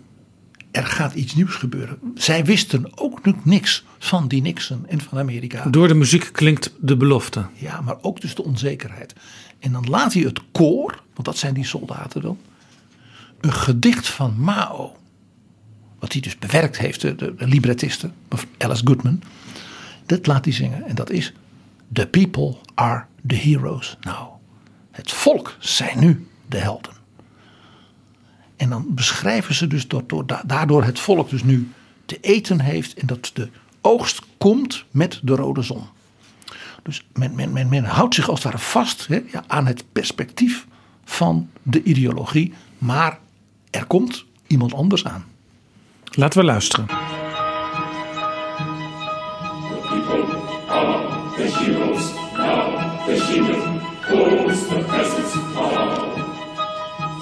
er 0.73 0.85
gaat 0.85 1.13
iets 1.13 1.35
nieuws 1.35 1.55
gebeuren. 1.55 1.97
Zij 2.15 2.45
wisten 2.45 2.97
ook 2.97 3.25
nog 3.25 3.45
niks 3.45 3.83
van 3.99 4.27
die 4.27 4.41
Nixon 4.41 4.87
en 4.87 5.01
van 5.01 5.17
Amerika. 5.19 5.69
Door 5.69 5.87
de 5.87 5.93
muziek 5.93 6.29
klinkt 6.31 6.73
de 6.79 6.97
belofte. 6.97 7.45
Ja, 7.53 7.81
maar 7.81 7.97
ook 8.01 8.21
dus 8.21 8.35
de 8.35 8.43
onzekerheid. 8.43 9.13
En 9.59 9.71
dan 9.71 9.89
laat 9.89 10.13
hij 10.13 10.23
het 10.23 10.39
koor, 10.51 11.01
want 11.13 11.25
dat 11.27 11.37
zijn 11.37 11.53
die 11.53 11.65
soldaten 11.65 12.21
dan, 12.21 12.37
een 13.41 13.53
gedicht 13.53 14.07
van 14.07 14.35
Mao 14.37 14.95
wat 16.03 16.11
hij 16.11 16.21
dus 16.21 16.39
bewerkt 16.39 16.77
heeft, 16.77 17.01
de, 17.01 17.15
de, 17.15 17.33
librettiste, 17.37 18.11
Alice 18.57 18.85
Goodman. 18.85 19.21
Dat 20.05 20.27
laat 20.27 20.45
hij 20.45 20.53
zingen 20.53 20.83
en 20.87 20.95
dat 20.95 21.09
is 21.09 21.33
The 21.93 22.07
people 22.07 22.55
are 22.73 23.05
the 23.27 23.35
heroes 23.35 23.97
now. 24.01 24.29
Het 24.91 25.11
volk 25.11 25.55
zijn 25.59 25.99
nu 25.99 26.27
de 26.47 26.57
helden. 26.57 26.93
En 28.55 28.69
dan 28.69 28.85
beschrijven 28.89 29.55
ze 29.55 29.67
dus 29.67 29.87
door, 29.87 30.25
daardoor 30.45 30.83
het 30.83 30.99
volk 30.99 31.29
dus 31.29 31.43
nu 31.43 31.71
te 32.05 32.17
eten 32.21 32.59
heeft 32.59 32.93
en 32.93 33.07
dat 33.07 33.31
de 33.33 33.49
oogst 33.81 34.21
komt 34.37 34.85
met 34.91 35.19
de 35.23 35.35
rode 35.35 35.61
zon. 35.61 35.83
Dus 36.81 37.05
men, 37.13 37.35
men, 37.35 37.53
men, 37.53 37.69
men 37.69 37.83
houdt 37.83 38.15
zich 38.15 38.29
als 38.29 38.43
het 38.43 38.51
ware 38.51 38.63
vast 38.63 39.07
hè, 39.07 39.23
ja, 39.31 39.43
aan 39.47 39.67
het 39.67 39.83
perspectief 39.91 40.67
van 41.03 41.49
de 41.61 41.83
ideologie, 41.83 42.53
maar 42.77 43.19
er 43.69 43.85
komt 43.85 44.25
iemand 44.47 44.73
anders 44.73 45.05
aan. 45.05 45.31
Laten 46.15 46.41
we 46.41 46.47
luisteren. 46.47 46.87
The 46.87 46.95
people 49.89 50.23
are 50.69 51.37
the 51.37 51.45
heroes 51.45 52.13
now. 52.37 52.65
The 53.07 53.15
human 53.15 53.79
holds 54.07 54.67
the 54.67 54.83
presence 54.83 55.35
of. 55.55 55.71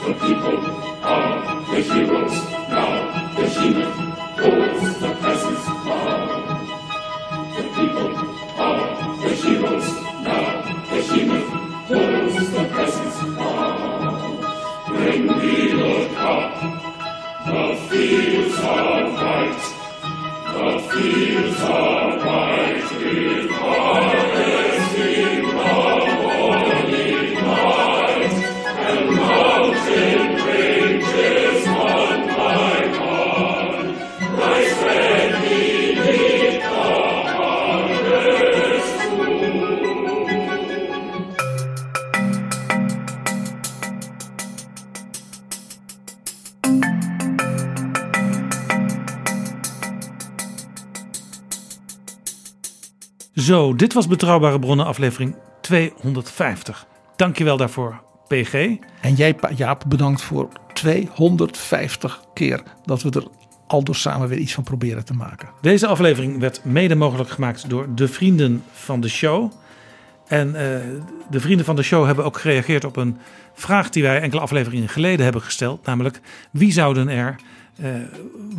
The 0.05 0.13
people 0.13 0.81
heroes 1.81 2.35
now. 2.69 2.89
The 3.35 3.47
human 3.47 3.91
holds 4.41 4.99
the 4.99 5.11
presence 5.21 5.67
of. 5.67 6.07
The 7.55 7.63
people 7.77 8.09
are 8.57 8.81
the 9.23 9.29
heroes 9.43 9.87
now. 10.23 10.43
The 10.89 11.01
human 11.01 11.60
the 21.01 21.13
fields 21.13 22.00
dit 53.81 53.93
was 53.93 54.07
Betrouwbare 54.07 54.59
Bronnen 54.59 54.85
aflevering 54.85 55.35
250. 55.61 56.85
Dankjewel 57.15 57.57
daarvoor, 57.57 58.01
PG. 58.27 58.53
En 59.01 59.13
jij, 59.15 59.35
Jaap, 59.55 59.83
bedankt 59.87 60.21
voor 60.21 60.47
250 60.73 62.21
keer 62.33 62.63
dat 62.85 63.01
we 63.01 63.09
er 63.09 63.27
al 63.67 63.83
door 63.83 63.95
samen 63.95 64.27
weer 64.27 64.37
iets 64.37 64.53
van 64.53 64.63
proberen 64.63 65.05
te 65.05 65.13
maken. 65.13 65.49
Deze 65.61 65.87
aflevering 65.87 66.39
werd 66.39 66.63
mede 66.63 66.95
mogelijk 66.95 67.29
gemaakt 67.29 67.69
door 67.69 67.87
de 67.95 68.07
vrienden 68.07 68.63
van 68.71 69.01
de 69.01 69.09
show. 69.09 69.51
En 70.27 70.47
uh, 70.47 70.53
de 71.29 71.39
vrienden 71.39 71.65
van 71.65 71.75
de 71.75 71.83
show 71.83 72.05
hebben 72.05 72.25
ook 72.25 72.39
gereageerd 72.39 72.83
op 72.83 72.95
een 72.95 73.17
vraag 73.53 73.89
die 73.89 74.03
wij 74.03 74.21
enkele 74.21 74.41
afleveringen 74.41 74.89
geleden 74.89 75.23
hebben 75.23 75.41
gesteld. 75.41 75.85
Namelijk, 75.85 76.19
wie 76.51 76.71
zouden 76.71 77.09
er, 77.09 77.35
uh, 77.79 77.87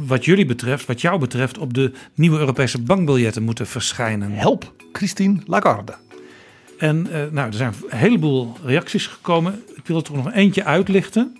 wat 0.06 0.24
jullie 0.24 0.46
betreft, 0.46 0.86
wat 0.86 1.00
jou 1.00 1.18
betreft, 1.18 1.58
op 1.58 1.74
de 1.74 1.92
nieuwe 2.14 2.38
Europese 2.38 2.80
bankbiljetten 2.80 3.42
moeten 3.42 3.66
verschijnen? 3.66 4.32
Help, 4.32 4.72
Christine 4.92 5.38
Lagarde. 5.46 5.94
En 6.78 7.06
uh, 7.06 7.12
nou, 7.30 7.48
er 7.48 7.54
zijn 7.54 7.74
een 7.88 7.98
heleboel 7.98 8.56
reacties 8.64 9.06
gekomen. 9.06 9.62
Ik 9.74 9.86
wil 9.86 9.96
er 9.96 10.02
toch 10.02 10.16
nog 10.16 10.32
eentje 10.32 10.64
uitlichten. 10.64 11.36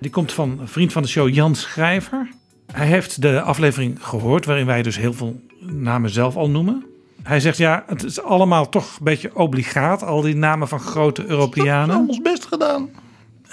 Die 0.00 0.10
komt 0.10 0.32
van 0.32 0.58
een 0.60 0.68
vriend 0.68 0.92
van 0.92 1.02
de 1.02 1.08
show, 1.08 1.28
Jan 1.28 1.54
Schrijver. 1.54 2.28
Hij 2.72 2.86
heeft 2.86 3.22
de 3.22 3.40
aflevering 3.40 4.04
gehoord, 4.04 4.44
waarin 4.44 4.66
wij 4.66 4.82
dus 4.82 4.96
heel 4.96 5.12
veel 5.12 5.40
namen 5.60 6.10
zelf 6.10 6.36
al 6.36 6.50
noemen. 6.50 6.84
Hij 7.22 7.40
zegt 7.40 7.56
ja, 7.56 7.84
het 7.86 8.04
is 8.04 8.22
allemaal 8.22 8.68
toch 8.68 8.96
een 8.98 9.04
beetje 9.04 9.36
obligaat, 9.36 10.02
al 10.02 10.20
die 10.20 10.36
namen 10.36 10.68
van 10.68 10.80
grote 10.80 11.26
Europeanen. 11.26 11.86
We 11.86 11.92
hebben 11.92 12.08
ons 12.08 12.22
best 12.22 12.46
gedaan. 12.46 12.88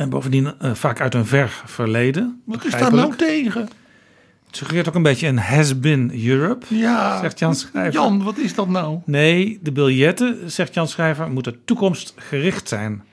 En 0.04 0.10
bovendien 0.10 0.54
eh, 0.60 0.74
vaak 0.74 1.02
uit 1.02 1.14
een 1.14 1.26
ver 1.26 1.62
verleden. 1.66 2.42
Wat 2.46 2.66
is 2.66 2.72
daar 2.72 2.94
nou 2.94 3.16
tegen? 3.16 3.62
Het 4.46 4.56
suggereert 4.56 4.88
ook 4.88 4.96
een 4.96 5.04
beetje 5.04 5.28
een 5.28 5.38
has-been 5.38 6.26
Europe, 6.26 6.76
Ja, 6.76 7.20
zegt 7.20 7.40
Jan 7.40 7.56
Schrijver. 7.56 7.94
Jan, 7.94 8.24
wat 8.24 8.38
is 8.38 8.56
dat 8.56 8.68
nou? 8.70 9.00
Nee, 9.06 9.60
de 9.62 9.72
biljetten, 9.72 10.52
zegt 10.52 10.74
Jan 10.74 10.88
Schrijver, 10.88 11.32
moeten 11.32 11.60
toekomstgericht 11.66 12.68
zijn. 12.68 13.04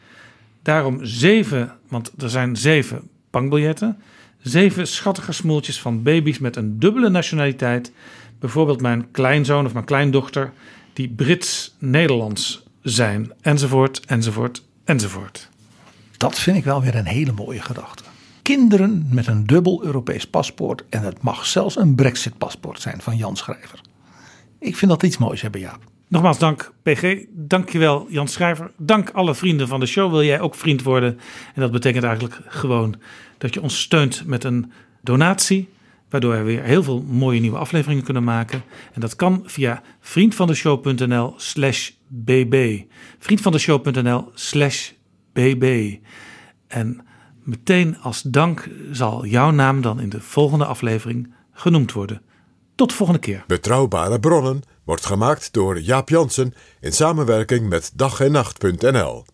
Daarom 0.63 0.99
zeven, 1.03 1.73
want 1.89 2.13
er 2.19 2.31
zijn 2.31 2.57
zeven 2.57 3.09
bankbiljetten. 3.31 3.99
Zeven 4.43 4.87
schattige 4.87 5.33
smoeltjes 5.33 5.81
van 5.81 6.03
baby's 6.03 6.39
met 6.39 6.57
een 6.57 6.79
dubbele 6.79 7.09
nationaliteit. 7.09 7.93
Bijvoorbeeld 8.39 8.81
mijn 8.81 9.11
kleinzoon 9.11 9.67
of 9.67 9.73
mijn 9.73 9.85
kleindochter, 9.85 10.53
die 10.93 11.09
Brits-Nederlands 11.09 12.63
zijn. 12.83 13.33
Enzovoort, 13.41 14.01
enzovoort, 14.07 14.63
enzovoort. 14.85 15.49
Dat 16.21 16.39
vind 16.39 16.57
ik 16.57 16.65
wel 16.65 16.83
weer 16.83 16.95
een 16.95 17.07
hele 17.07 17.33
mooie 17.33 17.63
gedachte. 17.63 18.03
Kinderen 18.43 19.07
met 19.11 19.27
een 19.27 19.47
dubbel 19.47 19.85
Europees 19.85 20.27
paspoort 20.27 20.85
en 20.89 21.03
het 21.03 21.23
mag 21.23 21.47
zelfs 21.47 21.77
een 21.77 21.95
Brexit-paspoort 21.95 22.81
zijn 22.81 23.01
van 23.01 23.17
Jan 23.17 23.37
Schrijver. 23.37 23.81
Ik 24.59 24.77
vind 24.77 24.91
dat 24.91 25.03
iets 25.03 25.19
moois 25.19 25.43
hebben, 25.43 25.61
Jaap. 25.61 25.79
Nogmaals 26.09 26.39
dank 26.39 26.73
PG, 26.83 27.25
dankjewel 27.31 28.07
Jan 28.11 28.29
Schrijver. 28.29 28.71
Dank 28.77 29.11
alle 29.11 29.35
vrienden 29.35 29.69
van 29.69 29.81
de 29.81 29.87
show. 29.87 30.11
Wil 30.11 30.23
jij 30.23 30.41
ook 30.41 30.55
vriend 30.55 30.83
worden? 30.83 31.19
En 31.55 31.61
dat 31.61 31.71
betekent 31.71 32.05
eigenlijk 32.05 32.41
gewoon 32.47 32.95
dat 33.39 33.55
je 33.55 33.63
ons 33.63 33.81
steunt 33.81 34.27
met 34.27 34.45
een 34.45 34.73
donatie. 35.03 35.69
Waardoor 36.09 36.37
we 36.37 36.43
weer 36.43 36.63
heel 36.63 36.83
veel 36.83 37.03
mooie 37.03 37.41
nieuwe 37.41 37.59
afleveringen 37.59 38.05
kunnen 38.05 38.25
maken. 38.25 38.63
En 38.93 39.01
dat 39.01 39.17
kan 39.17 39.43
via 39.45 39.83
vriendvandeshow.nl 40.01 41.35
slash 41.37 41.91
bb. 42.09 42.83
Vriendvandeshow.nl 43.19 44.31
slash 44.35 44.91
bb. 45.33 45.97
En 46.67 47.07
meteen 47.43 47.99
als 47.99 48.23
dank 48.23 48.69
zal 48.91 49.27
jouw 49.27 49.51
naam 49.51 49.81
dan 49.81 50.01
in 50.01 50.09
de 50.09 50.21
volgende 50.21 50.65
aflevering 50.65 51.35
genoemd 51.53 51.93
worden. 51.93 52.23
Tot 52.75 52.89
de 52.89 52.95
volgende 52.95 53.21
keer. 53.21 53.45
Betrouwbare 53.47 54.21
bronnen 54.21 54.63
wordt 54.85 55.07
gemaakt 55.07 55.53
door 55.53 55.81
Jaap 55.81 56.09
Jansen 56.09 56.55
in 56.81 56.93
samenwerking 56.93 57.69
met 57.69 57.93
dag 57.95 58.21
en 58.21 58.33
nacht.nl. 58.33 59.25